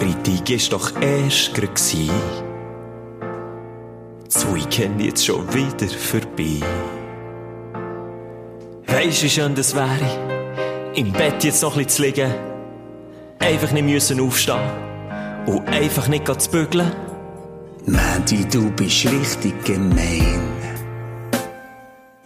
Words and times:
Freitag 0.00 0.48
ist 0.48 0.72
doch 0.72 0.98
erst 1.02 1.52
gsi. 1.52 2.08
Das 4.24 4.46
Weekend 4.54 4.98
jetzt 5.02 5.26
schon 5.26 5.46
wieder 5.52 5.88
vorbei. 5.88 6.58
Weisst, 8.86 9.22
wie 9.22 9.28
schön 9.28 9.54
das 9.54 9.74
wäre, 9.74 10.94
im 10.94 11.12
Bett 11.12 11.44
jetzt 11.44 11.60
noch 11.62 11.76
ein 11.76 11.86
zu 11.86 12.00
liegen, 12.00 12.32
einfach 13.40 13.72
nicht 13.72 13.84
müssen 13.84 14.20
aufstehen 14.20 14.70
und 15.44 15.68
einfach 15.68 16.08
nicht 16.08 16.26
zu 16.40 16.50
bügeln. 16.50 16.92
Mandy, 17.84 18.46
du 18.50 18.70
bist 18.70 19.04
richtig 19.04 19.62
gemein. 19.66 20.40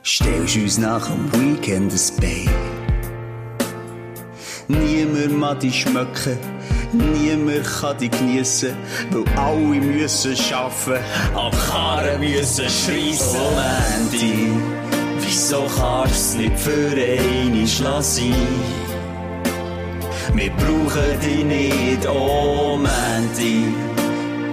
Stellst 0.04 0.54
uns 0.54 0.78
nach 0.78 1.10
dem 1.10 1.32
Weekend 1.32 1.92
ein 1.92 2.20
Bein. 2.20 2.54
Niemand 4.68 5.38
mag 5.38 5.58
dich 5.58 5.80
schmecken, 5.80 6.38
niemand 6.94 7.64
kann 7.64 7.98
dich 7.98 8.10
geniessen, 8.10 8.76
weil 9.10 9.24
alle 9.36 9.80
müssen 9.80 10.36
arbeiten, 10.52 11.04
Am 11.34 11.52
Karren 11.68 12.20
müssen 12.20 12.68
schreissen. 12.68 13.38
Oh 13.40 13.54
Mandy, 13.54 14.52
Wieso 15.20 15.64
kannst 15.76 16.38
nicht 16.38 16.58
für 16.58 16.92
eine 16.92 17.66
sein? 17.66 18.34
Wir 20.34 20.50
brauchen 20.50 21.20
dich 21.20 21.44
nicht, 21.44 22.08
oh 22.08 22.76
Mandy. 22.76 23.66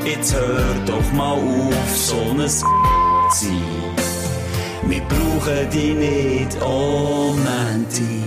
Jetzt 0.06 0.34
hör 0.34 0.76
doch 0.86 1.12
mal 1.14 1.34
auf, 1.34 1.96
so 1.96 2.16
ein 2.16 2.48
sein. 2.48 3.62
Wir 4.84 5.02
brauchen 5.02 5.70
dich 5.70 5.94
nicht, 5.94 6.58
oh 6.62 7.34
Mandy. 7.44 8.21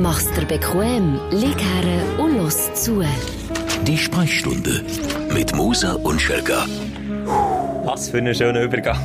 Mach's 0.00 0.30
dir 0.32 0.44
bequem, 0.44 1.18
lieg 1.30 1.58
her 1.58 2.18
und 2.18 2.36
los 2.36 2.72
zu. 2.74 3.02
Die 3.86 3.96
Sprechstunde 3.96 4.82
mit 5.32 5.54
Musa 5.54 5.94
und 5.94 6.20
Schelga. 6.20 6.66
Was 7.84 8.10
für 8.10 8.18
ein 8.18 8.34
schöner 8.34 8.62
Übergang. 8.62 8.98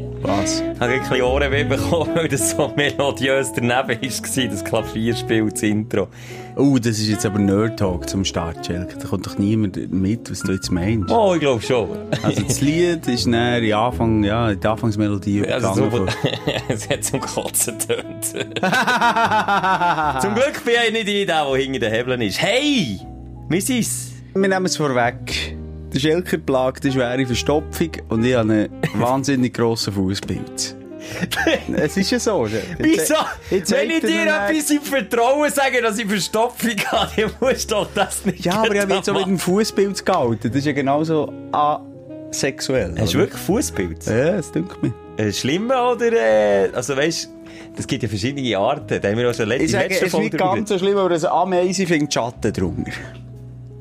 Was? 0.46 0.60
Ich 0.60 0.80
habe 0.80 0.92
ein 0.92 1.00
bisschen 1.00 1.22
Ohrenweh 1.22 1.64
bekommen, 1.64 2.12
weil 2.14 2.28
das 2.28 2.50
so 2.50 2.72
melodiös 2.76 3.52
daneben 3.52 3.72
war, 3.72 4.46
das 4.48 4.64
Klavierspiel, 4.64 5.50
das 5.50 5.62
Intro. 5.64 6.06
Oh, 6.54 6.78
das 6.78 6.98
ist 7.00 7.08
jetzt 7.08 7.26
aber 7.26 7.40
Nerd 7.40 7.80
Talk 7.80 8.08
zum 8.08 8.24
Start, 8.24 8.64
Schelke. 8.64 8.96
Da 8.96 9.08
kommt 9.08 9.26
doch 9.26 9.38
niemand 9.38 9.92
mit, 9.92 10.30
was 10.30 10.40
du 10.40 10.52
jetzt 10.52 10.70
meinst. 10.70 11.10
Oh, 11.10 11.34
ich 11.34 11.40
glaube 11.40 11.60
schon. 11.60 11.88
Also 12.22 12.42
das 12.42 12.60
Lied 12.60 13.08
ist 13.08 13.26
näher 13.26 13.58
in 13.60 13.74
Anfang, 13.74 14.22
ja, 14.22 14.50
in 14.50 14.60
die 14.60 14.66
Anfangsmelodie 14.68 15.44
Also 15.48 15.74
so, 15.74 16.06
es 16.68 16.88
hat 16.88 17.02
zum 17.02 17.18
Kotzen 17.20 17.76
tönt. 17.80 18.24
zum 20.22 20.34
Glück 20.34 20.64
bin 20.64 20.74
ich 20.86 20.92
nicht 20.92 21.08
ich 21.08 21.26
der, 21.26 21.44
der 21.44 21.56
hinter 21.56 21.80
den 21.80 21.92
Hebeln 21.92 22.20
ist. 22.20 22.40
Hey! 22.40 23.00
Wie 23.48 23.60
sind's? 23.60 24.12
Wir 24.32 24.48
nehmen 24.48 24.66
es 24.66 24.76
vorweg. 24.76 25.55
Der 25.96 26.00
Schelker 26.00 26.36
plagt 26.36 26.84
eine 26.84 26.92
schwere 26.92 27.24
Verstopfung 27.24 27.90
und 28.10 28.22
ich 28.22 28.34
habe 28.34 28.52
einen 28.52 28.68
wahnsinnig 29.00 29.54
grossen 29.54 29.94
Fußpilz. 29.94 30.76
es 31.74 31.96
ist 31.96 32.10
ja 32.10 32.18
so. 32.18 32.46
Wieso? 32.78 33.14
Wenn 33.48 33.90
ich 33.90 34.00
dir 34.00 34.26
etwas 34.26 34.70
im 34.72 34.82
Vertrauen 34.82 35.50
sage, 35.50 35.80
dass 35.80 35.98
ich 35.98 36.04
Verstopfung 36.04 36.76
habe, 36.88 37.12
dann 37.16 37.30
musst 37.40 37.70
du 37.70 37.76
doch 37.76 37.88
das 37.94 38.26
nicht 38.26 38.44
Ja, 38.44 38.56
aber 38.56 38.74
ich 38.74 38.80
habe 38.82 38.92
jetzt 38.92 39.08
auch 39.08 39.14
mit 39.14 39.26
dem 39.26 39.38
Fußpilz 39.38 40.04
gehalten. 40.04 40.48
Das 40.48 40.54
ist 40.54 40.66
ja 40.66 40.72
genauso 40.72 41.32
asexuell. 41.52 42.94
Hast 42.98 43.14
du 43.14 43.18
wirklich 43.18 43.40
Fußpilz? 43.40 44.04
Ja, 44.04 44.32
das 44.32 44.52
denkt 44.52 44.82
mir. 44.82 44.92
Äh, 45.16 45.32
Schlimme 45.32 45.82
oder, 45.82 46.12
äh, 46.12 46.68
also 46.74 46.94
weißt 46.94 47.30
es 47.78 47.86
gibt 47.86 48.02
ja 48.02 48.08
verschiedene 48.10 48.58
Arten. 48.58 49.00
Da 49.00 49.08
haben 49.08 49.16
wir 49.16 49.30
auch 49.30 49.34
schon 49.34 49.50
Ich 49.50 49.62
in 49.62 49.70
der 49.70 49.80
sage, 49.80 49.94
es 49.94 50.02
ist 50.02 50.10
Folge 50.10 50.26
nicht 50.26 50.38
ganz 50.38 50.68
so 50.68 50.78
schlimm, 50.78 50.98
aber 50.98 51.14
eine 51.14 51.30
Ameise 51.30 51.86
findet 51.86 52.12
Schatten 52.12 52.52
drunter. 52.52 52.92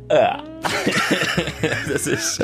Das 1.92 2.08
ist. 2.08 2.42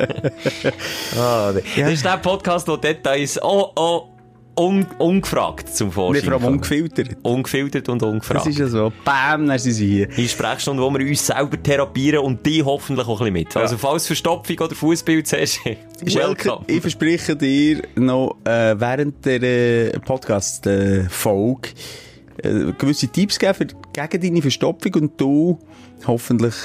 ah, 1.17 1.53
nee. 1.53 1.81
Das 1.81 1.91
ist 1.93 2.05
der 2.05 2.17
Podcast, 2.17 2.67
der 2.67 2.77
Details 2.77 3.39
oh, 3.41 3.71
oh, 3.75 4.07
un, 4.59 4.85
ungefragt 4.97 5.73
zum 5.75 5.91
Vorschein 5.91 6.23
vor 6.23 6.33
allem 6.33 6.45
ungefiltert. 6.45 7.17
Ungefiltert 7.23 7.89
und 7.89 8.01
Das 8.01 8.09
ungefragt. 8.09 8.47
ist 8.47 8.59
ja 8.59 8.67
so. 8.67 8.91
Bam, 9.03 9.47
dann 9.47 9.59
sind 9.59 9.73
sie 9.73 9.87
hier. 9.87 10.07
Die 10.07 10.27
Sprechstunde, 10.27 10.81
wo 10.81 10.91
wir 10.91 11.05
uns 11.07 11.25
selber 11.25 11.61
therapieren 11.61 12.19
und 12.19 12.45
die 12.45 12.63
hoffentlich 12.63 13.07
auch 13.07 13.21
ein 13.21 13.33
bisschen 13.33 13.45
mit. 13.47 13.57
Also, 13.57 13.77
falls 13.77 14.07
Verstopfung 14.07 14.59
oder 14.59 14.75
Fußbild 14.75 15.31
hast, 15.33 15.59
welcome. 16.01 16.65
ich 16.67 16.81
verspreche 16.81 17.35
dir 17.35 17.81
noch 17.95 18.37
äh, 18.43 18.79
während 18.79 19.25
der 19.25 19.41
äh, 19.43 19.99
Podcast-Folge 19.99 21.69
äh, 22.43 22.71
gewisse 22.77 23.07
Tipps 23.07 23.37
geben 23.39 23.53
für, 23.53 23.67
gegen 24.07 24.21
deine 24.21 24.41
Verstopfung 24.41 24.93
und 24.95 25.19
du 25.19 25.59
hoffentlich 26.07 26.55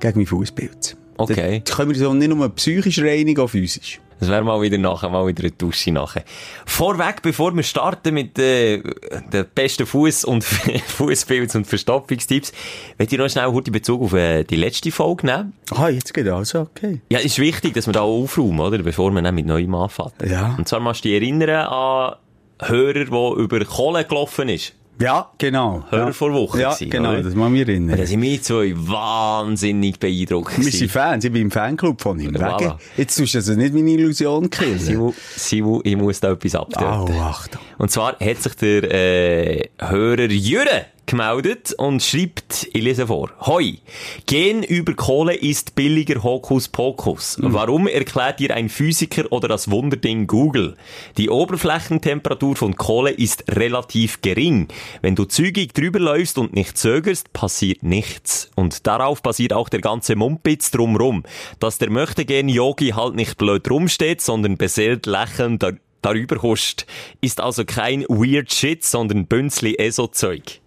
gegen 0.00 0.18
mein 0.18 0.26
Fußpilz. 0.26 0.96
Okay. 1.16 1.62
Dann 1.64 1.76
können 1.76 1.90
wir 1.90 1.98
so 1.98 2.12
nicht 2.14 2.28
nur 2.28 2.48
psychisch 2.50 3.00
reinigen, 3.00 3.40
auch 3.40 3.48
physisch. 3.48 4.00
Das 4.20 4.28
wäre 4.28 4.42
mal 4.42 4.60
wieder 4.62 4.78
nachher, 4.78 5.10
mal 5.10 5.26
wieder 5.26 5.42
eine 5.42 5.52
Dusche 5.52 5.92
nachher. 5.92 6.24
Vorweg, 6.66 7.20
bevor 7.22 7.54
wir 7.54 7.62
starten 7.62 8.14
mit 8.14 8.38
äh, 8.38 8.78
den 8.78 9.44
besten 9.54 9.84
Fuß- 9.84 10.24
und 10.24 10.44
Fußpilz- 10.98 11.56
und 11.56 11.66
Verstopfungstipps, 11.66 12.52
möchte 12.98 13.16
ich 13.16 13.18
noch 13.18 13.28
schnell 13.28 13.50
kurz 13.50 13.66
in 13.66 13.72
Bezug 13.72 14.02
auf 14.02 14.12
äh, 14.14 14.44
die 14.44 14.56
letzte 14.56 14.90
Folge 14.92 15.26
nehmen. 15.26 15.52
Ah, 15.70 15.88
jetzt 15.88 16.14
geht 16.14 16.28
also, 16.28 16.60
okay. 16.60 17.00
Ja, 17.10 17.18
ist 17.18 17.38
wichtig, 17.38 17.74
dass 17.74 17.86
wir 17.86 17.92
da 17.92 18.02
auch 18.02 18.22
aufräumen, 18.22 18.60
oder? 18.60 18.78
Bevor 18.78 19.10
wir 19.10 19.20
dann 19.20 19.34
mit 19.34 19.46
neuem 19.46 19.74
anfangen. 19.74 20.12
Ja. 20.24 20.54
Und 20.56 20.68
zwar 20.68 20.80
machst 20.80 21.04
du 21.04 21.08
dich 21.08 21.20
erinnern 21.20 21.66
an 21.66 22.14
Hörer, 22.62 23.04
der 23.04 23.36
über 23.36 23.64
Kohle 23.64 24.04
gelaufen 24.04 24.48
ist. 24.48 24.74
Ja, 25.00 25.30
genau. 25.38 25.82
Hörer 25.90 26.06
ja. 26.06 26.12
vor 26.12 26.32
Wochen 26.32 26.58
Ja, 26.60 26.72
gewesen, 26.72 26.90
genau, 26.90 27.10
oder? 27.12 27.22
das 27.24 27.34
muss 27.34 27.46
ich 27.48 27.52
mich 27.52 27.66
Da 27.66 27.72
erinnern. 27.72 28.06
sind 28.06 28.22
wir 28.22 28.42
zwei 28.42 28.72
wahnsinnig 28.76 29.98
beeindruckt. 29.98 30.56
Wir 30.56 30.70
sind 30.70 30.90
Fans, 30.90 31.24
ich 31.24 31.32
bin 31.32 31.42
im 31.42 31.50
Fanclub 31.50 32.00
von 32.00 32.18
ihm. 32.20 32.36
Voilà. 32.36 32.76
Jetzt 32.96 33.16
tust 33.18 33.34
du 33.34 33.38
also 33.38 33.54
nicht 33.54 33.74
meine 33.74 33.90
Illusion 33.90 34.48
killen. 34.48 34.78
Simu, 34.78 35.12
Simu, 35.36 35.80
ich 35.82 35.96
muss 35.96 36.20
da 36.20 36.30
etwas 36.32 36.54
Oh, 36.54 36.58
abtöten. 36.58 37.20
Achtung. 37.20 37.60
Und 37.78 37.90
zwar 37.90 38.16
hat 38.18 38.36
sich 38.42 38.54
der 38.54 38.84
äh, 38.94 39.68
Hörer 39.80 40.30
Jürre 40.30 40.86
gemeldet 41.06 41.72
und 41.74 42.02
schreibt, 42.02 42.68
ich 42.72 42.82
lese 42.82 43.06
vor, 43.06 43.30
Hoi, 43.40 43.78
gehen 44.26 44.62
über 44.62 44.94
Kohle 44.94 45.34
ist 45.34 45.74
billiger 45.74 46.22
Hokus 46.22 46.68
Pokus. 46.68 47.36
Warum 47.40 47.86
erklärt 47.86 48.40
dir 48.40 48.54
ein 48.54 48.68
Physiker 48.68 49.30
oder 49.30 49.48
das 49.48 49.70
Wunderding 49.70 50.26
Google? 50.26 50.76
Die 51.16 51.30
Oberflächentemperatur 51.30 52.56
von 52.56 52.76
Kohle 52.76 53.10
ist 53.10 53.44
relativ 53.50 54.20
gering. 54.22 54.68
Wenn 55.02 55.14
du 55.14 55.24
zügig 55.24 55.74
drüber 55.74 55.98
läufst 55.98 56.38
und 56.38 56.54
nicht 56.54 56.78
zögerst, 56.78 57.32
passiert 57.32 57.82
nichts. 57.82 58.50
Und 58.54 58.86
darauf 58.86 59.22
basiert 59.22 59.52
auch 59.52 59.68
der 59.68 59.80
ganze 59.80 60.16
Mumpitz 60.16 60.70
drumrum. 60.70 61.24
Dass 61.60 61.78
der 61.78 61.90
möchtegern 61.90 62.48
Yogi 62.48 62.90
halt 62.90 63.14
nicht 63.14 63.38
blöd 63.38 63.70
rumsteht, 63.70 64.20
sondern 64.20 64.56
beseelt 64.56 65.06
lächelnd 65.06 65.62
dar 65.62 65.74
darüber 66.04 66.42
huscht. 66.42 66.86
Ist 67.20 67.40
also 67.40 67.64
kein 67.64 68.02
weird 68.02 68.52
shit, 68.52 68.84
sondern 68.84 69.26
Bünzli 69.26 69.76
ESO-Zeug. 69.76 70.60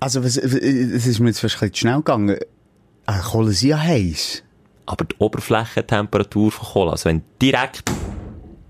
Also, 0.00 0.24
was, 0.24 0.36
es 0.36 1.06
ist 1.06 1.20
mir 1.20 1.28
jetzt 1.28 1.38
zu 1.38 1.48
schnell 1.48 1.96
gegangen. 1.98 2.36
Ah, 3.06 3.20
Kohle 3.20 3.52
sind 3.52 3.70
ja 3.70 3.78
heiß. 3.80 4.42
Aber 4.86 5.04
die 5.04 5.14
Oberflächentemperatur 5.18 6.52
von 6.52 6.66
Cola, 6.68 6.92
also 6.92 7.06
wenn 7.06 7.18
du 7.18 7.24
direkt 7.42 7.82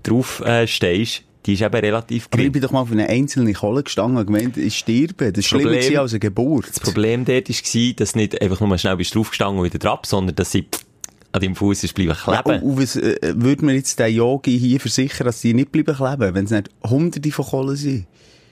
drauf 0.03 0.41
äh, 0.45 0.65
stehst, 0.67 1.23
die 1.45 1.53
ist 1.53 1.61
eben 1.61 1.75
relativ 1.75 2.25
Aber 2.25 2.33
ich 2.35 2.37
gering. 2.39 2.51
bin 2.51 2.61
doch 2.61 2.71
mal 2.71 2.81
auf 2.81 2.91
eine 2.91 3.07
einzelne 3.07 3.53
Kohle 3.53 3.83
gestanden 3.83 4.17
und 4.17 4.25
gemeint, 4.25 4.57
ich 4.57 4.77
sterbe. 4.77 5.31
Das 5.31 5.39
ist 5.39 5.45
schlimmer 5.47 5.71
Problem- 5.71 5.99
als 5.99 6.11
eine 6.13 6.19
Geburt. 6.19 6.69
Das 6.69 6.79
Problem 6.79 7.25
dort 7.25 7.49
war, 7.49 7.93
dass 7.95 8.15
nicht 8.15 8.41
einfach 8.41 8.59
nur 8.59 8.77
schnell 8.77 8.97
bist 8.97 9.15
draufgestanden 9.15 9.59
und 9.59 9.65
wieder 9.65 9.79
drauf, 9.79 10.01
sondern 10.05 10.35
dass 10.35 10.51
sie 10.51 10.65
an 11.31 11.41
deinem 11.41 11.55
Fuß 11.55 11.83
ist 11.83 11.93
bleiben 11.93 12.15
Ja, 12.27 12.41
kleben. 12.41 12.63
und, 12.63 12.71
und 12.71 12.81
was 12.81 12.95
äh, 12.95 13.17
würde 13.35 13.65
mir 13.65 13.73
jetzt 13.75 13.97
der 13.99 14.11
Yogi 14.11 14.57
hier 14.59 14.79
versichern, 14.79 15.25
dass 15.25 15.41
die 15.41 15.53
nicht 15.53 15.71
bleiben 15.71 15.95
kleben, 15.95 16.33
wenn 16.33 16.45
es 16.45 16.51
nicht 16.51 16.69
hunderte 16.87 17.31
von 17.31 17.45
Kohlen 17.45 17.75
sind? 17.75 18.07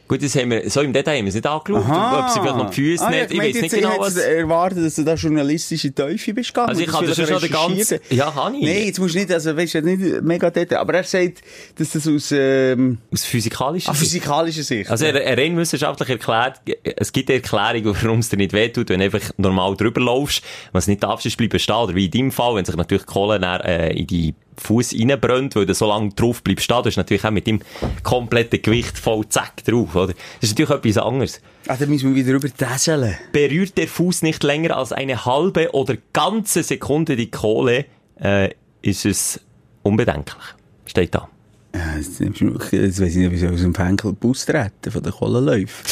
Gut, 0.08 0.22
das 0.22 0.36
haben 0.36 0.52
wir, 0.52 0.70
so 0.70 0.82
im 0.82 0.94
Detail 0.94 1.18
haben 1.18 1.26
wir 1.26 1.30
es 1.30 1.34
nicht 1.36 1.48
angeschaut, 1.48 1.84
ob 1.84 2.30
sie 2.30 2.40
vielleicht 2.40 2.58
noch 2.58 2.70
die 2.70 2.76
Füße 2.76 3.04
Ah, 3.06 3.10
nicht, 3.10 3.32
ich 3.32 3.38
meinte 3.38 3.56
weiß 3.56 3.62
nicht 3.64 3.74
genau 3.76 3.94
ich 3.94 4.00
was. 4.00 4.18
erwartet, 4.18 4.86
dass 4.86 4.96
du 4.96 5.04
da 5.04 5.16
journalistische 5.16 5.96
Teufel 5.96 6.34
bist 6.36 6.50
gegangen. 6.50 6.70
Also 6.70 6.82
ich 6.82 6.88
und 6.88 6.94
kann 6.94 7.08
das 7.08 7.16
schon 7.28 7.40
den 7.42 7.50
ganzen, 7.52 8.00
ja, 8.12 8.30
kann 8.30 8.54
ich. 8.54 8.62
Nein, 8.64 8.86
jetzt 8.86 9.00
musst 9.00 9.16
du 9.16 9.20
nicht, 9.20 9.32
also 9.32 9.58
weißt 9.58 9.74
du, 9.74 9.82
nicht 9.82 10.22
mega 10.22 10.52
dort, 10.52 10.74
aber 10.74 10.94
er 10.94 11.04
sagt, 11.06 11.42
dass 11.78 11.90
das 11.90 12.08
aus 12.08 12.32
ähm, 12.32 13.00
Aus 13.12 13.26
physikalischer 13.26 13.94
Sicht. 13.94 14.04
physikalischer 14.04 14.64
Sicht. 14.64 14.92
Also 14.92 15.06
er, 15.06 15.16
er 15.24 15.38
rein 15.38 15.58
wissenschaftlich 15.58 16.10
erklärt, 16.10 16.62
es 16.84 17.12
gibt 17.12 17.30
eine 17.32 17.42
Erklärung, 17.42 17.96
warum 18.02 18.20
es 18.20 18.30
dir 18.30 18.38
nicht 18.38 18.54
wehtut, 18.54 18.90
wenn 18.90 19.00
du 19.00 19.06
einfach 19.06 19.32
normal 19.38 19.76
drüber 19.76 20.02
laufst. 20.02 20.44
Was 20.72 20.86
nicht 20.88 21.02
darfst, 21.02 21.26
ist 21.26 21.36
bleiben 21.38 21.58
stehen. 21.60 21.76
Oder 21.76 21.96
wie 21.96 22.06
in 22.06 22.12
deinem 22.12 22.32
Fall, 22.32 22.54
wenn 22.56 22.66
sich 22.66 22.76
natürlich 22.76 23.06
die 23.06 23.12
Kohle 23.12 23.40
dann, 23.40 23.62
äh, 23.62 23.90
in 23.94 24.06
die 24.06 24.36
Fuß 24.58 24.94
reinbrennt, 24.94 25.56
weil 25.56 25.66
du 25.66 25.74
so 25.74 25.88
lange 25.88 26.10
drauf 26.10 26.44
bleibst 26.44 26.66
stehen, 26.66 26.82
du 26.84 26.88
hast 26.88 26.98
natürlich 26.98 27.26
auch 27.26 27.32
mit 27.32 27.48
dem 27.48 27.62
kompletten 28.04 28.62
Gewicht 28.62 28.98
voll 28.98 29.28
zack 29.30 29.64
drauf, 29.64 29.96
oder? 29.96 30.14
Das 30.42 30.50
ist 30.50 30.60
natürlich 30.60 30.72
etwas 30.72 31.04
anderes. 31.04 31.42
ah, 31.68 31.76
dann 31.78 31.90
müssen 31.90 32.14
wir 32.14 32.26
wieder 32.26 32.36
über 32.36 32.50
Täseln. 32.50 33.16
Berührt 33.32 33.78
der 33.78 33.88
Fuß 33.88 34.22
nicht 34.22 34.44
länger 34.44 34.78
als 34.78 34.92
eine 34.92 35.26
halbe 35.26 35.74
oder 35.74 35.98
ganze 36.14 36.64
Sekunde 36.64 37.16
die 37.16 37.32
Kohle, 37.32 37.86
äh, 38.20 38.50
ist 38.82 39.06
es 39.06 39.42
unbedenklich. 39.84 40.44
Steht 40.86 41.16
da. 41.16 41.30
Ja, 41.78 41.98
jetzt, 41.98 42.22
nimmst 42.22 42.40
du 42.40 42.46
mich- 42.46 42.72
jetzt 42.72 43.02
weiss 43.02 43.10
ich 43.10 43.16
nicht, 43.18 43.32
wie 43.32 43.36
ich 43.36 43.48
aus 43.52 43.60
dem 43.62 43.74
Fanclub 43.76 44.24
austreten 44.24 44.92
von 44.92 45.04
den 45.04 45.12
Kohlenläufen. 45.12 45.86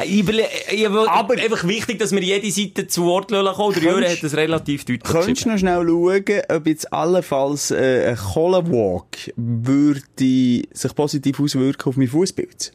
Äh, 0.00 0.06
Ich, 0.06 0.22
überle- 0.22 0.46
ich, 0.70 0.86
aber 0.88 1.34
einfach 1.34 1.64
wichtig, 1.66 1.98
dass 1.98 2.12
wir 2.12 2.20
jede 2.22 2.48
Seite 2.52 2.86
zu 2.86 3.04
Wort 3.04 3.30
lassen 3.32 3.56
können. 3.56 3.72
Der 3.74 3.82
Jürgen 3.82 4.08
hat 4.12 4.22
das 4.22 4.34
relativ 4.36 4.84
deutlich 4.84 5.02
Könntest 5.02 5.44
du 5.44 5.50
noch 5.50 5.58
schnell 5.58 5.84
schauen, 5.86 6.42
ob 6.56 6.66
jetzt 6.68 6.92
allenfalls 6.92 7.70
äh, 7.72 8.10
ein 8.10 8.16
Kohlenwalk 8.16 9.32
würde 9.36 10.02
sich 10.16 10.94
positiv 10.94 11.40
auswirken 11.40 11.88
auf 11.88 11.96
mein 11.96 12.08
Fußbild? 12.08 12.72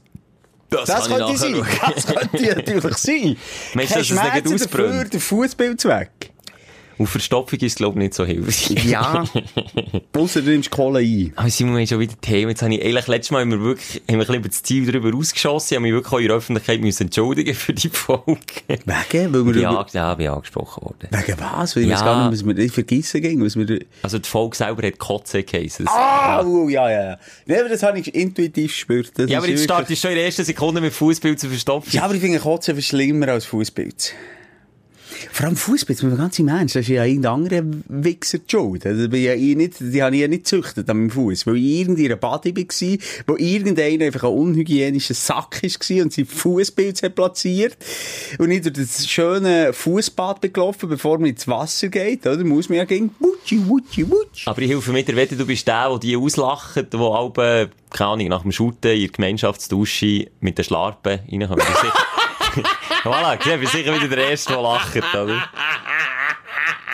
Das, 0.70 0.86
Das 0.86 1.08
könnte 1.08 1.36
sein. 1.38 1.56
Das 1.96 2.06
könnte 2.06 2.56
natürlich 2.56 2.98
sein. 2.98 3.38
Meinst 3.74 3.96
du, 3.96 4.00
dass 4.00 4.12
es 4.12 4.12
nicht 4.12 4.54
ausbrennt? 4.54 4.64
dafür, 4.90 5.06
der 5.06 5.20
Fußbild 5.22 5.86
weg. 5.86 6.10
Und 7.00 7.08
Verstopfung 7.08 7.58
ist, 7.60 7.78
glaube 7.78 7.98
ich, 7.98 8.04
nicht 8.04 8.14
so 8.14 8.26
hilfreich. 8.26 8.84
Ja. 8.86 9.24
Ausser 10.18 10.42
du 10.42 10.52
nimmst 10.52 10.70
Kohle 10.70 11.00
ein. 11.00 11.32
Aber 11.38 11.50
Simon, 11.50 11.76
wir 11.76 11.80
haben 11.80 11.88
schon 11.88 12.00
wieder 12.02 12.20
Themen. 12.20 12.50
Jetzt 12.50 12.62
habe 12.62 12.74
ich 12.76 12.84
eigentlich 12.84 13.08
letztes 13.08 13.32
Mal 13.32 13.40
haben 13.42 13.52
wir 13.52 13.62
wirklich, 13.62 13.96
haben 13.96 14.02
wir 14.08 14.14
ein 14.16 14.20
bisschen 14.20 14.36
über 14.36 14.50
das 14.50 14.64
Ziel 14.64 14.86
darüber 14.92 15.18
ausgeschossen. 15.18 15.68
Ich 15.70 15.76
habe 15.78 15.82
mich 15.84 15.94
wirklich 15.94 16.14
auch 16.14 16.20
in 16.20 16.28
der 16.28 16.36
Öffentlichkeit 16.36 16.82
müssen 16.82 17.04
entschuldigen 17.04 17.56
für 17.56 17.74
die 17.74 17.88
Folge. 17.88 18.36
Wegen? 18.68 19.34
Weil 19.34 19.46
wir 19.46 19.62
Ja, 19.62 19.72
über- 19.72 19.88
ja, 19.94 20.14
bin 20.16 20.28
angesprochen 20.28 20.84
worden. 20.84 21.08
Wegen 21.10 21.40
was? 21.40 21.76
Weil 21.76 21.84
ich 21.84 21.90
Ja. 21.90 21.96
weiß 21.96 22.04
gar 22.04 22.30
nicht, 22.30 22.42
was 22.46 22.46
wir 22.56 22.58
ich 22.66 22.72
vergessen 22.74 23.22
ging. 23.22 23.46
Was 23.46 23.56
wir... 23.56 23.80
Also 24.04 24.20
die 24.20 24.28
Folge 24.30 24.58
selber 24.58 24.86
hat 24.86 25.00
Kotze 25.00 25.44
geheissen. 25.44 25.86
Ah, 25.88 26.44
oh, 26.44 26.68
ja, 26.68 26.90
ja, 26.92 27.04
ja. 27.12 27.18
Nee, 27.46 27.60
aber 27.60 27.70
das 27.70 27.82
habe 27.82 27.98
ich 28.00 28.14
intuitiv 28.14 28.72
gespürt. 28.74 29.12
Das 29.16 29.30
Ja, 29.30 29.38
aber 29.38 29.48
jetzt 29.48 29.60
wirklich- 29.60 29.64
startest 29.64 29.92
du 29.92 29.96
schon 30.08 30.12
in 30.12 30.18
der 30.18 30.26
ersten 30.26 30.44
Sekunde 30.44 30.82
mit 30.82 30.92
Fußbild 30.92 31.40
zu 31.40 31.48
verstopfen. 31.48 31.94
Ja, 31.94 32.04
aber 32.04 32.14
ich 32.16 32.20
finde 32.22 32.40
Kotzen 32.40 32.76
viel 32.76 32.84
schlimmer 32.84 33.30
als 33.30 33.46
Fußpilz. 33.46 34.12
Vor 35.32 35.46
allem 35.46 35.56
Fußpilz, 35.56 36.04
muss 36.04 36.12
man 36.12 36.20
ganz 36.20 36.40
im 36.40 36.48
Ernst, 36.48 36.76
das 36.76 36.84
ist 36.84 36.90
ja 36.90 37.04
irgendein 37.04 37.34
anderer 37.34 37.64
Wichser 37.88 38.40
die 38.40 38.50
schuld. 38.50 38.86
Also, 38.86 39.10
bin 39.10 39.24
ja 39.24 39.34
ich 39.34 39.56
nicht, 39.56 39.76
die 39.80 40.02
habe 40.02 40.16
ich 40.16 40.22
ja 40.22 40.28
nicht 40.28 40.46
gezüchtet 40.46 40.90
an 40.90 40.98
meinem 40.98 41.10
Fuß, 41.10 41.48
weil 41.48 41.58
ich 41.58 41.82
irgendwie 41.82 42.06
in 42.06 42.12
einer 42.12 42.20
Body 42.20 42.56
war, 42.56 42.98
wo 43.28 43.36
irgendeiner 43.38 44.06
einfach 44.06 44.24
ein 44.24 44.34
unhygienischer 44.34 45.14
Sack 45.14 45.62
war 45.64 46.04
und 46.04 46.14
sein 46.14 46.26
Fußpilz 46.26 47.04
hat 47.04 47.16
platziert. 47.16 47.78
Und 48.38 48.52
ich 48.52 48.62
durch 48.62 48.76
das 48.76 49.08
schöne 49.08 49.74
Fußbad 49.74 50.54
gelaufen, 50.54 50.90
bevor 50.90 51.20
man 51.20 51.30
ins 51.30 51.48
Wasser 51.48 51.90
geht, 51.90 52.26
oder? 52.26 52.44
Muss 52.44 52.70
man 52.70 52.80
ja 52.80 52.86
gehen, 52.86 53.12
wutschi, 53.20 53.68
wutschi, 53.68 54.10
wutsch. 54.10 54.48
Aber 54.48 54.62
ich 54.62 54.70
helfe 54.70 54.92
mit, 54.92 55.08
der 55.08 55.16
Wette, 55.16 55.36
du 55.36 55.46
bist 55.46 55.68
der, 55.68 55.90
der 55.90 56.00
die 56.00 56.18
auslacht, 56.18 56.94
der 56.94 57.00
alle, 57.00 57.70
keine 57.90 58.10
Ahnung, 58.10 58.28
nach 58.28 58.42
dem 58.44 58.52
Shooten 58.52 58.92
in 58.92 59.02
der 59.02 59.10
Gemeinschaftsdusche 59.10 60.28
mit 60.40 60.58
den 60.58 60.66
Schlarpen 60.66 61.20
reinkommt. 61.30 61.64
Ich 62.56 62.64
voilà, 63.06 63.36
ich 63.40 63.60
bin 63.60 63.68
sicher 63.68 63.96
wieder 63.96 64.16
der 64.16 64.30
Erste, 64.30 64.54
der 64.54 64.62
lacht, 64.62 64.96
oder? 65.16 65.44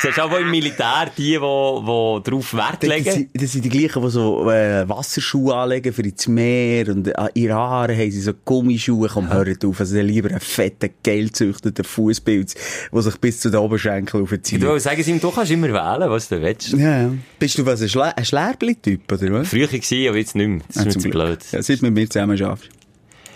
Du 0.01 0.07
siehst 0.07 0.19
auch 0.19 0.37
im 0.37 0.51
Militär 0.51 1.09
die, 1.17 1.23
die, 1.23 1.31
die 1.31 1.39
darauf 1.39 2.53
Wert 2.53 2.83
Das 2.83 2.89
legen. 2.89 3.11
sind, 3.11 3.29
das 3.33 3.53
sind 3.53 3.63
die 3.63 3.69
gleichen, 3.69 4.01
die 4.03 4.09
so 4.09 4.49
äh, 4.51 4.87
Wasserschuhe 4.89 5.55
anlegen 5.55 5.93
für 5.93 6.01
ins 6.01 6.27
Meer 6.27 6.89
und 6.89 7.07
äh, 7.07 7.13
in 7.33 7.43
ihren 7.43 7.55
Haaren 7.55 7.97
haben 7.97 8.11
sie 8.11 8.19
so 8.19 8.33
Gummischuhe. 8.43 9.07
Komm, 9.11 9.31
hört 9.31 9.63
auf. 9.63 9.79
Also 9.79 9.97
lieber 10.01 10.29
einen 10.29 10.41
fetten, 10.41 10.89
geilzüchteten 11.01 11.85
Fußpilz, 11.85 12.55
der 12.91 13.01
sich 13.01 13.15
bis 13.17 13.39
zu 13.39 13.49
den 13.49 13.61
Oberschenkeln 13.61 14.23
aufzieht. 14.23 14.61
Du 14.61 14.77
sagen 14.79 15.01
sie 15.01 15.11
ihm, 15.11 15.21
du 15.21 15.31
kannst 15.31 15.51
immer 15.51 15.69
wählen, 15.69 16.09
was 16.09 16.27
du 16.27 16.41
willst. 16.41 16.73
Ja, 16.73 17.03
ja. 17.03 17.11
Bist 17.39 17.57
du 17.57 17.65
was, 17.65 17.81
ein, 17.81 17.87
Schlä 17.89 18.11
ein 18.15 18.25
oder 18.25 19.39
was? 19.39 19.47
Früher 19.47 19.71
war 19.71 20.09
aber 20.09 20.17
jetzt 20.17 20.35
nicht 20.35 20.47
mehr. 20.47 20.61
Das 20.67 20.75
ist 20.75 20.81
Ah, 20.81 20.85
mir 20.85 20.91
zum 20.91 21.01
zu 21.03 21.09
blöd. 21.09 21.39
Ja, 21.51 21.61
seit 21.63 21.79
du 21.81 21.85
mit 21.85 21.93
mir 21.93 22.09
zusammen 22.09 22.37
schaffst. 22.37 22.69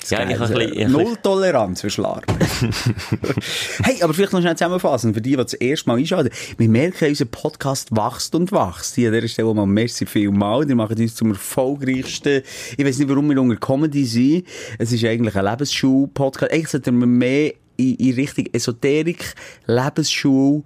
Ja, 0.10 0.28
ich 0.28 0.40
ein 0.40 0.40
bisschen- 0.40 0.74
ich 0.74 0.86
ein 0.86 0.92
Null 0.92 1.18
Toleranz 1.22 1.82
für 1.82 1.90
Schlarp. 1.90 2.26
hey, 3.84 4.02
aber 4.02 4.14
vielleicht 4.14 4.34
noch 4.34 4.42
schnell 4.42 4.56
zusammenfassen, 4.56 5.14
für 5.14 5.22
die, 5.22 5.32
die 5.32 5.36
das 5.38 5.54
erste 5.54 5.90
Mal 5.90 5.98
einschalten. 5.98 6.30
Wir 6.58 6.70
merken, 6.70 7.10
unser 7.10 7.26
Podcast 7.26 7.92
wächst 7.92 8.34
und 8.36 8.52
wächst. 8.52 8.96
Hier 8.96 9.10
an 9.10 9.16
dieser 9.16 9.28
Stelle 9.28 9.54
mal 9.54 9.66
merci 9.66 10.06
vielmal. 10.06 10.66
Die 10.66 10.76
machen 10.76 10.98
uns 11.00 11.16
zum 11.16 11.32
erfolgreichsten, 11.32 12.42
ich 12.78 12.86
weiß 12.86 12.98
nicht, 13.00 13.10
warum 13.10 13.30
wir 13.30 13.40
unter 13.42 13.56
Comedy 13.58 14.06
sind. 14.06 14.46
Es 14.78 14.92
ist 14.92 15.04
eigentlich 15.06 15.36
ein 15.36 15.46
Lebensschul-Podcast. 15.46 16.52
Eigentlich 16.52 16.70
sollten 16.70 16.98
wir 17.00 17.08
mehr 17.08 17.54
in, 17.78 17.96
in 17.96 18.14
Richtung 18.16 18.46
Esoterik, 18.52 19.34
Lebensschul, 19.68 20.64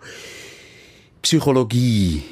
Psychologie 1.22 2.24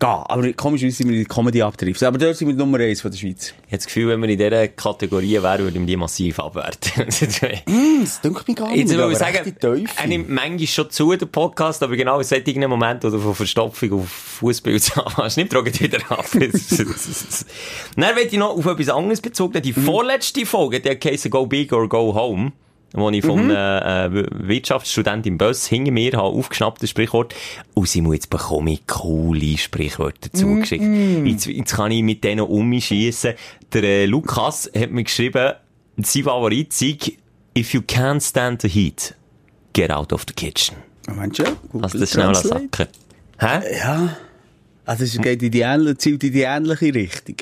gehen. 0.00 0.08
Aber 0.08 0.52
komischerweise 0.54 0.96
sind 0.96 1.08
wir 1.08 1.16
in 1.16 1.22
die 1.22 1.28
Comedy 1.28 1.62
abtrifft. 1.62 2.02
Aber 2.02 2.18
dort 2.18 2.36
sind 2.36 2.48
wir 2.48 2.54
Nummer 2.54 2.80
eins 2.80 3.00
von 3.00 3.10
der 3.10 3.18
Schweiz. 3.18 3.48
Ich 3.48 3.72
habe 3.72 3.76
das 3.76 3.86
Gefühl, 3.86 4.08
wenn 4.08 4.20
wir 4.20 4.28
in 4.28 4.38
dieser 4.38 4.68
Kategorie 4.68 5.40
wären, 5.40 5.60
würden 5.60 5.80
wir 5.80 5.86
die 5.86 5.96
massiv 5.96 6.40
abwerten. 6.40 7.06
Das 8.00 8.20
denke 8.22 8.42
mich 8.46 8.56
gar 8.56 8.68
nicht. 8.68 8.78
Jetzt 8.78 8.94
aber 8.94 9.12
ich 9.12 9.18
sagen, 9.18 9.54
die 9.62 9.86
er 9.96 10.06
nimmt 10.06 10.30
manchmal 10.30 10.66
schon 10.66 10.90
zu, 10.90 11.14
der 11.14 11.26
Podcast, 11.26 11.82
aber 11.82 11.96
genau 11.96 12.18
in 12.18 12.24
solchen 12.24 12.66
Momenten, 12.66 13.12
wo 13.12 13.16
du 13.16 13.22
von 13.22 13.34
Verstopfung 13.34 13.92
auf 13.92 14.08
Fußbild 14.08 14.96
hast, 15.16 15.36
nimmt 15.36 15.52
er 15.52 15.62
gleich 15.62 15.82
wieder 15.82 15.98
ab. 16.10 16.24
Dann 16.32 18.16
will 18.16 18.26
ich 18.26 18.32
noch 18.38 18.56
auf 18.56 18.64
etwas 18.64 18.88
anderes 18.88 19.20
bezogen. 19.20 19.58
Mhm. 19.58 19.62
Die 19.62 19.72
vorletzte 19.74 20.46
Folge, 20.46 20.80
der 20.80 20.96
geheißen 20.96 21.30
Go 21.30 21.46
Big 21.46 21.72
or 21.72 21.88
Go 21.88 22.14
Home, 22.14 22.52
wo 22.92 23.08
ich 23.10 23.24
von 23.24 23.44
Mhm. 23.46 23.50
einem 23.52 24.16
äh, 24.16 24.26
Wirtschaftsstudent 24.48 25.26
im 25.26 25.38
Bus 25.38 25.66
hinter 25.66 25.92
mir 25.92 26.12
habe 26.12 26.24
aufgeschnappt, 26.24 26.82
das 26.82 26.90
Sprichwort. 26.90 27.34
Und 27.74 27.88
Simon, 27.88 28.14
jetzt 28.14 28.30
bekomme 28.30 28.72
ich 28.72 28.86
coole 28.86 29.56
Sprichwörter 29.58 30.32
zugeschickt. 30.32 30.82
Mhm. 30.84 31.26
Jetzt, 31.26 31.46
jetzt 31.46 31.74
kann 31.74 31.92
ich 31.92 32.02
mit 32.02 32.24
denen 32.24 32.40
um 32.40 32.68
mich 32.68 32.86
schiessen. 32.86 33.34
Der 33.72 33.82
äh, 33.84 34.06
Lukas 34.06 34.70
hat 34.76 34.90
mir 34.90 35.04
geschrieben, 35.04 35.52
sein 36.02 36.22
Favorit 36.24 36.72
sei, 36.72 36.96
if 37.56 37.74
you 37.74 37.80
can't 37.82 38.20
stand 38.26 38.62
the 38.62 38.68
heat, 38.68 39.14
get 39.72 39.90
out 39.90 40.12
of 40.12 40.24
the 40.26 40.34
kitchen. 40.34 40.76
Moment 41.08 41.36
schon. 41.36 41.46
Google 41.70 41.84
Also 41.84 41.98
das 41.98 42.10
schnell 42.10 42.34
sacken. 42.34 42.88
Hä? 43.38 43.76
Ja. 43.78 44.16
Also 44.84 45.04
es 45.04 45.16
geht 45.20 45.42
in 45.42 45.50
die 45.50 45.60
ähnliche, 45.60 45.98
zielt 45.98 46.24
in 46.24 46.32
die 46.32 46.42
ähnliche 46.42 46.92
Richtung. 46.94 47.36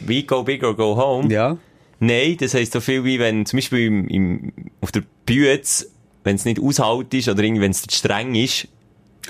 Wie 0.00 0.24
go 0.24 0.42
big 0.42 0.62
or 0.62 0.76
go 0.76 0.96
home? 0.96 1.32
Ja. 1.32 1.56
Nein, 2.00 2.36
das 2.38 2.54
heisst 2.54 2.72
so 2.72 2.80
viel 2.80 3.04
wie 3.04 3.18
wenn 3.18 3.46
zum 3.46 3.58
Beispiel 3.58 3.86
im, 3.86 4.08
im, 4.08 4.52
auf 4.80 4.92
der 4.92 5.02
Bühne, 5.26 5.60
wenn 6.24 6.36
es 6.36 6.44
nicht 6.44 6.60
aushalt 6.60 7.12
ist 7.14 7.28
oder 7.28 7.42
irgendwie, 7.42 7.62
wenn 7.62 7.70
es 7.70 7.82
zu 7.82 7.96
streng 7.96 8.34
ist, 8.34 8.68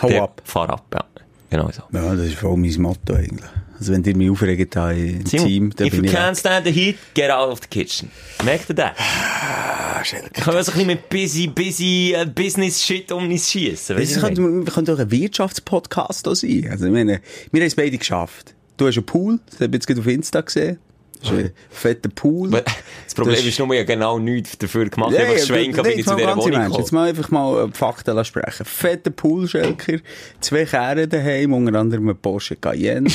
Hau 0.00 0.08
der- 0.08 0.22
ab. 0.22 0.43
Fahr 0.44 0.70
ab, 0.70 0.84
ja. 0.93 1.05
Genau 1.50 1.70
so. 1.70 1.82
Ja, 1.93 2.14
das 2.16 2.26
ist 2.26 2.34
voll 2.34 2.56
mein 2.56 2.75
Motto 2.82 3.14
eigentlich. 3.14 3.49
Also 3.78 3.93
wenn 3.93 4.02
ihr 4.02 4.16
mich 4.16 4.31
aufregt 4.31 4.76
im 4.76 5.25
Team, 5.25 5.70
dann 5.76 5.87
if 5.87 5.94
you 5.94 6.00
bin 6.00 6.11
ich... 6.11 6.16
can't 6.16 6.38
stand 6.38 6.66
the 6.66 6.72
heat, 6.72 6.96
get 7.14 7.31
out 7.31 7.50
of 7.50 7.61
the 7.62 7.69
kitchen. 7.69 8.11
Merkt 8.44 8.70
ihr 8.70 8.75
das? 8.75 8.93
Ah. 8.99 10.02
Können 10.02 10.56
wir 10.56 10.64
so 10.64 10.72
ein 10.72 10.78
bisschen 10.78 10.87
mit 10.87 11.08
busy, 11.08 11.46
busy 11.46 12.14
uh, 12.17 12.26
Business-Shit 12.26 13.12
um 13.12 13.31
uns 13.31 13.50
schiessen? 13.50 13.96
Das 13.96 14.20
könnte, 14.20 14.43
wir 14.43 14.64
könnte 14.64 14.94
auch 14.94 14.99
ein 14.99 15.10
Wirtschaftspodcast 15.10 16.25
sein. 16.25 16.69
Also 16.70 16.87
ich 16.87 16.93
meine, 16.93 17.20
wir 17.52 17.60
haben 17.60 17.67
es 17.67 17.75
beide 17.75 17.96
geschafft. 17.99 18.55
Du 18.76 18.87
hast 18.87 18.96
einen 18.96 19.06
Pool, 19.06 19.38
das 19.46 19.60
habe 19.60 19.67
ich 19.67 19.72
jetzt 19.75 19.87
gerade 19.87 20.00
auf 20.00 20.06
Insta 20.06 20.40
gesehen. 20.40 20.78
Das 21.20 21.31
ist 21.31 21.37
ein 21.38 21.52
fetter 21.70 22.08
Pool. 22.14 22.50
Das 22.50 23.14
Problem 23.14 23.37
Das- 23.37 23.44
ist 23.46 23.58
nur, 23.58 23.75
ja 23.75 23.84
genau 23.84 24.19
nichts 24.19 24.58
dafür 24.58 24.88
gemacht. 24.88 25.12
Ja, 25.12 25.20
einfach 25.20 25.38
ja, 25.38 25.44
schwenken, 25.46 25.82
bin 25.82 25.99
ich 25.99 26.06
zu 26.06 26.14
dieser 26.16 26.37
Wohnung 26.37 26.52
Ernst. 26.61 26.78
Jetzt 26.78 26.93
mal 26.93 27.08
einfach 27.08 27.31
mal 27.31 27.70
Fakten 27.72 28.25
sprechen. 28.25 28.64
Fetter 28.66 29.11
Poolschelker, 29.11 29.99
zwei 30.40 30.64
Kerren 30.64 31.08
daheim, 31.08 31.52
unter 31.55 31.78
anderem 31.78 32.08
ein 32.10 32.17
Porsche 32.17 32.56
Cayenne 32.56 33.08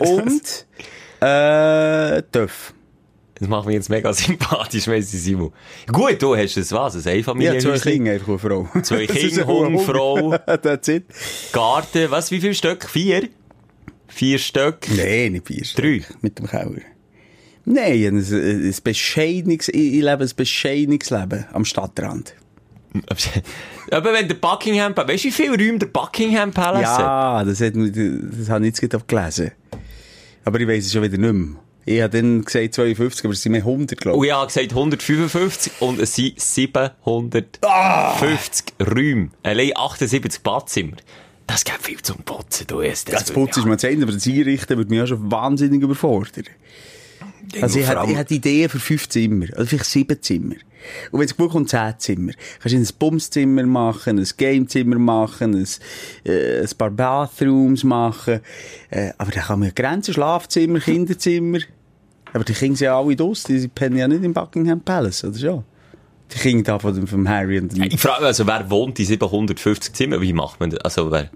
und 0.00 0.66
äh, 1.20 2.22
Töff. 2.32 2.74
Das 3.34 3.48
macht 3.48 3.66
mich 3.66 3.74
jetzt 3.76 3.88
mega 3.88 4.12
sympathisch, 4.12 4.86
ich, 4.86 5.06
Simon. 5.06 5.52
Gut, 5.90 6.20
du 6.20 6.36
hast 6.36 6.56
es 6.58 6.72
was? 6.72 6.94
Ein 6.94 7.02
Ja, 7.04 7.10
Einfamilienhäuschen? 7.12 7.76
zwei 7.76 7.90
Kinder, 7.92 8.12
einfach 8.12 8.28
eine 8.28 8.38
Frau. 8.38 8.68
Zwei 8.82 9.06
Kinder, 9.06 9.46
Hund, 9.46 9.80
Frau. 9.80 10.36
That's 10.36 10.88
it. 10.88 11.04
Garten, 11.52 12.10
was, 12.10 12.30
wie 12.30 12.40
viele 12.40 12.54
Stück? 12.54 12.84
Vier? 12.88 13.28
Vier 14.08 14.38
Stück? 14.38 14.86
Nein, 14.94 15.32
nicht 15.32 15.46
vier. 15.46 15.64
Drei? 15.74 16.04
Mit 16.20 16.38
dem 16.38 16.46
Keller. 16.48 16.80
Nein, 17.72 17.92
ein, 18.04 18.16
ein, 18.18 18.64
ein 18.64 18.74
bescheidenes, 18.82 19.68
ich, 19.68 19.74
ich 19.74 20.02
lebe 20.02 20.24
ein 20.24 20.30
bescheidenes 20.36 21.10
Leben 21.10 21.44
am 21.52 21.64
Stadtrand. 21.64 22.34
Aber 23.92 24.12
wenn 24.12 24.26
der 24.26 24.34
Buckingham 24.34 24.94
Palace, 24.94 25.12
weißt 25.12 25.24
du, 25.24 25.28
wie 25.28 25.32
viel 25.32 25.50
Räume 25.50 25.78
der 25.78 25.86
Buckingham 25.86 26.50
Palace 26.50 26.88
hat? 26.88 26.98
Ja, 27.00 27.44
das, 27.44 27.60
hat, 27.60 27.74
das 27.76 28.48
habe 28.48 28.66
ich 28.66 28.80
jetzt 28.80 29.08
gelesen. 29.08 29.52
Aber 30.44 30.60
ich 30.60 30.66
weiss 30.66 30.86
es 30.86 30.92
schon 30.92 31.02
wieder 31.02 31.18
nicht 31.18 31.32
mehr. 31.32 31.56
Ich 31.86 32.00
habe 32.02 32.16
dann 32.20 32.44
gesagt 32.44 32.74
52, 32.74 33.24
aber 33.24 33.32
es 33.32 33.42
sind 33.42 33.52
mehr 33.52 33.62
100, 33.62 33.98
glaube 34.00 34.18
Und 34.18 34.24
ich. 34.24 34.30
ich 34.30 34.34
habe 34.36 34.46
gesagt 34.46 34.70
155 34.70 35.72
und 35.80 36.00
es 36.00 36.14
sind 36.14 36.38
750 36.40 37.62
Ah! 37.62 38.14
Räume. 38.84 39.30
Allein 39.42 39.72
78 39.74 40.42
Badzimmer. 40.42 40.96
Das 41.46 41.64
gibt 41.64 41.82
viel 41.82 42.00
zum 42.02 42.18
Putzen, 42.18 42.66
du 42.68 42.80
es. 42.80 43.04
Das 43.04 43.32
Putzen 43.32 43.60
ist 43.60 43.66
mal 43.66 43.78
zu 43.78 43.88
Ende, 43.88 44.04
aber 44.04 44.12
das 44.12 44.26
Einrichten 44.26 44.76
würde 44.76 44.90
mich 44.90 45.02
auch 45.02 45.06
schon 45.06 45.30
wahnsinnig 45.30 45.82
überfordern. 45.82 46.44
Also 47.60 47.80
allem- 47.80 48.10
ich 48.10 48.16
hätte 48.16 48.34
Ideen 48.34 48.68
für 48.68 48.78
fünf 48.78 49.08
Zimmer, 49.08 49.46
also 49.54 49.66
vielleicht 49.66 49.84
sieben 49.86 50.20
Zimmer. 50.22 50.54
Und 51.10 51.20
wenn 51.20 51.26
es 51.26 51.36
gut 51.36 51.50
kommt, 51.50 51.68
zehn 51.68 51.92
Zimmer. 51.98 52.32
Kannst 52.62 52.74
du 52.74 52.78
ein 52.78 52.88
Bumszimmer 52.98 53.64
machen, 53.64 54.18
ein 54.18 54.28
Gamezimmer 54.36 54.98
machen, 54.98 55.54
ein, 55.54 55.66
äh, 56.30 56.60
ein 56.62 56.68
paar 56.78 56.90
Bathrooms 56.90 57.84
machen. 57.84 58.40
Äh, 58.88 59.10
aber 59.18 59.30
da 59.30 59.40
kann 59.42 59.58
man 59.58 59.68
ja 59.68 59.74
Grenzen, 59.74 60.14
Schlafzimmer, 60.14 60.80
Kinderzimmer. 60.80 61.58
Aber 62.32 62.44
die 62.44 62.54
Kinder 62.54 62.76
sind 62.78 62.84
ja 62.86 62.98
alle 62.98 63.14
draus, 63.14 63.42
die 63.42 63.68
pennen 63.68 63.98
ja 63.98 64.08
nicht 64.08 64.24
im 64.24 64.32
Buckingham 64.32 64.80
Palace, 64.80 65.24
oder 65.24 65.38
schon? 65.38 65.64
Die 66.32 66.38
Kinder 66.38 66.62
da 66.74 66.78
von, 66.78 66.94
dem- 66.94 67.06
vom 67.08 67.28
Harry 67.28 67.58
und 67.58 67.76
dem... 67.76 67.82
Ich 67.82 68.00
frage 68.00 68.20
mich, 68.20 68.28
also, 68.28 68.46
wer 68.46 68.70
wohnt 68.70 68.98
in 69.00 69.04
750 69.04 69.92
Zimmern? 69.92 70.22
Wie 70.22 70.32
macht 70.32 70.60
man 70.60 70.70
das? 70.70 70.80
Also, 70.80 71.10
wer, 71.10 71.28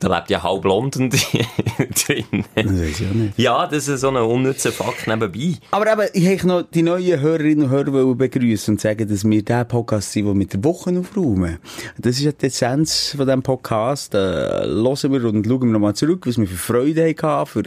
Da 0.00 0.16
lebt 0.16 0.30
ja 0.30 0.42
halb 0.42 0.64
London 0.64 1.10
drin. 2.06 2.44
Das. 2.54 3.02
Ja, 3.36 3.66
das 3.66 3.86
ist 3.86 4.00
so 4.00 4.08
ein 4.08 4.16
unnützer 4.16 4.72
Fakt 4.72 5.06
nebenbei. 5.06 5.58
Aber 5.72 5.92
eben, 5.92 6.08
ich 6.14 6.24
möchte 6.24 6.46
noch 6.46 6.62
die 6.62 6.82
neuen 6.82 7.20
Hörerinnen 7.20 7.64
und 7.66 7.70
Hörer 7.70 8.14
begrüßen 8.14 8.74
und 8.74 8.80
sagen, 8.80 9.06
dass 9.06 9.24
wir 9.24 9.44
der 9.44 9.64
Podcast 9.66 10.12
sind, 10.12 10.24
der 10.24 10.34
mit 10.34 10.54
der 10.54 10.64
Woche 10.64 10.98
aufräumen. 10.98 11.58
Das 11.98 12.16
ist 12.16 12.22
ja 12.22 12.32
die 12.32 12.46
Essenz 12.46 13.14
von 13.14 13.26
diesem 13.26 13.42
Podcast. 13.42 14.14
Äh, 14.14 14.18
hören 14.18 15.12
wir 15.12 15.24
und 15.24 15.46
schauen 15.46 15.60
wir 15.60 15.66
nochmal 15.66 15.94
zurück, 15.94 16.26
was 16.26 16.38
wir 16.38 16.46
für 16.46 16.56
Freude 16.56 17.14
hatten, 17.22 17.46
für 17.46 17.64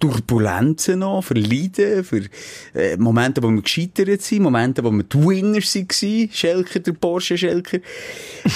Turbulenzen 0.00 1.00
noch, 1.00 1.22
für 1.22 1.34
Leiden, 1.34 2.02
für 2.02 2.22
äh, 2.74 2.96
Momente, 2.96 3.42
wo 3.42 3.50
wir 3.50 3.60
gescheitert 3.60 4.22
sind, 4.22 4.42
Momente, 4.42 4.82
wo 4.82 4.90
wir 4.90 5.02
die 5.02 5.18
Winners 5.18 5.74
waren, 5.74 6.30
Schelker, 6.32 6.80
der 6.80 6.92
Porsche 6.92 7.36
Schelker. 7.36 7.78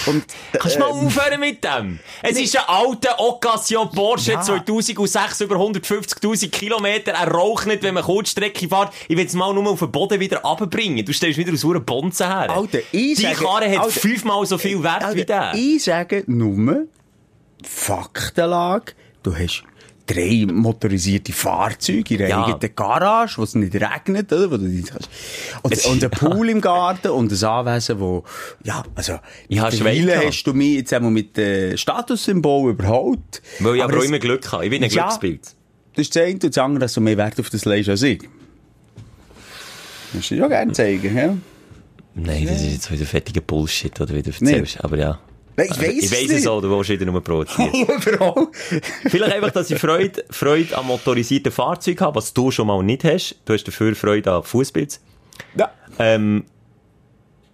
Und, 0.07 0.25
Kannst 0.53 0.77
du 0.77 0.81
mal 0.81 0.87
aufhören 0.87 1.41
mit 1.41 1.63
dem? 1.63 1.99
Es 2.23 2.41
ist 2.41 2.57
ein 2.57 2.65
alter 2.67 3.18
Occasion 3.19 3.91
Porsche 3.91 4.33
Ja. 4.33 4.41
2006 4.41 5.41
über 5.43 5.57
150.000 5.57 6.51
Kilometer. 6.51 7.13
Er 7.13 7.29
raucht 7.29 7.67
nicht, 7.67 7.83
wenn 7.83 7.95
man 7.95 8.03
Kurzstrecke 8.05 8.69
fährt. 8.69 8.93
Ich 9.09 9.17
will 9.17 9.27
es 9.27 9.35
mal 9.35 9.53
nur 9.53 9.67
auf 9.69 9.81
den 9.81 9.91
Boden 9.91 10.21
wieder 10.21 10.39
runterbringen. 10.43 11.05
Du 11.05 11.13
stellst 11.13 11.39
wieder 11.39 11.53
aus 11.53 11.65
einer 11.65 11.81
Bonze 11.81 12.27
her. 12.27 12.51
Alter, 12.51 12.79
ich 12.93 13.17
Die 13.17 13.23
sage- 13.23 13.37
Karre 13.37 13.71
hat 13.71 13.79
Alter, 13.85 14.01
fünfmal 14.01 14.47
so 14.47 14.57
viel 14.59 14.83
Wert 14.83 15.15
wie 15.15 15.25
der. 15.25 15.53
Ich 15.55 15.85
sage 15.85 16.25
nur, 16.27 16.87
Faktenlage, 17.65 18.93
du 19.23 19.35
hast 19.35 19.65
drei 20.09 20.47
motorisierte 20.53 21.33
Fahrzeuge 21.33 22.15
in 22.15 22.21
einer 22.23 22.29
Ja. 22.31 22.47
eigenen 22.47 22.75
Garage, 22.75 23.39
wo 23.39 23.43
es 23.45 23.55
nicht 23.55 23.75
regnet, 23.75 24.33
oder? 24.33 24.51
Wo 24.51 24.57
du 24.57 24.67
die 24.69 24.83
kannst. 24.83 25.09
Und, 25.63 25.73
Es- 25.73 25.87
und 25.87 26.03
ein 26.03 26.11
Pool 26.11 26.49
im 26.49 26.61
Garten 26.61 27.09
und 27.11 27.31
ein 27.31 27.45
Anwesen, 27.45 28.01
wo, 28.01 28.25
ja, 28.65 28.83
also, 28.95 29.21
Ich 29.49 29.61
mittlerweile 29.63 30.27
hast 30.27 30.43
du 30.45 30.53
mich 30.55 30.77
jetzt 30.79 30.93
einmal 30.93 31.11
mit 31.13 31.39
äh, 31.39 31.77
Statussymbol 31.77 32.71
überholt. 32.73 33.43
Weil 33.61 33.77
ich 33.77 33.83
aber, 33.85 33.99
auch 33.99 34.03
immer 34.03 34.19
Glück 34.19 34.51
habe. 34.51 34.65
Ich 34.65 34.71
bin 34.71 34.83
ein 34.83 34.91
Ja. 34.91 35.05
Glücksbild. 35.05 35.43
Das 35.95 36.03
ist 36.07 36.17
das 36.17 36.23
eine 36.25 36.33
und 36.35 36.45
das 36.45 36.59
andere, 36.59 36.81
dass 36.81 36.95
du 36.95 37.01
mehr 37.01 37.17
Wert 37.17 37.39
auf 37.39 37.51
das 37.51 37.65
legst 37.65 37.89
als 37.89 38.03
ich. 38.03 38.23
Das 40.13 40.29
du 40.29 40.35
ja 40.37 40.49
gerne 40.49 40.73
zeigen, 40.73 41.17
ja? 41.17 41.37
Nein, 42.15 42.47
das 42.47 42.63
ist 42.63 42.73
jetzt 42.73 42.91
wieder 42.91 43.05
fettiger 43.05 43.41
Bullshit, 43.43 44.01
oder 44.01 44.15
wie 44.15 44.23
du 44.23 44.31
erzählst. 44.31 44.83
Aber 44.83 44.97
ja. 44.97 45.19
Nein, 45.59 45.67
ich 45.73 45.79
weiss 45.81 45.89
ich 45.89 46.05
es 46.05 46.13
weiss 46.13 46.31
es 46.31 46.47
auch, 46.47 46.61
du 46.61 46.71
willst 46.71 46.89
wieder 46.89 47.05
nur 47.05 47.21
provozieren. 47.21 47.73
Überall. 47.75 48.47
Vielleicht 49.09 49.33
einfach, 49.33 49.51
dass 49.51 49.69
ich 49.69 49.79
Freude, 49.81 50.25
Freude 50.31 50.79
an 50.79 50.87
motorisierten 50.87 51.51
Fahrzeugen 51.51 51.99
habe, 51.99 52.15
was 52.15 52.33
du 52.33 52.53
schon 52.53 52.69
mal 52.69 52.81
nicht 52.85 53.03
hast. 53.03 53.35
Du 53.45 53.55
hast 53.55 53.65
dafür 53.65 53.97
Freude 53.97 54.31
an 54.31 54.45
Fußpilz. 54.45 55.01
Ja. 55.57 55.73
Ähm, 55.99 56.45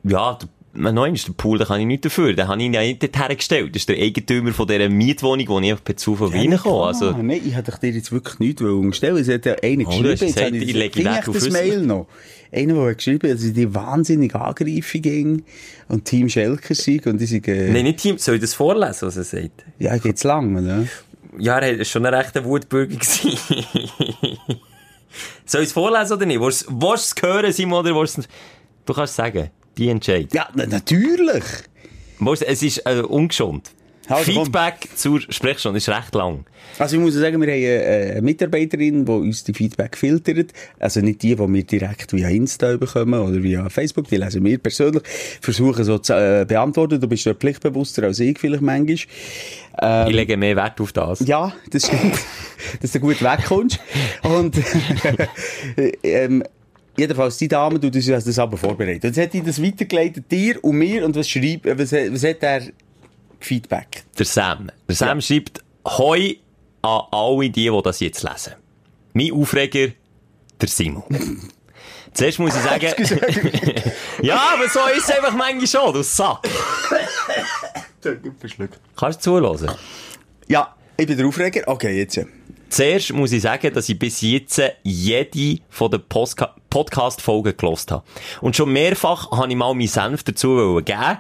ja, 0.03 0.35
der, 0.35 0.49
noch 0.75 1.05
eins, 1.05 1.25
der 1.25 1.33
Pool, 1.33 1.59
da 1.59 1.65
kann 1.65 1.81
ich 1.81 1.87
nicht 1.87 2.05
dafür. 2.05 2.33
Den 2.35 2.49
habe 2.49 2.63
ich 2.63 2.73
ja 2.73 2.81
nicht 2.81 3.03
dorthin 3.03 3.37
gestellt. 3.37 3.75
Das 3.75 3.83
ist 3.83 3.89
der 3.89 3.97
Eigentümer 3.97 4.53
von 4.53 4.67
dieser 4.67 4.89
Mietwohnung, 4.89 5.49
wo 5.49 5.61
ich 5.61 5.71
einfach 5.71 5.85
per 5.85 5.97
Zufall 5.97 6.29
reinkomme. 6.29 6.87
Also, 6.87 7.13
nein, 7.13 7.41
ich 7.45 7.55
hätte 7.55 7.73
dir 7.81 7.91
jetzt 7.91 8.11
wirklich 8.13 8.39
nichts 8.39 8.63
unterstellen 8.63 9.17
Es 9.19 9.29
hat 9.29 9.47
ja 9.47 9.55
einer 9.63 9.85
Oh, 9.87 9.91
geschrieben, 9.91 10.11
hast 10.13 10.21
jetzt 10.21 10.35
gesagt, 10.35 10.47
habe 10.47 10.57
ich 10.57 10.75
ich, 10.75 10.97
ich 10.97 11.05
das 11.05 11.35
Wissen. 11.35 11.53
Mail 11.53 11.83
noch. 11.83 12.07
Einer, 12.53 12.75
der 12.75 12.91
hat 12.91 12.97
geschrieben, 12.99 13.31
dass 13.31 13.43
ich 13.43 13.53
die 13.53 13.75
wahnsinnig 13.75 14.35
angreifen 14.35 15.03
ging 15.03 15.43
und 15.89 16.05
Team 16.05 16.29
Schelker 16.29 16.75
sind 16.75 17.07
und 17.07 17.21
die 17.21 17.27
sind, 17.27 17.47
äh, 17.49 17.71
Nein, 17.71 17.85
nicht 17.85 17.99
Team. 17.99 18.19
Soll 18.19 18.37
ich 18.37 18.41
das 18.41 18.55
vorlesen, 18.55 19.07
was 19.09 19.17
er 19.17 19.25
sagt? 19.25 19.65
ja, 19.79 19.97
geht's 19.97 20.25
lang, 20.25 20.57
oder? 20.57 20.87
Ja, 21.39 21.59
er 21.59 21.79
war 21.79 21.85
schon 21.85 22.07
ein 22.07 22.15
rechter 22.15 22.45
Wutbürger. 22.45 22.97
Soll 25.47 25.63
ich 25.63 25.69
es 25.69 25.73
vorlesen 25.73 26.13
oder 26.17 26.27
nicht? 26.27 26.41
Willst 26.41 26.67
du 26.69 26.93
es 26.93 27.15
hören, 27.21 27.53
Simon, 27.53 27.81
oder 27.81 27.95
willst 27.95 28.17
du 28.17 28.23
es... 28.23 28.29
Du 28.87 28.93
kannst 28.93 29.17
sagen. 29.17 29.51
Die 29.77 29.89
entscheidet. 29.89 30.35
Ja, 30.35 30.49
na, 30.55 30.67
natürlich. 30.67 31.45
Es 32.47 32.63
ist 32.63 32.87
äh. 32.87 33.63
Also, 34.07 34.33
komm. 34.33 34.45
Feedback 34.45 34.89
zur 34.95 35.21
Sprechstunde 35.21 35.79
ist 35.79 35.89
recht 35.89 36.15
lang. 36.15 36.45
Also 36.79 36.97
ich 36.97 37.03
muss 37.03 37.15
sagen, 37.15 37.41
wir 37.41 37.49
haben 37.49 37.63
äh, 37.63 38.13
eine 38.13 38.23
Mitarbeiterin, 38.23 39.05
die 39.05 39.11
uns 39.11 39.45
die 39.45 39.55
Feedback 39.55 39.97
filtert. 39.97 40.53
Also 40.79 41.01
nicht 41.01 41.23
die, 41.23 41.35
die 41.37 41.39
wir 41.39 41.65
direkt 41.65 42.13
via 42.13 42.29
Insta 42.29 42.77
bekommen 42.77 43.19
oder 43.21 43.43
via 43.43 43.69
Facebook, 43.71 44.09
die 44.09 44.17
lesen 44.17 44.45
wir 44.45 44.59
persönlich. 44.59 45.03
Versuchen 45.41 45.85
so 45.85 45.99
zu 45.99 46.13
äh, 46.13 46.45
beantworten. 46.47 47.01
Du 47.01 47.09
bist 47.09 47.25
ja 47.25 47.35
pflichtbewusster 47.35 48.05
als 48.05 48.21
ich 48.21 48.39
vielleicht 48.39 48.63
manchmal. 48.63 48.99
Ähm, 49.81 50.09
Ich 50.09 50.15
lege 50.15 50.37
mehr 50.37 50.57
Wert 50.57 50.81
auf 50.81 50.93
das. 50.93 51.21
Ja, 51.21 51.55
das 51.71 51.87
stimmt. 51.87 52.19
dass 52.83 52.93
du 52.93 53.01
gut 53.01 53.23
wegkommst. 53.23 53.79
Und, 54.23 54.57
ähm, 56.03 56.45
jedenfalls, 56.97 57.37
die 57.39 57.49
Dame 57.49 57.81
tut 57.81 57.95
uns 57.95 58.07
das 58.07 58.39
aber 58.39 58.57
vorbereitet. 58.57 59.05
Jetzt 59.05 59.19
hat 59.19 59.33
die 59.33 59.43
das 59.43 59.63
weitergeleitet, 59.63 60.31
dir 60.31 60.63
und 60.65 60.77
mir, 60.77 61.05
und 61.05 61.15
was 61.17 61.29
schreibt, 61.29 61.67
was, 61.67 61.93
hat- 61.93 62.13
was 62.13 62.25
hat 62.25 62.43
er 62.43 62.63
Feedback? 63.41 64.05
Der 64.19 64.27
Sam. 64.27 64.71
Der 64.89 64.95
Sam 64.97 65.21
schreibt, 65.21 65.63
Hoi 65.87 66.37
an 66.83 67.03
alle 67.11 67.51
die, 67.51 67.69
die 67.71 67.81
das 67.83 68.01
jetzt 68.01 68.23
lesen. 68.23 68.55
Mein 69.13 69.33
Aufreger, 69.33 69.93
der 70.61 70.69
Simon. 70.69 71.03
Zuerst 72.15 72.39
muss 72.39 72.55
ich 72.55 72.63
sagen, 72.63 72.87
ja, 74.23 74.37
aber 74.55 74.69
so 74.69 74.79
ist 74.97 75.09
es 75.09 75.11
einfach 75.17 75.35
manchmal 75.35 75.67
schon, 75.67 75.93
du 75.95 76.03
Sack. 76.05 76.47
Kannst 78.97 79.19
du 79.21 79.23
zuhören? 79.23 79.71
Ja, 80.47 80.75
ich 80.97 81.07
bin 81.07 81.17
der 81.17 81.27
Aufreger. 81.27 81.63
Okay, 81.67 81.99
jetzt. 81.99 82.21
Zuerst 82.75 83.13
muss 83.13 83.31
ich 83.31 83.43
sagen, 83.43 83.73
dass 83.73 83.89
ich 83.89 83.97
bis 83.97 84.21
jetzt 84.21 84.61
jede 84.83 85.61
von 85.71 85.93
den 85.93 86.03
Podcast-Folgen 86.09 87.57
gelost 87.57 87.93
habe. 87.93 88.03
Und 88.41 88.57
schon 88.57 88.73
mehrfach 88.73 89.31
habe 89.31 89.49
ich 89.49 89.55
mal 89.55 89.73
meinen 89.75 89.87
Senf 89.87 90.25
dazu 90.25 90.81
geben. 90.85 91.19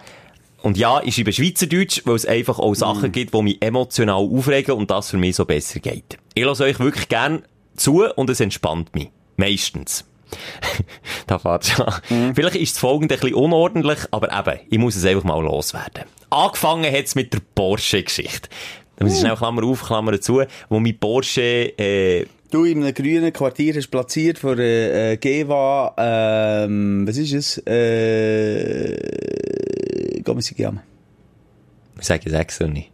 Und 0.63 0.77
ja, 0.77 1.01
ich 1.05 1.15
schreibe 1.15 1.33
Schweizerdeutsch, 1.33 2.03
weil 2.07 2.17
es 2.17 2.27
einfach 2.27 2.59
auch 2.59 2.75
Sachen 2.75 3.13
gibt, 3.13 3.35
die 3.35 3.43
mich 3.43 3.63
emotional 3.63 4.17
aufregen 4.17 4.75
und 4.75 4.91
das 4.91 5.11
für 5.11 5.17
mich 5.17 5.37
so 5.37 5.45
besser 5.45 5.79
geht. 5.79 6.19
Ich 6.35 6.45
lasse 6.45 6.65
euch 6.65 6.81
wirklich 6.81 7.09
gern 7.09 7.45
zu 7.77 8.03
und 8.03 8.31
es 8.31 8.41
entspannt 8.41 8.93
mich. 8.93 9.11
Meistens. 9.37 10.05
da 11.29 11.39
fährt's 11.39 11.71
schon. 11.71 11.87
an. 11.87 12.35
Vielleicht 12.35 12.57
ist 12.57 12.75
das 12.75 12.81
folgende 12.81 13.15
ein 13.15 13.21
bisschen 13.21 13.37
unordentlich, 13.37 14.01
aber 14.11 14.37
eben, 14.37 14.59
ich 14.71 14.79
muss 14.79 14.97
es 14.97 15.05
einfach 15.05 15.23
mal 15.23 15.41
loswerden. 15.41 16.07
Angefangen 16.31 16.93
hat's 16.93 17.15
mit 17.15 17.33
der 17.33 17.43
Porsche-Geschichte. 17.55 18.49
Da 19.05 19.09
muss 19.09 19.17
ich 19.17 19.21
schnell 19.21 19.37
Klammer 19.37 19.65
auf, 19.65 19.83
Klammer 19.83 20.19
zu, 20.19 20.43
wo 20.71 20.81
mein 20.81 20.99
Porsche, 20.99 21.79
äh, 21.79 22.25
Du 22.51 22.65
in 22.65 22.83
einem 22.85 22.95
grünen 22.95 23.33
Quartier 23.33 23.75
hast 23.75 23.89
platziert 23.89 24.39
vor 24.39 24.57
äh, 24.57 25.13
äh, 25.13 25.17
Geva, 25.17 25.93
ähm, 25.99 27.05
was 27.07 27.17
ist 27.17 27.33
es? 27.33 27.59
Äh, 27.67 28.95
gerne. 30.55 30.83
ich 31.99 32.07
sage 32.07 32.23
es 32.27 32.33
extra 32.33 32.69
nicht. 32.69 32.94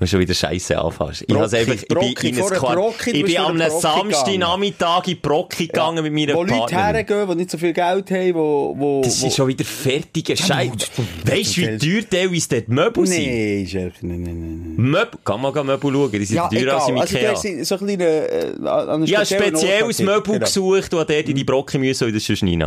Du 0.00 0.06
schon 0.06 0.20
wieder 0.20 0.32
Scheiße 0.32 0.78
anfängst. 0.78 1.22
Ich 1.22 1.26
Brocki, 1.28 1.56
einfach, 1.56 1.74
ich 1.74 1.86
bin 1.86 1.98
Brocki, 1.98 2.28
in 2.30 2.36
ein 2.42 2.48
Quart- 2.48 2.74
Brocki, 2.74 3.10
ich 3.10 3.22
bin 3.24 3.36
am 3.36 3.58
Brocki 3.58 3.80
Samstagnachmittag 3.80 5.06
in 5.08 5.20
Brocki 5.20 5.66
gegangen 5.66 6.02
mit 6.02 6.12
meiner 6.14 6.34
Wo 6.34 6.42
Leute 6.42 6.54
Partnerin. 6.54 6.94
hergehen, 6.94 7.28
die 7.28 7.34
nicht 7.34 7.50
so 7.50 7.58
viel 7.58 7.72
Geld 7.74 8.10
haben, 8.10 8.34
wo... 8.34 8.74
wo 8.78 9.02
Das 9.04 9.20
wo... 9.22 9.26
ist 9.26 9.36
schon 9.36 9.48
wieder 9.48 9.64
fertige 9.64 10.34
Scheiße. 10.36 10.72
Weißt 11.24 11.56
du, 11.56 11.60
wie 11.60 11.78
teuer 11.78 12.08
teilweise 12.10 12.48
dort 12.48 12.68
Möbel 12.68 13.06
sind? 13.06 13.18
Nee, 13.26 13.66
Chef, 13.66 13.92
nein, 14.00 14.22
nein, 14.22 14.40
nein. 14.40 14.74
Möbel, 14.90 15.18
kann 15.22 15.40
man 15.42 15.52
Möbel 15.66 15.92
schauen, 15.92 16.12
die 16.12 16.24
sind 16.24 16.36
Ja, 16.36 16.48
teurer 16.48 16.74
als 16.76 16.88
im 16.88 16.98
Also, 16.98 17.16
Ikea. 17.18 17.30
hast 17.32 17.42
so 17.68 17.74
ein 17.74 17.78
kleines, 17.86 18.00
äh, 18.00 19.04
Ich 19.04 19.16
habe 19.16 19.26
spezielles. 19.26 19.98
Möbel 20.00 20.22
Genau. 20.32 20.38
gesucht 20.46 20.94
und 20.94 21.10
dort 21.10 21.10
in 21.10 21.34
die 21.34 21.44
Brocke 21.44 21.78
müssen 21.78 22.06
und 22.06 22.14
das 22.16 22.24
sonst 22.24 22.42
nie 22.42 22.58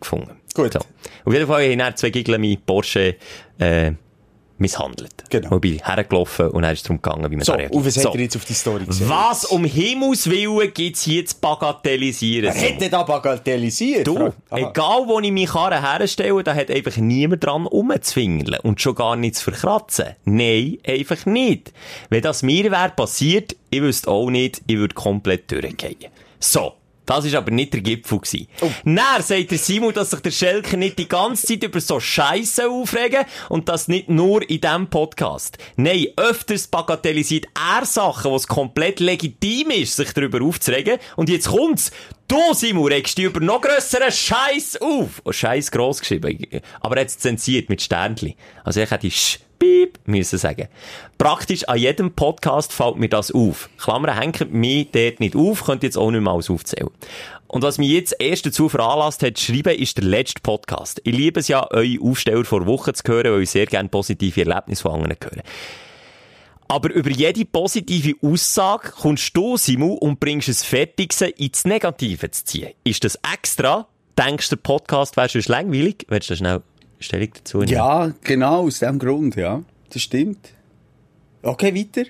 gefunden. 0.00 0.30
Gut. 0.54 0.72
So. 0.72 0.78
Auf 0.78 1.32
jeden 1.34 1.46
Fall 1.46 1.70
habe 1.70 1.90
ich 1.90 1.94
zwei 1.96 2.08
Giggle 2.10 2.38
mein 2.38 2.56
Porsche, 2.64 3.16
äh, 3.58 3.92
misshandelt. 4.58 5.24
Genau. 5.30 5.54
Und 5.54 5.60
bin 5.60 5.78
hergelaufen 5.78 6.48
und 6.50 6.62
dann 6.62 6.72
ist 6.72 6.80
es 6.80 6.82
darum 6.84 7.00
gegangen, 7.00 7.30
wie 7.30 7.36
man 7.36 7.44
So, 7.44 7.52
da 7.52 7.58
reagiert. 7.58 7.76
und 7.76 7.86
was 7.86 7.94
So. 7.94 8.08
hat 8.08 8.14
er 8.16 8.20
jetzt 8.22 8.36
auf 8.36 8.44
die 8.44 8.52
Story 8.54 8.84
gesehen? 8.84 9.08
Was 9.08 9.44
um 9.44 9.64
Himmels 9.64 10.28
Willen 10.28 10.72
gibt's 10.74 11.02
hier 11.02 11.24
zu 11.24 11.36
bagatellisieren? 11.40 12.52
Wer 12.54 12.70
hat 12.74 12.80
denn 12.80 12.90
da 12.90 13.02
bagatellisiert? 13.02 14.06
Du, 14.06 14.32
egal 14.50 15.04
wo 15.06 15.20
ich 15.20 15.30
meine 15.32 15.46
Karre 15.46 15.80
herstelle, 15.80 16.42
da 16.42 16.54
hat 16.54 16.70
einfach 16.70 16.96
niemand 16.96 17.44
dran 17.44 17.66
rumzwingeln 17.66 18.58
und 18.62 18.80
schon 18.80 18.94
gar 18.94 19.16
nicht 19.16 19.36
zu 19.36 19.44
verkratzen. 19.50 20.16
Nein, 20.24 20.78
einfach 20.86 21.24
nicht. 21.26 21.72
Wenn 22.10 22.22
das 22.22 22.42
mir 22.42 22.70
wäre 22.70 22.90
passiert, 22.90 23.56
ich 23.70 23.80
wüsste 23.82 24.10
auch 24.10 24.30
nicht, 24.30 24.62
ich 24.66 24.76
würde 24.76 24.94
komplett 24.94 25.50
durchgehen. 25.50 26.10
So. 26.40 26.72
Das 27.08 27.24
ist 27.24 27.34
aber 27.34 27.50
nicht 27.50 27.72
der 27.72 27.80
Gipfel 27.80 28.18
gewesen. 28.18 28.48
Oh. 28.60 28.70
Dann 28.84 29.22
sagt 29.22 29.50
der 29.50 29.56
Simon, 29.56 29.94
dass 29.94 30.10
sich 30.10 30.20
der 30.20 30.30
Schelker 30.30 30.76
nicht 30.76 30.98
die 30.98 31.08
ganze 31.08 31.46
Zeit 31.46 31.64
über 31.64 31.80
so 31.80 31.98
Scheiße 31.98 32.68
aufregen 32.68 33.24
und 33.48 33.70
das 33.70 33.88
nicht 33.88 34.10
nur 34.10 34.42
in 34.42 34.60
diesem 34.60 34.90
Podcast. 34.90 35.56
Nein, 35.76 36.08
öfters 36.18 36.66
bagatellisiert 36.66 37.46
er 37.54 37.86
Sachen, 37.86 38.30
wo 38.30 38.36
es 38.36 38.46
komplett 38.46 39.00
legitim 39.00 39.70
ist, 39.70 39.96
sich 39.96 40.12
darüber 40.12 40.44
aufzuregen. 40.44 40.98
Und 41.16 41.30
jetzt 41.30 41.48
kommt's. 41.48 41.92
Du, 42.28 42.52
Simon, 42.52 42.92
regst 42.92 43.16
dich 43.16 43.24
über 43.24 43.40
noch 43.40 43.62
grösseren 43.62 44.12
Scheiß 44.12 44.82
auf. 44.82 45.22
Oh, 45.24 45.32
Scheiß 45.32 45.70
gross 45.70 46.00
geschrieben. 46.00 46.46
Aber 46.80 46.96
er 46.96 47.00
hat 47.00 47.08
es 47.08 47.18
zensiert 47.18 47.70
mit 47.70 47.80
Sternchen. 47.80 48.34
Also 48.64 48.80
ich 48.82 48.90
hätte 48.90 49.10
Sch 49.10 49.38
Piep 49.58 49.98
müssen 50.06 50.38
sagen. 50.38 50.68
Praktisch 51.18 51.64
an 51.68 51.78
jedem 51.78 52.12
Podcast 52.12 52.72
fällt 52.72 52.96
mir 52.96 53.08
das 53.08 53.30
auf. 53.30 53.68
Klammern 53.78 54.18
hängt 54.18 54.52
mich 54.52 54.88
dort 54.92 55.20
nicht 55.20 55.36
auf, 55.36 55.64
könnt 55.64 55.82
jetzt 55.82 55.98
auch 55.98 56.10
nicht 56.10 56.20
mal 56.20 56.34
alles 56.34 56.50
aufzählen. 56.50 56.90
Und 57.48 57.62
was 57.62 57.78
mich 57.78 57.90
jetzt 57.90 58.14
erst 58.18 58.46
dazu 58.46 58.68
veranlasst 58.68 59.22
hat, 59.22 59.38
zu 59.38 59.46
schreiben, 59.46 59.78
ist 59.78 59.96
der 59.96 60.04
letzte 60.04 60.40
Podcast. 60.42 61.00
Ich 61.04 61.16
liebe 61.16 61.40
es 61.40 61.48
ja, 61.48 61.66
eure 61.70 61.98
Aufsteller 62.02 62.44
vor 62.44 62.66
Wochen 62.66 62.94
zu 62.94 63.02
hören, 63.06 63.32
weil 63.32 63.42
ich 63.42 63.50
sehr 63.50 63.66
gerne 63.66 63.88
positive 63.88 64.40
Erlebnisse 64.40 64.82
von 64.82 64.92
anderen 64.92 65.16
höre. 65.22 65.42
Aber 66.68 66.92
über 66.92 67.10
jede 67.10 67.46
positive 67.46 68.14
Aussage 68.20 68.90
kommst 68.90 69.34
du, 69.34 69.56
Simu, 69.56 69.94
und 69.94 70.20
bringst 70.20 70.50
es 70.50 70.62
fertig, 70.62 71.14
sie 71.14 71.30
ins 71.30 71.64
Negative 71.64 72.30
zu 72.30 72.44
ziehen. 72.44 72.72
Ist 72.84 73.04
das 73.04 73.18
extra? 73.32 73.88
Denkst 74.18 74.50
du, 74.50 74.56
der 74.56 74.62
Podcast 74.62 75.16
wäre 75.16 75.30
schon 75.30 75.42
langweilig? 75.46 76.04
Willst 76.08 76.28
du 76.28 76.34
da 76.34 76.36
schnell 76.36 76.62
Stellung 76.98 77.30
dazu 77.34 77.58
nehmen? 77.58 77.72
Ja, 77.72 78.12
genau, 78.22 78.66
aus 78.66 78.80
dem 78.80 78.98
Grund, 78.98 79.36
ja. 79.36 79.62
Das 79.90 80.02
stimmt. 80.02 80.50
Okay, 81.42 81.74
weiter. 81.74 82.08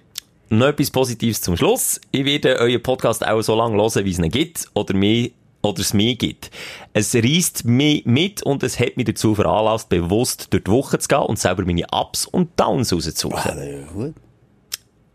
Noch 0.50 0.68
etwas 0.68 0.90
Positives 0.90 1.42
zum 1.42 1.57
Schluss. 1.57 2.00
Ich 2.11 2.25
werde 2.25 2.59
euren 2.59 2.83
Podcast 2.83 3.26
auch 3.26 3.42
so 3.42 3.54
lange 3.54 3.76
hören, 3.76 4.04
wie 4.04 4.11
es 4.11 4.18
ihn 4.18 4.30
gibt, 4.30 4.66
oder 4.73 4.95
mir, 4.95 5.30
oder 5.62 5.80
es 5.80 5.92
mir 5.92 6.14
gibt. 6.14 6.50
Es 6.95 7.14
reißt 7.14 7.66
mich 7.66 8.07
mit 8.07 8.42
und 8.42 8.62
es 8.62 8.80
hat 8.80 8.97
mich 8.97 9.07
dazu 9.07 9.35
veranlasst, 9.35 9.90
bewusst 9.90 10.47
durch 10.50 10.64
die 10.64 10.71
Woche 10.71 10.99
zu 10.99 11.09
gehen 11.09 11.18
und 11.18 11.38
selber 11.38 11.64
meine 11.66 11.85
Ups 11.92 12.26
und 12.26 12.59
Downs 12.59 12.92
rauszusuchen. 12.92 13.87
Gut. 13.92 14.14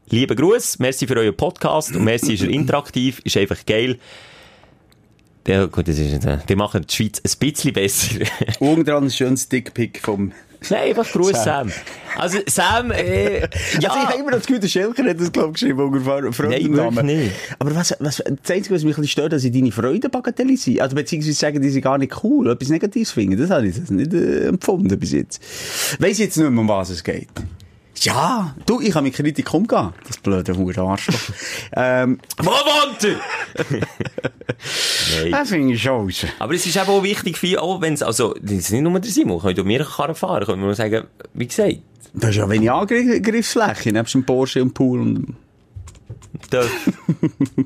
Liebe 0.10 0.36
Gruß, 0.36 0.78
merci 0.80 1.08
für 1.08 1.18
euren 1.18 1.36
Podcast 1.36 1.96
und 1.96 2.04
merci 2.04 2.34
ist 2.36 2.44
er 2.44 2.50
interaktiv, 2.50 3.20
ist 3.24 3.38
einfach 3.38 3.66
geil. 3.66 3.98
Ja, 5.48 5.66
gut, 5.66 5.88
das 5.88 5.98
ist, 6.00 6.26
äh, 6.26 6.38
die 6.48 6.56
machen 6.56 6.86
die 6.88 6.94
Schweiz 6.96 7.20
ein 7.20 7.38
bisschen 7.40 7.74
besser. 7.74 8.20
Unten 8.60 8.86
dran 8.86 9.04
ein 9.04 9.12
schönes 9.12 9.50
Dickpick 9.50 10.00
vom... 10.02 10.32
Nein, 10.70 10.90
einfach 10.92 11.12
Gruß, 11.12 11.32
Sam. 11.32 11.68
Sam. 11.68 11.72
Also, 12.16 12.38
Sam, 12.48 12.92
äh, 12.92 13.40
Ja. 13.42 13.46
Also 13.50 13.82
ich 13.82 14.08
habe 14.08 14.20
immer 14.20 14.32
das 14.32 14.44
Gefühl, 14.46 14.60
der 14.62 14.70
Schelker 14.70 15.04
hat 15.04 15.20
das, 15.20 15.30
glaube 15.30 15.50
ich, 15.50 15.54
geschrieben, 15.56 15.82
unter 15.82 16.00
Fre- 16.00 16.32
Freundennamen. 16.32 16.96
wirklich 17.06 17.18
nicht. 17.26 17.36
Aber 17.60 17.76
was, 17.76 17.94
was, 18.00 18.24
das 18.26 18.52
Einzige, 18.56 18.74
was 18.76 18.84
mich 18.86 18.94
ein 18.96 19.02
bisschen 19.02 19.08
stört, 19.08 19.34
dass 19.34 19.44
ich 19.44 19.52
deine 19.52 19.74
Freude 19.74 20.08
bagatellisiere. 20.08 20.82
Also, 20.82 20.96
beziehungsweise 20.96 21.34
sagen, 21.38 21.62
die 21.62 21.70
sind 21.70 21.82
gar 21.82 21.98
nicht 21.98 22.24
cool, 22.24 22.50
etwas 22.50 22.70
Negatives 22.70 23.12
finden. 23.12 23.38
Das 23.38 23.50
habe 23.50 23.68
ich 23.68 23.76
jetzt 23.76 23.92
nicht 23.92 24.14
äh, 24.14 24.46
empfunden 24.48 24.98
bis 24.98 25.12
jetzt. 25.12 25.42
Weiss 26.00 26.18
jetzt 26.20 26.38
nicht 26.38 26.50
mehr, 26.50 26.62
um 26.62 26.68
was 26.70 26.92
es 26.92 27.04
geht. 27.04 27.28
Ja, 28.04 28.54
du, 28.66 28.82
ich 28.82 28.92
kann 28.92 29.04
mit 29.04 29.14
Kritik 29.14 29.54
umgehen. 29.54 29.94
Das 30.06 30.18
blöde 30.18 30.58
Hure 30.58 30.82
Arschloch. 30.82 31.20
ähm, 31.76 32.20
Wo 32.38 32.52
wohnt 32.52 33.04
er? 33.04 33.80
Das 35.32 35.50
finde 35.50 35.74
ich 35.74 35.88
raus. 35.88 36.26
Aber 36.40 36.54
es 36.54 36.66
ist 36.66 36.76
eben 36.76 36.88
auch 36.88 37.04
wichtig 37.04 37.38
für, 37.38 37.62
auch 37.62 37.82
wenn 37.82 37.94
es, 37.94 38.02
also, 38.02 38.34
das 38.42 38.52
ist 38.52 38.72
nicht 38.72 38.82
nur 38.82 38.98
der 39.00 39.12
Simon, 39.12 39.40
können 39.40 39.56
durch 39.56 39.68
mir 39.68 39.84
Karren 39.84 40.16
fahren, 40.16 40.46
können 40.46 40.62
wir 40.62 40.68
nur 40.68 40.76
sagen, 40.76 41.06
wie 41.34 41.48
gesagt, 41.48 41.80
Das 42.14 42.30
ist 42.30 42.38
ja 42.38 42.50
wenig 42.50 42.72
Angriffsfläche, 42.72 43.92
nebst 43.92 44.14
dem 44.14 44.26
Porsche 44.26 44.62
und 44.62 44.74
Pool 44.74 45.02
und... 45.02 45.36
der, 46.52 46.66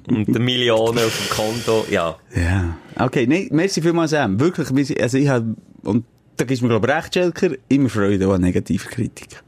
und 0.08 0.28
die 0.28 0.40
Millionen 0.40 1.00
auf 1.00 1.18
dem 1.18 1.36
Konto, 1.36 1.86
ja. 1.92 2.16
Ja. 2.36 2.78
Okay, 2.96 3.28
nee, 3.28 3.48
merci 3.52 3.82
vielmals, 3.82 4.12
Sam. 4.12 4.40
Wirklich, 4.40 4.74
wir 4.74 5.04
also 5.04 5.18
ich 5.18 5.28
habe, 5.28 5.56
und 5.84 6.06
da 6.38 6.46
gibst 6.46 6.64
mir, 6.64 6.70
glaube 6.70 6.88
ich, 6.88 6.94
recht, 6.94 7.14
Schelker, 7.14 7.52
immer 7.68 7.90
Freude 7.90 8.28
an 8.32 8.42
negativer 8.42 8.90
Kritik. 8.90 9.44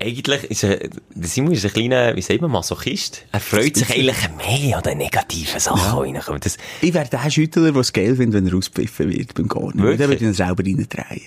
Eigentlich 0.00 0.44
ist 0.44 0.64
er, 0.64 0.78
Simon 1.20 1.52
ist 1.52 1.64
ein 1.64 1.72
kleiner, 1.72 2.14
wie 2.16 2.20
sagt 2.22 2.40
man, 2.40 2.50
Masochist. 2.50 3.24
Er 3.32 3.40
freut 3.40 3.76
sich 3.76 3.90
eigentlich 3.90 4.16
mehr 4.36 4.76
an 4.76 4.82
den 4.82 4.98
negativen 4.98 5.58
Sachen, 5.60 6.04
die 6.04 6.12
reinkommen. 6.12 6.40
Das, 6.40 6.56
Ich 6.82 6.92
wäre 6.92 7.08
der 7.08 7.30
Schüttler, 7.30 7.72
der 7.72 7.80
es 7.80 7.92
geil 7.92 8.16
findet, 8.16 8.44
wenn 8.44 8.50
er 8.52 8.58
auspfiffen 8.58 9.10
wird 9.10 9.34
beim 9.34 9.48
Garten. 9.48 9.78
Wirklich? 9.78 9.98
Dann 9.98 10.08
würde 10.08 10.14
ich 10.24 10.28
ihn 10.28 10.34
selber 10.34 10.64
reindrehen. 10.64 11.22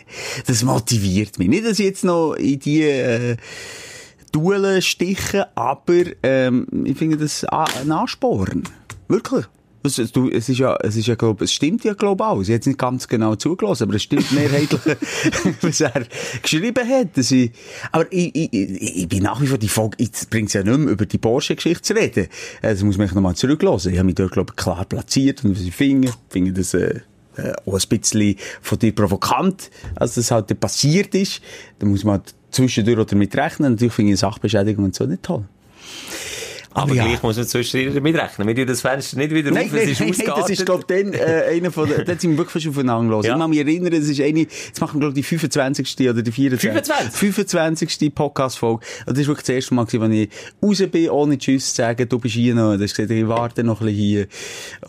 Das 0.45 0.63
motiviert 0.63 1.39
mich. 1.39 1.47
Nicht, 1.47 1.65
dass 1.65 1.79
ich 1.79 1.85
jetzt 1.85 2.03
noch 2.03 2.33
in 2.33 2.59
die, 2.59 2.83
äh, 2.83 3.37
Duellen 4.31 4.81
aber, 5.55 6.03
ähm, 6.21 6.67
ich 6.85 6.97
finde 6.97 7.17
das 7.17 7.43
a- 7.45 7.65
ein 7.81 7.91
Ansporn. 7.91 8.63
Wirklich. 9.07 9.45
Es, 9.87 10.11
du, 10.11 10.29
es 10.29 10.49
ist 10.49 10.59
ja, 10.59 10.75
es 10.81 10.95
ist 10.95 11.07
ja, 11.07 11.15
glaub, 11.15 11.41
es 11.41 11.51
stimmt 11.51 11.83
ja, 11.83 11.93
glaub 11.93 12.21
auch. 12.21 12.41
Ich 12.41 12.47
habe 12.47 12.53
jetzt 12.53 12.67
nicht 12.67 12.79
ganz 12.79 13.07
genau 13.07 13.35
zugelassen, 13.35 13.83
aber 13.83 13.95
es 13.95 14.03
stimmt 14.03 14.31
mehrheitlich, 14.31 14.81
was 15.61 15.81
er 15.81 16.05
geschrieben 16.41 16.87
hat. 16.87 17.17
Dass 17.17 17.31
ich, 17.31 17.51
aber 17.91 18.05
ich, 18.11 18.35
ich, 18.35 18.53
ich, 18.53 19.07
bin 19.07 19.23
nach 19.23 19.41
wie 19.41 19.47
vor 19.47 19.57
die 19.57 19.69
Folge, 19.69 19.97
jetzt 19.99 20.29
bringt 20.29 20.49
es 20.49 20.53
ja 20.53 20.63
nicht 20.63 20.77
mehr 20.77 20.93
über 20.93 21.05
die 21.05 21.17
Porsche-Geschichte 21.17 21.81
zu 21.81 21.93
reden. 21.93 22.27
Äh, 22.61 22.73
Das 22.73 22.83
muss 22.83 22.97
man 22.97 23.07
nochmal 23.07 23.35
zurücklassen. 23.35 23.91
Ich 23.91 23.97
habe 23.97 24.05
mich 24.05 24.15
dort, 24.15 24.31
glaube 24.31 24.51
ich, 24.51 24.61
klar 24.61 24.85
platziert 24.85 25.43
und 25.43 25.59
ich 25.59 25.73
finde, 25.73 26.13
finde 26.29 26.53
das, 26.53 26.73
äh, 26.73 27.01
äh, 27.37 27.53
auch 27.65 27.79
ein 27.79 27.99
bisschen 27.99 28.35
von 28.61 28.79
dir 28.79 28.93
provokant, 28.93 29.69
als 29.95 30.15
das 30.15 30.31
halt 30.31 30.59
passiert 30.59 31.13
ist. 31.15 31.41
Da 31.79 31.85
muss 31.85 32.03
man 32.03 32.19
halt 32.19 32.33
zwischendurch 32.51 32.99
auch 32.99 33.05
damit 33.05 33.35
rechnen. 33.35 33.73
Natürlich 33.73 33.93
finde 33.93 34.13
ich 34.13 34.19
Sachbeschädigung 34.19 34.85
und 34.85 34.95
so 34.95 35.05
nicht 35.05 35.23
toll. 35.23 35.45
Aber 36.73 36.93
ja. 36.93 37.05
gleich 37.05 37.23
muss 37.23 37.37
man 37.37 37.47
zwischendurch 37.47 37.95
damit 37.95 38.15
rechnen. 38.15 38.47
Wir 38.47 38.55
tun 38.55 38.67
das 38.67 38.81
Fenster 38.81 39.17
nicht 39.17 39.31
wieder 39.31 39.51
Nein, 39.51 39.65
auf, 39.65 39.73
nein, 39.73 39.81
es 39.83 39.89
ist 39.89 39.99
nein, 39.99 40.13
nein, 40.17 40.33
das 40.37 40.49
ist, 40.49 40.65
glaube 40.65 40.83
ich, 40.87 41.03
dann, 41.03 41.13
äh, 41.13 41.55
einer 41.55 41.71
von 41.71 41.89
den, 41.89 42.05
dort 42.05 42.21
sind 42.21 42.31
wir 42.31 42.37
wirklich 42.37 42.53
fast 42.63 42.67
aufeinander 42.67 43.11
los. 43.11 43.25
Ja. 43.25 43.33
Ich 43.33 43.39
kann 43.39 43.49
mich 43.49 43.59
erinnern, 43.59 43.91
das 43.91 44.07
ist 44.07 44.21
eine, 44.21 44.39
jetzt 44.39 44.81
machen 44.81 44.95
wir, 44.95 44.99
glaube 44.99 45.19
ich, 45.19 45.25
die 45.25 45.37
25. 45.37 46.09
oder 46.09 46.21
die 46.21 46.31
24. 46.31 47.11
25? 47.11 47.19
25. 47.19 48.15
Podcast-Folge. 48.15 48.85
Das 49.05 49.17
war 49.17 49.25
wirklich 49.27 49.45
das 49.45 49.49
erste 49.49 49.73
Mal, 49.73 49.83
als 49.83 49.93
ich 49.93 50.29
raus 50.63 50.83
bin, 50.91 51.09
ohne 51.09 51.37
Tschüss 51.37 51.69
zu 51.69 51.75
sagen, 51.75 52.07
du 52.07 52.19
bist 52.19 52.35
hier 52.35 52.55
noch. 52.55 52.75
Du 52.75 52.83
hast 52.83 52.95
gesagt, 52.95 53.11
ich 53.11 53.27
warte 53.27 53.63
noch 53.63 53.81
ein 53.81 53.87
bisschen 53.87 53.99
hier. 53.99 54.27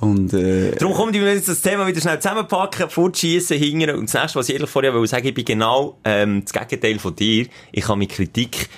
Und, 0.01 0.33
äh, 0.33 0.73
Darum 0.77 0.95
kommt 0.95 1.15
ich 1.15 1.23
jetzt 1.23 1.49
das 1.49 1.61
Thema 1.61 1.87
wieder 1.87 2.01
schnell 2.01 2.19
zusammenpacken, 2.19 2.91
fortschießen, 2.91 3.57
hingern. 3.57 3.97
Und 3.97 4.13
das 4.13 4.21
nächste, 4.21 4.39
was 4.39 4.49
ich 4.49 4.55
ehrlich 4.55 4.71
vorher 4.71 4.93
wollte 4.95 5.09
sagen, 5.09 5.27
ich 5.27 5.35
bin 5.35 5.45
genau, 5.45 5.99
ähm, 6.05 6.45
das 6.45 6.53
Gegenteil 6.53 6.99
von 6.99 7.15
dir. 7.15 7.47
Ich 7.73 7.85
kann 7.85 7.99
mit 7.99 8.11
Kritik 8.11 8.69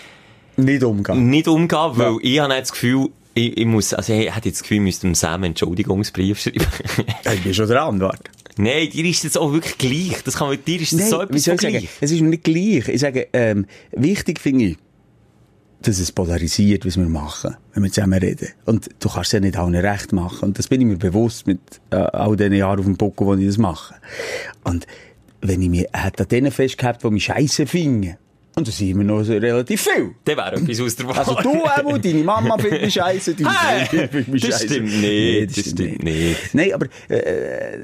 nicht 0.65 0.83
umgehen. 0.85 1.29
nicht 1.31 1.49
umgehen, 1.49 1.91
weil 1.95 2.17
ich 2.23 2.39
habe 2.41 2.55
das 2.55 2.73
Gefühl, 2.73 3.09
ich, 3.35 3.57
ich 3.57 3.67
muss, 3.67 3.95
also 3.95 4.13
ich 4.13 4.35
hätte 4.35 4.49
jetzt 4.49 4.57
das 4.59 4.63
Gefühl, 4.63 4.79
ich 4.79 4.83
müsste 4.83 5.15
Sam 5.15 5.35
einen 5.35 5.45
Entschuldigungsbrief 5.45 6.41
schreiben. 6.41 6.67
Ja, 7.25 7.33
Ich 7.33 7.43
bin 7.43 7.55
schon 7.55 7.69
dran, 7.69 8.01
warte. 8.01 8.25
Nein, 8.57 8.91
dir 8.91 9.05
ist 9.05 9.25
das 9.25 9.37
auch 9.37 9.53
wirklich 9.53 9.79
gleich. 9.79 10.23
Das 10.25 10.37
kann, 10.37 10.57
dir 10.67 10.81
ist 10.81 10.93
das 10.93 11.11
so 11.11 11.21
wie 11.21 11.23
etwas 11.23 11.43
soll 11.45 11.57
von 11.57 11.69
ich 11.69 11.73
sagen? 11.73 11.79
gleich. 11.87 11.91
Es 12.01 12.11
ist 12.11 12.21
mir 12.21 12.29
nicht 12.29 12.45
gleich. 12.45 12.89
Ich 12.89 13.01
sage, 13.01 13.29
ähm, 13.33 13.67
wichtig 13.93 14.41
finde 14.41 14.65
ich, 14.67 14.77
dass 15.83 15.99
es 15.99 16.13
polarisiert, 16.13 16.85
was 16.85 16.99
wir 16.99 17.07
machen, 17.09 17.57
wenn 17.73 17.85
wir 17.85 17.91
zusammen 17.93 18.19
reden. 18.19 18.49
Und 18.67 18.91
du 18.99 19.09
kannst 19.09 19.29
es 19.29 19.33
ja 19.33 19.41
nicht 19.41 19.57
allen 19.57 19.75
recht 19.77 20.13
machen. 20.13 20.49
Und 20.51 20.59
das 20.59 20.69
bin 20.69 20.81
ich 20.83 20.87
mir 20.87 20.99
bewusst 20.99 21.47
mit 21.47 21.61
äh, 21.91 21.97
all 21.97 22.37
den 22.37 22.53
Jahren 22.53 22.81
auf 22.81 22.85
dem 22.85 22.97
Buckel, 22.97 23.27
wo 23.27 23.35
ich 23.35 23.47
das 23.47 23.57
mache. 23.57 23.95
Und 24.65 24.87
wenn 25.41 25.63
ich 25.63 25.71
mich 25.71 25.87
hätte 25.95 26.25
an 26.25 26.29
denen 26.29 26.51
festgehabt, 26.51 27.03
die 27.03 27.11
mich 27.11 27.25
scheiße 27.25 27.67
finden, 27.67 28.17
und 28.61 28.69
das 28.69 28.79
sind 28.79 28.91
immer 28.91 29.05
noch 29.05 29.23
so 29.25 29.33
relativ 29.33 29.81
viel. 29.83 30.11
Der 30.27 30.37
wäre 30.37 30.55
etwas 30.57 30.81
aus 30.81 30.97
der 30.97 31.09
Wahl. 31.09 31.19
Also 31.19 31.35
du 31.43 31.65
auch, 31.65 31.99
deine 31.99 32.23
Mama 32.23 32.57
findet 32.59 32.83
mich 32.83 32.95
scheiße, 32.95 33.35
deine 33.35 33.51
Hey, 33.59 33.87
Freundin 33.87 34.09
findet 34.11 34.29
mich 34.29 34.43
das 34.43 34.51
scheisse. 34.53 34.67
stimmt 34.75 34.87
nicht, 34.87 35.01
Nee, 35.01 35.47
das 35.47 35.71
stimmt 35.71 36.03
nicht. 36.03 36.55
Nein, 36.55 36.73
aber 36.73 36.87
äh, 37.09 37.79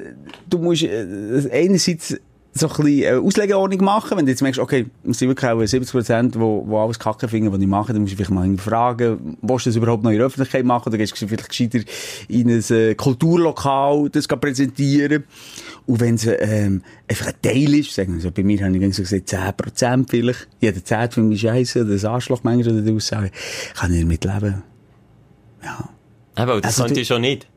du 0.49 0.57
musst 0.59 0.83
äh, 0.83 1.49
einerseits 1.51 2.15
so 2.57 2.67
ein 2.67 2.75
bisschen 2.75 3.03
äh, 3.03 3.17
Auslegeordnung 3.17 3.83
machen, 3.83 4.17
wenn 4.17 4.25
du 4.25 4.31
jetzt 4.31 4.41
merkst, 4.41 4.59
okay, 4.59 4.85
es 5.09 5.19
sind 5.19 5.29
wirklich 5.29 5.49
auch 5.49 5.63
70 5.63 5.91
Prozent, 5.91 6.39
wo, 6.39 6.63
wo 6.67 6.79
alles 6.79 6.99
Kacke 6.99 7.27
finden, 7.27 7.51
was 7.51 7.59
ich 7.59 7.67
mache, 7.67 7.93
dann 7.93 8.01
musst 8.01 8.13
du 8.13 8.17
vielleicht 8.17 8.31
mal 8.31 8.57
fragen, 8.57 9.37
willst 9.41 9.65
du 9.65 9.69
das 9.69 9.75
überhaupt 9.75 10.03
noch 10.03 10.11
in 10.11 10.17
der 10.17 10.25
Öffentlichkeit 10.27 10.65
machen, 10.65 10.89
oder 10.89 10.97
gehst 10.97 11.19
du 11.19 11.27
vielleicht 11.27 11.49
gescheiter 11.49 11.79
in 12.27 12.49
ein 12.49 12.63
äh, 12.69 12.95
Kulturlokal 12.95 14.09
das 14.09 14.27
präsentieren. 14.27 15.23
Und 15.85 15.99
wenn 15.99 16.15
es 16.15 16.27
ähm, 16.27 16.83
einfach 17.07 17.27
ein 17.27 17.41
Teil 17.41 17.73
ist, 17.75 17.93
sagen 17.93 18.13
wir 18.13 18.21
so, 18.21 18.31
bei 18.31 18.43
mir 18.43 18.63
habe 18.63 18.77
ich 18.77 18.95
so 18.95 19.03
gesagt, 19.03 19.29
10 19.29 19.39
Prozent 19.55 20.09
vielleicht, 20.09 20.47
jeder 20.59 20.83
10 20.83 21.11
finde 21.11 21.35
ich 21.35 21.41
scheiße, 21.41 21.81
oder 21.81 21.91
das 21.91 22.05
Arschloch 22.05 22.43
manchmal, 22.43 22.73
oder 22.73 22.81
die 22.81 22.93
Aussage, 22.93 23.31
kann 23.75 23.93
ich 23.93 24.01
damit 24.01 24.23
leben. 24.23 24.63
Ja. 25.63 25.89
Aber 26.35 26.61
das 26.61 26.73
Also 26.73 26.85
könnte 26.85 27.01
ich 27.01 27.07
schon 27.07 27.21
nicht. 27.21 27.47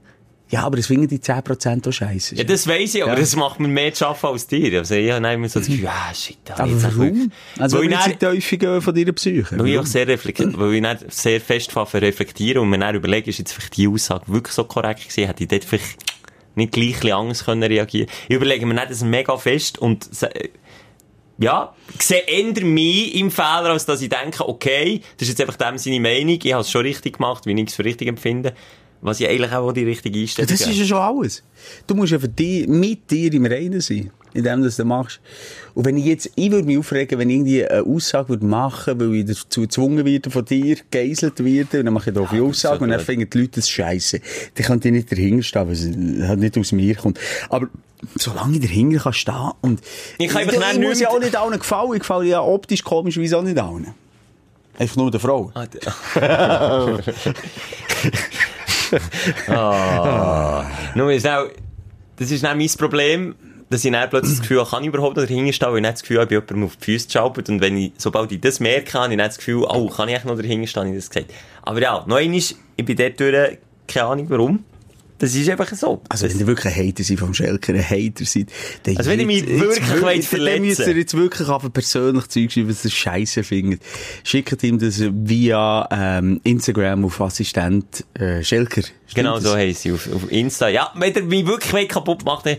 Ja, 0.51 0.65
aber 0.65 0.77
das 0.77 0.89
finden 0.89 1.07
die 1.07 1.21
10% 1.21 1.89
auch 1.89 1.93
scheiße. 1.93 2.35
Ja, 2.35 2.43
das 2.45 2.67
weiss 2.67 2.95
ich, 2.95 3.03
aber 3.05 3.13
Ja. 3.13 3.19
das 3.21 3.37
macht 3.37 3.61
mir 3.61 3.69
mehr 3.69 3.95
zu 3.95 4.05
arbeiten 4.07 4.27
als 4.27 4.47
dir. 4.49 4.79
Also 4.81 4.97
ich 4.97 5.11
habe 5.13 5.27
immer 5.33 5.49
so 5.49 5.61
das 5.61 5.69
Gefühl, 5.69 5.87
ah, 5.89 6.13
shit, 6.13 6.39
da 6.45 6.55
aber 6.59 6.67
jetzt 6.67 6.83
warum? 6.97 7.31
Also, 7.59 7.77
weil 7.79 7.85
wenn 7.85 7.93
ich 7.93 7.99
dann- 7.99 8.41
die 8.41 8.59
gehen 8.59 8.83
von 8.83 8.95
deiner 8.95 9.13
Psyche. 9.13 9.59
weil 9.59 9.69
ich 9.69 9.79
auch 9.79 9.87
sehr 9.87 10.09
reflektiert, 10.09 10.59
weil 10.59 10.75
ich 10.75 10.83
sehr 11.09 11.41
fest 11.41 11.73
reflektieren 11.77 12.63
und 12.63 12.71
mir 12.71 12.79
dann 12.79 12.97
überlege, 12.97 13.31
ist 13.31 13.39
jetzt 13.39 13.53
vielleicht 13.53 13.77
die 13.77 13.87
Aussage 13.87 14.25
wirklich 14.27 14.55
so 14.55 14.65
korrekt 14.65 15.03
gewesen, 15.09 15.27
hätte 15.27 15.43
ich 15.45 15.49
dort 15.49 15.65
vielleicht 15.65 15.97
nicht 16.57 16.73
gleich 16.73 17.15
anders 17.15 17.45
können 17.45 17.63
reagieren 17.63 18.09
Ich 18.29 18.35
überlege 18.35 18.67
mir 18.67 18.75
nicht 18.75 18.91
das 18.91 19.05
mega 19.05 19.37
fest 19.37 19.79
und 19.79 20.09
ja, 21.39 21.75
ich 21.95 22.03
sehe 22.03 22.21
eher 22.27 22.65
mich 22.65 23.15
im 23.15 23.31
Fehler, 23.31 23.71
als 23.71 23.87
dass 23.87 24.03
ich 24.03 24.09
denke, 24.11 24.47
okay, 24.47 25.01
das 25.17 25.29
ist 25.29 25.39
jetzt 25.39 25.49
einfach 25.49 25.57
dem 25.57 25.79
seine 25.79 26.01
Meinung, 26.01 26.39
ich 26.43 26.53
habe 26.53 26.61
es 26.63 26.71
schon 26.71 26.83
richtig 26.83 27.17
gemacht, 27.17 27.47
wie 27.47 27.53
ich 27.59 27.69
es 27.69 27.75
für 27.77 27.85
richtig 27.85 28.09
empfinde, 28.09 28.53
was 29.03 29.21
ich 29.21 29.29
eigentlich 29.29 29.53
auch 29.53 29.73
die 29.73 29.85
richtige 29.85 30.19
Ja, 30.19 30.23
Einstellung 30.23 30.51
das 30.51 30.61
ist 30.61 30.77
ja 30.77 30.85
schon 30.85 30.99
alles. 30.99 31.43
Du 31.87 31.95
musst 31.95 32.13
ja 32.13 32.19
für 32.19 32.29
dich, 32.29 32.67
mit 32.69 33.11
dir 33.11 33.33
im 33.33 33.47
Reinen 33.47 33.81
sein. 33.81 34.11
In 34.33 34.45
dem, 34.45 34.65
was 34.65 34.77
du 34.77 34.85
machst. 34.85 35.21
Und 35.75 35.87
wenn 35.87 35.97
ich 35.97 36.05
jetzt, 36.05 36.31
ich 36.37 36.53
würde 36.53 36.65
mich 36.65 36.79
aufregen, 36.79 37.19
wenn 37.19 37.29
ich 37.31 37.37
irgendwie 37.37 37.67
eine 37.67 37.83
Aussage 37.83 38.29
würde 38.29 38.47
machen, 38.47 39.01
weil 39.01 39.13
ich 39.17 39.27
dazu 39.27 39.63
gezwungen 39.63 40.05
werde 40.05 40.31
von 40.31 40.45
dir, 40.45 40.77
geiselt 40.89 41.43
werde, 41.45 41.81
und 41.81 41.87
dann 41.87 41.95
mache 41.95 42.11
ich 42.11 42.15
da 42.15 42.25
eine 42.25 42.43
Aussage, 42.43 42.85
und 42.85 42.91
dann 42.91 43.01
finden 43.01 43.29
die 43.29 43.39
Leute 43.39 43.53
das 43.57 43.69
scheiße. 43.69 44.21
Dann 44.55 44.67
könnte 44.67 44.87
ich 44.87 44.95
nicht 44.95 45.11
dahinter 45.11 45.43
stehen, 45.43 45.67
weil 45.67 45.73
es 45.73 46.29
halt 46.29 46.39
nicht 46.39 46.57
aus 46.57 46.71
mir 46.71 46.95
kommt. 46.95 47.19
Aber, 47.49 47.69
solange 48.15 48.55
ich 48.59 48.61
dahinter 48.61 49.01
kann 49.01 49.13
stehen 49.15 49.51
und, 49.63 49.81
Ich 50.19 50.29
kann 50.29 50.43
einfach 50.43 50.53
ich, 50.55 50.61
dann 50.61 50.81
ich 50.81 50.89
muss 50.89 51.01
ja 51.01 51.09
auch 51.09 51.19
nicht 51.19 51.35
allen 51.35 51.59
gefallen, 51.59 51.95
ich 51.95 52.01
gefalle 52.01 52.27
ja 52.27 52.41
optisch 52.41 52.85
komisch, 52.85 53.17
wie 53.17 53.35
auch 53.35 53.43
nicht 53.43 53.59
allen. 53.59 53.89
Einfach 54.79 54.97
nur 54.97 55.11
der 55.11 55.19
Frau. 55.19 55.51
Ah, 55.55 55.67
d- 58.91 58.99
Ah. 59.53 60.65
Nur 60.95 61.13
ist 61.13 61.27
auch, 61.27 61.47
das 62.17 62.31
ist 62.31 62.45
auch 62.45 62.55
mein 62.55 62.69
Problem. 62.79 63.35
dass 63.71 63.85
ich 63.85 63.93
dann 63.93 64.11
plötzlich 64.11 64.33
das 64.35 64.41
Gefühl 64.41 64.59
habe, 64.61 64.71
kann 64.71 64.83
ich 64.83 64.89
überhaupt 64.89 65.17
noch 65.17 65.23
dahinter 65.25 65.53
stehen, 65.53 65.69
weil 65.69 65.77
ich 65.77 65.83
nicht 65.83 65.93
das 65.93 66.03
Gefühl 66.03 66.19
habe, 66.21 66.35
ich 66.35 66.41
bin 66.41 66.57
jemandem 66.57 66.65
auf 66.67 66.77
die 66.77 66.85
Füße 66.87 67.07
geschaubert. 67.07 67.49
Und 67.49 67.61
wenn 67.61 67.77
ich, 67.77 67.93
sobald 67.99 68.33
ich 68.33 68.41
das 68.41 68.59
merke, 68.59 68.93
habe 68.99 69.13
ich 69.13 69.17
nicht 69.17 69.29
das 69.29 69.39
Gefühl, 69.39 69.65
oh, 69.69 69.89
kann 69.89 70.09
ich 70.09 70.17
echt 70.17 70.25
noch 70.25 70.37
dahinter 70.37 70.67
stehen, 70.67 70.81
habe 70.83 70.91
ich 70.91 70.97
das 70.97 71.11
gesagt. 71.11 71.33
Aber 71.63 71.81
ja, 71.81 72.05
noch 72.07 72.17
einmal, 72.17 72.39
ich 72.39 72.57
bin 72.85 72.97
dort 72.97 73.21
durch, 73.21 73.59
keine 73.87 74.07
Ahnung 74.07 74.27
warum. 74.29 74.65
Das 75.21 75.35
ist 75.35 75.49
einfach 75.51 75.69
so. 75.75 76.03
Also, 76.09 76.29
wenn 76.29 76.39
ihr 76.41 76.47
wirklich 76.47 76.75
ein 76.75 76.89
Hater 76.89 77.05
seid 77.05 77.19
vom 77.19 77.35
Schelker, 77.35 77.75
ein 77.75 77.89
Hater 77.89 78.25
seid, 78.25 78.49
dann 78.85 78.97
Also, 78.97 79.11
wenn 79.11 79.21
ihr 79.21 79.27
mich 79.27 79.47
wirklich 79.47 80.01
wollt 80.01 80.17
Dann 80.17 80.23
verletzen. 80.23 80.63
müsst 80.65 80.81
ihr 80.81 80.97
jetzt 80.97 81.15
wirklich 81.15 81.47
einfach 81.49 81.73
persönlich 81.73 82.27
Zeug 82.29 82.51
schreiben, 82.51 82.71
was 82.71 82.85
ihr 82.87 82.91
scheiße 82.91 83.45
findet. 83.45 83.83
Schickt 84.25 84.63
ihm 84.63 84.79
das 84.79 84.99
via, 85.01 85.87
ähm, 85.93 86.41
Instagram 86.43 87.05
auf 87.05 87.21
Assistent, 87.21 88.05
äh, 88.15 88.43
Schelker. 88.43 88.81
Stimmt 88.81 89.27
genau 89.27 89.35
das? 89.35 89.45
so 89.45 89.55
heisst 89.57 89.83
sie 89.83 89.93
auf, 89.93 90.09
auf 90.13 90.33
Insta. 90.33 90.69
Ja, 90.69 90.91
wenn 90.95 91.13
ihr 91.15 91.23
mich 91.23 91.47
wirklich 91.47 91.89
kaputt 91.89 92.25
macht, 92.25 92.47
dann, 92.47 92.57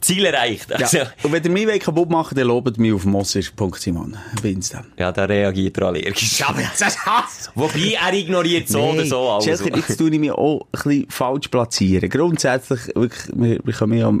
Ziel 0.00 0.24
erreicht. 0.24 0.72
Also, 0.72 0.98
Ja. 0.98 1.12
Und 1.22 1.32
wenn 1.32 1.44
ihr 1.44 1.50
mich 1.50 1.80
kaputt 1.80 2.10
wollt, 2.10 2.36
dann 2.36 2.46
lobt 2.46 2.78
mich 2.78 2.92
auf 2.92 3.04
mosser.simon 3.04 4.16
bei 4.42 4.50
Insta. 4.50 4.84
ja, 4.98 5.12
da 5.12 5.24
reagiert 5.24 5.78
er 5.78 5.88
allergisch. 5.88 6.42
aber 6.42 6.62
das 6.78 6.98
Hass! 7.06 7.50
Wobei, 7.54 7.96
er 8.00 8.12
ignoriert 8.12 8.68
so 8.68 8.80
oder 8.82 9.06
so 9.06 9.28
alles. 9.30 9.44
Schelker, 9.44 9.76
jetzt 9.76 9.96
tue 9.96 10.10
ich 10.10 10.18
mich 10.18 10.30
auch 10.30 10.60
ein 10.60 10.68
bisschen 10.72 11.10
falsch 11.10 11.48
platzieren. 11.48 12.08
Grundsätzlich, 12.08 12.80
wirklich, 12.94 13.30
wir 13.34 13.58
bekommen 13.62 13.98
ja 13.98 14.12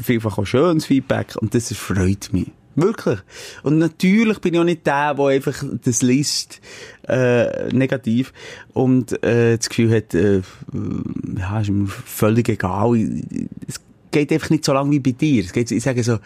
vielfach 0.00 0.38
auch 0.38 0.46
schönes 0.46 0.86
Feedback 0.86 1.36
und 1.36 1.54
das 1.54 1.72
freut 1.74 2.32
mich. 2.32 2.50
Wirklich. 2.76 3.20
Und 3.62 3.78
natürlich 3.78 4.40
bin 4.40 4.54
ich 4.54 4.60
auch 4.60 4.64
nicht 4.64 4.84
der, 4.84 5.14
der 5.14 5.26
einfach 5.26 5.62
das 5.84 6.02
liest, 6.02 6.60
äh, 7.06 7.72
negativ 7.72 8.32
und, 8.72 9.22
äh, 9.22 9.56
das 9.58 9.68
Gefühl 9.68 9.94
hat, 9.94 10.12
äh, 10.14 10.42
ja, 11.38 11.60
ist 11.60 11.70
mir 11.70 11.86
völlig 11.86 12.48
egal. 12.48 12.96
Es 13.68 13.80
geht 14.14 14.32
einfach 14.32 14.50
nicht 14.50 14.64
so 14.64 14.72
lange 14.72 14.90
wie 14.92 15.00
bei 15.00 15.10
dir. 15.12 15.44
Es 15.44 15.52
geht, 15.52 15.70
ich 15.70 15.82
sage 15.82 16.02
so, 16.02 16.18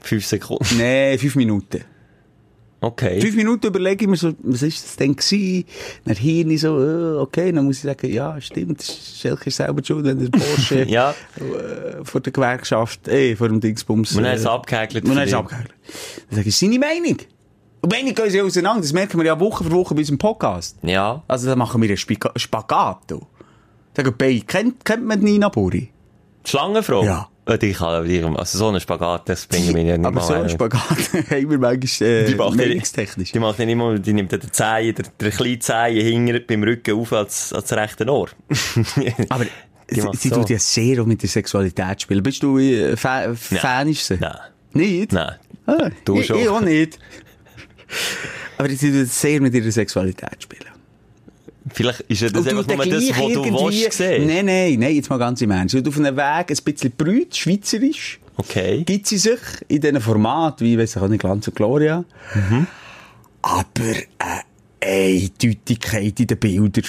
Fünf 0.00 0.26
Sekunden. 0.26 0.64
nee, 0.76 1.16
fünf 1.16 1.34
Minuten. 1.36 1.82
Okay. 2.80 3.18
Fünf 3.20 3.34
Minuten 3.36 3.66
überlege 3.68 4.04
ich 4.04 4.10
mir 4.10 4.16
so, 4.16 4.34
was 4.42 4.60
ist 4.60 4.84
das 4.84 4.96
denn 4.96 5.16
gewesen? 5.16 5.64
Dann 6.04 6.16
Hirn 6.16 6.58
so, 6.58 6.78
äh, 6.78 7.16
okay, 7.18 7.50
dann 7.50 7.64
muss 7.64 7.76
ich 7.76 7.82
sagen, 7.84 8.12
ja, 8.12 8.38
stimmt, 8.42 8.82
Schelke 8.82 9.46
ist 9.46 9.56
selber 9.56 9.82
schuld, 9.82 10.04
wenn 10.04 10.18
der 10.18 10.28
Porsche 10.28 10.84
Ja, 10.88 11.14
äh, 11.36 12.04
vor 12.04 12.20
der 12.20 12.32
Gewerkschaft, 12.32 13.08
eh, 13.08 13.34
vor 13.36 13.48
dem 13.48 13.60
Dingsbums. 13.60 14.14
man 14.14 14.26
hat 14.26 14.32
äh, 14.32 14.36
es 14.36 14.46
abgehäkelt. 14.46 15.08
Man 15.08 15.16
hat 15.16 15.28
es 15.28 15.32
abgehakt. 15.32 15.72
Dann 16.28 16.36
sage 16.36 16.48
ich, 16.50 16.56
seine 16.56 16.78
Meinung. 16.78 17.16
Und 17.80 17.92
Meinung 17.92 18.14
gehen 18.14 18.30
sie 18.30 18.42
auseinander, 18.42 18.82
das 18.82 18.92
merken 18.92 19.18
wir 19.18 19.24
ja 19.24 19.40
Woche 19.40 19.64
für 19.64 19.70
Woche 19.70 19.94
bei 19.94 20.00
unserem 20.00 20.18
Podcast. 20.18 20.76
Ja. 20.82 21.22
Also 21.26 21.46
da 21.46 21.56
machen 21.56 21.80
wir 21.80 21.88
einen 21.88 21.96
Spika- 21.96 22.38
Spagat. 22.38 22.98
du. 23.06 23.26
Sagen, 23.96 24.14
bei, 24.18 24.42
kennt, 24.46 24.84
kennt 24.84 25.06
man 25.06 25.20
Nina 25.20 25.48
Buri? 25.48 25.90
Schlangenfrau? 26.44 27.02
Ja. 27.04 27.28
Äh, 27.46 27.58
Die 27.58 27.72
kann, 27.72 28.06
die, 28.08 28.22
also 28.22 28.58
so 28.58 28.68
einen 28.68 28.80
Spagat, 28.80 29.28
das 29.28 29.46
bringen 29.46 29.74
wir 29.74 29.82
ja 29.82 29.98
nicht 29.98 30.06
Aber 30.06 30.20
so 30.22 30.32
einen 30.32 30.44
ein. 30.44 30.50
Spagat 30.50 30.80
haben 31.30 31.50
wir 31.50 31.58
manchmal 31.58 32.08
äh, 32.08 32.24
Die 32.26 32.34
macht 32.36 32.50
ja- 32.58 32.66
meinungstechnisch. 32.66 33.32
Die 33.32 33.38
macht 33.38 33.58
nicht 33.58 33.68
immer, 33.68 33.98
die 33.98 34.12
nimmt 34.14 34.32
den 34.32 34.40
Zehen, 34.52 34.94
der, 34.94 35.04
der 35.20 35.30
kleine 35.30 35.58
Zehen 35.58 36.26
hinter 36.26 36.40
beim 36.40 36.62
Rücken 36.62 36.98
auf 36.98 37.12
als, 37.12 37.52
als 37.52 37.72
rechte 37.72 38.06
Ohr. 38.08 38.28
Aber 39.28 39.44
Die 39.90 40.00
sie, 40.00 40.08
sie 40.14 40.28
so. 40.30 40.36
tut 40.36 40.50
ja 40.50 40.58
sehr 40.58 41.04
mit 41.04 41.22
der 41.22 41.28
Sexualität 41.28 42.00
spielen. 42.02 42.22
Bist 42.22 42.42
du 42.42 42.58
äh, 42.58 42.96
Fa 42.96 43.34
Fan 43.34 43.92
sie? 43.92 44.16
Nein. 44.18 44.36
Nicht? 44.72 45.12
Nein. 45.12 45.34
Ah, 45.66 45.90
Du 46.04 46.18
ich, 46.20 46.26
schon. 46.26 46.38
Ich 46.38 46.48
auch 46.48 46.60
nicht. 46.62 46.98
Aber 48.58 48.68
sie 48.70 48.90
tut 48.90 49.08
sehr 49.08 49.40
mit 49.40 49.54
ihrer 49.54 49.70
Sexualität 49.70 50.42
spielen. 50.42 50.64
Vielleicht 51.72 52.00
ist 52.02 52.20
ja 52.20 52.28
das 52.28 52.46
einfach 52.46 52.66
nur 52.66 52.76
das, 52.76 53.08
was 53.08 53.32
du 53.32 53.44
willst 53.44 53.92
sehen. 53.92 54.26
Nein, 54.26 54.44
nein, 54.44 54.78
nein, 54.78 54.94
jetzt 54.94 55.08
mal 55.08 55.18
ganz 55.18 55.40
im 55.40 55.50
Ernst. 55.50 55.74
Tut 55.74 55.88
auf 55.88 55.96
einem 55.96 56.16
Weg 56.16 56.50
ein 56.50 56.64
bisschen 56.64 56.92
brüt, 56.96 57.34
schweizerisch. 57.34 58.20
Okay. 58.36 58.82
Gibt 58.84 59.06
sie 59.06 59.18
sich 59.18 59.38
in 59.68 59.80
diesen 59.80 60.00
Format, 60.00 60.60
wie, 60.60 60.78
weiss 60.78 60.96
ich 60.96 61.02
auch 61.02 61.08
nicht, 61.08 61.20
Glanz 61.20 61.48
und 61.48 61.54
Gloria. 61.54 62.04
Aber 63.42 63.94
eine 64.18 64.42
Eindeutigkeit 64.80 66.20
in 66.20 66.26
den 66.26 66.38
Bildern. 66.38 66.84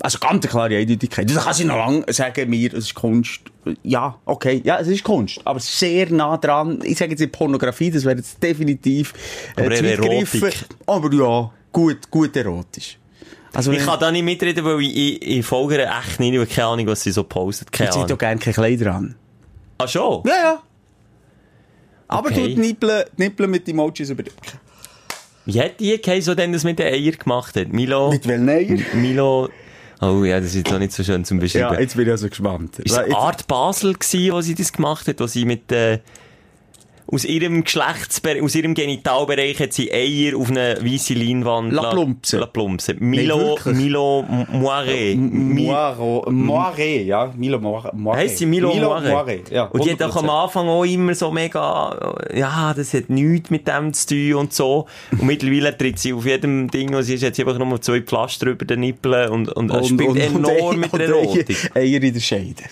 Also 0.00 0.18
ganz 0.18 0.44
eine 0.44 0.50
klare 0.50 0.76
Eindeutigkeit. 0.76 1.28
Das 1.28 1.44
kann 1.44 1.54
sie 1.54 1.64
noch 1.64 1.76
lange 1.76 2.04
sagen, 2.12 2.48
mir, 2.48 2.72
es 2.72 2.84
ist 2.84 2.94
Kunst. 2.94 3.40
Ja, 3.82 4.16
okay, 4.24 4.60
ja, 4.64 4.78
es 4.78 4.88
ist 4.88 5.04
Kunst. 5.04 5.40
Aber 5.44 5.60
sehr 5.60 6.10
nah 6.10 6.36
dran. 6.36 6.80
Ich 6.84 6.98
sage 6.98 7.10
jetzt 7.12 7.20
nicht 7.20 7.32
Pornografie, 7.32 7.90
das 7.90 8.04
wäre 8.04 8.16
jetzt 8.16 8.42
definitiv 8.42 9.12
äh, 9.56 9.62
Aber. 9.62 9.74
Erotik. 9.74 10.64
Aber 10.86 11.12
ja, 11.12 11.50
gut, 11.72 12.10
gut 12.10 12.36
erotisch. 12.36 12.97
Also, 13.54 13.72
Ich 13.72 13.84
kann 13.84 13.98
da 13.98 14.10
nicht 14.10 14.22
mitreden, 14.24 14.64
weil 14.64 14.80
ich, 14.82 14.96
ich, 14.96 15.38
ich 15.38 15.46
folge 15.46 15.82
echt 15.84 16.20
nicht, 16.20 16.34
weil 16.36 16.44
ich 16.44 16.54
keine 16.54 16.68
Ahnung, 16.68 16.86
was 16.86 17.02
sie 17.02 17.10
so 17.12 17.24
postet. 17.24 17.72
Keine 17.72 17.92
sie 17.92 18.00
hat 18.00 18.10
doch 18.10 18.18
gerne 18.18 18.38
keine 18.40 18.54
Kleider 18.54 18.94
an. 18.94 19.14
Ah, 19.78 19.88
schon? 19.88 20.22
Ja, 20.26 20.34
ja. 20.34 20.62
Aber 22.08 22.28
Okay. 22.28 22.48
tut 22.54 22.58
Nippeln, 22.58 23.04
Nippeln 23.16 23.50
mit 23.50 23.68
Emojis 23.68 24.10
überdecken. 24.10 24.58
Wie 25.44 25.60
hat 25.60 25.80
die 25.80 25.96
Kay 25.98 26.20
so 26.20 26.34
denn 26.34 26.52
das 26.52 26.64
mit 26.64 26.78
den 26.78 26.92
Eiern 26.92 27.16
gemacht 27.18 27.56
hat? 27.56 27.68
Milo? 27.72 28.10
Mit 28.10 28.26
welchen 28.26 28.48
Eiern? 28.48 28.84
Milo? 28.94 29.48
Oh 30.00 30.22
ja, 30.24 30.38
das 30.38 30.50
ist 30.50 30.56
jetzt 30.56 30.72
auch 30.72 30.78
nicht 30.78 30.92
so 30.92 31.02
schön 31.02 31.24
zum 31.24 31.38
Beschreiben. 31.38 31.74
Ja, 31.74 31.80
jetzt 31.80 31.96
bin 31.96 32.04
ich 32.06 32.10
also 32.12 32.28
gespannt. 32.28 32.78
Ist 32.78 32.96
es 32.96 33.14
Art 33.14 33.46
Basel 33.46 33.94
gewesen, 33.94 34.32
wo 34.32 34.40
sie 34.40 34.54
das 34.54 34.72
gemacht 34.72 35.08
hat, 35.08 35.20
wo 35.20 35.26
sie 35.26 35.44
mit, 35.44 35.72
äh, 35.72 35.98
aus 37.10 37.24
ihrem 37.24 37.64
Geschlechtsbereich, 37.64 38.42
aus 38.42 38.54
ihrem 38.54 38.74
Genitalbereich 38.74 39.58
hat 39.60 39.72
sie 39.72 39.90
Eier 39.90 40.36
auf 40.36 40.50
eine 40.50 40.76
weisse 40.82 41.14
Leinwand 41.14 41.72
La 41.72 41.90
Plumpse. 41.90 42.38
La 42.38 42.46
Plumpse. 42.46 42.94
Milo, 42.98 43.38
wirklich? 43.38 43.76
Milo 43.76 44.24
Moiré. 44.52 45.16
Moiro, 45.16 46.24
Moiré, 46.28 47.04
ja, 47.04 47.32
Milo 47.34 47.58
Moiré. 47.58 47.94
Moiré. 47.94 48.16
Heisst 48.16 48.38
sie 48.38 48.46
Milo, 48.46 48.72
Moiré? 48.72 49.40
ja. 49.50 49.64
und 49.64 49.84
die 49.84 49.92
hat 49.92 50.02
auch 50.02 50.16
am 50.16 50.26
100%. 50.26 50.42
Anfang 50.44 50.68
auch 50.68 50.84
immer 50.84 51.14
so 51.14 51.30
mega, 51.30 52.14
ja, 52.34 52.74
das 52.74 52.92
hat 52.92 53.08
nichts 53.08 53.48
mit 53.48 53.66
dem 53.66 53.92
zu 53.94 54.06
tun 54.08 54.34
und 54.34 54.52
so. 54.52 54.86
Und 55.12 55.22
mittlerweile 55.22 55.76
tritt 55.76 55.98
sie 55.98 56.12
auf 56.12 56.26
jedem 56.26 56.70
Ding, 56.70 56.92
was 56.92 57.06
sie 57.06 57.14
ist, 57.14 57.24
hat 57.24 57.34
sie 57.34 57.42
einfach 57.44 57.58
nur 57.58 57.80
zwei 57.80 58.02
Pflaster 58.02 58.48
über 58.48 58.66
den 58.66 58.80
Nippeln 58.80 59.30
und, 59.30 59.48
und, 59.48 59.70
und 59.70 59.86
spielt 59.86 60.16
enorm 60.16 60.74
Ei- 60.74 60.76
mit 60.76 60.92
der 60.98 61.16
und 61.16 61.24
Erotik. 61.36 61.70
Eier 61.74 62.02
in 62.02 62.12
der 62.12 62.20
Scheide. 62.20 62.64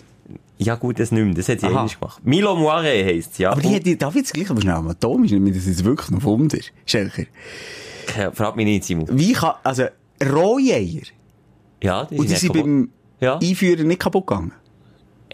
Ja 0.59 0.75
gut, 0.77 0.99
das 0.99 1.13
nicht 1.13 1.25
mehr. 1.25 1.35
Das 1.35 1.49
hat 1.49 1.61
sie 1.61 1.67
eigentlich 1.67 1.99
gemacht. 2.01 2.21
Milo 2.25 2.55
Moiré 2.57 3.05
heisst 3.05 3.39
ja. 3.39 3.53
Aber 3.53 3.61
die 3.61 3.79
die- 3.81 3.99
darf 3.99 4.15
jetzt 4.15 4.33
gleich 4.33 4.49
aber 4.51 4.61
schnell 4.61 4.75
anatomisch, 4.75 5.31
nicht, 5.33 5.57
das 5.57 5.67
ist 5.67 5.85
wirklich 5.85 6.11
noch 6.11 6.23
Wunder, 6.23 6.59
Schelker. 6.87 7.25
Ja, 8.19 8.31
frag 8.33 8.57
mich 8.57 8.65
nicht, 8.65 8.85
Simon. 8.85 9.07
Wie 9.11 9.33
kann, 9.33 9.55
also, 9.63 9.85
rohe 10.33 10.63
Eier, 10.73 11.03
Ja, 11.83 12.05
die 12.07 12.17
und 12.19 12.25
die 12.31 12.35
sind 12.37 12.53
sind 12.53 12.63
beim 12.63 12.89
Ja. 13.21 13.39
Einführen 13.39 13.87
nicht 13.89 14.01
kaputt 14.01 14.27
gegangen? 14.27 14.53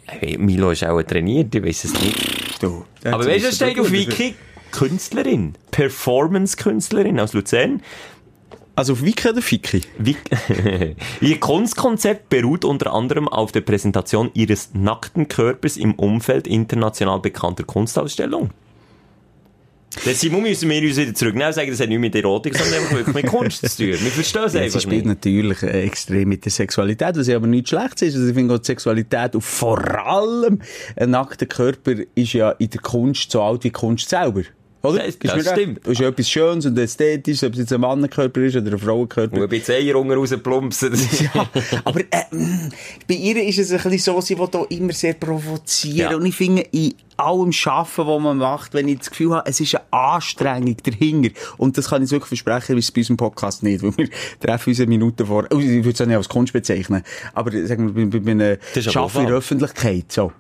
Hey, 0.07 0.37
Milo 0.39 0.71
ist 0.73 0.85
auch 0.85 1.01
trainiert, 1.03 1.55
ich 1.55 1.63
weiß 1.65 1.85
es 1.85 1.93
nicht. 2.01 2.63
Du, 2.63 2.85
Aber 3.05 3.25
weißt 3.25 3.45
du, 3.47 3.53
steht 3.53 3.79
auf 3.79 3.93
Wiki? 3.93 4.35
Künstlerin. 4.73 5.55
Performance-Künstlerin 5.71 7.21
aus 7.21 7.33
Luzern. 7.35 7.83
Also 8.75 8.95
auf 8.95 9.03
Wiki 9.05 9.29
oder 9.29 9.43
Fiki? 9.43 9.83
Ihr 11.21 11.41
Kunstkonzept 11.41 12.31
beruht 12.31 12.65
unter 12.65 12.93
anderem 12.95 13.29
auf 13.29 13.53
der 13.53 13.61
Präsentation 13.61 14.31
ihres 14.35 14.71
nackten 14.73 15.29
Körpers 15.29 15.77
im 15.77 15.95
Umfeld 15.95 16.47
international 16.47 17.21
bekannter 17.21 17.65
Kunstausstellung. 17.65 18.51
Der 20.07 20.15
Simon 20.15 20.43
müssen 20.43 20.71
wir 20.71 20.81
uns 20.83 20.97
wieder 20.97 21.13
zurücknehmen 21.13 21.49
und 21.49 21.53
sagen, 21.55 21.71
das 21.71 21.81
hat 21.81 21.91
nicht 21.91 21.99
mit 21.99 22.15
Erotik, 22.15 22.57
sondern 22.57 22.81
einfach 22.81 22.97
wirklich 22.97 23.15
mit 23.15 23.27
Kunst 23.27 23.59
zu 23.61 23.77
tun. 23.77 24.01
Wir 24.03 24.11
verstehen 24.11 24.45
es 24.45 24.55
Ja, 24.55 24.61
sie 24.61 24.65
einfach 24.65 24.81
spielt 24.81 25.05
nicht. 25.05 25.17
natürlich 25.23 25.63
äh, 25.63 25.83
extrem 25.83 26.31
mit 26.31 26.47
der 26.47 26.51
Sexualität, 26.53 27.15
was 27.15 27.27
ja 27.27 27.37
aber 27.37 27.47
nichts 27.47 27.69
Schlechtes 27.69 28.09
ist. 28.09 28.15
Also 28.15 28.29
ich 28.29 28.35
finde 28.35 28.55
auch 28.55 28.59
die 28.59 28.65
Sexualität 28.67 29.35
und 29.35 29.43
vor 29.43 29.87
allem 30.07 30.63
ein 30.97 31.11
nackter 31.11 31.45
Körper 31.45 31.93
ist 32.15 32.33
ja 32.33 32.53
in 32.53 32.71
der 32.71 32.81
Kunst 32.81 33.31
so 33.31 33.43
alt 33.43 33.65
wie 33.65 33.69
die 33.69 33.73
Kunst 33.73 34.09
selber. 34.09 34.43
Oder? 34.83 35.05
Das- 35.07 35.19
das 35.19 35.51
stimmt. 35.51 35.81
Das 35.85 35.93
ist 35.93 36.01
ja 36.01 36.09
etwas 36.09 36.29
Schönes 36.29 36.67
und 36.67 36.79
Ästhetisches, 36.79 37.45
ob 37.45 37.53
es 37.53 37.61
jetzt 37.61 37.73
ein 37.73 37.81
Mannenkörper 37.81 38.41
ist 38.41 38.57
oder 38.57 38.73
ein 38.73 38.79
Frauenkörper. 38.79 39.37
Und 39.37 39.43
ein 39.45 39.49
bisschen 39.49 39.75
Eier 39.77 39.97
unten 39.97 40.13
rausplumpsen. 40.13 40.93
Ja, 41.35 41.49
aber 41.85 42.01
äh, 42.01 42.25
mh, 42.31 42.69
bei 43.09 43.15
ihr 43.15 43.45
ist 43.45 43.59
es 43.59 43.71
ein 43.71 43.77
bisschen 43.91 43.99
so, 44.15 44.21
sie 44.21 44.39
will 44.39 44.49
da 44.51 44.65
immer 44.71 44.93
sehr 44.93 45.15
provozieren. 45.15 46.11
Ja. 46.11 46.17
Und 46.17 46.27
ich 46.27 46.35
finde, 46.35 46.63
in 46.73 46.95
allem 47.19 47.53
Schaffen, 47.53 48.07
was 48.07 48.21
man 48.23 48.39
macht, 48.39 48.75
wenn 48.75 48.89
ich 48.89 48.99
das 48.99 49.11
Gefühl 49.11 49.35
habe, 49.35 49.49
es 49.49 49.61
ist 49.61 49.75
eine 49.75 49.85
Anstrengung 49.93 50.77
dahinter. 50.83 51.31
Und 51.57 51.79
das 51.79 51.91
kann 51.91 52.03
ich 52.03 52.11
wirklich 52.11 52.29
versprechen, 52.29 52.79
ist 52.79 52.87
es 52.87 52.91
bei 52.93 53.01
unserem 53.01 53.17
Podcast 53.17 53.63
nicht. 53.63 53.83
Weil 53.83 53.97
wir 53.97 54.09
treffen 54.41 54.71
uns 54.71 54.79
eine 54.81 54.89
Minute 54.89 55.27
vor, 55.27 55.47
oh, 55.53 55.59
ich 55.59 55.69
würde 55.85 55.91
es 55.91 56.01
auch 56.01 56.07
nicht 56.07 56.17
als 56.17 56.29
Kunst 56.29 56.53
bezeichnen, 56.53 57.03
aber 57.35 57.51
sagen 57.67 57.95
wir, 57.95 58.09
bei, 58.11 58.19
bei 58.21 58.31
einem 58.33 58.59
Schaffen 58.75 59.21
in 59.23 59.27
der. 59.29 59.37
Öffentlichkeit, 59.37 60.11
so. 60.13 60.33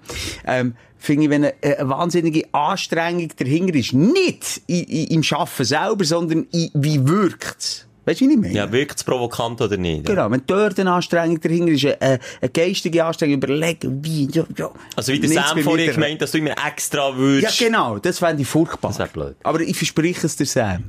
Ähm, 0.47 0.75
finde 0.99 1.25
ich, 1.25 1.31
wenn 1.31 1.45
eine, 1.45 1.55
eine 1.79 1.89
wahnsinnige 1.89 2.45
Anstrengung 2.53 3.29
dahinter 3.37 3.75
ist, 3.75 3.93
nicht 3.93 4.63
i- 4.69 4.83
i- 4.89 5.15
im 5.15 5.23
Schaffen 5.23 5.65
selber, 5.65 6.05
sondern 6.05 6.47
in, 6.53 6.71
wie 6.75 7.07
wirkt's. 7.09 7.87
Weißt 8.05 8.21
du, 8.21 8.29
wie 8.29 8.33
ich 8.33 8.39
meine? 8.41 8.53
ja, 8.53 8.73
wirkt 8.73 8.97
es 8.97 9.05
provokant 9.05 9.61
oder 9.61 9.77
nicht? 9.77 10.07
Genau, 10.07 10.29
wenn 10.31 10.43
dort 10.47 10.79
eine 10.81 10.93
Anstrengung 10.93 11.41
dahinter 11.41 11.73
ist, 11.73 11.85
eine, 12.03 12.19
eine 12.41 12.51
geistige 12.51 13.05
Anstrengung, 13.05 13.37
überlegen, 13.37 14.05
wie, 14.05 14.29
ja, 14.33 14.45
ja. 14.59 14.71
Also 14.97 15.13
wie 15.13 15.21
der 15.21 15.31
Sam 15.31 15.59
vorhin 15.61 15.93
gemeint, 15.93 16.21
dass 16.21 16.33
du 16.33 16.39
immer 16.39 16.55
extra 16.67 17.11
Ja, 17.11 17.17
würdest. 17.17 17.59
genau, 17.61 17.99
das 17.99 18.19
fände 18.19 18.43
ich 18.43 18.49
furchtbar. 18.49 18.89
Das 18.91 18.99
wär 18.99 19.07
blöd. 19.07 19.37
Aber 19.45 19.61
ich 19.61 19.77
verspreche 19.77 20.27
es 20.27 20.35
dir, 20.37 20.47
Sam. 20.47 20.85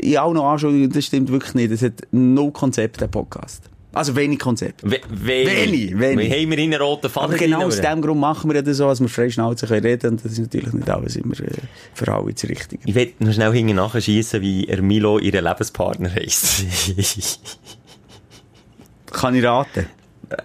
Ich 0.00 0.18
auch 0.18 0.32
noch 0.32 0.48
Anschuldigungen, 0.50 0.92
das 0.92 1.06
stimmt 1.06 1.30
wirklich 1.32 1.54
nicht. 1.54 1.72
Es 1.72 1.82
hat 1.82 2.02
no 2.12 2.50
Konzept, 2.52 3.00
der 3.00 3.08
Podcast. 3.08 3.62
Also 3.94 4.16
wenig 4.16 4.38
Konzept. 4.38 4.82
We 4.82 5.00
wenig. 5.08 5.46
Wenig, 5.92 5.98
wenig. 5.98 6.30
Wir 6.30 6.36
haben 6.42 6.50
wir 6.50 6.58
in 6.58 6.72
einen 6.74 6.82
roten 6.82 7.08
Faden 7.10 7.30
Aber 7.30 7.38
genau 7.38 7.66
aus 7.66 7.80
dem 7.80 8.02
Grund 8.02 8.20
machen 8.20 8.50
wir 8.52 8.62
das 8.62 8.76
so, 8.76 8.86
dass 8.88 9.00
wir 9.00 9.08
frei 9.08 9.30
Schnauze 9.30 9.66
können 9.66 9.84
reden 9.86 10.10
und 10.12 10.24
das 10.24 10.32
ist 10.32 10.38
natürlich 10.40 10.72
nicht 10.72 10.90
alles 10.90 11.16
immer 11.16 11.38
äh, 11.40 11.50
für 11.94 12.12
alle 12.12 12.32
das 12.32 12.44
Richtige. 12.48 12.82
Ich 12.84 12.94
will 12.94 13.12
noch 13.20 13.32
schnell 13.32 13.52
hinten 13.52 13.76
nachschiessen, 13.76 14.40
wie 14.40 14.66
er 14.66 14.82
Milo 14.82 15.18
ihren 15.18 15.44
Lebenspartner 15.44 16.12
heisst. 16.12 16.64
Kann 19.12 19.34
ich 19.34 19.44
raten? 19.44 19.86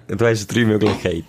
du 0.07 0.25
hast 0.25 0.47
drei 0.47 0.65
Möglichkeiten. 0.65 1.25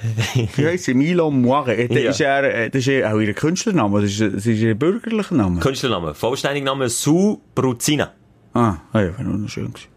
Wie 0.56 0.66
heisst 0.66 0.84
sie? 0.86 0.94
Milo 0.94 1.30
Moire. 1.30 1.76
Äh, 1.76 1.88
Das 1.88 1.98
Ja. 2.02 2.10
ist 2.10 2.20
er, 2.20 2.54
äh, 2.54 2.70
das 2.70 2.86
ist 2.86 3.04
auch 3.04 3.18
ihr 3.20 3.34
Künstlername, 3.34 4.00
das 4.00 4.10
ist, 4.12 4.20
das 4.20 4.46
ist 4.46 4.58
ihr 4.60 4.74
bürgerlicher 4.74 5.34
Name. 5.34 5.60
Künstlername. 5.60 6.14
Vollständiger 6.14 6.64
Name 6.64 6.88
Su 6.88 7.42
Bruzina. 7.54 8.12
Ah, 8.54 8.76
ah 8.92 9.00
ja, 9.00 9.18
wäre 9.18 9.24
noch 9.24 9.48
schön 9.48 9.68
gewesen. 9.72 9.88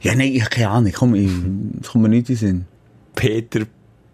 Ja, 0.00 0.14
nein, 0.14 0.32
ich 0.32 0.48
keine 0.50 0.68
Ahnung, 0.70 0.92
komm, 0.94 1.14
ich, 1.14 1.30
es 1.80 1.90
kommt 1.90 2.02
mir 2.02 2.08
nicht 2.08 2.28
in 2.28 2.34
den 2.34 2.36
Sinn. 2.36 2.66
Peter 3.14 3.66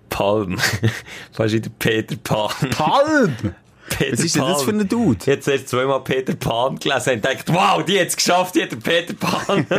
Palm. 0.09 0.59
Fast 1.33 1.55
wieder 1.55 1.71
Peter 1.79 2.17
Pan. 2.17 2.71
Palm! 2.71 3.37
Peter 3.91 4.13
Was 4.13 4.21
ist 4.21 4.37
denn 4.37 4.43
das 4.43 4.63
für 4.63 4.71
ein 4.71 4.89
Dude? 4.89 5.19
Habe 5.27 5.41
zuerst 5.41 5.69
zweimal 5.69 6.01
Peter 6.01 6.35
Pan 6.35 6.79
gelesen 6.79 7.15
und 7.15 7.23
gedacht, 7.23 7.45
wow, 7.49 7.85
die 7.85 7.99
hat 8.01 8.09
es 8.09 8.17
geschafft, 8.17 8.55
die 8.55 8.63
hat 8.63 8.73
den 8.73 8.81
Peter 8.81 9.13
Pan. 9.15 9.67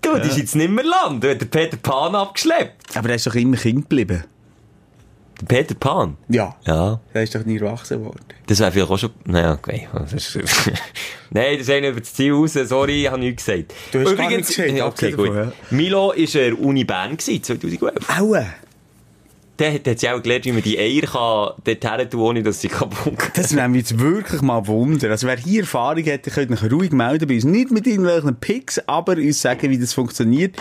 du, 0.00 0.18
die 0.18 0.28
ist 0.28 0.38
jetzt 0.38 0.56
nicht 0.56 0.70
mehr 0.70 0.84
Land. 0.84 1.22
Du 1.22 1.28
hast 1.28 1.40
den 1.40 1.50
Peter 1.50 1.76
Pan 1.76 2.14
abgeschleppt. 2.14 2.96
Aber 2.96 3.10
er 3.10 3.14
ist 3.16 3.26
doch 3.26 3.34
immer 3.34 3.56
Kind 3.56 3.88
geblieben. 3.88 4.24
Der 5.42 5.56
Peter 5.56 5.74
Pan? 5.74 6.16
Ja. 6.28 6.54
Ja. 6.66 7.00
Er 7.12 7.22
ist 7.22 7.34
doch 7.34 7.44
nie 7.44 7.58
erwachsen 7.58 8.04
worden. 8.04 8.20
Das 8.46 8.60
wäre 8.60 8.70
vielleicht 8.72 8.90
auch 8.90 8.98
schon... 8.98 9.10
Naja, 9.24 9.54
okay. 9.54 9.88
Das. 9.92 10.38
Nein, 11.30 11.58
das 11.58 11.62
ist 11.62 11.70
einer 11.70 11.88
über 11.88 12.00
das 12.00 12.14
Ziel 12.14 12.32
raus. 12.32 12.52
Sorry, 12.52 13.02
ich 13.02 13.10
habe 13.10 13.18
nichts 13.20 13.44
gesagt. 13.44 13.74
Du 13.90 14.00
hast 14.00 14.16
nichts 14.18 14.48
gesagt, 14.54 14.70
Ja, 14.72 14.86
okay, 14.86 15.10
gut. 15.12 15.28
davon, 15.28 15.36
ja. 15.48 15.52
Milo 15.70 16.08
war 16.08 16.14
der 16.16 16.60
Uni 16.60 16.84
Bern, 16.84 17.16
gewesen, 17.16 17.42
2011. 17.42 17.92
Aua! 18.18 18.46
Der 19.58 19.74
hat 19.74 20.02
ja 20.02 20.14
auch 20.16 20.22
gelernt, 20.22 20.44
wie 20.46 20.52
man 20.52 20.62
die 20.62 20.78
Eier 20.78 21.02
kann 21.02 21.52
dort 21.64 21.84
her 21.84 22.10
tun, 22.10 22.20
ohne 22.20 22.42
dass 22.42 22.60
sie 22.62 22.68
kaputt 22.68 23.18
gehen. 23.18 23.30
Das 23.34 23.54
wäre 23.54 23.68
jetzt 23.70 23.98
wirklich 23.98 24.40
mal 24.42 24.66
Wunder. 24.66 25.10
Also 25.10 25.26
wer 25.26 25.36
hier 25.36 25.60
Erfahrung 25.60 26.04
hat, 26.06 26.24
der 26.26 26.32
könnte 26.32 26.56
sich 26.56 26.72
ruhig 26.72 26.90
melden 26.92 27.28
bei 27.28 27.34
uns. 27.34 27.44
Nicht 27.44 27.70
mit 27.70 27.86
irgendwelchen 27.86 28.34
Picks, 28.36 28.80
aber 28.88 29.12
uns 29.12 29.42
sagen, 29.42 29.70
wie 29.70 29.78
das 29.78 29.92
funktioniert, 29.92 30.56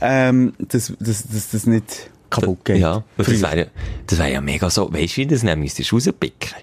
ähm, 0.00 0.52
dass 0.58 0.92
das, 1.00 1.24
das, 1.28 1.50
das 1.50 1.66
nicht 1.66 2.10
kaputt 2.30 2.64
geht. 2.64 2.78
Ja, 2.78 3.04
das 3.16 3.28
wäre 3.28 3.58
ja, 3.58 3.66
das 4.06 4.18
wär 4.18 4.28
ja 4.28 4.40
mega 4.40 4.70
so. 4.70 4.92
Weißt 4.92 5.16
du, 5.16 5.20
wie 5.22 5.26
das 5.26 5.42
nehmen? 5.42 5.62
Müsstest 5.62 5.90
du 5.90 5.96
rauspicken? 5.96 6.56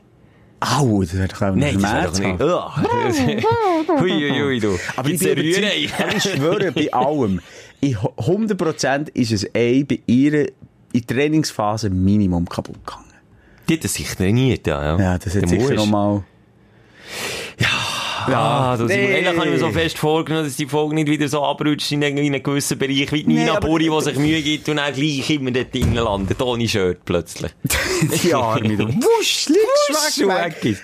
Au, 0.59 1.01
das 1.01 1.13
wäre 1.13 1.27
doch 1.27 1.41
auch 1.41 1.55
Nein, 1.55 1.79
das 1.79 2.19
wäre 2.19 2.37
doch 2.37 2.77
nicht. 2.77 3.45
haben. 3.45 4.03
Ui, 4.03 4.11
ui, 4.11 4.43
ui, 4.43 4.59
du. 4.59 4.77
Aber 4.95 5.09
ich, 5.09 5.19
bin 5.19 5.37
ich 5.37 6.23
schwöre, 6.23 6.71
bei 6.71 6.91
allem, 6.93 7.41
in 7.81 7.95
100% 7.95 9.09
ist 9.13 9.31
es 9.31 9.45
Ei 9.53 9.85
bei 9.87 9.99
ihr 10.07 10.47
in 10.93 11.05
Trainingsphase 11.05 11.89
Minimum 11.89 12.47
kaputt 12.47 12.85
gegangen. 12.85 13.05
Die 13.67 13.73
hat 13.73 13.83
das 13.83 13.93
sich 13.95 14.07
trainiert, 14.15 14.65
ja. 14.67 14.81
Ja, 14.81 14.99
Ja, 14.99 15.17
das 15.17 15.35
hat 15.35 15.49
sicher 15.49 15.73
noch 15.73 15.87
mal... 15.87 16.23
Ah, 18.33 18.77
das 18.77 18.87
Nee. 18.87 19.15
Eigentlich 19.15 19.27
habe 19.37 19.45
ich 19.47 19.51
mir 19.53 19.59
so 19.59 19.71
fest 19.71 19.97
vorgenommen, 19.97 20.45
dass 20.45 20.55
die 20.55 20.65
Folge 20.65 20.95
nicht 20.95 21.07
wieder 21.07 21.27
so 21.27 21.43
abrutscht 21.43 21.91
in 21.91 22.03
einen, 22.03 22.17
in 22.17 22.33
einen 22.33 22.43
gewissen 22.43 22.77
Bereich, 22.77 23.11
wie 23.11 23.23
Nee, 23.25 23.33
Nina 23.39 23.57
aber- 23.57 23.67
Buri, 23.67 23.89
die 23.89 24.01
sich 24.01 24.17
Mühe 24.17 24.41
gibt 24.41 24.67
und 24.69 24.77
dann 24.77 24.93
gleich 24.93 25.29
immer 25.29 25.51
dort 25.51 25.73
drin 25.73 25.93
landet, 25.93 26.41
ohne 26.41 26.67
Shirt 26.67 26.99
plötzlich. 27.05 27.51
Die 28.23 28.33
Arme, 28.33 28.75
du 28.77 28.87
wusch, 29.19 29.47
links, 29.49 30.19
weg. 30.19 30.77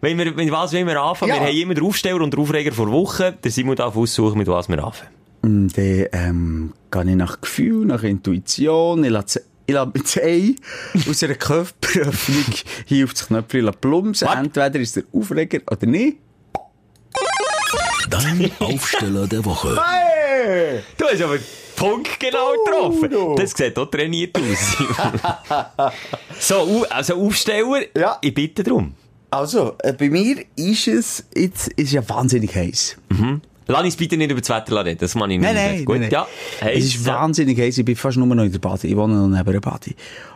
Wenn 0.00 0.16
wir, 0.18 0.32
mit 0.32 0.50
was 0.52 0.72
wollen 0.72 0.86
wir 0.86 1.00
anfangen? 1.00 1.30
Ja. 1.34 1.40
Wir 1.40 1.48
haben 1.48 1.56
immer 1.56 1.74
den 1.74 1.84
Aufsteller 1.84 2.20
und 2.22 2.32
den 2.32 2.40
Aufreger 2.40 2.72
vor 2.72 2.90
Woche. 2.90 3.36
Der 3.42 3.50
Simon 3.50 3.74
darf 3.76 3.96
aussuchen, 3.96 4.38
mit 4.38 4.46
was 4.46 4.68
wir 4.68 4.82
anfangen. 4.84 5.10
Und 5.42 5.76
dann 5.76 6.06
ähm, 6.12 6.72
gehe 6.90 7.02
ich 7.02 7.14
nach 7.16 7.40
Gefühl, 7.40 7.86
nach 7.86 8.02
Intuition, 8.02 9.02
ich 9.04 9.10
lasse 9.10 9.42
ich 9.66 9.74
lasse 9.74 9.92
das 10.02 10.16
Ei 10.16 10.54
aus 11.10 11.22
einer 11.22 11.34
Köpferöffnung 11.34 12.44
hier 12.86 13.04
auf 13.04 13.12
das 13.12 13.26
Knöpfchen 13.26 13.70
plumpsen. 13.80 14.28
Entweder 14.28 14.78
ist 14.80 14.96
der 14.96 15.02
Aufreger 15.12 15.60
oder 15.70 15.86
nicht. 15.86 16.16
Dein 18.22 18.50
Aufsteller 18.60 19.26
der 19.26 19.44
Woche. 19.44 19.78
Du 20.96 21.04
hast 21.04 21.22
aber 21.22 21.36
Punkt 21.76 22.18
genau 22.18 22.52
getroffen. 22.64 23.36
Das 23.36 23.52
sieht 23.52 23.78
auch 23.78 23.86
trainiert 23.86 24.36
aus. 24.36 25.92
so, 26.40 26.84
also 26.90 27.14
Aufsteller, 27.14 27.82
Ja. 27.96 28.18
ich 28.20 28.34
bitte 28.34 28.62
darum. 28.62 28.94
Also, 29.30 29.74
äh, 29.80 29.92
bei 29.92 30.08
mir 30.08 30.36
ist 30.56 30.88
es 30.88 31.24
jetzt 31.36 31.68
ist 31.74 31.92
ja 31.92 32.06
wahnsinnig 32.08 32.54
heiß. 32.54 32.96
Lass 33.70 33.82
uns 33.84 33.96
bitte 33.96 34.16
nicht 34.16 34.30
über 34.30 34.40
das 34.40 34.48
Wetter 34.48 34.82
reden, 34.82 34.96
das 34.98 35.14
meine 35.14 35.34
ich 35.34 35.40
Nein, 35.40 35.54
nicht. 35.54 35.64
nein, 35.66 35.84
Gut, 35.84 36.00
nein, 36.00 36.08
nein. 36.10 36.26
ja. 36.62 36.68
es 36.70 36.84
ist 36.86 37.04
wahnsinnig 37.06 37.58
heiß. 37.60 37.76
Ich 37.78 37.84
bin 37.84 37.96
fast 37.96 38.16
nur 38.16 38.26
noch 38.26 38.42
in 38.44 38.50
der 38.50 38.58
Bade. 38.58 38.86
Ich 38.88 38.96
wohne 38.96 39.14
noch 39.14 39.28
neben 39.28 39.52
der 39.52 39.60
Bade. 39.60 39.90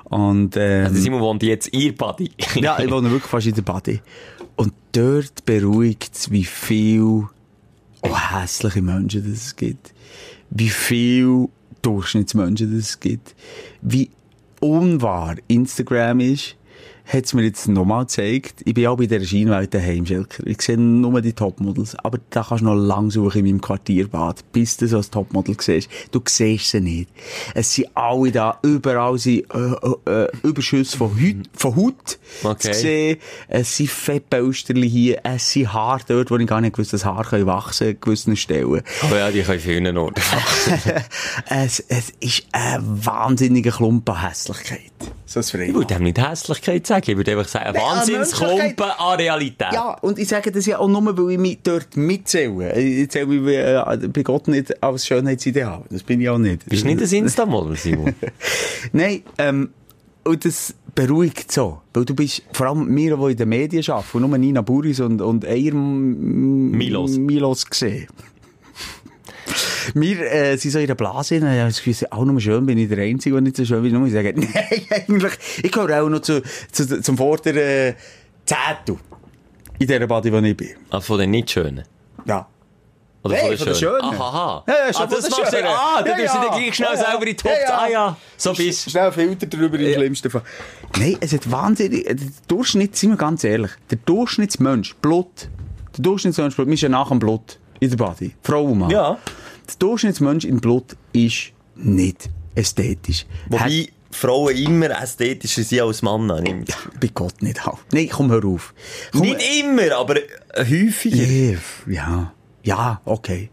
Und, 0.05 0.55
ähm, 0.59 0.85
Der 0.85 0.91
Simon 0.91 1.21
wohnt 1.23 1.43
jetzt 1.43 1.69
in 1.69 1.81
ihr 1.81 1.97
Buddy. 1.97 2.31
ja, 2.57 2.79
ich 2.79 2.91
wohne 2.91 3.11
wirklich 3.11 3.31
fast 3.31 3.47
in 3.47 3.55
der 3.55 3.63
Bade. 3.63 4.01
Und 4.57 4.75
dort 4.93 5.47
beruhigt 5.47 6.15
es, 6.15 6.31
wie 6.31 6.45
viel 6.45 7.25
oh, 8.03 8.17
hässliche 8.17 8.83
Menschen 8.83 9.25
das 9.25 9.43
es 9.43 9.57
gibt. 9.57 9.93
Wie 10.51 10.71
viel 10.71 11.49
Durchschnittsmenschen 11.83 12.77
das 12.77 12.89
es 12.91 13.01
gibt. 13.01 13.35
Wie 13.81 14.11
unwahr 14.61 15.37
Instagram 15.49 16.21
ist, 16.21 16.57
hat 17.13 17.27
es 17.27 17.35
mir 17.35 17.43
jetzt 17.43 17.69
nochmal 17.69 18.05
gezeigt. 18.05 18.63
Ich 18.65 18.75
bin 18.75 18.87
auch 18.87 18.97
bei 18.97 19.07
dieser 19.07 19.25
Scheinwelt 19.25 19.75
daheim, 19.75 20.07
Schelker. 20.07 20.47
Ich 20.47 20.63
sehe 20.63 20.79
nur 20.79 21.21
die 21.21 21.35
Topmodels. 21.35 21.95
Aber 21.97 22.19
da 22.31 22.43
kannst 22.43 22.63
du 22.63 22.67
noch 22.67 22.75
lang 22.75 23.11
suchen 23.11 23.41
in 23.41 23.45
meinem 23.47 23.61
Quartierbad, 23.61 24.51
bis 24.53 24.79
du 24.79 24.89
so 24.89 24.97
ein 24.97 25.11
Topmodel 25.11 25.57
siehst. 25.61 25.91
Du 26.11 26.23
siehst 26.27 26.71
sie 26.71 26.81
nicht. 26.81 27.11
Es 27.55 27.75
sind 27.75 27.89
alle 27.95 28.33
da, 28.33 28.59
überall 28.63 29.19
sind 29.19 29.45
äh, 29.55 29.59
äh, 30.09 30.25
äh, 30.25 30.29
Überschüsse 30.43 30.97
von, 30.97 31.11
Haut, 31.11 31.47
von 31.53 31.77
Haut 31.77 32.19
Okay. 32.45 32.73
zu 32.73 32.75
sehen. 32.75 33.19
Es 33.49 33.77
sind 33.77 33.91
Fettpölsterli 33.91 34.89
hier, 34.89 35.21
es 35.25 35.53
sind 35.53 35.73
Haare 35.73 36.01
dort, 36.09 36.31
wo 36.31 36.37
ich 36.37 36.47
gar 36.47 36.61
nicht 36.61 36.75
gewusst, 36.75 36.93
dass 36.93 37.05
Haare 37.05 37.25
können 37.25 37.47
wachsen 37.47 37.89
an 37.89 37.97
gewissen 38.01 38.37
Stellen. 38.37 38.83
Oh 39.03 39.15
ja, 39.15 39.31
die 39.31 39.43
können 39.43 39.61
vielen 39.61 39.99
Orten. 39.99 40.23
es, 41.51 41.81
es 41.89 42.11
ist 42.21 42.47
ein 42.53 42.81
wahnsinniger 42.83 43.71
Klumpen 43.73 44.21
Hässlichkeit. 44.27 44.93
So 45.33 45.41
ein 45.41 45.43
Ich 45.45 45.51
Freiwillig. 45.51 45.75
würde 45.75 45.95
dem 45.95 46.03
nicht 46.03 46.19
Hässlichkeit 46.19 46.87
sagen, 46.87 47.11
ich 47.11 47.17
würde 47.17 47.31
einfach 47.33 47.49
sagen, 47.49 47.67
ein 47.67 47.75
Nein, 47.75 47.83
Wahnsinnsklumpen 47.83 48.91
an 48.99 49.17
Realität. 49.19 49.73
Ja, 49.73 49.95
und 50.03 50.19
ich 50.19 50.29
sage 50.29 50.53
das 50.53 50.67
ja 50.67 50.79
auch 50.79 50.89
nur, 50.89 51.17
weil 51.17 51.33
ich 51.33 51.39
mich 51.39 51.59
dort 51.63 51.97
mitzähle. 51.97 52.79
Ich 52.79 53.11
zähle 53.11 53.27
mich 53.27 53.55
äh, 53.55 54.09
bei 54.09 54.23
Gott 54.23 54.49
nicht 54.49 54.83
als 54.83 55.07
Schönheitsideal. 55.07 55.83
Das 55.91 56.03
bin 56.03 56.21
ich 56.21 56.29
auch 56.29 56.39
nicht. 56.39 56.67
Bist 56.67 56.85
du 56.85 56.89
nicht 56.89 57.01
ein 57.01 57.19
Insta-Model, 57.25 57.77
Simon? 57.83 58.15
Nein, 58.93 59.23
ähm, 59.39 59.71
und 60.25 60.45
das 60.45 60.75
beruhigt 60.95 61.51
so. 61.51 61.81
Weil 61.95 62.05
du 62.05 62.15
bist, 62.15 62.43
vor 62.53 62.67
allem 62.67 62.95
wir, 62.95 63.17
die 63.17 63.31
in 63.33 63.37
den 63.39 63.49
Medien 63.49 63.85
arbeiten, 63.91 64.23
und 64.23 64.29
nur 64.29 64.39
Nina 64.39 64.61
Buris 64.61 65.01
und, 65.01 65.23
und 65.23 65.47
Eier 65.47 65.73
Milos. 65.75 67.17
Milos 67.19 67.67
gesehen. 67.67 68.07
Wir 69.95 70.21
äh, 70.33 70.57
sind 70.57 70.71
so 70.71 70.79
in 70.79 70.87
der 70.87 70.95
Blase, 70.95 71.37
und 71.37 71.43
ich 71.43 71.59
habe 71.59 71.69
das 71.69 71.83
Gefühl, 71.83 72.09
auch 72.11 72.25
nur 72.25 72.41
schön 72.41 72.67
bin 72.67 72.79
ich 72.79 72.89
der 72.89 72.99
Einzige, 72.99 73.35
der 73.35 73.43
nicht 73.43 73.57
so 73.57 73.65
schön. 73.65 73.83
Nur 73.93 74.07
ich 74.07 74.13
sage, 74.13 74.33
nein, 74.37 74.83
eigentlich, 74.91 75.33
ich 75.63 75.73
gehöre 75.73 76.03
auch 76.03 76.09
noch 76.09 76.21
zu, 76.21 76.43
zu, 76.71 77.01
zum 77.01 77.17
vorderen 77.17 77.95
Zettel. 78.47 78.97
In 79.79 79.87
dieser 79.87 80.07
Body, 80.07 80.33
wo 80.33 80.39
ich 80.39 80.57
bin. 80.57 80.71
Ah, 80.91 81.01
von 81.01 81.19
den 81.19 81.31
nicht 81.31 81.51
Schönen. 81.51 81.85
Ja. 82.25 82.47
Oder 83.25 83.37
Nein, 83.37 83.57
von 83.57 83.67
den 83.67 83.75
Schönen? 83.75 83.77
Schönen. 83.77 84.15
Aha, 84.21 84.29
aha. 84.29 84.65
Ja, 84.67 84.75
ja, 84.75 84.81
ah, 84.95 85.07
das 85.07 85.31
machst 85.31 85.53
du. 85.53 85.57
Ah, 85.65 86.03
dann 86.03 86.07
Ja, 86.07 86.25
tust 86.25 86.35
du 86.35 86.39
ja. 86.39 86.45
dann 86.49 86.59
gleich 86.61 86.75
schnell 86.75 86.89
Ja, 86.93 86.95
ja. 86.95 87.11
selber 87.11 87.23
in 87.23 87.29
die 87.29 87.37
Top. 87.37 87.53
Ja, 87.53 87.59
ja. 87.69 87.79
Ah 87.79 87.89
ja, 87.89 88.17
so 88.37 88.53
bist 88.53 88.91
Schnell 88.91 89.13
Filter 89.13 89.47
drüber 89.47 89.79
im 89.79 89.93
schlimmsten 89.95 90.31
Fall. 90.31 90.43
Nein, 90.99 91.17
es 91.21 91.33
hat 91.33 91.51
wahnsinnig, 91.51 92.05
der 92.05 92.17
Durchschnitt, 92.49 92.97
sind 92.97 93.11
wir 93.11 93.17
ganz 93.17 93.45
ehrlich, 93.45 93.71
der 93.91 93.99
Durchschnittsmensch, 94.05 94.95
Blut, 94.97 95.49
der 95.97 96.03
Durchschnittsmensch, 96.03 96.57
Blut, 96.57 96.69
wir 96.69 96.77
sind 96.77 96.83
ja 96.93 96.99
nach 96.99 97.09
dem 97.09 97.19
Blut 97.21 97.59
in 97.79 97.91
der 97.91 97.97
Body, 97.97 98.35
Frau 98.43 98.65
und 98.65 98.79
Mann. 98.79 98.91
Ja. 98.91 99.19
Der 99.69 99.75
Durchschnittsmensch 99.79 100.45
im 100.45 100.61
Blut 100.61 100.97
ist 101.13 101.53
nicht 101.77 102.29
ästhetisch. 102.55 103.27
Hat- 103.51 103.61
Wobei 103.61 103.89
Frauen 104.11 104.55
immer 104.57 104.91
ästhetischer 105.03 105.63
sind 105.63 105.81
als 105.81 106.03
Männer. 106.03 106.41
Nicht, 106.41 106.77
bei 107.01 107.09
Gott 107.15 107.41
nicht 107.43 107.67
auch. 107.67 107.79
Nein, 107.93 108.09
komm, 108.13 108.31
hör 108.31 108.45
auf. 108.45 108.75
Komm, 109.13 109.23
nicht 109.23 109.41
immer, 109.61 109.97
aber 109.97 110.17
äh, 110.17 110.65
häufiger. 110.65 111.17
Ja, 111.17 111.59
ja, 111.87 112.33
ja, 112.63 113.01
okay. 113.07 113.49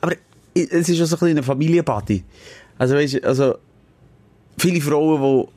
Aber 0.00 0.14
es 0.54 0.88
ist 0.88 1.00
auch 1.02 1.06
so 1.06 1.16
ein 1.16 1.18
bisschen 1.18 1.28
eine 1.30 1.42
Familienparty. 1.42 2.22
Also, 2.78 2.94
weißt 2.94 3.14
du, 3.14 3.24
also, 3.24 3.54
viele 4.56 4.80
Frauen, 4.80 5.48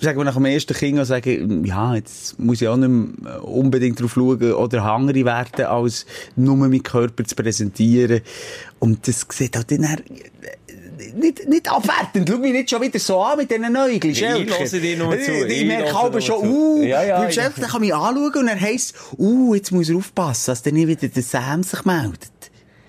die, 0.00 0.04
sagen 0.04 0.18
wir, 0.18 0.24
nach 0.24 0.34
dem 0.34 0.44
ersten 0.46 0.74
Kind 0.74 1.06
sagen, 1.06 1.64
ja, 1.64 1.94
jetzt 1.94 2.36
muss 2.38 2.60
ich 2.60 2.66
auch 2.68 2.76
nicht 2.76 2.88
mehr 2.88 3.44
unbedingt 3.44 4.00
drauf 4.00 4.12
schauen 4.14 4.52
oder 4.54 4.92
hungry 4.92 5.24
werden, 5.24 5.66
als 5.66 6.04
nur 6.34 6.56
meinen 6.56 6.82
Körper 6.82 7.24
zu 7.24 7.36
präsentieren. 7.36 8.22
Und 8.80 9.06
das 9.08 9.26
sieht 9.30 9.56
halt 9.56 9.70
dann 9.70 9.86
nicht, 11.16 11.48
nicht 11.48 11.70
abwertend. 11.70 12.28
Schau 12.28 12.38
mich 12.38 12.52
nicht 12.52 12.70
schon 12.70 12.82
wieder 12.82 12.98
so 12.98 13.20
an 13.20 13.38
mit 13.38 13.50
diesen 13.50 13.72
Näugeln. 13.72 14.12
Ich 14.12 14.22
höre 14.24 14.38
dir 14.44 14.96
nur 14.96 15.12
zu. 15.18 15.30
Ich, 15.46 15.52
Ich 15.52 15.60
ich 15.62 15.66
merke 15.66 15.94
aber 15.96 16.20
schon, 16.20 16.40
zu. 16.42 16.46
uh, 16.50 16.82
Ja, 16.82 17.02
ja, 17.02 17.28
ich- 17.28 17.34
der 17.36 17.50
kann 17.50 17.80
mich 17.80 17.94
anschauen 17.94 18.32
und 18.34 18.48
er 18.48 18.60
heisst, 18.60 18.94
uh, 19.16 19.54
jetzt 19.54 19.70
muss 19.72 19.88
er 19.88 19.96
aufpassen, 19.96 20.50
dass 20.52 20.62
der 20.62 20.72
nicht 20.72 20.88
wieder 20.88 21.08
der 21.08 21.22
Sam 21.22 21.62
sich 21.62 21.84
meldet. 21.84 22.30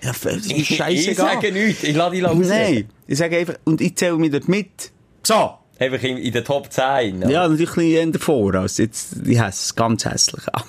Ja, 0.02 0.12
das 0.22 0.34
ist 0.36 0.50
Ich 0.50 0.76
scheißegal. 0.76 1.34
sage 1.34 1.52
nichts, 1.52 1.82
ich 1.82 1.94
lade 1.94 2.16
dich 2.16 2.24
raus. 2.24 2.36
Nein, 2.40 2.88
ich 3.06 3.18
sage 3.18 3.36
einfach, 3.38 3.54
und 3.64 3.80
ich 3.80 3.96
zähle 3.96 4.16
mich 4.16 4.30
dort 4.30 4.48
mit. 4.48 4.92
So. 5.22 5.52
Einfach 5.78 6.02
in, 6.02 6.16
in 6.18 6.32
den 6.32 6.44
Top 6.44 6.72
10. 6.72 7.22
Ja, 7.30 7.48
natürlich 7.48 7.70
ein 7.70 7.74
bisschen 7.76 8.12
davor, 8.12 8.54
als 8.54 8.78
jetzt 8.78 9.08
die 9.26 9.40
Häss, 9.42 9.74
ganz 9.74 10.04
hässlich. 10.04 10.42
Aber 10.52 10.66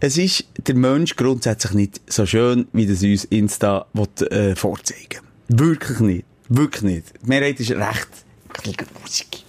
es 0.00 0.18
ist 0.18 0.44
der 0.58 0.74
Mensch 0.74 1.16
grundsätzlich 1.16 1.72
nicht 1.72 2.00
so 2.06 2.26
schön, 2.26 2.68
wie 2.72 2.86
das 2.86 3.02
uns 3.02 3.24
Insta 3.24 3.86
will, 3.92 4.28
äh, 4.28 4.56
vorzeigen 4.56 5.20
Wirklich 5.48 6.00
nicht. 6.00 6.24
Wirklich 6.48 6.82
nicht. 6.82 7.14
Die 7.22 7.28
Mehrheit 7.28 7.60
ist 7.60 7.70
recht. 7.70 8.08
Musik. 9.02 9.44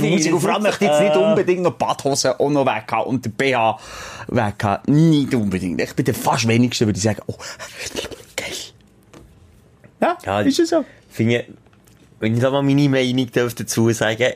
Musik. 0.00 0.32
Und 0.32 0.40
vor 0.40 0.54
allem 0.54 0.62
möchte 0.62 0.84
ich 0.84 0.90
jetzt 0.90 1.00
nicht 1.00 1.16
unbedingt 1.16 1.62
noch 1.62 1.72
Badhosen 1.72 2.32
auch 2.32 2.50
noch 2.50 2.64
weg 2.64 2.84
haben 2.90 3.08
und 3.08 3.24
den 3.24 3.32
BH 3.32 3.78
weg 4.28 4.54
haben. 4.62 5.10
Nicht 5.10 5.34
unbedingt. 5.34 5.80
Ich 5.80 5.94
bin 5.94 6.04
der 6.04 6.14
fast 6.14 6.46
wenigste, 6.48 6.86
würde 6.86 6.96
ich 6.96 7.02
sagen, 7.02 7.20
oh, 7.26 7.36
geil. 8.36 8.52
Ja, 10.00 10.16
Ja, 10.24 10.40
ist 10.40 10.58
es 10.58 10.70
so. 10.70 10.84
Finde, 11.10 11.44
wenn 12.20 12.34
ich 12.34 12.40
da 12.40 12.50
mal 12.50 12.62
meine 12.62 12.88
Meinung 12.88 13.28
dazu 13.32 13.90
sagen 13.92 14.32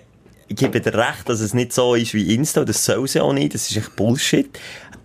ich 0.48 0.56
gebe 0.56 0.80
dir 0.80 0.92
recht, 0.94 1.28
dass 1.28 1.38
es 1.40 1.54
nicht 1.54 1.72
so 1.72 1.94
ist 1.94 2.12
wie 2.12 2.34
Insta, 2.34 2.64
das 2.64 2.84
soll 2.84 3.04
es 3.04 3.14
ja 3.14 3.22
auch 3.22 3.32
nicht, 3.32 3.54
das 3.54 3.70
ist 3.70 3.76
echt 3.76 3.94
Bullshit. 3.94 4.50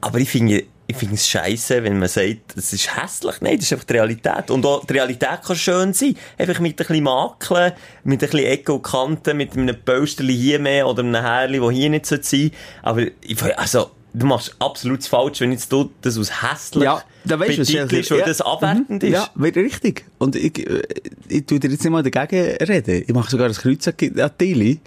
Aber 0.01 0.19
ich 0.19 0.29
finde, 0.29 0.63
ich 0.87 0.95
finde 0.95 1.15
es 1.15 1.27
scheiße, 1.27 1.83
wenn 1.83 1.97
man 1.99 2.09
sagt, 2.09 2.55
das 2.55 2.71
ist 2.71 2.95
hässlich. 2.95 3.35
Nein, 3.41 3.55
das 3.57 3.65
ist 3.65 3.73
einfach 3.73 3.85
die 3.85 3.93
Realität. 3.93 4.51
Und 4.51 4.65
auch 4.65 4.85
die 4.85 4.93
Realität 4.93 5.41
kann 5.43 5.55
schön 5.55 5.93
sein. 5.93 6.15
Einfach 6.37 6.59
mit 6.59 6.73
ein 6.73 6.75
bisschen 6.75 7.03
Makeln, 7.03 7.73
mit 8.03 8.21
ein 8.21 8.29
bisschen 8.29 8.45
Ecken 8.45 8.75
und 8.75 8.83
Kanten, 8.83 9.37
mit 9.37 9.53
einem 9.53 9.75
Pösterli 9.83 10.35
hier 10.35 10.59
mehr 10.59 10.87
oder 10.87 11.01
einem 11.01 11.15
Härli, 11.15 11.59
das 11.59 11.71
hier 11.71 11.89
nicht 11.89 12.05
sein 12.05 12.21
sollte. 12.21 12.51
Aber 12.83 13.01
ich, 13.21 13.57
also, 13.57 13.91
du 14.13 14.25
machst 14.27 14.55
absolut 14.59 15.03
falsch, 15.03 15.41
wenn 15.41 15.51
jetzt 15.51 15.71
du 15.71 15.91
das 16.01 16.17
aus 16.17 16.43
hässlich 16.43 16.83
Ja, 16.83 17.03
da 17.25 17.39
weißt 17.39 17.57
betitelst, 17.57 18.09
ja. 18.11 18.17
weil 18.17 18.23
das 18.23 18.41
abwertend 18.41 19.03
ist. 19.03 19.11
Ja, 19.11 19.29
richtig. 19.35 20.05
Und 20.19 20.35
ich, 20.35 20.67
äh, 20.67 20.83
ich 21.29 21.45
tu 21.47 21.57
dir 21.57 21.71
jetzt 21.71 21.83
nicht 21.83 21.91
mal 21.91 22.03
dagegen 22.03 22.57
reden. 22.57 23.03
Ich 23.07 23.13
mache 23.13 23.31
sogar 23.31 23.47
ein 23.47 23.53
Kreuz 23.53 23.87
an 23.87 24.31
Tilly 24.37 24.79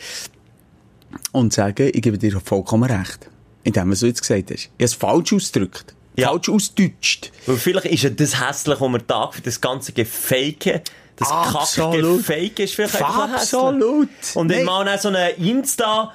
und 1.33 1.53
sage, 1.53 1.91
ich 1.91 2.03
gebe 2.03 2.19
dir 2.19 2.41
vollkommen 2.41 2.89
recht. 2.89 3.29
Indem 3.69 3.91
was 3.91 4.01
du 4.01 4.07
jetzt 4.07 4.23
gesagt 4.23 4.51
hast. 4.51 4.61
Ich 4.61 4.71
habe 4.71 4.85
es 4.85 4.95
falsch 4.95 5.35
ausgedrückt. 5.35 5.95
Ja. 6.17 6.29
Falsch 6.29 6.49
ausgedeutscht. 6.49 7.31
Weil 7.45 7.57
vielleicht 7.59 7.87
ist 7.87 8.03
ja 8.03 8.09
das 8.09 8.41
hässlich, 8.41 8.81
was 8.81 8.89
wir 8.91 9.07
Tag 9.07 9.35
für 9.35 9.43
das 9.43 9.61
ganze 9.61 9.93
Gefake, 9.93 10.83
das 11.17 11.31
Absolut. 11.31 12.25
Kack-Gefake 12.25 12.63
ist 12.63 12.75
vielleicht 12.75 12.95
einfach. 12.95 13.31
Absolut. 13.31 14.09
Und 14.35 14.49
wenn 14.49 14.65
man 14.65 14.89
auch 14.89 14.99
so 14.99 15.09
eine 15.09 15.33
Insta, 15.33 16.15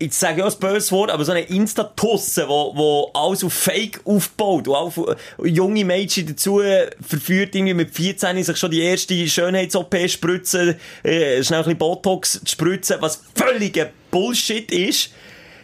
ich 0.00 0.12
sage 0.12 0.40
ja 0.40 0.44
das 0.46 0.58
böse 0.58 0.90
Wort, 0.90 1.12
aber 1.12 1.24
so 1.24 1.30
eine 1.30 1.42
Insta-Tusse, 1.42 2.48
wo, 2.48 2.72
wo 2.74 3.10
alles 3.14 3.44
auf 3.44 3.52
Fake 3.52 4.00
aufbaut, 4.04 4.66
wo 4.66 4.74
auch 4.74 5.16
junge 5.44 5.84
Mädchen 5.84 6.26
dazu 6.26 6.60
verführt, 7.00 7.54
irgendwie 7.54 7.74
mit 7.74 7.94
14 7.94 8.42
sich 8.42 8.56
schon 8.56 8.72
die 8.72 8.82
erste 8.82 9.14
Schönheits-OP 9.28 9.94
spritzen, 10.08 10.74
äh, 11.04 11.44
schnell 11.44 11.60
ein 11.60 11.64
bisschen 11.64 11.78
Botox 11.78 12.40
zu 12.40 12.46
spritzen, 12.46 12.96
was 12.98 13.22
völliger 13.36 13.90
Bullshit 14.10 14.68
ist. 14.72 15.10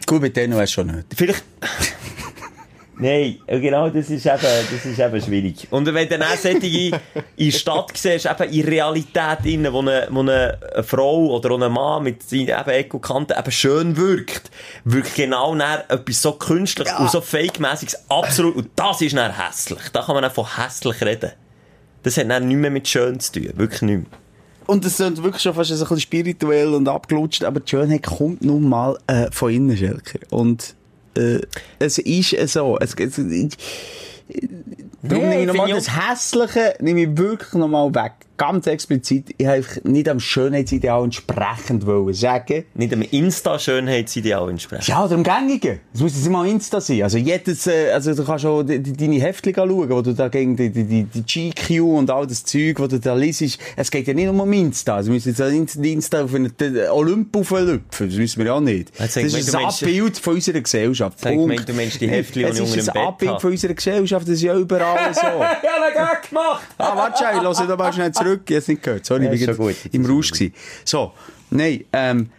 Gut, 0.05 0.21
mit 0.21 0.37
denen 0.37 0.57
wär's 0.57 0.71
schon 0.71 0.87
nicht. 0.87 1.07
Vielleicht. 1.15 1.43
Nein, 2.97 3.39
ja, 3.47 3.59
genau, 3.59 3.89
das 3.89 4.09
ist 4.09 4.25
eben, 4.25 4.39
das 4.39 4.85
ist 4.85 4.99
eben 4.99 5.21
schwierig. 5.21 5.67
Und 5.69 5.85
wenn 5.85 6.07
du 6.07 6.17
dann 6.17 6.29
auch 6.29 6.37
solche 6.37 6.65
in 6.65 7.51
der 7.51 7.51
Stadt 7.51 7.91
siehst, 7.93 8.25
eben 8.25 8.53
in 8.53 8.65
Realität 8.65 9.39
innen, 9.43 9.73
wo 9.73 9.79
eine, 9.79 10.07
wo 10.09 10.21
eine 10.21 10.57
Frau 10.83 11.35
oder 11.35 11.55
ein 11.55 11.71
Mann 11.73 12.03
mit 12.03 12.23
seinen 12.23 12.47
eben 12.47 12.69
Ecken 12.69 12.95
und 12.95 13.01
Kanten 13.01 13.33
eben 13.37 13.51
schön 13.51 13.97
wirkt, 13.97 14.49
wirkt 14.85 15.15
genau 15.15 15.53
dann 15.55 15.81
etwas 15.89 16.21
so 16.21 16.33
künstlich 16.33 16.87
und 16.97 17.11
so 17.11 17.19
fake-mässiges 17.19 18.09
absolut, 18.09 18.55
und 18.55 18.69
das 18.77 19.01
ist 19.01 19.15
dann 19.15 19.35
hässlich. 19.35 19.89
Da 19.91 20.03
kann 20.03 20.15
man 20.15 20.23
auch 20.23 20.31
von 20.31 20.45
hässlich 20.57 21.01
reden. 21.01 21.33
Das 22.03 22.15
hat 22.15 22.29
dann 22.29 22.47
nichts 22.47 22.61
mehr 22.61 22.71
mit 22.71 22.87
schön 22.87 23.19
zu 23.19 23.33
tun. 23.33 23.49
Wirklich 23.55 23.81
nicht 23.81 24.09
mehr. 24.09 24.19
Und 24.67 24.85
das 24.85 24.97
sind 24.97 25.23
wirklich 25.23 25.41
schon 25.41 25.53
fast 25.53 25.71
ein 25.71 25.79
bisschen 25.79 25.99
spirituell 25.99 26.73
und 26.73 26.87
abgelutscht, 26.87 27.43
aber 27.43 27.59
die 27.59 27.69
Schönheit 27.69 28.03
kommt 28.03 28.43
nun 28.43 28.67
mal 28.67 28.97
äh, 29.07 29.27
von 29.31 29.51
innen, 29.51 29.77
Schelker. 29.77 30.19
Und 30.29 30.75
äh, 31.15 31.39
es 31.79 31.97
ist 31.97 32.33
äh, 32.33 32.47
so. 32.47 32.77
Es, 32.79 32.93
es, 32.95 33.17
ich, 33.17 33.57
Darum 35.07 35.23
Nee, 35.23 35.29
nehme 35.29 35.41
ich 35.41 35.47
nochmal 35.47 35.69
das 35.69 35.89
Hässliche, 35.95 36.75
nehme 36.79 37.01
ich 37.03 37.17
wirklich 37.17 37.53
nochmal 37.53 37.93
weg. 37.93 38.13
Ganz 38.37 38.67
explizit. 38.67 39.33
Ich 39.37 39.45
habe 39.47 39.63
nicht 39.83 40.09
am 40.09 40.19
Schönheitsideal 40.19 41.03
entsprechend 41.05 41.85
wollen 41.85 42.13
sagen. 42.13 42.65
Nicht 42.73 42.91
einem 42.91 43.03
Insta-Schönheitsideal 43.09 44.49
entsprechen. 44.49 44.83
Ja, 44.87 45.05
oder 45.05 45.15
am 45.15 45.23
Gängigen. 45.23 45.79
Es 45.93 46.01
muss 46.01 46.15
jetzt 46.15 46.27
immer 46.27 46.45
Insta 46.45 46.81
sein. 46.81 47.03
Also 47.03 47.17
jedes, 47.17 47.67
äh, 47.67 47.91
also 47.91 48.13
du 48.13 48.23
kannst 48.25 48.45
auch 48.45 48.63
die, 48.63 48.79
die, 48.79 48.93
deine 48.93 49.19
Heftchen 49.21 49.53
schauen, 49.55 49.89
wo 49.89 50.01
du 50.01 50.13
da 50.13 50.27
gegen 50.27 50.55
die, 50.55 50.69
die, 50.69 50.83
die, 51.05 51.05
GQ 51.23 51.81
und 51.81 52.09
all 52.11 52.27
das 52.27 52.43
Zeug, 52.43 52.79
wo 52.79 52.87
du 52.87 52.99
da 52.99 53.13
liest. 53.15 53.57
Es 53.75 53.89
geht 53.91 54.07
ja 54.07 54.13
nicht 54.13 54.31
nur 54.31 54.41
um 54.43 54.51
Insta. 54.53 54.95
Also 54.97 55.11
müssen 55.11 55.29
jetzt 55.29 55.41
Insta- 55.41 56.23
auf 56.23 56.33
einen 56.33 56.55
den 56.57 56.77
Olymp 56.89 57.35
auflüpfen. 57.35 58.09
Das 58.09 58.17
wissen 58.17 58.39
wir 58.39 58.47
ja 58.47 58.53
auch 58.53 58.59
nicht. 58.61 58.91
Das 58.97 59.15
ist 59.15 59.55
ein 59.55 59.65
Abbild 59.65 60.17
von 60.17 60.33
unserer 60.35 60.61
Gesellschaft. 60.61 61.21
Punkt. 61.21 61.47
mal, 61.55 61.65
du 61.65 61.73
meinst 61.73 61.99
die 62.01 62.07
Heftchen, 62.09 62.43
die 62.43 62.49
Es 62.49 62.55
ich 62.59 62.61
unter 62.61 62.77
ist 62.77 62.87
dem 62.87 62.91
ein 62.91 62.93
Bett 62.93 63.07
Abbild 63.07 63.31
habe. 63.31 63.39
von 63.41 63.51
unserer 63.51 63.73
Gesellschaft. 63.73 64.27
Das 64.27 64.35
ist 64.35 64.41
ja 64.41 64.55
überall 64.55 65.13
so. 65.13 65.21
Ja, 65.21 65.59
na, 65.79 66.13
gemacht! 66.27 66.63
Ah, 66.77 66.95
warte 66.95 67.23
ich 67.23 67.67
höre 67.67 67.77
mal 67.77 67.93
schnell 67.93 68.11
zurück. 68.25 68.41
Ich 68.47 68.55
habe 68.55 68.59
es 68.59 68.67
nicht 68.67 68.83
gehört. 68.83 69.05
Sorry, 69.05 69.25
Ja, 69.25 69.31
ich 69.33 69.57
gut. 69.57 69.75
im 69.91 70.05
Rausch 70.05 70.31
gewesen. 70.31 70.53
So, 70.83 71.11
nein, 71.51 71.83
ähm, 71.93 72.29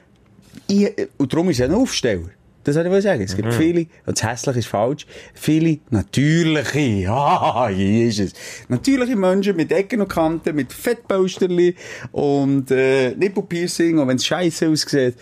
ich, 0.68 0.90
und 1.16 1.32
darum 1.32 1.50
ist 1.50 1.60
er 1.60 1.66
ein 1.68 1.74
Aufsteller. 1.74 2.30
Das 2.64 2.74
wollte 2.74 2.88
ich 2.88 2.92
mal 2.94 3.02
sagen. 3.02 3.22
Es 3.22 3.32
Mhm. 3.32 3.36
gibt 3.42 3.54
viele, 3.54 3.80
und 4.06 4.20
das 4.20 4.28
Hässliche 4.28 4.58
ist 4.58 4.66
falsch, 4.66 5.06
viele 5.34 5.78
natürliche, 5.90 7.08
ah, 7.12 7.68
hier 7.68 8.08
ist 8.08 8.18
es, 8.18 8.32
natürliche 8.68 9.14
Menschen 9.14 9.54
mit 9.54 9.70
Ecken 9.70 10.00
und 10.00 10.08
Kanten, 10.08 10.56
mit 10.56 10.72
Fettpausterli 10.72 11.76
und 12.10 12.70
äh, 12.72 13.10
Nippelpiercing, 13.14 13.98
und 13.98 14.08
wenn 14.08 14.16
es 14.16 14.26
scheiße 14.26 14.68
aussieht. 14.68 15.14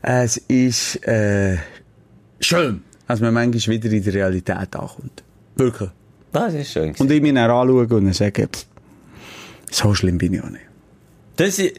Es 0.00 0.36
ist 0.36 1.04
äh, 1.08 1.56
schön, 2.40 2.82
dass 3.08 3.20
man 3.20 3.34
manchmal 3.34 3.76
wieder 3.76 3.90
in 3.90 4.04
der 4.04 4.14
Realität 4.14 4.56
ankommt. 4.76 5.24
Wirklich. 5.56 5.90
Das 6.32 6.54
ist 6.54 6.70
schön. 6.70 6.94
Und 6.98 7.10
ich 7.10 7.20
mich 7.20 7.34
dann 7.34 7.50
anschaue 7.50 7.80
und 7.82 7.90
dann 8.04 8.12
sage, 8.12 8.46
pff, 8.46 8.64
so 9.70 9.94
schlimm 9.94 10.18
bin 10.18 10.34
ich 10.34 10.42
auch 10.42 10.50
nicht. 10.50 10.64
Das, 11.36 11.58
ist- 11.58 11.74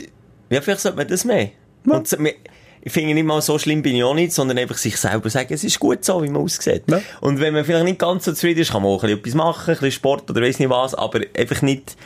ja, 0.49 0.61
vielleicht 0.61 0.81
sollte 0.81 0.97
man 0.97 1.07
das 1.07 1.25
mehr. 1.25 1.49
Und 1.85 2.07
so- 2.07 2.17
mir- 2.17 2.35
ich 2.81 2.93
finde 2.93 3.13
nicht 3.13 3.25
mal 3.25 3.41
so 3.41 3.59
schlimm 3.59 3.81
bin 3.81 3.93
ich 3.93 4.03
auch 4.05 4.13
nicht, 4.13 4.31
sondern 4.31 4.57
einfach 4.57 4.77
sich 4.77 4.95
selber 4.95 5.29
sagen, 5.29 5.53
es 5.53 5.65
ist 5.65 5.81
gut 5.81 6.05
so, 6.05 6.23
wie 6.23 6.29
man 6.29 6.43
aussieht. 6.43 6.83
Ja. 6.89 7.01
Und 7.19 7.41
wenn 7.41 7.53
man 7.53 7.65
vielleicht 7.65 7.83
nicht 7.83 7.99
ganz 7.99 8.23
so 8.23 8.31
zufrieden 8.31 8.61
ist, 8.61 8.71
kann 8.71 8.81
man 8.81 8.91
auch 8.91 9.03
ein 9.03 9.09
bisschen 9.09 9.19
etwas 9.19 9.33
machen, 9.35 9.69
ein 9.71 9.73
bisschen 9.75 9.91
Sport 9.91 10.29
oder 10.31 10.41
weiss 10.41 10.59
nicht 10.59 10.69
was, 10.69 10.95
aber 10.95 11.19
einfach 11.37 11.61
nicht, 11.61 11.97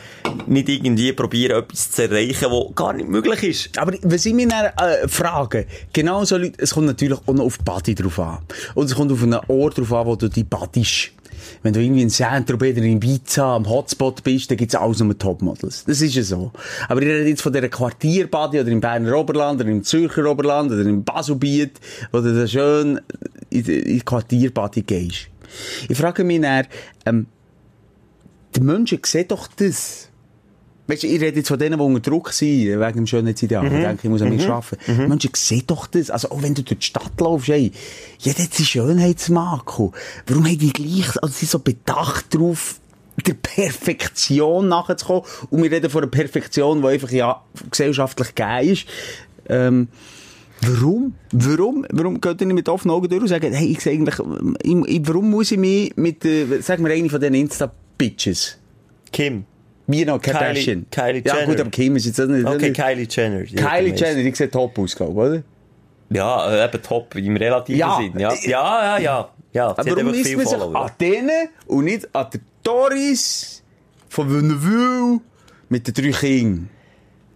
nicht 0.48 0.68
irgendwie 0.68 1.12
probieren, 1.12 1.62
etwas 1.62 1.92
zu 1.92 2.02
erreichen, 2.02 2.50
was 2.50 2.74
gar 2.74 2.92
nicht 2.92 3.08
möglich 3.08 3.44
ist. 3.44 3.78
Aber 3.78 3.92
was 4.02 4.26
ich 4.26 4.34
mich 4.34 4.48
dann 4.48 4.66
äh, 4.76 5.06
frage, 5.06 5.66
genau 5.92 6.24
so 6.24 6.36
Leute, 6.36 6.54
es 6.60 6.74
kommt 6.74 6.86
natürlich 6.86 7.18
auch 7.24 7.32
noch 7.34 7.44
auf 7.44 7.58
die 7.58 7.64
Body 7.64 7.94
drauf 7.94 8.18
an. 8.18 8.38
Und 8.74 8.86
es 8.86 8.96
kommt 8.96 9.12
auf 9.12 9.22
einen 9.22 9.38
Ort 9.46 9.78
drauf 9.78 9.92
an, 9.92 10.06
wo 10.06 10.16
du 10.16 10.28
die 10.28 10.42
badist. 10.42 11.12
Wenn 11.64 11.72
du 11.72 11.80
irgendwie 11.80 12.02
in 12.02 12.10
Saint-Tropez 12.10 12.76
oder 12.76 12.84
in 12.84 12.98
Ibiza 12.98 13.56
am 13.56 13.66
Hotspot 13.66 14.22
bist, 14.22 14.50
dann 14.50 14.58
gibt's 14.58 14.74
alles 14.74 15.00
nur 15.00 15.18
Topmodels. 15.18 15.84
Das 15.86 16.02
ist 16.02 16.14
ja 16.14 16.22
so. 16.22 16.52
Aber 16.90 17.00
ich 17.00 17.08
rede 17.08 17.26
jetzt 17.26 17.40
von 17.40 17.54
dieser 17.54 17.70
Quartierbody 17.70 18.60
oder 18.60 18.68
im 18.70 18.82
Berner 18.82 19.16
Oberland 19.16 19.62
oder 19.62 19.70
im 19.70 19.82
Zürcher 19.82 20.26
Oberland 20.30 20.70
oder 20.70 20.82
im 20.82 21.02
Baselbiet, 21.02 21.80
wo 22.12 22.20
du 22.20 22.34
da 22.34 22.46
schön 22.46 23.00
in 23.48 23.64
die, 23.64 23.98
Quartierbody 24.04 24.82
gehst. 24.82 25.28
Ich 25.88 25.96
frage 25.96 26.22
mich 26.22 26.42
dann, 26.42 26.66
ähm, 27.06 27.26
die 28.54 28.60
Menschen 28.60 28.98
sehen 29.02 29.28
doch 29.28 29.48
das. 29.48 30.10
Weißt 30.86 31.02
du, 31.02 31.06
ich 31.06 31.20
rede 31.20 31.38
jetzt 31.38 31.48
von 31.48 31.58
denen, 31.58 31.78
die 31.78 31.84
unter 31.84 32.10
Druck 32.10 32.32
sind, 32.32 32.78
wegen 32.78 32.92
dem 32.94 33.06
Schönheitsideal. 33.06 33.64
Ich 33.64 33.70
denke, 33.72 34.00
ich 34.02 34.10
muss 34.10 34.20
an 34.20 34.28
mich 34.28 34.46
arbeiten. 34.48 35.08
Menschen 35.08 35.30
sehen 35.34 35.62
doch 35.66 35.86
das. 35.86 36.10
Also, 36.10 36.30
auch 36.30 36.42
wenn 36.42 36.54
du 36.54 36.62
durch 36.62 36.78
die 36.78 36.86
Stadt 36.86 37.12
laufst, 37.18 37.48
ey, 37.48 37.72
jeder 38.18 38.42
hat 38.42 38.52
seinen 38.52 38.66
Schönheitsmakel. 38.66 39.92
Warum 40.26 40.44
haben 40.44 40.58
die 40.58 40.72
gleich, 40.72 41.22
also, 41.22 41.32
sie 41.32 41.46
sind 41.46 41.50
so 41.50 41.58
bedacht 41.60 42.34
darauf, 42.34 42.80
der 43.26 43.34
Perfektion 43.34 44.68
nachzukommen? 44.68 45.22
Und 45.50 45.62
wir 45.62 45.70
reden 45.70 45.88
von 45.88 46.02
einer 46.02 46.10
Perfektion, 46.10 46.82
die 46.82 46.88
einfach, 46.88 47.10
ja, 47.10 47.42
gesellschaftlich 47.70 48.34
gegeben 48.34 48.72
ist. 48.72 48.86
Ähm, 49.48 49.88
Warum? 50.60 51.14
Warum? 51.32 51.86
Warum 51.90 52.20
geht 52.20 52.40
ihr 52.40 52.46
nicht 52.46 52.54
mit 52.54 52.68
offenen 52.68 52.94
Augen 52.94 53.08
durch 53.08 53.22
und 53.22 53.28
sagen, 53.28 53.52
hey, 53.52 53.68
ich 53.68 53.80
sehe 53.80 53.92
eigentlich, 53.92 54.14
ich, 54.62 54.76
ich, 54.86 55.08
warum 55.08 55.30
muss 55.30 55.50
ich 55.50 55.58
mich 55.58 55.94
mit, 55.96 56.24
äh, 56.24 56.60
sag 56.60 56.78
mir, 56.80 56.90
eine 56.90 57.10
von 57.10 57.20
den 57.20 57.34
Insta-Bitches, 57.34 58.56
Kim. 59.12 59.44
Wie 59.86 60.04
noch 60.04 60.20
Kardashian? 60.20 60.86
Kylie 60.90 61.22
Ja 61.24 61.34
Jenner. 61.34 61.46
gut, 61.46 61.60
aber 61.60 61.70
Kim 61.70 61.96
ist 61.96 62.06
jetzt 62.06 62.18
nicht... 62.18 62.46
Okay, 62.46 62.70
nicht 62.70 62.80
Kylie 62.80 63.06
Jenner. 63.08 63.44
Kylie 63.44 63.94
Jenner, 63.94 64.22
die 64.22 64.34
sieht 64.34 64.52
top 64.52 64.78
aus, 64.78 64.96
glaube 64.96 65.20
oder? 65.20 65.42
Ja, 66.10 66.64
eben 66.64 66.82
top, 66.82 67.14
im 67.16 67.36
relativen 67.36 67.78
Ja. 67.78 67.96
Sinn. 67.96 68.18
Ja, 68.18 68.32
ja, 68.32 68.48
ja, 68.48 68.98
ja. 68.98 69.28
ja. 69.52 69.68
Aber 69.68 69.86
warum 69.86 70.10
misst 70.10 70.36
man 70.36 70.46
sich 70.46 70.62
an 70.62 70.90
denen 71.00 71.48
und 71.66 71.84
nicht 71.84 72.14
an 72.14 72.26
der 72.32 72.40
Doris 72.62 73.62
von 74.08 74.30
Venneville 74.30 75.20
mit 75.68 75.86
den 75.86 75.94
drei 75.94 76.18
Kindern? 76.18 76.70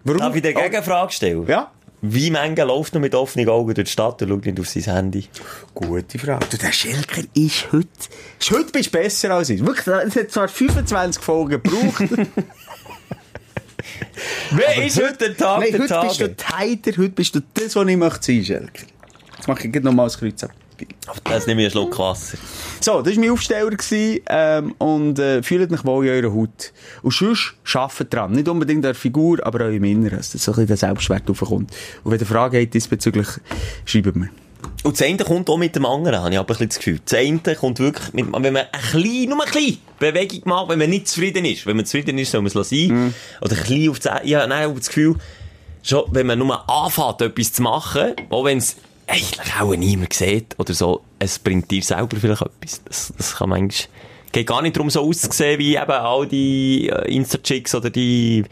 Warum? 0.05 0.20
Darf 0.20 0.36
ich 0.36 0.42
dir 0.42 0.55
Gegenfrage 0.55 1.12
stellen? 1.12 1.46
Ja? 1.46 1.70
Wie 2.01 2.30
Menge 2.30 2.62
läuft 2.64 2.94
noch 2.94 3.01
mit 3.01 3.14
offenen 3.14 3.49
Augen 3.49 3.74
durch 3.74 3.86
die 3.86 3.92
Stadt 3.92 4.22
und 4.22 4.28
schaut 4.28 4.46
nicht 4.46 4.61
auf 4.61 4.68
sein 4.68 4.82
Handy? 4.84 5.26
Gute 5.74 6.18
Frage. 6.18 6.46
Du, 6.51 6.57
der 6.57 6.72
Schelker 6.72 7.22
ist 7.34 7.72
heute, 7.72 7.88
ist 8.38 8.51
heute 8.51 8.70
bist 8.70 8.94
du 8.94 8.99
besser 8.99 9.30
als 9.34 9.51
ich. 9.51 9.64
Wirklich, 9.64 9.86
es 9.86 10.16
hat 10.16 10.30
zwar 10.30 10.49
25 10.49 11.22
Folgen 11.22 11.61
gebraucht. 11.62 12.05
Wer 14.51 14.84
ist 14.84 15.03
heute 15.03 15.16
der 15.16 15.36
Tag 15.36 15.61
Nein, 15.61 15.72
der 15.72 15.80
heute 15.80 16.01
bist 16.07 16.20
du 16.20 16.36
Tage? 16.36 16.36
Tighter, 16.36 16.92
heute 16.99 17.11
bist 17.11 17.34
du 17.34 17.40
das, 17.55 17.74
was 17.74 17.88
ich 17.88 17.96
möchte 17.96 18.26
sein, 18.26 18.44
Schelker. 18.44 18.86
Jetzt 19.36 19.49
mache 19.49 19.66
ich 19.66 19.72
gleich 19.72 19.84
nochmal 19.84 20.07
das 20.07 20.18
Kreuz 20.18 20.44
ab. 20.44 20.53
Das 21.24 21.46
nehme 21.46 21.62
ich 21.62 21.66
einen 21.66 21.70
Schluck 21.72 21.98
Wasser. 21.98 22.38
So, 22.80 23.02
das 23.02 23.14
war 23.14 23.20
mein 23.20 23.30
Aufsteller 23.30 23.70
gewesen, 23.70 24.20
ähm, 24.28 24.74
und 24.78 25.18
äh, 25.18 25.42
fühlt 25.42 25.72
euch 25.72 25.84
wohl 25.84 26.06
in 26.06 26.24
eurer 26.24 26.34
Haut. 26.34 26.72
Und 27.02 27.12
sonst 27.12 27.54
arbeitet 27.74 28.14
dran. 28.14 28.32
Nicht 28.32 28.48
unbedingt 28.48 28.78
an 28.78 28.92
der 28.92 28.94
Figur, 28.94 29.44
aber 29.44 29.66
auch 29.66 29.70
im 29.70 29.84
Inneren, 29.84 30.18
dass 30.18 30.32
so 30.32 30.36
ein 30.36 30.54
bisschen 30.54 30.66
der 30.66 30.76
Selbstwert 30.76 31.28
aufkommt. 31.28 31.72
Und 32.04 32.12
wenn 32.12 32.20
ihr 32.20 32.26
Fragen 32.26 32.60
habt 32.60 32.74
diesbezüglich, 32.74 33.28
schreibt 33.84 34.16
mir. 34.16 34.30
Und 34.84 34.98
das 34.98 35.06
eine 35.06 35.18
kommt 35.18 35.48
auch 35.50 35.56
mit 35.56 35.74
dem 35.74 35.84
anderen, 35.84 36.20
habe 36.20 36.32
ich 36.32 36.38
aber 36.38 36.54
ein 36.54 36.58
bisschen 36.58 36.68
das 36.68 36.78
Gefühl. 36.78 37.00
Das 37.04 37.18
eine 37.18 37.56
kommt 37.56 37.78
wirklich 37.78 38.12
mit, 38.12 38.26
wenn 38.32 38.52
man 38.52 38.56
ein 38.56 38.80
klein, 38.90 39.28
nur 39.28 39.44
ein 39.44 39.50
klein 39.50 39.78
Bewegung 39.98 40.42
macht, 40.44 40.68
wenn 40.68 40.78
man 40.78 40.90
nicht 40.90 41.08
zufrieden 41.08 41.44
ist. 41.44 41.66
Wenn 41.66 41.76
man 41.76 41.84
zufrieden 41.84 42.18
ist, 42.18 42.30
soll 42.30 42.40
man 42.42 42.48
es 42.48 42.54
lassen. 42.54 43.14
Oder 43.40 43.56
ein 43.56 43.62
klein 43.64 43.88
auf 43.90 43.98
das, 43.98 44.20
ich 44.24 44.34
habe 44.34 44.48
dann 44.48 44.70
auch 44.70 44.74
das 44.74 44.88
Gefühl, 44.88 45.16
schon, 45.82 46.04
wenn 46.12 46.26
man 46.26 46.38
nur 46.38 46.68
anfängt, 46.68 47.20
etwas 47.22 47.52
zu 47.52 47.62
machen, 47.62 48.14
auch 48.30 48.44
wenn 48.44 48.58
es 48.58 48.76
eigentlich 49.09 49.54
auch 49.59 49.74
niemand 49.74 50.12
sieht 50.12 50.54
oder 50.59 50.74
so, 50.74 51.02
es 51.18 51.38
bringt 51.38 51.70
dir 51.70 51.82
selber 51.82 52.16
vielleicht 52.18 52.42
etwas. 52.42 52.82
Das, 52.84 53.12
das 53.16 53.36
kann 53.36 53.48
man 53.48 53.61
eigentlich, 53.61 53.88
geht 54.32 54.46
gar 54.46 54.62
nicht 54.62 54.76
darum, 54.76 54.90
so 54.90 55.00
auszusehen 55.00 55.59
wie 55.59 55.76
eben 55.76 55.90
all 55.90 56.26
die 56.26 56.88
äh, 56.88 57.14
Insta-Chicks 57.14 57.74
oder 57.74 57.90
die 57.90 58.44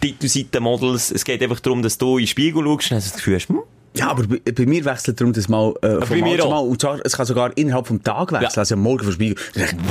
Titelseiten-Models. 0.00 1.12
Es 1.12 1.24
geht 1.24 1.42
einfach 1.42 1.60
darum, 1.60 1.82
dass 1.82 1.96
du 1.96 2.18
in 2.18 2.24
den 2.24 2.28
Spiegel 2.28 2.64
schaust 2.64 2.90
und 2.90 2.96
hast 2.96 3.06
das 3.06 3.14
Gefühl 3.14 3.36
hast, 3.36 3.48
hm, 3.48 3.62
Ja, 3.96 4.10
aber 4.10 4.22
bei, 4.24 4.38
bei 4.52 4.66
mir 4.66 4.84
wechselt 4.84 5.20
darum 5.20 5.32
das 5.32 5.48
mal 5.48 5.74
äh, 5.82 5.96
bei 5.96 6.20
Mal 6.20 6.22
mir 6.22 6.38
zu. 6.38 6.48
Mal. 6.48 6.58
Und 6.60 6.80
zwar, 6.80 7.00
es 7.04 7.16
kann 7.16 7.26
sogar 7.26 7.56
innerhalb 7.56 7.88
vom 7.88 8.02
Tag 8.02 8.30
wechseln. 8.30 8.50
Ja. 8.54 8.58
Also 8.58 8.74
am 8.74 8.82
Morgen 8.82 9.04
vom 9.04 9.34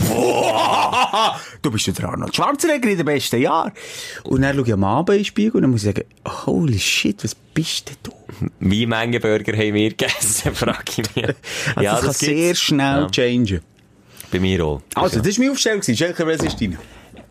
boah, 0.07 1.39
du 1.61 1.71
bist 1.71 1.87
der 1.87 2.07
Arnold 2.09 2.33
Schwarzenegger 2.35 2.89
in 2.89 2.97
den 2.97 3.05
besten 3.05 3.41
Jahren. 3.41 3.71
Und 4.23 4.41
dann 4.41 4.55
schaue 4.55 4.65
ich 4.67 4.73
am 4.73 4.83
Abend 4.85 5.09
in 5.09 5.15
den 5.17 5.25
Spiegel 5.25 5.55
und 5.57 5.61
dann 5.63 5.71
muss 5.71 5.83
ich 5.83 5.93
sagen, 5.95 6.07
holy 6.45 6.79
shit, 6.79 7.23
was 7.23 7.35
bist 7.35 7.89
denn 7.89 7.97
du? 8.03 8.11
Wie 8.59 8.85
Menge 8.85 9.19
Burger 9.19 9.51
haben 9.53 9.73
wir 9.73 9.89
gegessen, 9.89 10.55
frage 10.55 10.83
ich 10.97 11.15
mich. 11.15 11.25
Also 11.75 11.81
das, 11.83 12.01
kann 12.01 12.13
sehr 12.13 12.35
gibt's. 12.35 12.61
schnell 12.61 13.01
Ja. 13.01 13.09
changen. 13.09 13.61
Bei 14.31 14.39
mir 14.39 14.63
auch. 14.63 14.81
Also, 14.95 15.19
das 15.19 15.35
war 15.37 15.39
meine 15.39 15.51
Aufstellung. 15.51 15.81
Schelker, 15.81 16.25
was 16.27 16.41
ist 16.43 16.61
deine? 16.61 16.77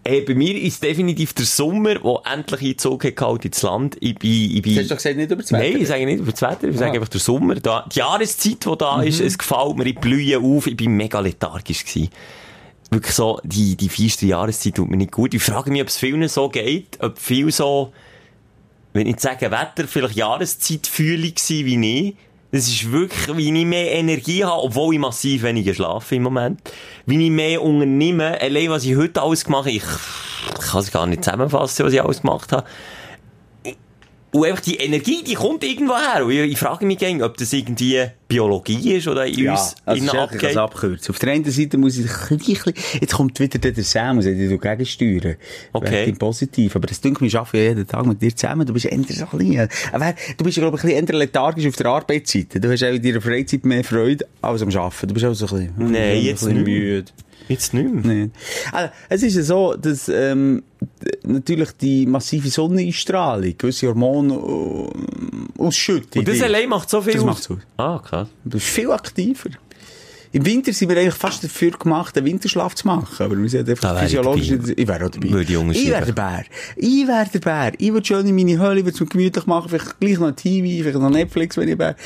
Hey, 0.09 0.23
bei 0.23 0.35
mir 0.35 0.59
ist 0.59 0.83
definitiv 0.83 1.35
der 1.35 1.45
Sommer, 1.45 1.97
der 1.97 2.23
endlich 2.33 2.63
Einzug 2.63 3.05
hat 3.05 3.15
gehalten 3.15 3.49
ins 3.49 3.61
Land. 3.61 3.99
Ich 4.01 4.15
bin, 4.15 4.57
ich 4.57 4.63
bin... 4.63 4.75
Du 4.77 4.81
hast 4.81 4.91
doch 4.91 4.97
gesagt, 4.97 5.19
nicht 5.19 5.31
über 5.31 5.43
das 5.43 5.53
Wetter. 5.53 5.63
Nein, 5.71 5.83
ich 5.83 5.89
sage 5.89 6.07
nicht 6.07 6.21
über 6.21 6.33
das 6.33 6.41
Wetter, 6.41 6.69
ich 6.69 6.79
sage 6.79 6.93
Ah. 6.93 6.95
einfach 6.95 7.09
der 7.09 7.21
Sommer. 7.21 7.55
Da, 7.57 7.87
die 7.93 7.99
Jahreszeit, 7.99 8.65
die 8.65 8.79
da 8.79 9.03
ist, 9.03 9.21
es 9.21 9.37
gefällt 9.37 9.77
mir, 9.77 9.85
ich 9.85 9.99
blühe 9.99 10.39
auf, 10.39 10.67
ich 10.67 10.79
bin 10.79 10.93
mega 10.93 11.21
lethargisch 11.21 11.85
gewesen. 11.85 12.09
Wirklich 12.91 13.15
so, 13.15 13.39
die, 13.45 13.77
die 13.77 13.91
feinste 13.91 14.25
Jahreszeit 14.25 14.77
tut 14.77 14.89
mir 14.89 14.97
nicht 14.97 15.13
gut. 15.13 15.35
Ich 15.35 15.43
frage 15.43 15.71
mich, 15.71 15.83
ob 15.83 15.89
es 15.89 15.99
vielen 15.99 16.27
so 16.29 16.49
geht, 16.49 16.97
ob 17.01 17.19
viel 17.19 17.53
so, 17.53 17.93
wenn 18.95 19.03
ich 19.03 19.09
nicht 19.09 19.21
sagen 19.21 19.51
Wetter, 19.51 19.87
vielleicht 19.87 20.17
Jahreszeitfühlung 20.17 21.35
gewesen 21.35 21.67
wie 21.67 21.99
ich. 22.09 22.17
Das 22.51 22.67
ist 22.67 22.91
wirklich, 22.91 23.37
wie 23.37 23.61
ich 23.61 23.67
mehr 23.67 23.93
Energie 23.93 24.43
habe, 24.43 24.63
obwohl 24.63 24.95
ich 24.95 25.01
massiv 25.01 25.43
weniger 25.43 25.75
schlafe 25.75 26.15
im 26.15 26.23
Moment. 26.23 26.61
Wie 27.05 27.23
ich 27.23 27.31
mehr 27.31 27.63
unternehme, 27.63 28.41
allein 28.41 28.71
was 28.71 28.87
ich 28.87 28.97
heute 28.97 29.21
alles 29.21 29.45
gemacht 29.45 29.67
habe, 29.67 29.73
ich 29.73 29.83
kann 30.59 30.81
es 30.81 30.91
gar 30.91 31.07
nicht 31.07 31.25
zusammenfassen, 31.25 31.85
was 31.85 31.93
ich 31.93 32.03
alles 32.03 32.23
gemacht 32.23 32.51
habe. 32.53 32.67
Und 34.31 34.45
einfach 34.45 34.61
die 34.61 34.77
Energie, 34.77 35.25
die 35.27 35.35
kommt 35.35 35.65
irgendwo 35.65 35.95
her. 35.97 36.25
Und 36.25 36.33
ich, 36.33 36.39
ich 36.53 36.59
frage 36.59 36.85
mich 36.85 36.99
gerne, 36.99 37.25
ob 37.25 37.39
das 37.39 37.51
irgendwie 37.53 38.05
Biologie 38.29 38.93
ist 38.93 39.09
oder 39.09 39.25
in 39.27 39.39
Ja, 39.39 39.53
uns 39.53 39.75
also 39.87 40.05
es 40.05 40.11
abgeht. 40.15 40.57
abkürzen. 40.57 41.15
Auf 41.15 41.19
der 41.19 41.33
einen 41.33 41.51
Seite 41.51 41.79
muss 41.79 41.97
ich 41.97 42.05
ein 42.31 42.37
bisschen, 42.37 42.75
jetzt 43.01 43.15
kommt 43.15 43.41
wieder 43.41 43.59
der 43.59 43.83
Sam, 43.83 44.21
der 44.21 44.35
du 44.35 44.59
gegensteuern. 44.59 45.37
Okay. 45.73 46.07
Wegen 46.07 46.19
Positiv. 46.19 46.77
Aber 46.77 46.87
das 46.87 47.01
denke 47.01 47.25
ich, 47.25 47.33
ich 47.33 47.39
arbeite 47.39 47.57
ja 47.57 47.65
jeden 47.71 47.87
Tag 47.87 48.05
mit 48.05 48.21
dir 48.21 48.37
zusammen. 48.37 48.67
Du 48.67 48.75
bist 48.75 48.85
eher 48.85 48.93
so 48.93 49.25
ein 49.33 49.39
bisschen, 49.39 49.69
aber 49.93 50.15
du 50.37 50.45
bist 50.45 50.57
ja, 50.59 50.63
glaube 50.63 50.77
ich, 50.77 50.85
ein 50.85 51.05
bisschen 51.07 51.19
lethargisch 51.19 51.67
auf 51.67 51.77
der 51.77 51.87
Arbeitsseite. 51.87 52.61
Du 52.61 52.71
hast 52.71 52.85
auch 52.85 52.89
in 52.89 53.03
deiner 53.03 53.23
Freizeit 53.23 53.65
mehr 53.65 53.83
Freude 53.83 54.27
als 54.43 54.61
am 54.61 54.69
Arbeiten. 54.69 55.09
Du 55.09 55.15
bist 55.15 55.25
auch 55.25 55.33
so 55.33 55.47
ein 55.57 55.69
bisschen, 55.75 55.91
Nein, 55.91 55.95
ein 56.19 56.23
jetzt 56.23 56.41
bisschen 56.41 56.55
nicht 56.63 56.67
mehr. 56.67 56.79
müde. 56.81 57.13
Jetzt 57.49 57.75
nicht 57.75 57.91
mehr. 57.93 58.05
Nee. 58.05 58.31
Also, 58.73 58.93
es 59.09 59.23
ist 59.23 59.37
ja 59.37 59.43
so, 59.43 59.75
dass 59.75 60.09
ähm, 60.09 60.63
natürlich 61.25 61.73
die 61.73 62.07
massive 62.07 62.49
Sonneneinstrahlung 62.51 63.55
gewisse 63.57 63.89
Hormone 63.89 64.35
äh, 64.35 65.63
ausschüttet. 65.63 66.17
Und 66.17 66.29
das 66.29 66.43
allein 66.43 66.69
macht 66.69 66.89
so 66.91 67.01
viel 67.03 67.15
Das 67.15 67.23
aus. 67.23 67.27
macht's 67.27 67.51
aus. 67.51 67.59
Ah, 67.77 67.99
krass. 68.05 68.29
Du 68.45 68.51
bist 68.51 68.67
viel 68.67 68.91
aktiver. 68.91 69.51
Im 70.33 70.45
Winter 70.47 70.73
sind 70.73 70.89
wir 70.91 70.97
eigentlich 70.99 71.15
fast 71.15 71.43
dafür 71.43 71.71
gemacht, 71.71 72.17
einen 72.17 72.27
Winterschlaf 72.27 72.75
zu 72.75 72.87
machen. 72.87 73.07
Aber 73.25 73.37
wir 73.37 73.49
sind 73.49 73.67
Da 73.69 73.73
einfach 73.73 73.95
ich 73.97 74.01
physiologisch. 74.11 74.49
dabei. 74.49 74.73
Ich 74.77 74.89
wäre 74.89 75.05
auch 75.07 75.11
dabei. 75.11 75.31
Würde 75.31 75.53
ich. 75.73 75.83
Ich 75.85 75.91
wäre 75.91 76.05
der 76.07 76.13
Bär. 76.13 76.45
Ich 76.77 77.07
wäre 77.07 77.27
der 77.33 77.39
Bär. 77.39 77.73
Ich 77.79 77.93
würde 77.93 78.07
schön 78.07 78.27
in 78.27 78.35
meine 78.35 78.59
Höhle, 78.59 78.77
würde 78.85 78.91
es 78.91 79.01
mir 79.01 79.07
gemütlich 79.07 79.47
machen, 79.47 79.69
vielleicht 79.69 80.01
gleich 80.01 80.19
noch 80.19 80.33
TV, 80.33 80.83
vielleicht 80.83 80.99
noch 80.99 81.11
Netflix, 81.11 81.57
wenn 81.57 81.69
ich 81.69 81.79
wäre. 81.79 81.97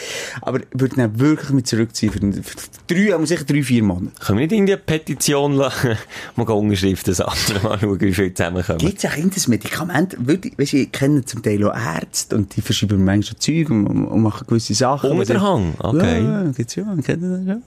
Aber 0.40 0.60
ich 0.60 0.66
würde 0.72 0.96
dann 0.96 1.18
wirklich 1.18 1.50
mit 1.50 1.66
zurückziehen. 1.66 2.12
Für, 2.12 2.20
für 2.42 2.56
drei, 2.86 3.14
aber 3.14 3.26
sicher 3.26 3.44
drei, 3.44 3.62
vier 3.62 3.82
Monate. 3.82 4.12
Können 4.20 4.38
wir 4.38 4.46
nicht 4.46 4.56
in 4.58 4.66
die 4.66 4.76
Petition 4.76 5.54
la- 5.56 5.72
mal 6.36 6.44
gehen 6.46 6.54
Unterschriften 6.54 7.14
sammeln, 7.14 7.62
mal 7.62 7.78
schauen, 7.80 8.00
wie 8.00 8.12
viel 8.14 8.32
zusammenkommen? 8.34 8.78
Gibt 8.78 8.98
es 9.04 9.10
auch 9.10 9.16
in 9.16 9.30
das 9.30 9.48
Medikament, 9.48 10.16
ich, 10.44 10.58
weißt, 10.58 10.74
ich 10.74 10.92
kenne 10.92 11.24
zum 11.24 11.42
Teil 11.42 11.62
auch 11.66 11.74
Ärzte 11.74 12.36
und 12.36 12.54
die 12.56 12.60
verschreiben 12.60 12.98
mir 12.98 13.04
manchmal 13.04 13.38
Zeug 13.38 13.70
und, 13.70 13.86
und 13.86 14.22
machen 14.22 14.46
gewisse 14.46 14.74
Sachen. 14.74 15.10
Unter 15.10 15.40
Hang? 15.40 15.74
Okay. 15.78 16.22
Ja, 16.22 16.42
gibt's 16.56 16.74
ja, 16.76 16.94
ich 16.98 17.04
kenne 17.04 17.38
das. 17.38 17.46
Ja. 17.46 17.62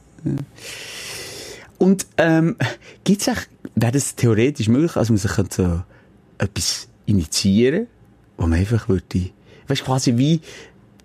Und, 1.78 2.08
ähm, 2.18 2.56
gibt's 3.04 3.30
auch, 3.30 3.38
wäre 3.76 3.92
das 3.92 4.16
theoretisch 4.16 4.68
möglich, 4.68 4.96
also 4.96 5.14
man 5.14 5.18
sich 5.18 5.32
könnte 5.32 5.56
so 5.56 5.84
etwas 6.38 6.88
initiieren, 7.06 7.88
wo 8.38 8.48
man 8.48 8.60
einfach 8.60 8.88
würde, 8.88 9.32
weißt, 9.68 9.84
quasi 9.84 10.18
wie 10.18 10.42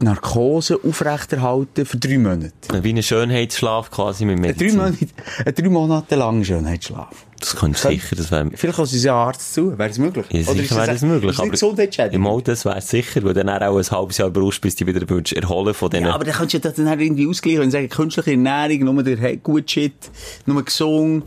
Narkose 0.02 0.78
aufrechterhalten 0.82 1.84
für 1.84 1.98
drei 1.98 2.18
Monate. 2.18 2.52
Wie 2.82 2.92
ein 2.92 3.02
Schönheitsschlaf 3.02 3.90
quasi 3.90 4.24
mit 4.24 4.36
Ein 4.36 4.42
drei 4.42 4.48
Medizin. 4.50 4.78
Monate, 4.78 5.52
drei 5.52 5.68
Monate 5.68 6.14
lang 6.16 6.42
Schönheitsschlaf. 6.42 7.26
Das 7.38 7.56
könnte 7.56 7.78
sicher, 7.78 8.16
das 8.16 8.30
wäre... 8.30 8.50
Vielleicht 8.54 8.76
kann 8.76 8.84
es 8.84 9.04
ein 9.04 9.10
Arzt 9.10 9.54
zu. 9.54 9.78
Wäre 9.78 9.88
das 9.88 9.98
möglich? 9.98 10.26
Ja, 10.30 10.42
sicher 10.42 10.76
wäre 10.76 10.86
das 10.86 11.02
möglich. 11.02 11.38
Nicht 11.38 11.50
gesundheitsschädigend? 11.52 12.14
Im 12.14 12.26
Auto, 12.26 12.50
das 12.50 12.64
wäre 12.64 12.80
sicher, 12.80 13.22
weil 13.22 13.34
dann 13.34 13.48
auch 13.48 13.76
ein 13.76 13.90
halbes 13.90 14.18
Jahr 14.18 14.30
brauchst, 14.30 14.60
bis 14.60 14.76
du 14.76 14.86
wieder 14.86 15.00
erholen 15.36 15.74
von 15.74 15.90
diesen... 15.90 16.06
Ja, 16.06 16.14
aber 16.14 16.24
dann 16.24 16.34
könntest 16.34 16.64
du 16.64 16.68
das 16.68 16.76
dann 16.76 17.00
irgendwie 17.00 17.26
ausgleichen 17.26 17.62
und 17.62 17.70
sagen, 17.70 17.88
künstliche 17.88 18.32
Ernährung, 18.32 18.94
nur 18.94 19.02
der 19.02 19.36
gut 19.36 19.70
Shit, 19.70 20.10
nur 20.46 20.64
gesund, 20.64 21.24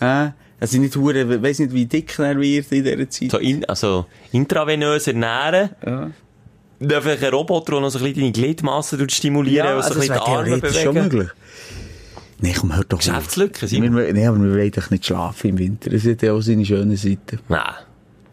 äh, 0.00 0.30
also 0.60 0.78
nicht 0.78 0.94
hure, 0.94 1.42
weiss 1.42 1.58
nicht, 1.58 1.72
wie 1.72 1.86
dick 1.86 2.16
er 2.20 2.38
wird 2.38 2.70
in 2.70 2.84
dieser 2.84 3.10
Zeit. 3.10 3.32
so 3.32 3.38
in, 3.38 3.64
also 3.64 4.06
intravenös 4.30 5.08
ernähren. 5.08 5.70
Ja. 5.84 6.10
Vielleicht 6.88 7.22
ein 7.24 7.32
Roboter, 7.32 7.72
der 7.72 7.80
noch 7.80 7.90
so 7.90 7.98
ein 7.98 8.04
bisschen 8.04 8.20
deine 8.20 8.32
Gliedmassen 8.32 9.08
stimulieren 9.08 9.66
Ja, 9.66 9.76
und 9.76 9.82
so 9.82 9.88
also 9.88 10.00
ein 10.00 10.00
bisschen 10.00 10.14
wäre 10.16 10.24
die 10.24 10.30
Arme 10.30 10.44
theoretisch 10.60 10.82
schon 10.82 10.94
bewegen. 10.94 11.16
möglich. 11.16 11.30
Nee, 12.40 12.54
komm, 12.58 12.74
hör 12.74 12.84
doch. 12.84 12.98
Geschäftslücke, 12.98 13.68
Simon. 13.68 13.96
wir- 13.96 14.12
nee, 14.12 14.26
aber 14.26 14.38
wir 14.42 14.50
wollen 14.52 14.70
doch 14.72 14.90
nicht 14.90 15.06
schlafen 15.06 15.50
im 15.50 15.58
Winter. 15.58 15.90
Das 15.90 16.04
hat 16.04 16.22
ja 16.22 16.32
auch 16.32 16.40
seine 16.40 16.64
schönen 16.64 16.96
Seiten. 16.96 17.38
Nein, 17.48 17.60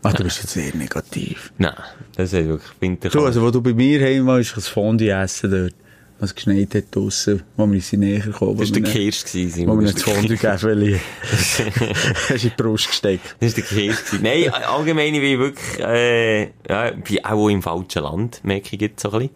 Ach, 0.01 0.13
du 0.13 0.23
bist 0.23 0.37
jetzt 0.39 0.53
sehr 0.53 0.75
negativ. 0.75 1.51
nein. 1.57 1.73
Das 2.15 2.33
ist 2.33 2.47
wirklich 2.47 2.71
Winter. 2.79 3.09
Du, 3.09 3.23
also, 3.25 3.41
wo 3.41 3.51
du 3.51 3.61
bei 3.61 3.73
mir 3.73 4.01
heim 4.01 4.25
warst, 4.25 4.55
ein 4.57 4.61
Fondue 4.61 5.11
essen 5.11 5.51
dort, 5.51 5.73
was 6.19 6.35
geschneit 6.35 6.75
hat 6.75 6.93
draussen, 6.93 7.43
wo 7.55 7.65
wir 7.67 7.75
uns 7.75 7.91
näher 7.93 8.19
gekommen 8.19 8.57
das 8.57 8.71
war 8.73 8.79
der 8.81 8.91
Kirsch, 8.91 9.23
gewesen, 9.25 9.67
Wo 9.67 9.79
wir 9.79 9.87
Das 9.87 9.95
nicht 9.95 10.07
war 10.07 10.13
der 10.13 10.51
das 10.51 10.61
Fondue 10.61 10.77
geben, 10.77 10.99
hast 11.31 11.59
du 11.59 12.33
in 12.33 12.39
die 12.41 12.49
Brust 12.61 12.87
gesteckt. 12.87 13.35
Das 13.39 13.55
war 13.55 13.55
der 13.55 13.63
Kirsch. 13.63 14.05
gewesen. 14.05 14.23
Nein, 14.23 14.49
allgemein, 14.53 15.13
ich 15.13 15.21
bin 15.21 15.39
wirklich, 15.39 15.79
äh, 15.79 16.41
ja, 16.67 16.89
ich 16.89 17.03
bin 17.03 17.25
auch 17.25 17.47
im 17.47 17.61
falschen 17.61 18.03
Land, 18.03 18.41
merke 18.43 18.75
ich 18.75 18.81
jetzt 18.81 19.01
so 19.01 19.11
ein 19.11 19.19
bisschen. 19.19 19.35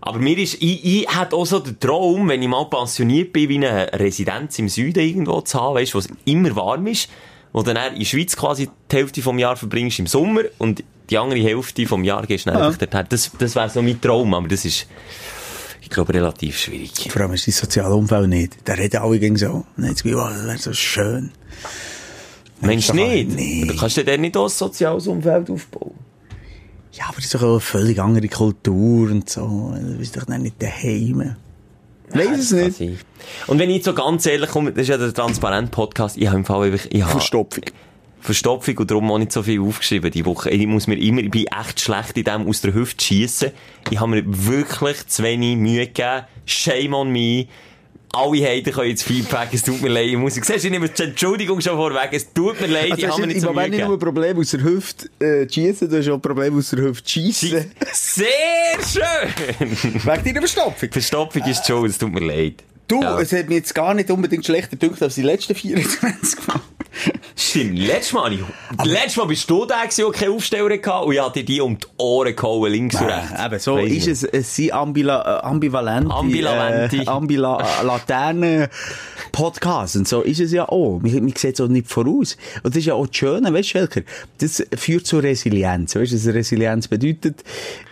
Aber 0.00 0.18
mir 0.20 0.38
ist, 0.38 0.54
ich, 0.62 0.84
ich 0.84 1.18
hätte 1.18 1.34
auch 1.34 1.46
so 1.46 1.58
den 1.58 1.80
Traum, 1.80 2.28
wenn 2.28 2.40
ich 2.40 2.48
mal 2.48 2.64
pensioniert 2.66 3.32
bin, 3.32 3.48
wie 3.48 3.56
eine 3.56 3.90
Residenz 3.92 4.56
im 4.60 4.68
Süden 4.68 5.00
irgendwo 5.00 5.40
zu 5.40 5.60
haben, 5.60 5.74
weißt, 5.74 5.94
wo 5.94 5.98
es 5.98 6.08
immer 6.24 6.54
warm 6.54 6.86
ist, 6.86 7.08
wo 7.52 7.62
dann 7.62 7.76
in 7.94 7.98
der 7.98 8.04
Schweiz 8.04 8.36
quasi 8.36 8.68
die 8.92 8.96
Hälfte 8.96 9.20
vom 9.22 9.38
Jahr 9.40 9.56
verbringst 9.56 9.98
im 9.98 10.06
Sommer 10.06 10.42
und 10.58 10.84
die 11.10 11.18
andere 11.18 11.40
Hälfte 11.40 11.86
vom 11.86 12.04
Jahr 12.04 12.24
gehst 12.26 12.46
du 12.46 12.50
dann 12.50 12.60
Ja. 12.60 12.66
einfach 12.68 12.78
dorthin. 12.78 13.06
Das, 13.08 13.32
das 13.38 13.56
wäre 13.56 13.68
so 13.68 13.82
mein 13.82 14.00
Traum, 14.00 14.32
aber 14.34 14.46
das 14.46 14.64
ist, 14.64 14.86
ich 15.86 15.90
glaube, 15.90 16.12
relativ 16.14 16.58
schwierig. 16.58 16.90
Vor 17.12 17.22
allem 17.22 17.32
ist 17.34 17.46
dein 17.46 17.52
soziale 17.52 17.94
Umfeld 17.94 18.28
nicht. 18.28 18.56
Da 18.64 18.72
reden 18.72 18.96
alle 19.00 19.20
gegen 19.20 19.36
so. 19.36 19.64
Jetzt 19.78 20.04
wie, 20.04 20.16
oh, 20.16 20.28
das 20.28 20.44
wäre 20.44 20.58
so 20.58 20.72
schön. 20.72 21.30
Meinst 22.60 22.88
du 22.88 22.94
doch 22.94 22.98
nicht? 22.98 23.36
nicht. 23.36 23.70
Du 23.70 23.76
kannst 23.76 23.96
dir 23.96 24.04
dann 24.04 24.20
nicht 24.20 24.36
auch 24.36 24.46
ein 24.46 24.50
soziales 24.50 25.06
Umfeld 25.06 25.48
aufbauen. 25.48 25.94
Ja, 26.90 27.04
aber 27.04 27.16
das 27.16 27.26
ist 27.26 27.34
doch 27.36 27.42
eine 27.42 27.60
völlig 27.60 28.00
andere 28.00 28.26
Kultur 28.26 29.10
und 29.12 29.30
so. 29.30 29.74
Du 29.80 29.96
bist 29.98 30.16
doch 30.16 30.24
dann 30.24 30.42
nicht 30.42 30.60
daheim. 30.60 31.36
Weiss 32.10 32.38
es 32.38 32.48
Das 32.48 32.58
nicht. 32.60 32.78
sein. 32.78 32.98
Und 33.46 33.60
wenn 33.60 33.70
ich 33.70 33.76
jetzt 33.76 33.84
so 33.84 33.94
ganz 33.94 34.26
ehrlich 34.26 34.50
komme, 34.50 34.72
das 34.72 34.82
ist 34.82 34.88
ja 34.88 34.98
der 34.98 35.14
Transparent-Podcast, 35.14 36.16
ich 36.16 36.26
habe 36.26 36.38
im 36.38 36.44
Fall 36.44 36.72
einfach, 36.72 36.86
ich 36.90 37.00
habe, 37.02 37.12
Verstopfung. 37.12 37.64
Verstopfung 38.20 38.76
und 38.78 38.90
darum 38.90 39.10
auch 39.10 39.18
nicht 39.18 39.32
so 39.32 39.42
viel 39.42 39.60
aufgeschrieben 39.60 40.10
die 40.10 40.24
Woche. 40.24 40.50
Ich 40.50 40.66
muss 40.66 40.86
mir 40.86 40.96
immer, 40.98 41.20
ich 41.20 41.30
bin 41.30 41.46
echt 41.46 41.80
schlecht 41.80 42.16
in 42.16 42.24
dem 42.24 42.48
aus 42.48 42.60
der 42.60 42.74
Hüfte 42.74 43.04
schießen. 43.04 43.50
Ich 43.90 44.00
habe 44.00 44.10
mir 44.10 44.22
wirklich 44.26 45.06
zu 45.06 45.22
wenig 45.22 45.56
Mühe 45.56 45.86
gegeben. 45.86 46.22
Shame 46.44 46.94
on 46.94 47.10
me. 47.12 47.46
Alle 48.12 48.42
Hater 48.48 48.70
können 48.70 48.88
jetzt 48.90 49.02
Feedback, 49.02 49.48
es 49.52 49.62
tut 49.62 49.82
mir 49.82 49.88
leid. 49.88 50.06
Ich 50.06 50.16
muss, 50.16 50.34
siehst 50.34 50.48
du, 50.48 50.54
ich 50.54 50.70
nehme 50.70 50.88
die 50.88 51.02
Entschuldigung 51.02 51.60
schon 51.60 51.76
vorweg, 51.76 52.08
es 52.12 52.32
tut 52.32 52.58
mir 52.60 52.66
leid, 52.68 52.86
ich 52.86 52.92
Also, 53.04 53.08
habe 53.08 53.20
mir 53.22 53.26
nicht 53.26 53.40
so 53.42 53.48
Mühe 53.48 53.54
Moment 53.56 53.70
nicht 53.74 53.80
nur 53.84 53.98
gegeben. 53.98 54.10
ein 54.10 54.14
Problem 54.14 54.38
aus 54.38 54.50
der 54.52 54.62
Hüfte 54.62 55.08
äh, 55.24 55.48
schießen, 55.52 55.90
du 55.90 55.98
hast 55.98 56.08
auch 56.08 56.14
ein 56.14 56.20
Problem 56.22 56.56
aus 56.56 56.70
der 56.70 56.78
Hüfte 56.82 57.10
schießen. 57.10 57.70
Sehr 57.92 58.26
schön! 58.88 59.62
Wegen 60.02 60.24
deiner 60.24 60.40
Verstopfung. 60.40 60.90
Verstopfung 60.90 61.42
ist 61.42 61.66
Schuld, 61.66 61.90
es 61.90 61.98
tut 61.98 62.12
mir 62.14 62.20
leid. 62.26 62.62
Du, 62.88 63.02
Ja. 63.02 63.20
es 63.20 63.32
hat 63.32 63.48
mir 63.50 63.56
jetzt 63.56 63.74
gar 63.74 63.92
nicht 63.92 64.10
unbedingt 64.10 64.46
schlechter 64.46 64.76
gedacht 64.76 65.02
als 65.02 65.16
die 65.16 65.22
letzten 65.22 65.54
24 65.54 66.46
Mal. 66.46 66.60
Stimmt, 67.34 67.78
letztes 67.78 68.12
Mal, 68.12 68.32
ich, 68.32 68.40
letztes 68.84 69.16
Mal 69.16 69.26
bist 69.26 69.48
du 69.50 69.66
der, 69.66 69.76
der 69.96 70.10
keine 70.10 70.32
Aufsteller 70.32 70.74
hatte 70.74 71.04
und 71.04 71.12
ich 71.12 71.20
hatte 71.20 71.44
dir 71.44 71.64
um 71.64 71.78
die 71.78 71.86
Ohren 71.98 72.34
gehauen, 72.34 72.72
links 72.72 73.00
und 73.00 73.06
rechts. 73.06 73.44
Eben, 73.44 73.58
so 73.58 73.76
Weiss 73.76 73.92
ist 73.92 74.06
es, 74.06 74.24
es 74.24 74.56
sind 74.56 74.72
ambila, 74.72 75.40
äh, 75.40 75.46
ambivalente, 75.46 76.14
Ambivalente. 76.14 76.96
Äh, 76.96 77.06
ambila, 77.06 77.66
Laternen 77.82 78.68
Podcasts. 79.32 79.96
Und 79.96 80.08
so 80.08 80.22
ist 80.22 80.40
es 80.40 80.52
ja 80.52 80.68
auch. 80.68 81.00
Man, 81.00 81.12
man 81.12 81.34
sieht 81.36 81.54
es 81.54 81.60
auch 81.60 81.68
nicht 81.68 81.88
voraus. 81.88 82.36
Und 82.62 82.74
das 82.74 82.78
ist 82.80 82.86
ja 82.86 82.94
auch 82.94 83.06
das 83.06 83.16
Schöne, 83.16 83.52
weißt 83.52 83.68
du, 83.68 83.78
Schelker? 83.78 84.00
Das 84.38 84.62
führt 84.76 85.06
zur 85.06 85.22
Resilienz. 85.22 85.94
Weißt 85.94 86.12
du, 86.12 86.16
was 86.16 86.34
Resilienz 86.34 86.88
bedeutet? 86.88 87.44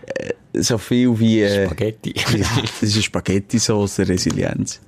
Äh, 0.07 0.33
so 0.55 0.79
viel 0.79 1.19
wie, 1.19 1.43
äh, 1.43 1.67
Spaghetti. 1.67 2.15
ja, 2.37 2.47
das 2.63 2.83
ist 2.83 3.05
Spaghetti-Sauce, 3.05 4.01
Resilienz. 4.01 4.81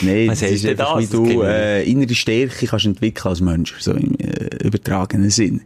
Nein, 0.00 0.28
das 0.28 0.42
ist 0.42 0.64
einfach, 0.64 0.94
das? 0.94 1.12
wie 1.12 1.16
du 1.16 1.42
äh, 1.42 1.84
innere 1.84 2.14
Stärke 2.14 2.66
kannst 2.66 2.86
entwickeln 2.86 3.28
als 3.28 3.40
Mensch, 3.40 3.74
so 3.78 3.92
im 3.92 4.14
äh, 4.18 4.64
übertragenen 4.64 5.30
Sinn. 5.30 5.62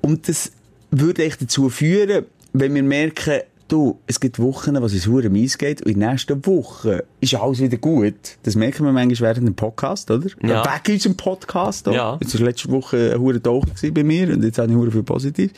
Und 0.00 0.28
das 0.28 0.52
würde 0.90 1.24
echt 1.24 1.42
dazu 1.42 1.68
führen, 1.68 2.24
wenn 2.52 2.74
wir 2.74 2.82
merken, 2.82 3.40
du, 3.68 3.98
es 4.06 4.20
gibt 4.20 4.38
Wochen, 4.38 4.80
was 4.80 4.92
es 4.92 5.06
hure 5.06 5.28
mies 5.28 5.58
geht, 5.58 5.82
und 5.82 5.92
in 5.92 6.00
den 6.00 6.10
nächsten 6.10 6.44
Wochen 6.46 6.98
ist 7.20 7.34
alles 7.34 7.60
wieder 7.60 7.76
gut. 7.76 8.14
Das 8.42 8.54
merken 8.54 8.84
wir 8.84 8.92
manchmal 8.92 9.30
während 9.30 9.46
dem 9.46 9.54
Podcast, 9.54 10.10
oder? 10.10 10.28
Ja. 10.42 10.64
Weg 10.64 10.94
unserem 10.94 11.16
Podcast, 11.16 11.88
oder? 11.88 11.96
Ja. 11.96 12.18
Jetzt 12.20 12.38
war 12.38 12.46
letzte 12.46 12.70
Woche 12.70 13.12
ein 13.14 13.20
hure 13.20 13.42
Tauch 13.42 13.64
gewesen 13.64 13.94
bei 13.94 14.04
mir, 14.04 14.32
und 14.32 14.44
jetzt 14.44 14.58
habe 14.58 14.70
ich 14.70 14.76
hure 14.76 14.90
viel 14.90 15.02
positiv. 15.02 15.50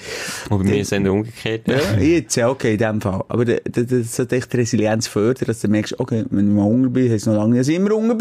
Und 0.50 0.58
bei 0.58 0.64
mir 0.64 0.84
sind 0.84 1.06
es 1.06 1.12
umgekehrt. 1.12 1.68
Ja, 1.68 1.98
jetzt, 1.98 2.36
ja, 2.36 2.48
okay, 2.48 2.72
in 2.72 2.78
dem 2.78 3.00
Fall. 3.00 3.24
Aber 3.28 3.44
das, 3.44 4.16
sollte 4.16 4.36
echt 4.36 4.52
die 4.52 4.56
Resilienz 4.58 5.06
fördern, 5.06 5.46
dass 5.46 5.60
du 5.60 5.68
merkst, 5.68 5.98
okay, 6.00 6.24
wenn 6.30 6.48
ich 6.48 6.54
mal 6.54 6.64
Hunger 6.64 6.88
bin, 6.88 7.10
heisst 7.10 7.22
es 7.22 7.26
noch 7.26 7.34
lange 7.34 7.50
nicht, 7.50 7.60
dass 7.60 7.68
ich 7.68 7.76
immer 7.76 7.90
Hunger. 7.90 8.16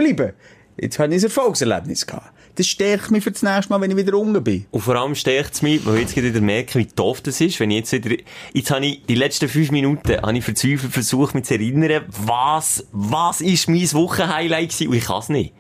Jetzt 0.80 1.00
habe 1.00 1.14
ich 1.14 1.22
ein 1.22 1.24
Erfolgserlebnis 1.24 2.06
gehabt. 2.06 2.32
Das 2.56 2.68
stärkt 2.68 3.12
mich 3.12 3.24
für 3.24 3.32
das 3.32 3.44
nächste 3.44 3.72
Mal, 3.72 3.82
wenn 3.82 3.92
ich 3.92 3.98
wieder 3.98 4.18
Hunger 4.18 4.42
bin. 4.42 4.66
Und 4.72 4.82
vor 4.82 4.96
allem 4.96 5.16
stärkt 5.16 5.54
es 5.54 5.62
mich, 5.62 5.86
weil 5.86 5.96
ich 5.98 6.02
jetzt 6.02 6.16
wieder 6.16 6.42
merke, 6.42 6.80
wie 6.80 6.86
doof 6.86 7.22
das 7.22 7.40
ist, 7.42 7.60
wenn 7.60 7.72
ich 7.72 7.78
jetzt 7.78 7.92
wieder, 7.94 8.16
jetzt 8.54 8.72
habe 8.72 8.86
ich, 8.86 9.06
die 9.06 9.16
letzten 9.16 9.48
fünf 9.48 9.72
Minuten, 9.72 10.22
habe 10.22 10.38
ich 10.38 10.44
verzweifelt 10.44 10.92
versucht, 10.92 11.36
mich 11.36 11.46
zu 11.46 11.56
erinnern, 11.56 12.06
was, 12.08 12.86
was 12.92 13.42
ist 13.42 13.70
mein 13.70 13.92
Wochenhighlight 13.94 14.70
gewesen, 14.70 14.88
und 14.90 14.96
ich 14.96 15.06
kann 15.06 15.20
es 15.20 15.30
nicht. 15.30 15.54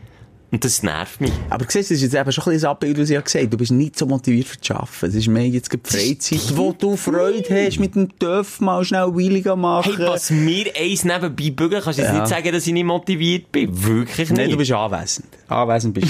Und 0.49 0.63
das 0.63 0.81
nervt 0.81 1.19
mich. 1.19 1.33
Aber 1.49 1.65
du 1.65 1.71
siehst, 1.71 1.91
das 1.91 1.97
ist 1.97 2.03
jetzt 2.03 2.15
eben 2.15 2.31
schon 2.31 2.43
ein 2.45 2.51
bisschen 2.53 2.69
Abbild, 2.69 2.97
was 2.97 3.09
ich 3.09 3.15
ja 3.15 3.19
gesagt 3.21 3.43
habe. 3.43 3.49
Du 3.49 3.57
bist 3.57 3.71
nicht 3.71 3.99
so 3.99 4.05
motiviert 4.05 4.47
für 4.47 4.57
das 4.57 4.71
Arbeiten. 4.71 5.05
Es 5.07 5.15
ist 5.15 5.27
mehr 5.27 5.47
jetzt 5.47 5.73
die 5.73 5.77
Freizeit, 5.83 6.57
wo 6.57 6.71
du 6.71 6.95
Freude 6.95 7.43
hast, 7.65 7.79
mit 7.79 7.95
dem 7.95 8.17
Töff 8.17 8.61
mal 8.61 8.85
schnell 8.85 9.07
Wheeling 9.13 9.59
machen. 9.59 9.97
Hey, 9.97 10.07
was 10.07 10.29
mir 10.31 10.67
eins 10.79 11.03
nebenbei 11.03 11.49
bügeln, 11.51 11.81
kannst 11.83 11.99
du 11.99 12.03
jetzt 12.03 12.13
Ja. 12.13 12.19
nicht 12.21 12.27
sagen, 12.29 12.51
dass 12.53 12.65
ich 12.65 12.71
nicht 12.71 12.85
motiviert 12.85 13.51
bin. 13.51 13.83
Wirklich 13.83 14.29
nicht. 14.29 14.37
Nein, 14.37 14.49
du 14.49 14.55
bist 14.57 14.71
anwesend. 14.71 15.27
Anwesend 15.49 15.93
bist 15.93 16.07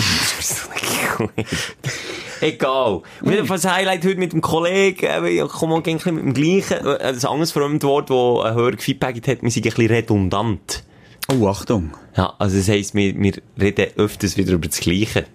du. 1.17 1.27
Egal. 2.41 3.01
Und 3.21 3.31
jedenfalls 3.31 3.63
das 3.63 3.73
Highlight 3.73 4.05
heute 4.05 4.17
mit 4.19 4.33
dem 4.33 4.41
Kollegen, 4.41 5.25
ich 5.25 5.41
komme 5.47 5.73
auch 5.73 5.83
mit 5.83 6.05
dem 6.05 6.33
gleichen, 6.33 6.85
äh, 6.85 6.97
ein 7.01 7.25
anderes 7.25 7.51
Fremdwort, 7.51 8.11
das 8.11 8.45
ein 8.45 8.53
Hörer 8.55 8.71
gefeedbackt 8.73 9.27
hat, 9.27 9.41
wir 9.41 9.49
sind 9.49 9.65
ein 9.65 9.73
bisschen 9.73 9.87
redundant. 9.87 10.83
Oh, 11.31 11.47
Achtung. 11.47 11.91
Ja, 12.15 12.33
also 12.37 12.57
das 12.57 12.69
heisst, 12.69 12.95
wir, 12.95 13.15
wir 13.15 13.33
reden 13.59 13.87
öfters 13.97 14.37
wieder 14.37 14.53
über 14.53 14.67
das 14.67 14.79
Gleiche. 14.79 15.25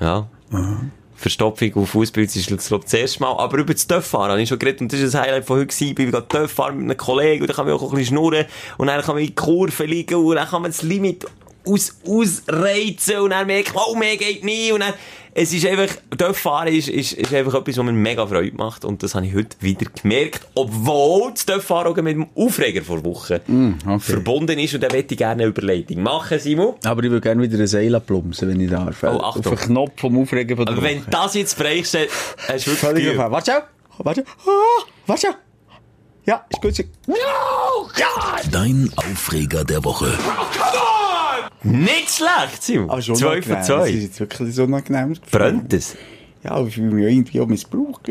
Ja. 0.00 0.28
Verstopfung 1.16 1.74
auf 1.76 1.90
Fußball 1.90 2.24
ist 2.24 2.36
jetzt, 2.36 2.68
glaub 2.68 2.80
ich, 2.80 2.84
das 2.84 2.94
erste 2.94 3.20
Mal. 3.20 3.36
Aber 3.38 3.58
über 3.58 3.72
das 3.72 3.86
Töfffahren 3.86 4.30
habe 4.30 4.42
ich 4.42 4.48
schon 4.48 4.58
geredet. 4.58 4.82
Und 4.82 4.92
das 4.92 5.00
ist 5.00 5.14
ein 5.14 5.22
Highlight 5.22 5.46
von 5.46 5.56
heute 5.58 5.66
gewesen. 5.68 5.88
Ich 5.88 5.94
bin 5.94 6.10
gerade 6.10 6.28
Töfffahren 6.28 6.76
mit 6.76 6.84
einem 6.84 6.96
Kollegen. 6.96 7.40
Und 7.42 7.48
dann 7.48 7.56
kann 7.56 7.66
man 7.66 7.74
auch 7.74 7.82
ein 7.82 7.90
bisschen 7.90 8.06
schnurren. 8.06 8.44
Und 8.76 8.88
dann 8.88 9.00
kann 9.00 9.14
man 9.14 9.22
in 9.22 9.28
die 9.28 9.34
Kurve 9.34 9.84
liegen. 9.84 10.16
Und 10.16 10.36
dann 10.36 10.46
kann 10.46 10.62
man 10.62 10.70
das 10.70 10.82
Limit 10.82 11.26
aus, 11.66 11.96
ausreizen. 12.06 13.18
Und 13.18 13.30
dann 13.30 13.46
merkt 13.46 13.74
man, 13.74 13.84
oh, 13.88 13.94
mehr 13.94 14.16
geht 14.16 14.44
nicht. 14.44 14.72
Und 14.72 14.80
dann, 14.80 14.94
es 15.34 15.52
ist 15.52 15.66
einfach, 15.66 15.94
Töfffahren 16.16 16.72
ist, 16.72 16.88
ist, 16.88 17.12
ist 17.12 17.34
einfach 17.34 17.54
etwas, 17.54 17.76
was 17.76 17.84
mir 17.84 17.92
mega 17.92 18.26
Freude 18.26 18.56
macht. 18.56 18.84
Und 18.84 19.02
das 19.02 19.14
habe 19.14 19.26
ich 19.26 19.34
heute 19.34 19.56
wieder 19.60 19.86
gemerkt. 20.00 20.46
Obwohl 20.54 21.32
das 21.32 21.44
Töfffahren 21.44 21.92
auch 21.92 21.96
mit 21.96 22.14
dem 22.14 22.26
Aufreger 22.34 22.82
vor 22.82 23.04
Wochen 23.04 23.76
okay. 23.86 23.98
verbunden 23.98 24.58
ist. 24.58 24.74
Und 24.74 24.82
dann 24.82 24.92
möchte 24.92 25.14
ich 25.14 25.18
gerne 25.18 25.42
eine 25.42 25.50
Überleitung 25.50 26.02
machen, 26.02 26.38
Simon. 26.38 26.76
Aber 26.84 27.04
ich 27.04 27.10
würde 27.10 27.20
gerne 27.20 27.42
wieder 27.42 27.58
ein 27.58 27.66
Seil 27.66 27.94
abplumpsen, 27.94 28.48
wenn 28.48 28.60
ich 28.60 28.70
darf. 28.70 29.02
Oh, 29.02 29.20
Achtung. 29.20 29.52
Auf 29.52 29.60
den 29.60 29.68
Knopf 29.68 30.00
vom 30.00 30.18
Aufregen 30.18 30.56
von 30.56 30.64
der 30.64 30.74
Aber 30.74 30.82
wenn 30.82 31.00
Woche. 31.02 31.10
das 31.10 31.34
jetzt 31.34 31.58
brichst, 31.58 31.94
dann 31.94 32.06
hast 32.48 32.66
du 32.66 32.70
wirklich 32.70 32.78
Völlig 32.78 33.18
auf. 33.18 33.30
Warte. 33.30 33.62
Warte. 33.98 34.24
Ah, 34.46 34.84
warte 35.06 35.26
schon. 35.26 35.34
Ja, 36.26 36.44
ist 36.50 36.60
gut. 36.60 36.84
Dein 38.50 38.90
Aufreger 38.96 39.64
der 39.64 39.84
Woche. 39.84 40.12
Nicht 41.66 42.10
schlecht, 42.10 42.62
Simon. 42.62 42.90
Ah, 42.90 43.00
schon 43.00 43.16
zwei 43.16 43.42
von 43.42 43.52
unangenehm. 43.52 43.56
Das 43.56 43.68
ist 43.68 43.74
zwei. 43.76 43.88
jetzt 43.88 44.20
wirklich 44.20 44.54
so 44.54 44.64
unangenehm. 44.64 45.14
Brennt 45.30 45.72
es? 45.72 45.96
Ja, 46.42 46.52
aber 46.52 46.68
ich 46.68 46.74
fühle 46.74 46.94
mich 46.94 47.04
irgendwie 47.04 47.40
auch 47.40 47.46
missbraucht. 47.46 48.02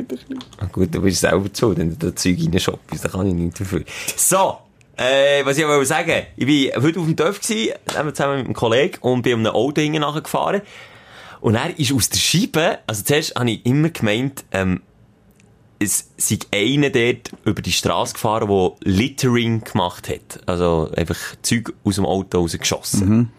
Ah, 0.57 0.65
gut, 0.71 0.93
du 0.93 1.01
bist 1.01 1.21
selber 1.21 1.51
zu, 1.53 1.75
wenn 1.77 1.97
du 1.97 2.11
das 2.11 2.21
Zeug 2.21 2.37
reinschoppst, 2.39 3.05
da 3.05 3.09
kann 3.09 3.27
ich 3.27 3.33
nichts 3.33 3.59
dafür. 3.59 3.83
So, 4.17 4.57
äh, 4.97 5.45
was 5.45 5.57
ich 5.57 5.65
wollte 5.65 5.85
sagen, 5.85 6.23
ich 6.35 6.73
war 6.73 6.83
heute 6.83 6.99
auf 6.99 7.05
dem 7.05 7.15
Dorf 7.15 7.39
gewesen, 7.39 7.73
zusammen 7.87 8.07
mit 8.07 8.19
einem 8.19 8.53
Kollegen, 8.53 8.97
und 9.01 9.21
bin 9.21 9.35
um 9.35 9.39
einem 9.39 9.53
Auto 9.53 9.81
hinten 9.81 10.01
nachgefahren. 10.01 10.61
Und 11.41 11.55
er 11.55 11.77
ist 11.77 11.93
aus 11.93 12.09
der 12.09 12.17
Scheibe, 12.17 12.79
also 12.87 13.03
zuerst 13.03 13.35
habe 13.35 13.51
ich 13.51 13.65
immer 13.65 13.89
gemeint, 13.89 14.43
ähm, 14.51 14.81
es 15.79 16.09
sei 16.17 16.39
einer 16.51 16.89
dort 16.89 17.31
über 17.43 17.61
die 17.61 17.71
Straße 17.71 18.13
gefahren, 18.13 18.47
der 18.47 18.71
Littering 18.91 19.61
gemacht 19.63 20.09
hat. 20.09 20.39
Also 20.45 20.89
einfach 20.95 21.17
Zeug 21.41 21.73
aus 21.83 21.95
dem 21.95 22.05
Auto 22.05 22.39
rausgeschossen. 22.39 23.31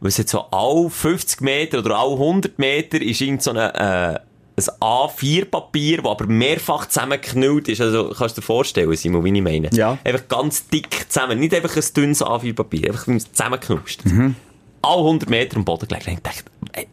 Weil 0.00 0.08
es 0.08 0.18
hat 0.18 0.28
so 0.28 0.40
alle 0.50 0.90
50 0.90 1.40
Meter 1.40 1.78
oder 1.78 1.96
alle 1.96 2.12
100 2.12 2.58
Meter 2.58 3.00
ist 3.00 3.20
irgend 3.20 3.42
so 3.42 3.50
eine, 3.50 3.74
äh, 3.74 4.18
ein 4.56 4.64
A4-Papier, 4.80 6.02
das 6.02 6.06
aber 6.06 6.26
mehrfach 6.26 6.86
zusammengeknüllt 6.86 7.68
ist. 7.68 7.80
Also, 7.80 8.10
kannst 8.16 8.36
du 8.36 8.40
dir 8.40 8.46
vorstellen, 8.46 8.94
Simon, 8.96 9.24
wie 9.24 9.34
ich 9.34 9.42
meine? 9.42 9.70
Ja. 9.72 9.98
Einfach 10.04 10.28
ganz 10.28 10.68
dick 10.68 11.06
zusammen. 11.10 11.40
Nicht 11.40 11.54
einfach 11.54 11.74
ein 11.76 11.84
dünnes 11.96 12.22
A4-Papier, 12.22 12.88
einfach 12.90 13.06
zusammengeknuscht. 13.06 14.02
Alle 14.82 14.98
100 14.98 15.30
Meter 15.30 15.56
am 15.56 15.64
Boden 15.64 15.88
gelegt. 15.88 16.06
Ich 16.08 16.18
dachte, 16.18 16.44
äh, 16.72 16.84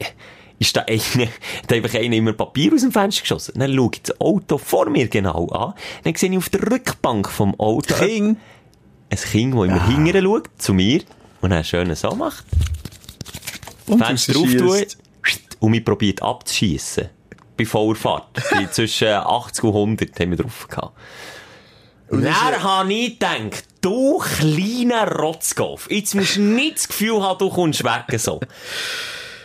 ist 0.61 0.77
da 0.77 0.81
einer, 0.81 1.27
da 1.67 1.75
einfach 1.75 1.95
einer 1.95 2.15
immer 2.15 2.33
Papier 2.33 2.73
aus 2.73 2.81
dem 2.81 2.91
Fenster 2.91 3.21
geschossen. 3.21 3.53
Dann 3.57 3.73
schaue 3.73 3.89
ich 3.93 4.01
das 4.03 4.21
Auto 4.21 4.57
vor 4.59 4.89
mir 4.89 5.07
genau 5.07 5.47
an. 5.47 5.73
Dann 6.03 6.15
sehe 6.15 6.29
ich 6.29 6.37
auf 6.37 6.49
der 6.49 6.71
Rückbank 6.71 7.29
vom 7.29 7.59
Auto 7.59 7.95
King. 7.95 8.37
ein 9.09 9.17
Kind, 9.17 9.55
das 9.55 9.65
immer 9.65 9.87
hinterher 9.87 10.21
schaut, 10.21 10.49
zu 10.59 10.73
mir, 10.73 11.01
und 11.41 11.51
einen 11.51 11.63
schönen 11.63 11.95
so 11.95 12.11
macht. 12.15 12.45
Und 13.87 14.05
Fenster 14.05 14.33
drauf 14.33 14.55
tun 14.55 14.85
und 15.59 15.71
mich 15.71 15.83
probiert 15.83 16.21
abzuschiessen. 16.21 17.09
Bei 17.57 17.65
voller 17.65 17.95
Fahrt. 17.95 18.27
Bei 18.51 18.65
zwischen 18.67 19.07
80 19.07 19.63
und 19.63 19.73
100 19.73 20.19
haben 20.19 20.29
wir 20.29 20.37
drauf 20.37 20.67
gehabt. 20.67 20.97
Und 22.09 22.23
dann 22.23 22.63
habe 22.63 22.93
ich 22.93 23.17
gedacht, 23.17 23.63
du 23.81 24.19
kleiner 24.19 25.09
Rotzkopf, 25.11 25.89
jetzt 25.89 26.13
musst 26.13 26.35
du 26.35 26.41
nicht 26.41 26.75
das 26.75 26.87
Gefühl 26.87 27.23
haben, 27.23 27.39
du 27.39 27.49
kommst 27.49 27.83
weg 27.83 28.19
so. 28.19 28.39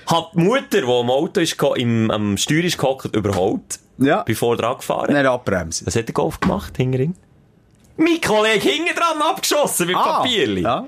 Hat 0.06 0.30
die 0.34 0.38
Mutter, 0.38 0.80
die 0.80 0.84
am 0.84 1.10
Auto 1.10 1.40
ist, 1.40 1.56
im, 1.76 2.10
am 2.10 2.36
Steuer 2.36 2.64
ist 2.64 2.78
gehockt, 2.78 3.14
überholt. 3.14 3.80
Ja. 3.98 4.22
Bevor 4.22 4.56
dran 4.56 4.76
gefahren. 4.76 5.12
Nicht 5.12 5.26
abbremsen. 5.26 5.86
Was 5.86 5.96
hat 5.96 6.06
der 6.06 6.14
Golf 6.14 6.38
gemacht, 6.38 6.76
hinter 6.76 7.00
ihm? 7.00 7.14
Mein 7.96 8.20
Kollege 8.20 8.68
hinten 8.68 8.94
dran 8.94 9.20
abgeschossen 9.22 9.86
mit 9.86 9.96
Papierli. 9.96 10.62
Ja. 10.62 10.86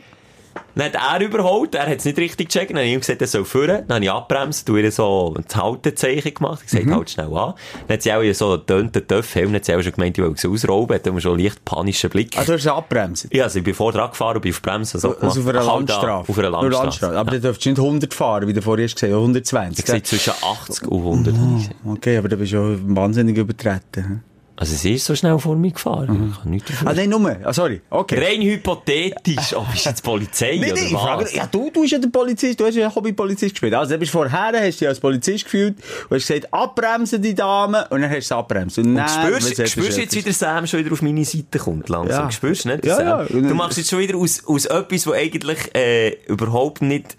Dann 0.74 0.92
hat 0.92 1.20
er 1.20 1.26
überholt, 1.26 1.74
er 1.74 1.88
hat 1.88 1.98
es 1.98 2.04
nicht 2.04 2.18
richtig 2.18 2.48
gecheckt, 2.48 2.70
dann 2.70 2.78
habe 2.78 2.86
ich 2.86 2.94
ihm 2.94 3.00
gesagt, 3.00 3.20
er 3.20 3.26
soll 3.26 3.44
führen, 3.44 3.84
dann 3.88 3.96
habe 3.96 4.04
ich 4.04 4.10
abbremst, 4.10 4.68
du 4.68 4.76
ihr 4.76 4.92
so 4.92 5.34
ein 5.36 5.44
Haltezeichen 5.52 6.34
gemacht, 6.34 6.60
ich 6.64 6.70
gesagt, 6.70 6.90
halt 6.90 7.10
schnell 7.10 7.36
an. 7.36 7.54
Dann 7.86 7.94
hat 7.94 8.02
sie 8.02 8.12
auch 8.12 8.34
so 8.34 8.52
einen 8.52 8.66
tönten 8.66 9.06
Töpfhelm, 9.06 9.46
dann 9.46 9.56
hat 9.56 9.64
sie 9.64 9.74
auch 9.74 9.82
schon 9.82 9.92
gemeint, 9.92 10.16
ich 10.18 10.24
will 10.24 10.36
sie 10.36 10.48
ausrauben, 10.48 10.94
hat 10.94 11.06
immer 11.06 11.20
schon 11.20 11.32
einen 11.32 11.44
leicht 11.44 11.64
panischen 11.64 12.10
Blick. 12.10 12.30
Du 12.30 12.52
hast 12.52 12.66
abbremsen. 12.66 13.30
Ja, 13.32 13.44
also 13.44 13.58
ich 13.58 13.64
bin 13.64 13.74
vorher 13.74 14.00
dran 14.00 14.10
gefahren 14.10 14.36
und 14.36 14.42
bin 14.42 14.52
auf 14.52 14.62
Bremse 14.62 14.98
so 14.98 15.16
Also 15.18 15.40
auf 15.40 15.48
einer 15.48 15.58
Halt 15.58 15.68
an, 15.68 15.76
Landstraße. 15.86 16.30
Auf 16.30 16.38
einer 16.38 16.50
Nur 16.50 16.70
Landstraße. 16.70 17.18
Aber 17.18 17.32
ja. 17.32 17.38
du 17.38 17.46
darfst 17.48 17.66
nicht 17.66 17.78
100 17.78 18.14
fahren, 18.14 18.48
wie 18.48 18.52
du 18.52 18.62
vorher 18.62 18.84
hast 18.84 18.94
gesagt, 18.94 19.12
120. 19.12 19.78
Ich 19.78 19.84
gesagt, 19.84 20.06
zwischen 20.06 20.32
80 20.42 20.88
und 20.88 20.98
100 21.00 21.34
habe 21.34 21.46
ich 21.56 21.68
gesagt. 21.68 21.80
Okay, 21.84 22.16
aber 22.18 22.28
du 22.28 22.36
bist 22.36 22.52
ja 22.52 22.60
wahnsinnig 22.62 23.36
übertreten. 23.36 24.22
Also 24.60 24.74
sie 24.74 24.94
ist 24.94 25.04
so 25.04 25.14
schnell 25.14 25.38
vor 25.38 25.54
mir 25.54 25.70
gefahren. 25.70 26.32
Ich 26.32 26.42
kann 26.42 26.50
nichts 26.50 26.68
dafür. 26.68 26.88
Ah, 26.88 26.92
nein, 26.92 27.08
nur. 27.08 27.36
Ah, 27.44 27.52
sorry. 27.52 27.80
Okay. 27.90 28.18
Rein 28.18 28.42
hypothetisch. 28.42 29.54
Oh, 29.54 29.64
bist 29.70 29.86
du 29.86 29.90
jetzt 29.90 30.02
Polizei 30.02 30.58
Nein, 30.60 30.72
oder 30.72 30.80
nein, 30.80 30.90
ich 30.90 30.92
frage, 30.92 31.24
was? 31.26 31.32
ja, 31.32 31.46
du, 31.46 31.70
du 31.70 31.82
bist 31.82 31.92
ja 31.92 31.98
der 32.00 32.08
Polizist, 32.08 32.58
du 32.58 32.66
hast 32.66 32.74
ja 32.74 32.92
Hobbypolizist 32.92 33.54
gespielt. 33.54 33.74
Also, 33.74 33.92
du 33.92 33.98
bist 33.98 34.10
vorher, 34.10 34.60
hast 34.60 34.80
dich 34.80 34.88
als 34.88 34.98
Polizist 34.98 35.44
gefühlt 35.44 35.76
und 36.08 36.16
hast 36.16 36.26
gesagt, 36.26 36.52
abbremsen 36.52 37.22
die 37.22 37.36
Dame, 37.36 37.86
und 37.90 38.02
dann 38.02 38.10
hast 38.10 38.24
du 38.24 38.34
sie 38.34 38.36
abbremsen. 38.36 38.84
Und, 38.84 38.90
Und 38.90 38.96
dann, 38.96 39.08
spürst, 39.08 39.58
was 39.60 39.70
spürst 39.70 39.98
er 39.98 40.02
jetzt, 40.02 40.16
wie 40.16 40.22
der 40.22 40.32
Sam 40.32 40.66
schon 40.66 40.80
wieder 40.80 40.92
auf 40.92 41.02
meine 41.02 41.24
Seite 41.24 41.58
kommt, 41.60 41.88
langsam? 41.88 42.24
Ja. 42.24 42.30
Spürst 42.32 42.64
du 42.64 42.70
nicht? 42.70 42.84
Ja, 42.84 43.00
ja. 43.00 43.24
Du 43.26 43.54
machst 43.54 43.78
jetzt 43.78 43.90
schon 43.90 44.00
wieder 44.00 44.16
aus, 44.16 44.42
aus 44.44 44.66
etwas, 44.66 45.06
was 45.06 45.14
eigentlich 45.14 45.72
äh, 45.76 46.16
überhaupt 46.26 46.82
nicht 46.82 47.16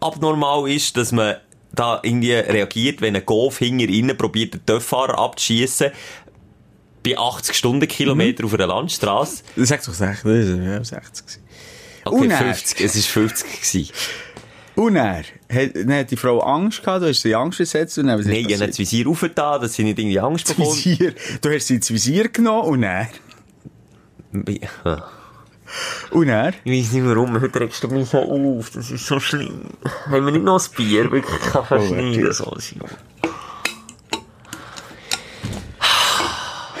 abnormal 0.00 0.70
ist, 0.70 0.96
dass 0.96 1.12
man 1.12 1.34
da 1.74 2.00
irgendwie 2.02 2.32
reagiert, 2.32 3.00
wenn 3.00 3.16
ein 3.16 3.26
Golf 3.26 3.58
hinter 3.58 3.88
innen 3.88 4.16
probiert, 4.16 4.54
den 4.54 4.64
Töfffahrer 4.64 5.18
abzuschießen 5.18 5.90
bei 7.04 7.16
80 7.18 7.54
Stundenkilometer 7.56 8.44
auf 8.44 8.54
einer 8.54 8.66
Landstraße. 8.66 9.42
Das 9.56 9.68
sagt 9.68 9.86
doch 9.86 9.92
60, 9.94 10.22
das 10.24 10.48
ja 10.48 10.84
60 10.84 11.26
gewesen. 11.26 11.42
Okay, 12.04 12.16
Und 12.24 12.30
er- 12.30 12.38
50, 12.38 12.80
es 12.80 12.96
ist 12.96 13.06
50 13.08 13.60
gewesen. 13.60 13.92
Und 14.76 14.96
er, 14.96 15.18
hat, 15.52 15.70
dann 15.76 15.92
hat 15.94 16.10
die 16.10 16.16
Frau 16.16 16.40
Angst 16.40 16.82
gehabt, 16.82 17.02
du 17.04 17.08
hast 17.08 17.22
sie 17.22 17.32
Angst 17.34 17.58
gesetzt 17.58 17.96
und 17.98 18.08
dann, 18.08 18.20
Nein, 18.20 18.44
ich 18.48 18.54
habe 18.56 18.66
das 18.66 18.76
Visier 18.78 19.06
aufgetan, 19.06 19.60
dass 19.60 19.74
sie 19.74 19.84
nicht 19.84 19.98
irgendwie 20.00 20.18
Angst 20.18 20.48
Das 20.50 20.56
bekommt. 20.56 20.76
Visier, 20.84 21.14
du 21.40 21.50
hast 21.54 21.66
sie 21.68 21.76
ins 21.76 21.90
Visier 21.92 22.28
genommen 22.28 22.68
und 22.68 22.82
er, 22.82 23.08
und 26.10 26.28
er, 26.28 26.52
Ich 26.64 26.72
weiß 26.86 26.92
nicht 26.92 27.06
warum, 27.06 27.40
heute 27.40 27.60
regst 27.60 27.84
du 27.84 27.88
mich 27.88 28.08
so 28.08 28.18
auf, 28.18 28.70
das 28.70 28.90
ist 28.90 29.06
so 29.06 29.20
schlimm. 29.20 29.60
Haben 30.06 30.24
wir 30.24 30.32
nicht 30.32 30.44
noch 30.44 30.60
ein 30.60 30.70
Bier? 30.76 31.10
Wirklich, 31.10 31.36
ich 31.44 31.52
kann 31.52 31.64
verschneiden, 31.64 32.32
so 32.32 32.52
Simon. 32.58 32.90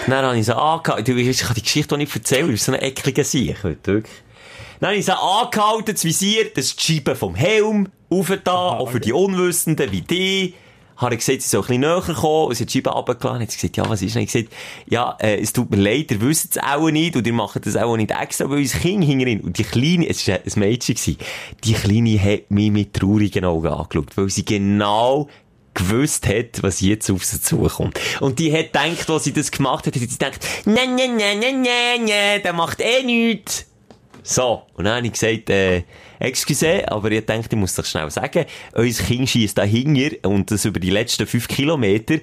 Dann 0.06 0.24
habe 0.24 0.38
ich 0.38 0.44
sie 0.44 0.56
angehalten, 0.56 1.04
du 1.04 1.16
weißt, 1.16 1.40
ich 1.40 1.46
kann 1.46 1.54
die 1.54 1.62
Geschichte 1.62 1.94
auch 1.94 1.98
nicht 1.98 2.14
erzählen, 2.14 2.44
ich 2.44 2.48
bin 2.48 2.56
so 2.58 2.72
ein 2.72 2.82
ekliger 2.82 3.24
Sieg, 3.24 3.64
wirklich. 3.64 4.04
Dann 4.80 4.90
habe 4.90 4.98
ich 4.98 5.06
sie 5.06 5.16
angehalten, 5.16 5.94
das 5.94 6.04
Visier, 6.04 6.50
das 6.54 6.66
ist 6.66 6.80
die 6.80 6.94
Scheibe 6.94 7.16
vom 7.16 7.34
Helm, 7.34 7.88
aufgetan, 8.10 8.78
auch 8.78 8.90
für 8.90 9.00
die 9.00 9.12
Unwissenden 9.12 9.90
wie 9.92 10.02
die. 10.02 10.54
Habe 10.96 11.14
ich 11.14 11.20
gesagt, 11.20 11.42
sie 11.42 11.48
soll 11.48 11.62
ein 11.62 11.66
bisschen 11.66 11.80
näher 11.80 12.14
kommen, 12.14 12.48
und 12.48 12.54
sie 12.54 12.62
hat 12.62 12.68
die 12.68 12.78
Scheibe 12.78 12.90
runtergelassen. 12.90 13.42
Hat 13.42 13.50
sie 13.50 13.56
gesagt, 13.56 13.76
ja, 13.78 13.88
was 13.88 14.02
ist 14.02 14.14
denn? 14.14 14.22
Ich 14.22 14.32
gesagt, 14.32 14.52
ja, 14.86 15.16
äh, 15.20 15.40
es 15.40 15.52
tut 15.52 15.70
mir 15.70 15.78
leid, 15.78 16.10
ihr 16.12 16.20
wisst 16.20 16.56
es 16.56 16.62
auch 16.62 16.88
nicht, 16.90 17.16
und 17.16 17.26
ihr 17.26 17.32
macht 17.32 17.66
das 17.66 17.76
auch 17.76 17.96
nicht 17.96 18.12
extra, 18.12 18.48
weil 18.48 18.58
unser 18.58 18.78
Kind 18.78 19.04
hingerin. 19.04 19.40
Und 19.40 19.58
die 19.58 19.64
Kleine, 19.64 20.08
es 20.08 20.26
war 20.28 20.36
ein 20.36 20.52
Mädchen, 20.56 20.94
gewesen, 20.94 21.18
die 21.64 21.72
Kleine 21.72 22.22
hat 22.22 22.50
mich 22.50 22.70
mit 22.70 22.94
traurigen 22.94 23.44
Augen 23.44 23.68
angeschaut, 23.68 24.16
weil 24.16 24.30
sie 24.30 24.44
genau 24.44 25.28
gewusst 25.74 26.26
hat, 26.26 26.62
was 26.62 26.80
jetzt 26.80 27.10
auf 27.10 27.24
sie 27.24 27.40
zukommt. 27.40 27.98
Und 28.20 28.38
die 28.38 28.52
hat 28.52 28.72
gedacht, 28.72 29.10
als 29.10 29.24
sie 29.24 29.32
das 29.32 29.50
gemacht 29.50 29.86
hat, 29.86 29.94
hat 29.94 30.00
sie 30.00 30.08
gedacht, 30.08 30.46
nein, 30.64 30.94
nein, 30.94 31.16
nein, 31.16 31.38
nein, 31.40 31.62
nein, 31.62 32.04
nein, 32.04 32.42
der 32.42 32.52
macht 32.52 32.80
eh 32.80 33.02
nichts. 33.02 33.66
So, 34.22 34.62
und 34.74 34.84
dann 34.84 34.96
habe 34.96 35.06
ich 35.06 35.12
gesagt, 35.12 35.50
äh, 35.50 35.82
excuse, 36.18 36.90
aber 36.90 37.10
ich 37.10 37.26
dachte, 37.26 37.48
ich 37.50 37.56
muss 37.56 37.74
doch 37.74 37.84
schnell 37.84 38.10
sagen, 38.10 38.46
unser 38.74 39.04
Kind 39.04 39.28
schießt 39.28 39.58
da 39.58 39.64
hinter 39.64 40.28
und 40.28 40.50
das 40.50 40.64
über 40.64 40.80
die 40.80 40.90
letzten 40.90 41.26
fünf 41.26 41.46
Kilometer 41.46 42.20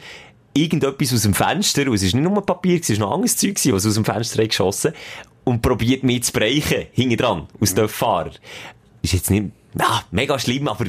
irgendetwas 0.53 1.13
aus 1.13 1.21
dem 1.21 1.33
Fenster, 1.33 1.87
und 1.87 1.93
es 1.93 2.03
ist 2.03 2.15
nicht 2.15 2.23
nur 2.23 2.45
Papier, 2.45 2.79
es 2.81 2.89
ist 2.89 2.99
noch 2.99 3.11
anderes 3.11 3.37
Zeug, 3.37 3.57
was 3.71 3.85
aus 3.85 3.93
dem 3.93 4.05
Fenster 4.05 4.45
geschossen 4.45 4.93
und 5.43 5.61
probiert 5.61 6.03
mich 6.03 6.23
zu 6.23 6.33
brechen, 6.33 6.87
hinten 6.91 7.17
dran, 7.17 7.47
aus 7.59 7.73
dem 7.73 7.87
Fahrer. 7.87 8.31
Ist 9.01 9.13
jetzt 9.13 9.29
nicht, 9.29 9.51
na, 9.73 10.03
mega 10.11 10.37
schlimm, 10.39 10.67
aber, 10.67 10.85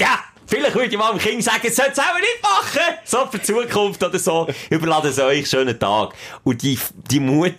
ja, 0.00 0.18
vielleicht 0.46 0.74
würde 0.74 0.88
ich 0.88 0.98
mal 0.98 1.10
dem 1.12 1.18
Kind 1.18 1.42
sagen, 1.42 1.60
es 1.64 1.76
soll 1.76 1.86
es 1.90 1.98
auch 1.98 2.14
nicht 2.16 2.42
machen, 2.42 2.94
so 3.04 3.26
für 3.30 3.38
die 3.38 3.44
Zukunft 3.44 4.02
oder 4.02 4.18
so, 4.18 4.46
überladen 4.70 5.10
es 5.10 5.18
euch, 5.18 5.48
schönen 5.48 5.78
Tag. 5.78 6.14
Und 6.44 6.62
die, 6.62 6.78
die 7.10 7.20
Mut, 7.20 7.54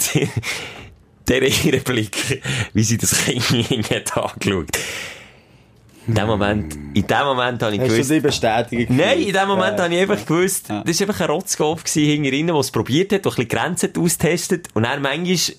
der 1.27 1.41
ihren 1.41 1.83
Blick, 1.83 2.41
wie 2.73 2.83
sie 2.83 2.97
das 2.97 3.25
Kind 3.25 3.43
hinten 3.67 3.95
hat 3.95 4.15
angeschaut. 4.17 4.69
In 6.07 6.15
dem 6.15 6.27
Moment, 6.27 6.73
in 6.93 7.05
dem 7.05 7.25
Moment 7.25 7.61
habe 7.61 7.75
ich 7.75 7.81
hast 7.81 7.89
gewusst, 7.89 8.09
du 8.09 8.13
die 8.13 8.19
Bestätigung 8.21 8.95
Nein, 8.95 9.19
in 9.23 9.33
dem 9.33 9.47
Moment 9.49 9.77
Ja. 9.77 9.83
habe 9.83 9.93
ich 9.93 9.99
einfach 9.99 10.25
gewusst, 10.25 10.69
das 10.69 10.99
war 11.01 11.07
einfach 11.09 11.19
ein 11.19 11.29
Rotzkopf 11.29 11.89
hinter 11.91 12.31
ihnen, 12.31 12.47
der 12.47 12.55
es 12.55 12.71
probiert 12.71 13.11
hat, 13.11 13.25
der 13.25 13.31
ein 13.31 13.35
bisschen 13.35 13.47
Grenzen 13.49 13.91
austestet. 13.97 14.69
Und 14.73 14.83
dann 14.83 15.01
manchmal, 15.01 15.55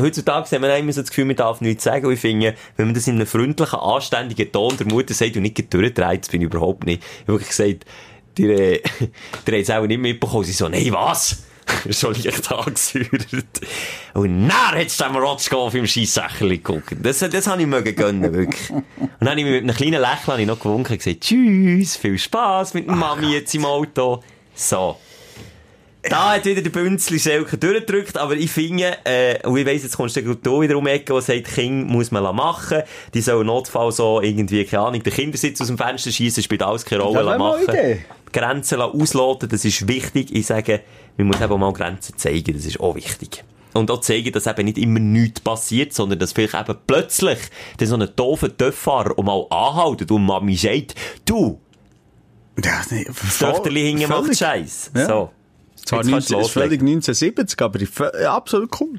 heutzutage 0.00 0.54
haben 0.54 0.62
wir 0.62 0.76
immer 0.76 0.92
so 0.92 1.00
das 1.00 1.10
Gefühl, 1.10 1.24
man 1.24 1.36
darf 1.36 1.60
nichts 1.60 1.84
sagen. 1.84 2.06
Und 2.06 2.12
ich 2.12 2.20
finde, 2.20 2.54
wenn 2.76 2.86
man 2.86 2.94
das 2.94 3.06
in 3.06 3.16
einem 3.16 3.26
freundlichen, 3.26 3.78
anständigen 3.78 4.50
Ton 4.52 4.76
der 4.76 4.86
Mutter 4.86 5.14
sagt 5.14 5.36
und 5.36 5.42
nicht 5.42 5.72
durchdreht, 5.72 6.22
das 6.22 6.28
bin 6.28 6.42
ich 6.42 6.46
überhaupt 6.46 6.84
nicht. 6.84 7.02
Ich 7.02 7.20
habe 7.22 7.32
wirklich 7.32 7.48
gesagt, 7.48 7.86
die, 8.36 8.44
äh, 8.44 8.82
die 9.46 9.52
haben 9.52 9.60
es 9.60 9.70
auch 9.70 9.86
nicht 9.86 10.00
mitbekommen. 10.00 10.44
Sie 10.44 10.52
so, 10.52 10.68
nein, 10.68 10.92
was? 10.92 11.44
Schon 11.90 12.14
leicht 12.14 12.50
angesäuert. 12.50 13.26
Und 14.14 14.48
dann 14.48 14.50
hat 14.50 14.86
es 14.86 14.96
dem 14.96 15.16
Rotschkopf 15.16 15.74
im 15.74 15.86
Scheisssächerli 15.86 16.58
geguckt. 16.58 16.96
Das, 17.00 17.18
das 17.20 17.46
habe 17.46 17.62
ich 17.62 17.68
mögen 17.68 17.94
gönnen, 17.94 18.32
wirklich. 18.32 18.70
Und 18.70 18.84
dann 19.20 19.30
habe 19.30 19.40
ich 19.40 19.46
mich 19.46 19.62
mit 19.62 19.62
einem 19.64 19.76
kleinen 19.76 20.00
Lächeln 20.00 20.46
noch 20.46 20.58
gewunken 20.58 20.92
und 20.92 20.98
gesagt, 20.98 21.20
tschüss, 21.20 21.96
viel 21.96 22.18
Spass 22.18 22.74
mit 22.74 22.88
der 22.88 22.96
Mami 22.96 23.34
jetzt 23.34 23.54
im 23.54 23.64
Auto. 23.64 24.22
So. 24.54 24.96
Da 26.02 26.32
hat 26.34 26.46
wieder 26.46 26.62
der 26.62 26.70
Bünzli 26.70 27.18
Selke 27.18 27.58
durchgedrückt, 27.58 28.16
aber 28.16 28.34
ich 28.34 28.50
finde, 28.50 28.96
äh, 29.04 29.46
und 29.46 29.58
ich 29.58 29.66
weiss, 29.66 29.82
jetzt 29.82 29.96
kommst 29.96 30.16
du 30.16 30.60
wieder 30.62 30.76
um 30.78 30.84
die 30.84 30.90
Ecke, 30.90 31.12
wo 31.12 31.20
sagt, 31.20 31.44
Kind 31.44 31.88
muss 31.88 32.10
man 32.10 32.22
machen. 32.34 32.82
Die 33.12 33.20
sollen 33.20 33.46
Notfall 33.46 33.92
so 33.92 34.20
irgendwie, 34.22 34.64
keine 34.64 34.84
Ahnung, 34.84 35.02
den 35.02 35.12
Kindersitz 35.12 35.60
aus 35.60 35.66
dem 35.66 35.76
Fenster 35.76 36.10
schießen, 36.10 36.42
spielt 36.42 36.62
alles 36.62 36.86
keine 36.86 37.02
Rolle 37.02 37.24
Das 37.24 37.38
machen. 37.38 37.68
Idee. 37.68 38.04
Grenzen 38.32 38.80
ausloten, 38.80 39.48
das 39.48 39.64
ist 39.64 39.88
wichtig. 39.88 40.34
Ich 40.34 40.46
sage, 40.46 40.80
man 41.18 41.26
muss 41.26 41.40
eben 41.40 41.60
mal 41.60 41.72
Grenzen 41.72 42.16
zeigen, 42.16 42.54
das 42.54 42.64
ist 42.64 42.80
auch 42.80 42.94
wichtig. 42.94 43.44
Und 43.74 43.90
auch 43.90 44.00
zeigen, 44.00 44.32
dass 44.32 44.46
eben 44.46 44.64
nicht 44.64 44.78
immer 44.78 45.00
nichts 45.00 45.40
passiert, 45.40 45.92
sondern 45.92 46.18
dass 46.18 46.32
vielleicht 46.32 46.54
eben 46.54 46.78
plötzlich 46.86 47.38
dann 47.76 47.88
so 47.88 47.96
ein 47.96 48.08
doofer 48.16 49.14
auch 49.16 49.22
mal 49.22 49.46
anhaltet 49.50 50.10
und 50.10 50.24
Mami 50.24 50.56
sagt, 50.56 50.94
du, 51.24 51.60
das 52.56 52.88
Töchterli 53.38 53.92
hinten 53.92 54.08
macht 54.08 54.36
Scheiß. 54.36 54.92
Ja. 54.94 55.06
So. 55.06 55.30
Zwar 55.84 56.00
Jetzt 56.02 56.10
kannst 56.10 56.30
19, 56.30 56.36
du 56.38 56.40
ist 56.46 56.50
völlig 56.52 56.80
loslegen. 56.80 56.88
1970, 56.96 57.62
aber 57.62 57.80
ich, 57.80 57.88
ja, 58.22 58.34
absolut 58.34 58.80
cool. 58.80 58.98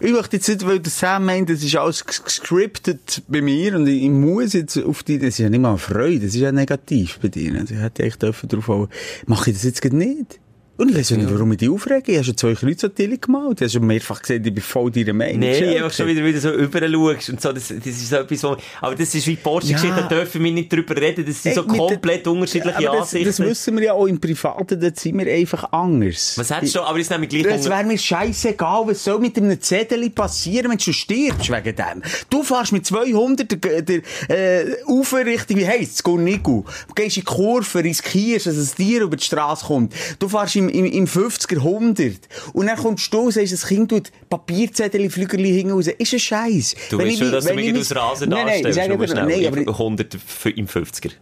Ich 0.00 0.12
möchte 0.12 0.36
jetzt 0.36 0.48
nicht, 0.48 0.66
weil 0.66 0.80
der 0.80 0.90
Sam 0.90 1.24
meint, 1.24 1.48
das 1.48 1.62
ist 1.62 1.74
alles 1.76 2.04
ges- 2.04 2.22
gescriptet 2.22 3.22
bei 3.28 3.40
mir 3.40 3.76
und 3.76 3.86
ich, 3.86 4.02
ich 4.02 4.10
muss 4.10 4.52
jetzt 4.52 4.76
auf 4.84 5.02
die, 5.02 5.18
das 5.18 5.28
ist 5.30 5.38
ja 5.38 5.48
nicht 5.48 5.60
mal 5.60 5.70
eine 5.70 5.78
Freude, 5.78 6.16
das 6.20 6.34
ist 6.34 6.36
ja 6.36 6.52
negativ 6.52 7.18
bei 7.20 7.28
dir. 7.28 7.54
Also 7.58 7.74
ich 7.74 7.80
hätte 7.80 8.02
echt 8.02 8.22
drauf 8.22 8.44
auch, 8.68 8.88
mache 9.26 9.50
ich 9.50 9.56
das 9.56 9.64
jetzt 9.64 9.84
nicht? 9.84 10.38
Und 10.78 10.90
ich 10.90 10.96
weiß 10.96 11.10
ja 11.10 11.16
nicht, 11.16 11.32
warum 11.32 11.52
ich 11.52 11.58
dich 11.58 11.70
aufrege. 11.70 12.14
Habe 12.14 12.24
schon 12.24 12.36
zwei 12.36 12.54
Kreuzartikel 12.54 13.18
gemalt. 13.18 13.60
Du 13.60 13.64
hast 13.64 13.72
schon 13.72 13.86
mehrfach 13.86 14.20
gesehen, 14.20 14.44
ich 14.44 14.52
bin 14.52 14.62
voll 14.62 14.90
deiner 14.90 15.12
Meinung. 15.14 15.42
Schelke. 15.42 15.76
einfach 15.84 15.96
schon 15.96 16.06
wieder, 16.06 16.24
wieder 16.24 16.38
so 16.40 16.50
überschaust 16.52 17.30
und 17.30 17.40
so, 17.40 17.52
das, 17.52 17.68
das 17.68 17.86
ist 17.86 18.10
so 18.10 18.16
etwas, 18.16 18.42
wo, 18.44 18.56
aber 18.80 18.94
das 18.94 19.14
ist 19.14 19.26
wie 19.26 19.30
die 19.30 19.36
Porsche-Geschichte, 19.36 19.96
Ja. 19.96 20.02
da 20.02 20.08
dürfen 20.16 20.44
wir 20.44 20.52
nicht 20.52 20.72
drüber 20.72 20.96
reden, 20.96 21.24
das 21.24 21.42
sind 21.42 21.52
Hey, 21.52 21.54
so 21.56 21.64
komplett 21.64 22.26
unterschiedliche 22.26 22.76
aber 22.76 22.98
das, 22.98 23.14
Ansichten. 23.14 23.26
das 23.26 23.38
wissen 23.40 23.76
wir 23.76 23.84
ja 23.84 23.92
auch 23.94 24.06
im 24.06 24.20
Privaten, 24.20 24.78
da 24.80 24.90
sind 24.94 25.18
wir 25.18 25.32
einfach 25.32 25.72
anders. 25.72 26.34
Was 26.36 26.50
hättest 26.54 26.74
du, 26.74 26.80
aber 26.82 26.98
das 26.98 27.08
nehme 27.10 27.24
ich 27.24 27.30
gleich 27.30 27.46
Es 27.46 27.68
wäre 27.68 27.84
mir 27.84 27.98
scheißegal, 27.98 28.82
was 28.86 29.02
soll 29.04 29.18
mit 29.18 29.36
einem 29.38 29.60
Zettel 29.60 30.10
passieren, 30.10 30.70
wenn 30.70 30.78
du 30.78 30.92
stirbst 30.92 31.50
wegen 31.50 31.76
dem. 31.76 32.02
Du 32.28 32.42
fährst 32.42 32.72
mit 32.72 32.84
200 32.86 33.64
der, 33.64 33.82
der 33.82 34.00
äh, 34.28 34.76
Aufrichtung, 34.86 35.56
wie 35.56 35.66
heisst 35.66 35.94
es, 35.94 36.02
Gornigu. 36.02 36.64
Du 36.88 36.94
gehst 36.94 37.16
in 37.16 37.22
die 37.22 37.26
Kurve, 37.26 37.82
riskierst, 37.82 38.46
dass 38.46 38.56
es 38.56 38.74
dir 38.74 39.02
über 39.02 39.16
die 39.16 39.24
Straße 39.24 39.64
kommt. 39.66 39.94
Du 40.18 40.28
fährst 40.28 40.56
im, 40.56 40.65
im, 40.68 40.84
im 40.84 41.06
50er 41.06 41.56
100. 41.58 42.14
Und 42.52 42.66
dann 42.66 42.76
kommst 42.76 43.12
du, 43.12 43.30
sagst, 43.30 43.52
das 43.52 43.66
Kind 43.66 43.90
tut 43.90 44.10
Papierzettel, 44.28 45.08
Flügerli 45.10 45.52
hinten 45.54 45.72
raus. 45.72 45.86
Ist 45.86 46.12
ein 46.12 46.18
Scheiß. 46.18 46.74
Du 46.90 46.98
Wenn 46.98 47.08
weißt 47.08 47.18
schon, 47.18 47.32
dass 47.32 47.44
du 47.46 47.54
mich 47.54 47.66
ich 47.68 47.78
aus 47.80 47.94
Rasen 47.96 48.28
Nein, 48.30 48.46
nein, 48.46 48.62
darstellst, 48.62 48.78
dir- 49.00 49.08
schnell. 49.08 49.26
nein, 49.50 49.62
aber- 49.62 49.72
100 49.78 50.14
f- 50.14 50.46
im 50.54 50.66
50er. 50.66 51.12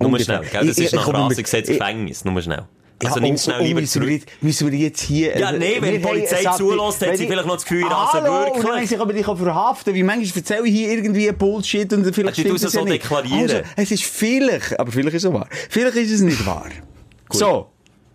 Nur 0.00 0.18
schnell, 0.18 0.40
gell? 0.50 0.66
Das 0.66 0.78
ist 0.78 0.94
nach 0.94 1.12
Rasengesetz 1.12 1.68
ich- 1.68 1.78
Gefängnis, 1.78 2.24
nur 2.24 2.40
schnell. 2.42 2.64
Also 3.02 3.16
Ja, 3.16 3.22
nimm 3.22 3.36
schnell 3.36 3.60
lieber 3.62 3.80
müssen 3.80 4.06
wir 4.06 4.20
Müssen 4.40 4.70
wir 4.70 4.78
jetzt 4.78 5.00
hier... 5.02 5.36
Ja, 5.36 5.48
also, 5.48 5.58
nee, 5.58 5.76
wenn 5.80 5.92
die 5.94 5.98
Polizei 5.98 6.44
zulässt, 6.56 7.04
hat 7.04 7.16
sie 7.16 7.24
ich- 7.24 7.28
vielleicht 7.28 7.46
noch 7.46 7.54
das 7.54 7.64
Gefühl, 7.64 7.84
also 7.84 8.22
wirklich. 8.24 8.64
Und 8.64 8.70
dann 8.70 8.82
ich 8.84 9.00
aber, 9.00 9.14
ich 9.14 9.26
kann 9.26 9.36
verhaften, 9.36 9.94
wie 9.94 10.02
manchmal 10.04 10.38
erzähle 10.38 10.66
ich 10.68 10.74
hier 10.74 10.90
irgendwie 10.92 11.30
Bullshit 11.32 11.92
und 11.92 12.14
vielleicht 12.14 12.38
stimmt 12.38 12.62
es 12.62 12.72
so 12.72 12.84
deklarieren. 12.84 13.40
Also, 13.42 13.56
es 13.76 13.90
ist 13.90 14.04
vielleicht, 14.04 14.78
aber 14.78 14.92
vielleicht 14.92 15.16
ist 15.16 15.24
es 15.24 15.32
wahr. 15.32 15.48
Vielleicht 15.68 15.96
ist 15.96 16.12
es 16.12 16.20
nicht 16.20 16.46
wahr. 16.46 16.66
so, 17.32 17.66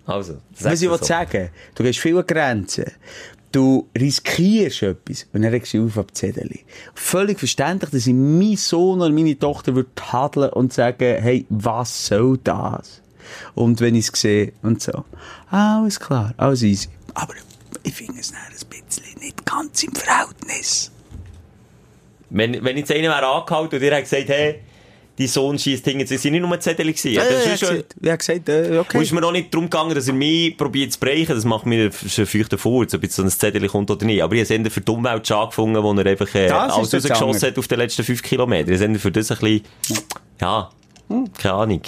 Also, 0.09 0.37
was 0.59 0.81
ich 0.81 0.89
so. 0.89 0.97
sagen, 0.97 1.49
du 1.75 1.83
gehst 1.83 1.99
viele 1.99 2.23
Grenzen. 2.23 2.85
Du 3.51 3.87
riskierst 3.97 4.83
etwas 4.83 5.27
und 5.33 5.43
dann 5.43 5.51
regst 5.51 5.73
du 5.73 5.85
auf 5.85 5.97
ab 5.97 6.15
Zettel. 6.15 6.49
Völlig 6.95 7.37
verständlich, 7.37 7.91
dass 7.91 8.07
ich 8.07 8.13
mein 8.13 8.57
Sohn 8.57 9.01
oder 9.01 9.11
meine 9.11 9.37
Tochter 9.37 9.75
würde 9.75 9.89
tadeln 9.93 10.51
und 10.51 10.73
sagen, 10.73 11.21
hey, 11.21 11.45
was 11.49 12.07
soll 12.07 12.39
das? 12.43 13.01
Und 13.53 13.81
wenn 13.81 13.93
ich 13.93 14.09
es 14.11 14.19
sehe 14.19 14.53
und 14.63 14.81
so, 14.81 15.05
alles 15.51 15.99
klar, 15.99 16.33
alles 16.37 16.63
easy. 16.63 16.89
Aber 17.13 17.33
ich 17.83 17.93
finde 17.93 18.19
es 18.19 18.31
dann 18.31 18.39
ein 18.41 18.83
bisschen 18.83 19.19
nicht 19.19 19.45
ganz 19.45 19.83
im 19.83 19.93
Verhältnis. 19.93 20.91
Wenn, 22.31 22.63
wenn 22.63 22.77
jetzt 22.77 22.91
einer 22.91 23.09
wäre 23.09 23.27
angehalten 23.27 23.75
und 23.75 23.81
dir 23.81 24.01
gesagt, 24.01 24.29
hey, 24.29 24.61
die 25.19 25.27
Sohn 25.27 25.59
schießt 25.59 25.83
hinten. 25.83 26.11
Es 26.11 26.21
sind 26.21 26.31
nicht 26.31 26.41
nur 26.41 26.59
Zettel 26.61 26.87
gewesen. 26.87 27.11
Ja, 27.11 27.23
das 27.25 27.45
ja, 27.45 27.51
ist 27.51 27.59
schon, 27.59 27.69
gesagt, 27.69 27.95
ja, 28.01 28.15
gesagt, 28.15 28.49
äh, 28.49 28.77
okay. 28.79 29.03
ist 29.03 29.11
mir 29.11 29.21
auch 29.23 29.33
nicht 29.33 29.53
darum 29.53 29.69
gegangen, 29.69 29.93
dass 29.93 30.07
er 30.07 30.13
mich 30.13 30.57
probiert 30.57 30.93
zu 30.93 30.99
brechen. 30.99 31.35
Das 31.35 31.43
macht 31.43 31.65
mir 31.65 31.91
schon 31.91 32.25
feuchten 32.25 32.57
vor, 32.57 32.83
ob 32.83 33.03
jetzt 33.03 33.15
so 33.15 33.21
ein 33.21 33.29
Zettel 33.29 33.67
kommt 33.67 33.91
oder 33.91 34.05
nicht. 34.05 34.23
Aber 34.23 34.33
ich 34.33 34.49
habe 34.49 34.63
es 34.63 34.73
für 34.73 34.79
die 34.79 34.91
Umwelt 34.91 35.27
schon 35.27 35.49
gefunden, 35.49 35.83
wo 35.83 35.93
er 35.93 36.05
einfach 36.05 36.33
äh, 36.33 36.47
Das 36.47 36.73
alles 36.73 36.93
rausgeschossen 36.93 37.49
hat 37.49 37.57
auf 37.57 37.67
den 37.67 37.79
letzten 37.79 38.03
fünf 38.03 38.23
Kilometern. 38.23 38.73
Ich 38.73 38.81
habe 38.81 38.97
für 38.97 39.11
das 39.11 39.29
ein 39.29 39.37
bisschen, 39.39 39.61
ja, 40.39 40.69
keine 41.37 41.53
Ahnung. 41.53 41.81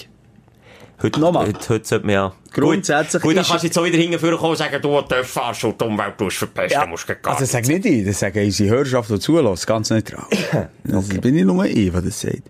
Heute, 1.01 1.19
Nochmal. 1.19 1.47
heute, 1.47 1.69
heute 1.69 1.87
sollte 1.87 2.05
man 2.05 2.13
ja... 2.13 2.33
Grundsätzlich 2.53 3.23
Gut, 3.23 3.35
dann 3.35 3.45
kannst 3.45 3.63
du 3.63 3.67
jetzt 3.67 3.79
auch 3.79 3.85
wieder 3.85 3.97
hinten 3.97 4.19
kommen 4.19 4.51
und 4.51 4.57
sagen, 4.57 4.79
du 4.81 5.01
darfst 5.01 5.63
und 5.63 5.79
die 5.81 5.85
Umwelt 5.85 6.17
tust 6.17 6.37
verpesten, 6.37 6.79
Ja, 6.79 6.85
musst 6.85 7.09
du 7.09 7.15
gar 7.15 7.39
also 7.39 7.51
das 7.51 7.67
nicht. 7.67 7.85
ich, 7.85 8.05
das 8.05 8.19
sagen 8.19 8.43
unsere 8.43 8.69
Hörerschaft, 8.69 9.09
die 9.09 9.19
zulässt, 9.19 9.65
ganz 9.65 9.89
neutral. 9.89 10.25
Das 10.83 11.07
bin 11.07 11.37
ich 11.37 11.45
nur 11.45 11.65
ich, 11.65 11.91
der 11.91 12.01
das 12.01 12.19
sagt. 12.19 12.43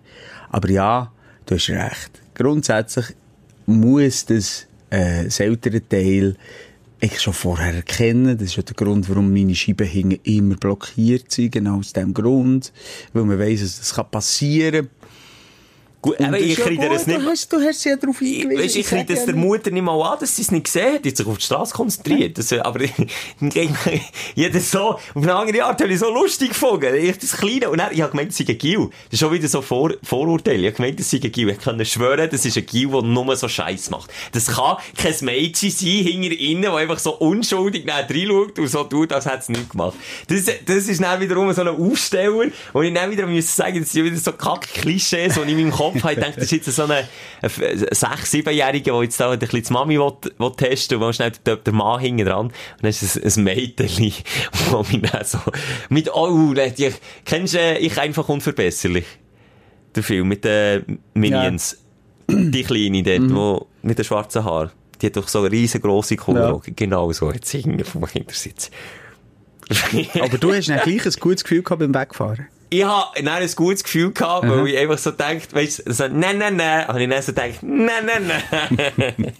Aber 0.51 0.69
ja, 0.69 1.11
du 1.45 1.55
hast 1.55 1.69
recht. 1.69 2.21
Grundsätzlich 2.33 3.05
muss 3.65 4.25
das, 4.25 4.67
äh, 4.89 5.23
das 5.23 5.39
ältere 5.39 5.87
Teil 5.87 6.35
ich 6.99 7.19
schon 7.19 7.33
vorher 7.33 7.73
erkennen. 7.73 8.37
Das 8.37 8.49
ist 8.49 8.57
ja 8.57 8.63
der 8.63 8.75
Grund, 8.75 9.09
warum 9.09 9.33
meine 9.33 9.55
Scheiben 9.55 9.87
hinten 9.87 10.19
immer 10.23 10.55
blockiert 10.55 11.31
sind. 11.31 11.51
Genau 11.51 11.79
aus 11.79 11.93
dem 11.93 12.13
Grund. 12.13 12.71
Weil 13.13 13.23
man 13.23 13.39
weiss, 13.39 13.61
dass 13.61 13.79
das 13.79 13.95
kann 13.95 14.11
passieren 14.11 14.89
Gut, 16.01 16.15
ich 16.19 16.55
kriege 16.57 16.89
das 16.89 17.05
nicht... 17.05 17.21
Du 17.21 17.25
hast, 17.25 17.53
du 17.53 17.61
hast 17.61 17.81
sie 17.81 17.89
ja 17.89 17.95
darauf 17.95 18.19
Ich, 18.21 18.39
hingewiesen. 18.39 18.63
weißt, 18.63 18.75
ich 18.75 18.87
kriege 18.87 19.13
das 19.13 19.25
der 19.25 19.35
Mutter 19.35 19.69
nicht 19.69 19.83
mal 19.83 20.01
an, 20.01 20.17
dass 20.19 20.35
sie 20.35 20.41
es 20.41 20.51
nicht 20.51 20.63
gesehen 20.63 20.95
hat. 20.95 21.05
Die 21.05 21.09
hat 21.09 21.17
sich 21.17 21.27
auf 21.27 21.37
die 21.37 21.43
Straße 21.43 21.73
konzentriert. 21.75 22.37
Das, 22.39 22.51
aber 22.53 22.79
jeder 24.35 24.59
so, 24.59 24.79
auf 24.79 24.99
eine 25.15 25.35
andere 25.35 25.63
Art 25.63 25.79
habe 25.79 25.93
ich 25.93 25.99
so 25.99 26.09
lustig 26.11 26.49
gefunden. 26.49 26.95
Ich 26.95 27.17
das 27.19 27.33
Kleine, 27.37 27.69
und 27.69 27.77
dann, 27.77 27.91
ich 27.91 28.01
habe 28.01 28.11
gemeint, 28.11 28.29
das 28.29 28.37
sei 28.37 28.45
ein 28.47 28.57
Gil. 28.57 28.89
Das 29.05 29.13
ist 29.13 29.19
schon 29.19 29.31
wieder 29.31 29.47
so 29.47 29.61
Vor 29.61 29.93
Vorurteil. 30.01 30.59
Ich 30.61 30.65
habe 30.67 30.77
gemeint, 30.77 30.99
das 30.99 31.11
sei 31.11 31.19
ein 31.23 31.31
Gil. 31.31 31.49
Ich 31.49 31.59
kann 31.59 31.85
schwören, 31.85 32.29
das 32.31 32.45
ist 32.45 32.57
ein 32.57 32.65
Gil, 32.65 32.89
der 32.89 33.01
nur 33.03 33.35
so 33.35 33.47
Scheiß 33.47 33.91
macht. 33.91 34.09
Das 34.31 34.47
kann 34.47 34.77
kein 34.97 35.13
Mädchen 35.21 35.69
sein, 35.69 35.87
hinter 35.87 36.35
innen, 36.35 36.61
der 36.63 36.75
einfach 36.75 36.99
so 36.99 37.11
unschuldig 37.17 37.87
reinschaut 37.87 38.57
und 38.57 38.67
so 38.67 38.83
tut, 38.85 39.13
als 39.13 39.25
hätte 39.25 39.37
es 39.39 39.49
nicht 39.49 39.69
gemacht. 39.69 39.95
Das, 40.27 40.45
das 40.65 40.87
ist 40.87 41.01
dann 41.01 41.19
wiederum 41.19 41.53
so 41.53 41.61
ein 41.61 41.67
Aufsteller, 41.67 42.47
wo 42.73 42.81
ich 42.81 42.93
dann 42.93 43.11
wieder 43.11 43.27
muss 43.27 43.55
sagen, 43.55 43.79
das 43.79 43.91
sind 43.91 44.05
wieder 44.05 44.17
so 44.17 44.31
kack-Klischees, 44.31 45.35
die 45.35 45.41
ich 45.41 45.47
in 45.49 45.57
meinem 45.57 45.71
Kopf 45.71 45.90
Ich 45.93 46.01
denke, 46.01 46.33
das 46.35 46.45
ist 46.45 46.51
jetzt 46.51 46.75
so 46.75 46.83
ein, 46.83 47.05
6-, 47.41 47.93
7-Jähriger, 47.93 48.93
der 48.93 49.03
jetzt 49.03 49.19
da 49.19 49.31
ein 49.31 49.39
bisschen 49.39 49.63
die 49.63 49.73
Mami 49.73 49.99
will, 49.99 50.13
will 50.37 50.51
testen 50.51 50.97
und 50.97 51.05
will 51.05 51.13
schnell 51.13 51.31
der, 51.45 51.57
der 51.57 51.73
Mann 51.73 51.99
hinten 51.99 52.25
dran. 52.25 52.45
Und 52.47 52.53
dann 52.81 52.89
ist 52.89 53.03
es 53.03 53.37
ein 53.37 53.43
Mädchen, 53.43 54.13
wo 54.69 54.83
mich 54.83 55.01
dann 55.01 55.25
so, 55.25 55.39
mit, 55.89 56.13
oh, 56.13 56.53
die, 56.53 56.91
kennst 57.25 57.53
du, 57.53 57.59
äh, 57.59 57.77
ich 57.77 57.99
einfach 57.99 58.27
unverbesserlich? 58.29 59.05
Der 59.95 60.03
Film 60.03 60.27
mit 60.27 60.45
den 60.45 60.99
Minions. 61.13 61.77
Die 62.29 62.63
Kleine 62.63 63.03
dort, 63.03 63.35
wo, 63.35 63.67
mit 63.81 63.97
den 63.97 64.05
schwarzen 64.05 64.45
Haaren. 64.45 64.71
Die 65.01 65.07
hat 65.07 65.17
doch 65.17 65.27
so 65.27 65.41
riesengroße 65.41 66.15
Kugelaugen. 66.15 66.75
Genau 66.75 67.11
so, 67.11 67.31
jetzt 67.31 67.49
hinten 67.49 67.83
vom 67.83 68.05
Hintersitz. 68.07 68.69
Aber 70.19 70.37
du 70.37 70.53
hast 70.53 70.69
dann 70.69 70.79
gleich 70.79 71.05
ein 71.05 71.13
gutes 71.19 71.43
Gefühl 71.43 71.63
gehabt 71.63 71.79
beim 71.79 71.93
Wegfahren. 71.93 72.47
Ich 72.73 72.85
habe 72.85 73.17
ein 73.17 73.49
gutes 73.55 73.83
Gefühl 73.83 74.11
gehabt, 74.13 74.47
weil 74.47 74.65
ich 74.67 74.77
einfach 74.77 74.97
so 74.97 75.11
denkt, 75.11 75.53
weißt 75.53 75.83
du, 75.85 75.93
so, 75.93 76.07
nein, 76.07 76.37
nein, 76.37 76.55
nein, 76.55 76.89
und 76.89 77.01
ich 77.01 77.09
dann 77.09 77.21
so 77.21 77.33
denkt, 77.33 77.61
nein, 77.63 78.05
nein, 78.05 78.31
nein. 78.97 79.33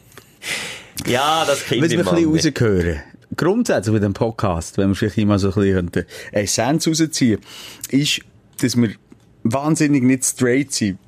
ja, 1.07 1.45
das 1.45 1.65
Kind 1.65 1.82
Was 1.82 1.91
wir 1.91 1.99
im 2.01 2.07
ein 2.07 2.13
bisschen 2.13 2.29
rausgehören, 2.29 3.01
grundsätzlich 3.38 3.93
bei 3.93 3.99
diesem 3.99 4.13
Podcast, 4.13 4.77
wenn 4.77 4.89
wir 4.89 4.95
vielleicht 4.95 5.17
immer 5.17 5.39
so 5.39 5.47
ein 5.53 5.53
bisschen 5.53 6.05
Essenz 6.34 6.86
rausziehen, 6.86 7.39
ist, 7.89 8.19
dass 8.59 8.75
wir 8.75 8.91
wahnsinnig 9.43 10.03
nicht 10.03 10.25
straight 10.25 10.73
sind. 10.73 10.99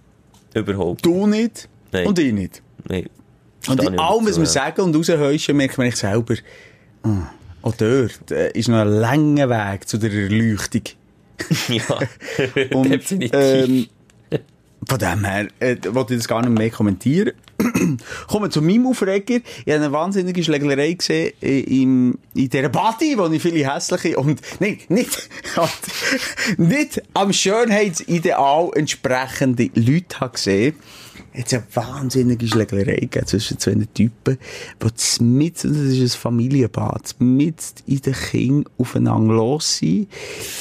Überhaupt. 0.54 1.06
Du 1.06 1.28
nicht 1.28 1.68
Nein. 1.92 2.08
und 2.08 2.20
ich 2.20 2.32
nicht. 2.32 2.62
Nein. 2.88 3.10
Und 3.68 3.84
in 3.84 3.96
ich 3.96 4.00
allem, 4.00 4.26
was 4.26 4.40
wir 4.40 4.46
sagen 4.46 4.82
und 4.82 4.96
raushäuschen, 4.96 5.58
merkt 5.58 5.78
man 5.78 5.88
sich 5.88 6.00
selber, 6.00 6.36
ah, 7.04 7.30
auch 7.64 7.76
dort 7.76 8.32
äh, 8.32 8.52
ist 8.52 8.70
noch 8.70 8.80
ein 8.80 8.88
langer 8.88 9.50
Weg 9.50 9.90
zu 9.90 9.98
der 9.98 10.12
Erleuchtung. 10.12 10.84
Ja, 11.68 12.00
Und, 12.78 12.90
definitiv. 12.90 13.32
ähm, 13.34 13.88
von 14.88 15.00
dem 15.00 15.24
her, 15.24 15.48
äh, 15.60 15.78
wollte 15.90 16.14
ich 16.14 16.20
das 16.20 16.28
gar 16.28 16.42
nicht 16.42 16.58
mehr 16.58 16.70
kommentieren. 16.70 17.34
Kommen 18.28 18.46
wir 18.46 18.50
zu 18.50 18.62
meinem 18.62 18.88
Aufreger. 18.88 19.36
Ich 19.66 19.74
habe 19.74 19.76
eine 19.76 19.92
wahnsinnige 19.92 20.44
Schlägerei 20.44 20.94
gesehen 20.94 21.34
äh, 21.42 21.62
im, 21.62 22.18
in 22.34 22.50
dieser 22.50 22.70
Body, 22.70 23.18
wo 23.18 23.28
ich 23.28 23.42
viele 23.42 23.72
hässliche 23.72 24.18
und, 24.18 24.42
nein, 24.60 24.80
nicht, 24.90 25.30
nicht 26.58 27.02
am 27.14 27.32
Schönheitsideal 27.32 28.72
entsprechende 28.76 29.70
Leute 29.76 30.20
habe 30.20 30.34
gesehen. 30.34 30.76
Jetzt 31.36 31.54
eine 31.54 31.64
wahnsinnige 31.74 32.48
Schlägerei 32.48 32.96
gegeben 32.96 33.26
zwischen 33.26 33.58
zwei 33.58 33.76
Typen, 33.94 34.38
die 34.80 35.24
mit, 35.24 35.56
das 35.64 35.64
ist 35.72 36.16
ein 36.16 36.20
Familienbad, 36.20 37.16
mit 37.20 37.56
in 37.88 38.02
den 38.02 38.14
Kindern 38.14 38.74
aufeinander 38.78 39.34
los 39.34 39.78
sind, 39.78 40.10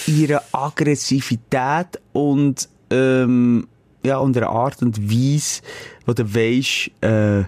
ihre 0.07 0.41
Aggressivität 0.53 2.01
und, 2.13 2.69
ähm, 2.91 3.67
ja, 4.05 4.19
und 4.19 4.37
eine 4.37 4.49
Art 4.49 4.83
und 4.83 5.11
Weise, 5.11 5.61
wo 6.07 6.13
du 6.15 6.25
weisst, 6.35 6.91
äh, 7.03 7.45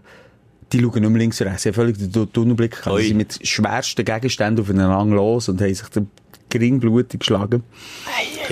die 0.73 0.81
schauen 0.81 1.01
nicht 1.01 1.11
mehr 1.11 1.19
links 1.19 1.41
und 1.41 1.47
rechts. 1.47 1.63
Sie 1.63 1.69
haben 1.71 1.75
völlig 1.75 1.99
den 1.99 2.13
Tu- 2.13 2.27
Tunnelblick 2.27 2.73
gehabt. 2.83 2.99
Sie 3.01 3.09
sind 3.09 3.17
mit 3.17 3.39
schwersten 3.47 4.05
Gegenständen 4.05 4.63
aufeinander 4.63 5.17
los 5.17 5.49
und 5.49 5.61
haben 5.61 5.75
sich 5.75 5.89
den 5.89 6.09
Gring 6.51 6.79
blutig 6.81 7.21
geschlagen. 7.21 7.63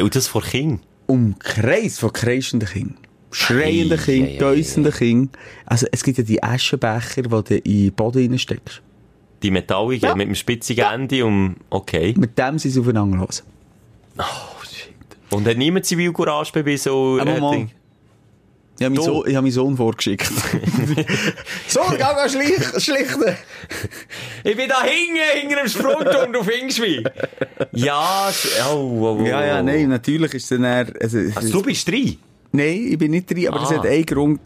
Und 0.01 0.15
das 0.15 0.29
vor 0.29 0.43
Kind. 0.43 0.81
Umkreis 1.07 1.99
von 1.99 2.13
kreischenden 2.13 2.69
Kindern. 2.69 2.97
Schreienden 3.33 3.99
Ei, 3.99 4.03
Kindern, 4.05 4.29
ei, 4.31 4.35
ei, 4.35 4.39
däusenden 4.39 4.93
Kindern. 4.93 5.31
Also, 5.67 5.87
es 5.91 6.03
gibt 6.05 6.19
ja 6.19 6.25
die 6.25 6.43
Aschenbecher, 6.43 7.23
die 7.23 7.29
du 7.29 7.55
in 7.57 7.63
den 7.87 7.93
Boden 7.93 8.31
reinsteckst. 8.31 8.83
Die 9.43 9.51
Metalligen 9.51 10.07
Ja. 10.07 10.15
mit 10.15 10.29
dem 10.29 10.35
spitzigen 10.35 10.85
Ende 10.85 11.25
um, 11.27 11.57
okay. 11.71 12.15
Mit 12.17 12.39
dem 12.39 12.59
sind 12.59 12.71
sie 12.71 12.81
aufeinander 12.81 13.19
los. 13.19 13.43
Oh, 14.19 14.23
shit. 14.65 14.93
Und 15.31 15.47
hat 15.49 15.57
niemand 15.57 15.85
Zivilcourage 15.87 16.53
bewiesen? 16.53 16.85
so, 16.91 17.19
Aber 17.21 17.41
mal. 17.41 17.67
Ich 18.79 18.85
habe. 18.87 18.97
Sohn, 19.03 19.29
ich 19.29 19.35
hab 19.37 19.43
meinen 19.43 19.53
Sohn 19.53 19.77
vorgeschickt. 19.77 20.27
so, 21.69 21.81
geh 21.91 21.99
mal 21.99 22.29
schlich, 22.29 22.55
schlichten. 22.83 23.37
Ich 24.45 24.57
bin 24.57 24.69
da 24.69 24.83
hinten, 24.83 25.19
hinter 25.41 25.57
dem 25.57 25.69
Sprungturm, 25.69 26.33
du 26.33 26.43
Fingschwein. 26.43 27.05
Ja, 27.73 28.29
sch- 28.31 28.49
oh, 28.73 28.77
oh, 29.01 29.19
oh. 29.21 29.25
Ja, 29.25 29.45
ja, 29.45 29.63
nein, 29.63 29.89
natürlich 29.89 30.35
ist 30.35 30.51
dann 30.51 30.65
eher, 30.65 30.87
also, 31.01 31.19
Also, 31.35 31.53
du 31.53 31.63
bist 31.63 31.87
drei. 31.89 32.17
Nein, 32.53 32.87
ich 32.91 32.99
bin 32.99 33.11
nicht 33.11 33.31
drin, 33.31 33.49
aber 33.49 33.63
es 33.63 33.71
Ah. 33.71 33.79
hat 33.79 33.87
einen 33.87 34.07
Grund. 34.07 34.41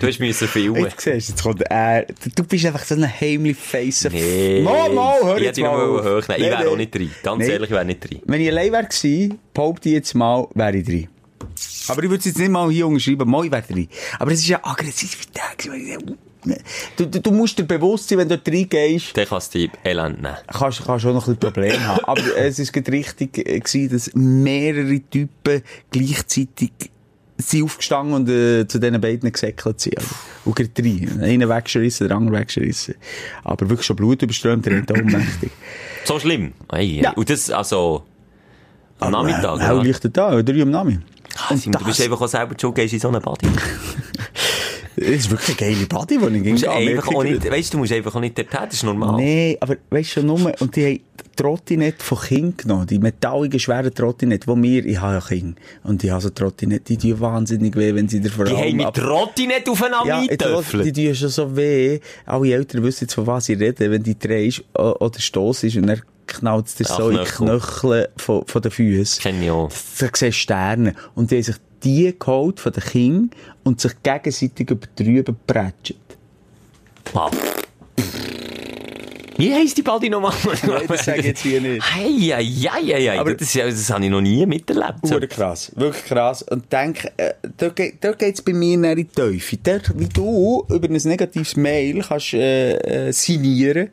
Du 0.00 0.06
hast 0.06 0.18
müssen 0.18 0.48
filmen. 0.48 0.82
Jetzt 0.84 1.00
siehst 1.00 1.28
du, 1.28 1.32
jetzt 1.32 1.42
kommt 1.42 1.62
er. 1.62 2.06
Du 2.34 2.42
bist 2.44 2.66
einfach 2.66 2.84
so 2.84 2.94
ein 2.94 3.20
heimlich 3.20 3.56
face 3.56 4.08
Nee. 4.10 4.62
Mal, 4.62 4.90
mal, 4.92 5.18
hör 5.22 5.36
ich 5.36 5.42
jetzt 5.44 5.60
mal. 5.60 5.68
auf. 5.68 6.00
hochnehmen. 6.04 6.22
Ich 6.28 6.38
Nee, 6.38 6.50
wäre 6.50 6.62
nee. 6.64 6.68
auch 6.68 6.76
nicht 6.76 6.94
drin. 6.94 7.10
Ganz 7.22 7.38
Nee. 7.46 7.50
ehrlich, 7.52 7.70
ich 7.70 7.74
wäre 7.74 7.84
nicht 7.84 8.00
drin. 8.10 8.20
Wenn 8.24 8.40
ich 8.40 8.48
allein 8.48 8.72
wäre 8.72 8.84
gewesen, 8.86 9.38
behaupte 9.54 9.88
ich 9.88 9.94
jetzt 9.94 10.14
mal, 10.14 10.46
wäre 10.54 10.76
ich 10.76 10.84
drin. 10.86 11.08
Aber 11.88 12.02
ich 12.02 12.08
würde 12.10 12.20
es 12.20 12.24
jetzt 12.26 12.38
nicht 12.38 12.50
mal 12.50 12.70
hier 12.70 12.86
unterschreiben, 12.86 13.28
mal, 13.30 13.44
ich 13.44 13.50
wäre 13.52 13.62
drin. 13.62 13.88
Aber 14.18 14.30
es 14.32 14.40
ist 14.40 14.48
ja 14.48 14.60
Aggressivität. 14.62 15.40
Du, 16.96 17.04
du, 17.06 17.20
du 17.20 17.30
musst 17.32 17.58
dir 17.58 17.64
bewusst 17.64 18.08
sein, 18.08 18.16
wenn 18.18 18.28
du 18.28 18.38
dort 18.38 18.48
reingehst, 18.48 19.14
Dann 19.14 19.26
kannst 19.26 19.54
du 19.54 19.58
die 19.58 19.70
Elend 19.84 20.22
nehmen. 20.22 20.34
kannst 20.46 20.80
du 20.80 20.98
schon 20.98 21.12
noch 21.12 21.28
ein 21.28 21.36
Probleme 21.36 21.86
haben. 21.86 22.02
Aber 22.04 22.22
es 22.38 22.58
ist 22.58 22.74
richtig 22.88 23.46
äh, 23.46 23.88
dass 23.88 24.10
mehrere 24.14 25.00
Typen 25.00 25.62
gleichzeitig 25.90 26.72
sind 27.40 27.64
aufgestanden 27.64 28.14
und 28.14 28.28
äh, 28.28 28.66
zu 28.66 28.78
diesen 28.78 29.00
beiden 29.00 29.30
gesäckelt 29.32 29.80
sind. 29.80 29.98
Also, 29.98 30.08
und 30.44 30.56
gerade 30.56 30.70
drei. 30.70 31.06
Einer 31.24 31.48
weggeschrissen, 31.48 32.08
der 32.08 32.16
andere 32.16 32.40
weggeschrissen. 32.40 32.94
Aber 33.44 33.68
wirklich 33.68 33.86
schon 33.86 33.96
Blut 33.96 34.22
überströmt, 34.22 34.66
der 34.66 34.82
hat 34.82 34.90
ohnmächtig. 34.90 35.50
So 36.04 36.18
schlimm. 36.18 36.52
Ei. 36.68 36.82
Ja. 37.02 37.10
Und 37.12 37.28
das, 37.28 37.50
also, 37.50 38.04
am 39.00 39.12
Nachmittag, 39.12 39.60
Äh, 39.60 39.64
Hell 39.64 39.74
oder? 39.74 39.82
liegt 39.84 40.16
da, 40.16 40.42
drei 40.42 40.62
am 40.62 40.70
Nami. 40.70 40.98
Ah, 41.48 41.54
Simon, 41.56 41.78
du 41.78 41.84
bist 41.84 42.00
einfach 42.00 42.20
auch 42.20 42.26
selber 42.26 42.54
schon, 42.58 42.72
gehst 42.74 42.94
in 42.94 43.00
so 43.00 43.08
eine 43.08 43.20
Body. 43.20 43.46
Das 44.96 45.06
ist 45.08 45.30
wirklich 45.30 45.60
eine 45.60 45.72
geile 45.74 45.86
Party, 45.86 46.18
die 46.18 46.36
ich 46.36 46.42
ging. 46.42 46.68
einfach 46.68 47.08
auch 47.14 47.22
nicht, 47.22 47.50
weißt 47.50 47.68
du, 47.72 47.76
du 47.76 47.78
musst 47.78 47.92
einfach 47.92 48.14
auch 48.14 48.20
nicht 48.20 48.36
hin, 48.36 48.46
das 48.50 48.74
ist 48.74 48.82
normal. 48.82 49.16
Nee, 49.16 49.56
aber 49.60 49.76
weißt 49.90 50.16
du, 50.16 50.22
nur, 50.24 50.52
und 50.60 50.76
die 50.76 50.84
haben 50.84 50.94
die 50.98 51.02
Trottinette 51.36 52.04
von 52.04 52.18
Kind 52.18 52.58
genommen, 52.58 52.86
die 52.86 52.98
metalligen, 52.98 53.58
schweren 53.60 53.94
Trottinette, 53.94 54.46
die 54.54 54.62
wir, 54.62 54.84
ich 54.84 55.00
habe 55.00 55.14
ja 55.14 55.20
Kind, 55.20 55.58
und 55.84 56.02
ich 56.04 56.10
habe 56.10 56.20
so 56.20 56.30
Trottinette, 56.30 56.96
die 56.96 57.12
tun 57.12 57.20
wahnsinnig 57.20 57.74
weh, 57.76 57.94
wenn 57.94 58.08
sie 58.08 58.20
dir 58.20 58.30
vor 58.30 58.44
Die 58.44 58.52
haben 58.52 58.62
allem 58.62 58.76
mit 58.76 58.86
ab- 58.86 58.98
Rotti 58.98 59.46
nicht 59.46 59.68
aufeinander 59.68 60.06
Ja, 60.06 60.22
jetzt, 60.22 60.72
die 60.84 60.92
tun 60.92 61.14
schon 61.14 61.28
so 61.28 61.56
weh. 61.56 62.00
Alle 62.26 62.52
Eltern 62.52 62.82
wissen 62.82 63.04
jetzt, 63.04 63.14
von 63.14 63.26
was 63.26 63.48
ich 63.48 63.58
rede, 63.58 63.90
wenn 63.90 64.02
die 64.02 64.18
drehst 64.18 64.64
oder 64.74 65.10
stossest 65.18 65.76
und 65.76 65.86
dann 65.86 66.02
knallt 66.26 66.66
es 66.66 66.74
dir 66.76 66.84
so 66.84 67.08
in 67.10 67.18
die 67.18 67.24
Knöchel. 67.24 68.08
Von, 68.16 68.44
von 68.46 68.62
den 68.62 68.70
Füßen. 68.70 69.22
Kenn 69.22 69.42
ich 69.42 69.50
auch. 69.50 69.70
Da 69.98 70.08
siehst 70.14 70.36
Sterne. 70.38 70.94
Und 71.14 71.30
die 71.30 71.36
haben 71.36 71.42
sich 71.42 71.56
die 71.84 72.14
geholt 72.18 72.60
von 72.60 72.72
den 72.72 72.82
Kindern 72.82 73.30
und 73.64 73.80
sich 73.80 73.92
gegenseitig 74.02 74.70
über 74.70 74.86
drüber 74.96 75.32
geprätscht. 75.32 75.94
Ah, 77.14 77.30
Wie 79.36 79.54
heisst 79.54 79.78
die 79.78 79.82
Baldi 79.82 80.10
nochmal? 80.10 80.34
Nein, 80.66 80.82
das 80.86 81.04
sage 81.06 81.20
ich 81.20 81.26
jetzt 81.26 81.42
hier 81.42 81.60
nicht. 81.62 81.82
Hey, 81.94 82.10
ja, 82.10 82.38
ja, 82.38 82.78
ja, 82.78 82.98
ja. 82.98 83.20
Aber- 83.20 83.34
Das, 83.34 83.52
das 83.54 83.90
habe 83.90 84.04
ich 84.04 84.10
noch 84.10 84.20
nie 84.20 84.44
miterlebt. 84.44 85.06
So. 85.06 85.18
Krass, 85.28 85.72
wirklich 85.76 86.04
krass. 86.04 86.42
Und 86.42 86.70
denk, 86.70 87.06
äh, 87.16 87.32
dort, 87.56 87.76
ge- 87.76 87.94
dort 88.00 88.18
geht's 88.18 88.42
bei 88.42 88.52
mir 88.52 88.74
in 88.74 88.96
die 88.96 89.04
Teufel. 89.06 89.58
Dort, 89.62 89.98
wie 89.98 90.06
du 90.08 90.64
über 90.68 90.88
ein 90.88 90.92
negatives 90.92 91.56
Mail 91.56 92.02
kannst, 92.06 92.34
äh, 92.34 93.08
äh, 93.08 93.12
signieren, 93.12 93.88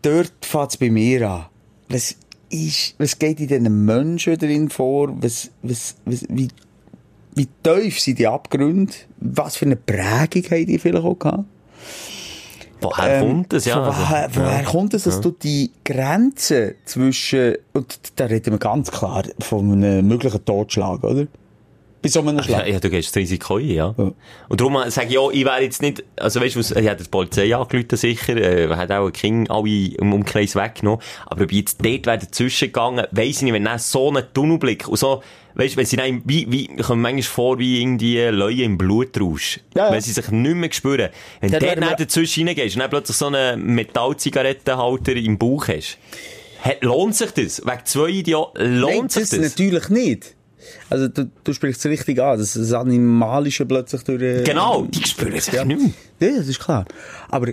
dort 0.00 0.32
fängt's 0.40 0.78
bei 0.78 0.88
mir 0.90 1.28
an. 1.28 1.44
Was 1.90 2.16
ist, 2.54 2.94
was 2.98 3.18
geht 3.18 3.40
in 3.40 3.48
diesen 3.48 3.84
Menschen 3.84 4.38
drin 4.38 4.68
vor? 4.68 5.14
Was, 5.20 5.50
was, 5.62 5.96
was, 6.04 6.24
wie, 6.28 6.48
wie 7.34 7.48
tief 7.62 8.00
sind 8.00 8.18
die 8.18 8.26
Abgründe? 8.26 8.92
Was 9.18 9.56
für 9.56 9.66
eine 9.66 9.76
Prägung 9.76 10.50
haben 10.50 10.66
die 10.66 10.78
vielleicht 10.78 11.04
auch 11.04 11.18
gehabt? 11.18 11.44
Woher 12.80 13.20
kommt 13.20 13.52
das? 13.52 13.64
Ja, 13.64 13.82
also, 13.82 13.98
woher, 13.98 14.28
woher 14.34 14.62
ja. 14.62 14.68
kommt 14.68 14.94
es, 14.94 15.04
dass 15.04 15.20
du 15.20 15.30
die 15.30 15.72
Grenze 15.84 16.76
zwischen, 16.84 17.54
und 17.72 17.98
da 18.16 18.26
reden 18.26 18.52
wir 18.52 18.58
ganz 18.58 18.90
klar 18.90 19.24
von 19.40 19.72
einem 19.72 20.06
möglichen 20.06 20.44
Totschlag, 20.44 21.02
oder? 21.02 21.26
Bei 22.04 22.08
so 22.10 22.20
einem 22.20 22.36
Ja, 22.36 22.42
Schlag. 22.44 22.68
ja, 22.68 22.78
du 22.78 22.90
gehst 22.90 23.08
das 23.08 23.16
Risiko 23.16 23.56
ein, 23.56 23.68
ja. 23.68 23.94
Ja. 23.98 24.12
Und 24.48 24.60
darum 24.60 24.78
sage 24.90 25.08
ich 25.08 25.18
auch, 25.18 25.32
ich 25.32 25.44
wäre 25.44 25.62
jetzt 25.62 25.82
nicht, 25.82 26.04
also 26.16 26.40
weißt 26.40 26.54
du, 26.54 26.60
ich 26.60 26.70
hätte 26.86 27.02
die 27.02 27.08
Polizei 27.08 27.56
angerufen, 27.56 27.96
sicher, 27.96 28.36
äh, 28.36 28.68
hat 28.76 28.92
auch 28.92 29.06
ein 29.06 29.12
Kind 29.12 29.50
alle 29.50 29.68
im 29.68 30.12
Umkreis 30.12 30.54
weggenommen, 30.54 31.00
aber 31.26 31.44
ob 31.44 31.50
ich 31.50 31.58
jetzt 31.58 31.78
dort 31.84 32.06
wäre 32.06 32.18
dazwischen 32.18 32.66
gegangen, 32.68 33.06
weiss 33.10 33.38
ich 33.38 33.42
nicht, 33.42 33.54
wenn 33.54 33.64
dann 33.64 33.78
so 33.78 34.12
ein 34.12 34.22
Tunnelblick 34.34 34.86
und 34.86 34.98
so, 34.98 35.22
weißt 35.54 35.74
du, 35.74 35.78
wenn 35.78 35.86
sie 35.86 35.96
dann, 35.96 36.22
wie, 36.26 36.46
wie, 36.52 36.66
kommen 36.76 37.00
manchmal 37.00 37.22
vor, 37.22 37.58
wie 37.58 37.80
irgendwie 37.80 38.18
Leute 38.26 38.62
im 38.64 38.76
Blutrausch. 38.76 39.60
Ja, 39.74 39.86
ja. 39.86 39.92
Wenn 39.92 40.00
sie 40.02 40.12
sich 40.12 40.28
nicht 40.30 40.54
mehr 40.56 40.72
spüren. 40.72 41.08
Wenn 41.40 41.50
du 41.52 41.58
dort 41.58 41.78
dann 41.78 41.96
dazwischen 41.96 42.46
reingehst 42.46 42.76
und 42.76 42.80
dann 42.80 42.90
plötzlich 42.90 43.16
so 43.16 43.26
einen 43.28 43.64
Metallzigarettenhalter 43.74 45.16
im 45.16 45.38
Bauch 45.38 45.68
hast, 45.68 45.98
hat, 46.62 46.82
lohnt 46.82 47.14
sich 47.14 47.30
das? 47.30 47.64
Wegen 47.64 47.84
zwei 47.84 48.08
Idioten, 48.08 48.80
lohnt 48.80 48.94
Nein, 48.96 49.08
sich 49.08 49.22
das 49.22 49.30
das? 49.30 49.40
natürlich 49.50 49.88
nicht. 49.90 50.34
Also, 50.90 51.08
du, 51.08 51.30
du 51.42 51.52
sprichst 51.52 51.84
es 51.84 51.90
richtig 51.90 52.20
an, 52.20 52.38
dass 52.38 52.54
das 52.54 52.72
Animalische 52.72 53.66
plötzlich 53.66 54.02
durch... 54.02 54.22
äh, 54.22 54.42
Genau, 54.44 54.84
die 54.88 55.02
spüren 55.06 55.38
sich 55.40 55.54
Ja. 55.54 55.64
nicht 55.64 55.80
mehr. 55.80 55.90
Ja, 56.30 56.38
das 56.38 56.48
ist 56.48 56.60
klar. 56.60 56.84
Aber 57.30 57.48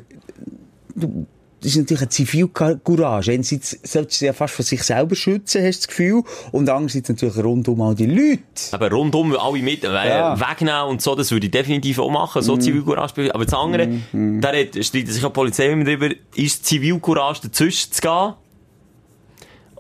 du, 0.96 1.26
das 1.64 1.74
ist 1.74 1.78
natürlich 1.78 2.02
eine 2.02 2.10
Zivilcourage. 2.10 3.32
Einerseits 3.32 3.78
solltest 3.84 4.20
du 4.22 4.26
ja 4.26 4.34
fast 4.34 4.56
von 4.56 4.66
sich 4.66 4.82
selber 4.82 5.16
schützen, 5.16 5.64
hast 5.64 5.76
du 5.76 5.80
das 5.82 5.88
Gefühl. 5.90 6.24
Und 6.52 6.68
andererseits 6.70 7.10
natürlich 7.10 7.38
rundum 7.38 7.82
all 7.82 7.94
die 7.94 8.08
Leute. 8.08 8.42
Aber 8.72 8.90
rundum 8.90 9.36
alle 9.38 9.62
mit, 9.62 9.84
äh, 9.84 9.88
Ja. 9.94 10.40
wegnehmen 10.40 10.86
und 10.88 11.04
so, 11.04 11.14
das 11.14 11.30
würde 11.32 11.46
ich 11.46 11.52
definitiv 11.52 12.00
auch 12.00 12.10
machen, 12.10 12.42
so 12.42 12.58
Zivilcourage. 12.58 13.14
be- 13.14 13.36
Aber 13.36 13.46
das 13.46 13.54
andere, 13.54 13.90
da 14.12 14.50
red- 14.50 14.84
streiten 14.84 15.12
sich 15.12 15.24
auch 15.24 15.30
die 15.30 15.34
Polizei 15.34 15.70
immer 15.72 15.84
drüber, 15.84 16.10
ist 16.36 16.66
Zivilcourage 16.66 17.42
dazwischen 17.44 17.92
zu 17.92 18.02
gehen? 18.02 18.34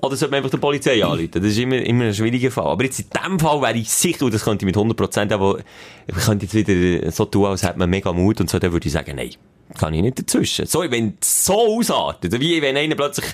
Oder 0.01 0.15
sollte 0.15 0.31
man 0.31 0.37
einfach 0.37 0.49
die 0.49 0.57
Polizei 0.57 1.03
anrufen? 1.03 1.29
Das 1.31 1.43
ist 1.43 1.59
immer, 1.59 1.77
immer 1.77 2.05
ein 2.05 2.13
schwieriger 2.13 2.49
Fall. 2.49 2.65
Aber 2.65 2.83
jetzt 2.83 2.99
in 2.99 3.05
dem 3.09 3.39
Fall 3.39 3.61
wäre 3.61 3.77
ich 3.77 3.89
sicher, 3.89 4.25
und 4.25 4.33
das 4.33 4.43
könnte 4.43 4.65
ich 4.65 4.75
mit 4.75 4.75
100% 4.75 5.31
aber 5.31 5.59
ich 6.07 6.15
könnte 6.25 6.45
jetzt 6.45 6.55
wieder 6.55 7.11
so 7.11 7.25
tun, 7.25 7.45
als 7.45 7.63
hätte 7.63 7.77
man 7.77 7.89
mega 7.89 8.11
Mut 8.11 8.41
und 8.41 8.49
so, 8.49 8.57
dann 8.57 8.71
würde 8.71 8.87
ich 8.87 8.93
sagen, 8.93 9.15
nein, 9.15 9.31
kann 9.77 9.93
ich 9.93 10.01
nicht 10.01 10.19
dazwischen. 10.19 10.65
So, 10.65 10.81
wenn 10.89 11.17
es 11.21 11.45
so 11.45 11.77
ausartet, 11.77 12.39
wie 12.39 12.61
wenn 12.61 12.77
einer 12.77 12.95
plötzlich 12.95 13.25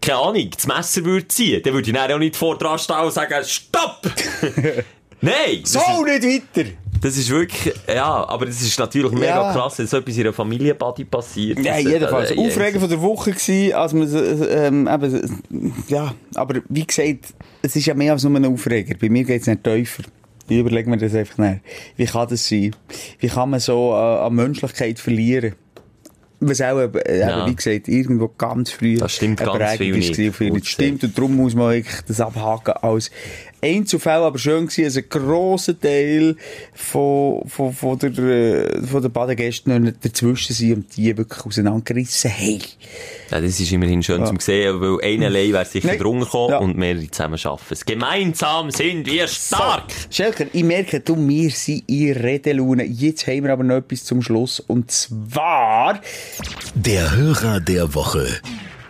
keine 0.00 0.18
Ahnung, 0.18 0.50
das 0.50 0.66
Messer 0.66 1.04
würde 1.04 1.28
ziehen, 1.28 1.62
dann 1.62 1.74
würde 1.74 1.90
ich 1.90 1.94
dann 1.94 2.12
auch 2.12 2.18
nicht 2.18 2.36
vor 2.36 2.56
dran 2.56 2.78
stehen 2.78 3.00
und 3.00 3.12
sagen, 3.12 3.44
stopp! 3.44 4.00
Nein! 5.20 5.62
So, 5.64 5.80
nicht 6.04 6.22
weiter! 6.54 6.70
Das 7.00 7.16
ist 7.16 7.30
wirklich, 7.30 7.74
ja, 7.86 8.26
aber 8.28 8.46
das 8.46 8.60
ist 8.62 8.78
natürlich 8.78 9.12
mega 9.12 9.26
Ja. 9.26 9.52
krass, 9.52 9.76
dass 9.76 9.90
so 9.90 9.98
etwas 9.98 10.16
in 10.16 10.22
einer 10.22 10.32
Familienparty 10.32 11.04
passiert. 11.04 11.58
Ja, 11.60 11.74
Das- 11.74 11.84
jedenfalls. 11.84 12.30
äh, 12.30 12.36
Aufreger 12.38 12.80
von 12.80 12.88
der 12.88 13.00
Woche 13.00 13.32
gewesen, 13.32 13.72
als 13.74 13.92
man, 13.92 14.12
äh, 14.14 14.66
ähm, 14.66 14.88
eben, 14.88 15.42
ja, 15.88 16.14
aber 16.34 16.60
wie 16.68 16.86
gesagt, 16.86 17.34
es 17.62 17.76
ist 17.76 17.86
ja 17.86 17.94
mehr 17.94 18.12
als 18.12 18.24
nur 18.24 18.34
ein 18.36 18.44
Aufreger. 18.46 18.94
Bei 19.00 19.08
mir 19.08 19.24
geht's 19.24 19.46
nicht 19.46 19.62
tiefer. 19.64 20.02
Ich 20.48 20.58
überlege 20.58 20.88
mir 20.88 20.96
das 20.96 21.14
einfach 21.14 21.38
nicht. 21.38 21.60
Wie 21.96 22.06
kann 22.06 22.26
das 22.28 22.48
sein? 22.48 22.74
Wie 23.18 23.28
kann 23.28 23.50
man 23.50 23.60
so 23.60 23.90
äh, 23.92 23.96
an 24.24 24.34
Menschlichkeit 24.34 24.98
verlieren? 24.98 25.54
Was 26.40 26.60
auch, 26.60 26.78
äh, 26.78 27.18
Ja. 27.18 27.46
wie 27.48 27.54
gesagt, 27.56 27.88
irgendwo 27.88 28.28
ganz 28.28 28.70
früh 28.70 28.94
Das 28.96 29.12
stimmt 29.12 29.40
ganz 29.40 29.76
viel 29.76 29.92
nicht. 30.52 30.66
stimmt, 30.68 31.02
und 31.02 31.18
darum 31.18 31.34
muss 31.36 31.54
man 31.56 31.82
das 32.06 32.20
abhaken 32.20 32.74
als 32.80 33.10
Einzelfall, 33.60 34.22
aber 34.22 34.38
schön 34.38 34.66
gewesen, 34.66 34.84
dass 34.84 34.96
ein 34.96 35.04
grosser 35.08 35.78
Teil 35.78 36.36
von, 36.74 37.42
von, 37.48 37.72
von 37.72 37.98
der, 37.98 38.10
äh, 38.18 38.82
von 38.86 39.02
der 39.02 39.08
Badegäste 39.08 39.70
noch 39.70 39.78
nicht 39.78 40.04
dazwischen 40.04 40.54
sind 40.54 40.72
und 40.74 40.96
die 40.96 41.16
wirklich 41.16 41.44
auseinandergerissen 41.44 42.30
haben. 42.30 42.62
Ja, 43.30 43.40
das 43.40 43.60
ist 43.60 43.72
immerhin 43.72 44.02
schön 44.02 44.24
zum 44.26 44.38
sehen, 44.40 44.80
weil 44.80 45.00
einer 45.02 45.26
allein 45.26 45.52
wäre 45.52 45.64
sicher 45.64 45.88
Nein. 45.88 45.98
drunter 45.98 46.24
gekommen 46.24 46.50
Ja. 46.50 46.58
und 46.58 46.76
mehrere 46.78 47.10
zusammen 47.10 47.38
schaffen 47.38 47.66
es. 47.70 47.84
Gemeinsam 47.84 48.70
sind 48.70 49.06
wir 49.06 49.26
stark! 49.28 49.84
Schelker, 50.10 50.46
ich 50.52 50.64
merke, 50.64 51.00
du, 51.00 51.16
wir 51.28 51.50
sind 51.50 51.82
in 51.88 52.12
Redelaune. 52.12 52.84
Jetzt 52.84 53.26
haben 53.26 53.44
wir 53.44 53.52
aber 53.52 53.64
noch 53.64 53.76
etwas 53.76 54.04
zum 54.04 54.22
Schluss. 54.22 54.60
Und 54.60 54.90
zwar, 54.90 56.00
Der 56.74 57.14
Hörer 57.16 57.60
der 57.60 57.94
Woche. 57.94 58.26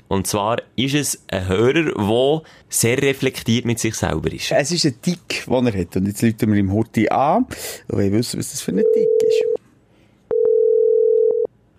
Und 0.08 0.26
zwar 0.26 0.56
ist 0.74 0.94
es 0.94 1.22
ein 1.30 1.46
Hörer, 1.48 1.92
der 1.92 2.42
sehr 2.70 3.00
reflektiert 3.02 3.66
mit 3.66 3.78
sich 3.78 3.94
selber 3.94 4.32
ist. 4.32 4.50
es 4.52 4.72
ist 4.72 4.86
ein 4.86 5.00
Tick, 5.02 5.44
den 5.46 5.66
er 5.66 5.80
hat. 5.80 5.96
Und 5.96 6.06
jetzt 6.06 6.22
läuten 6.22 6.50
wir 6.50 6.58
im 6.58 6.72
Horti 6.72 7.08
an 7.10 7.44
und 7.88 7.98
wollen 7.98 8.12
wissen, 8.12 8.38
was 8.38 8.50
das 8.50 8.62
für 8.62 8.72
ein 8.72 8.78
Tick 8.78 9.08
ist. 9.26 9.44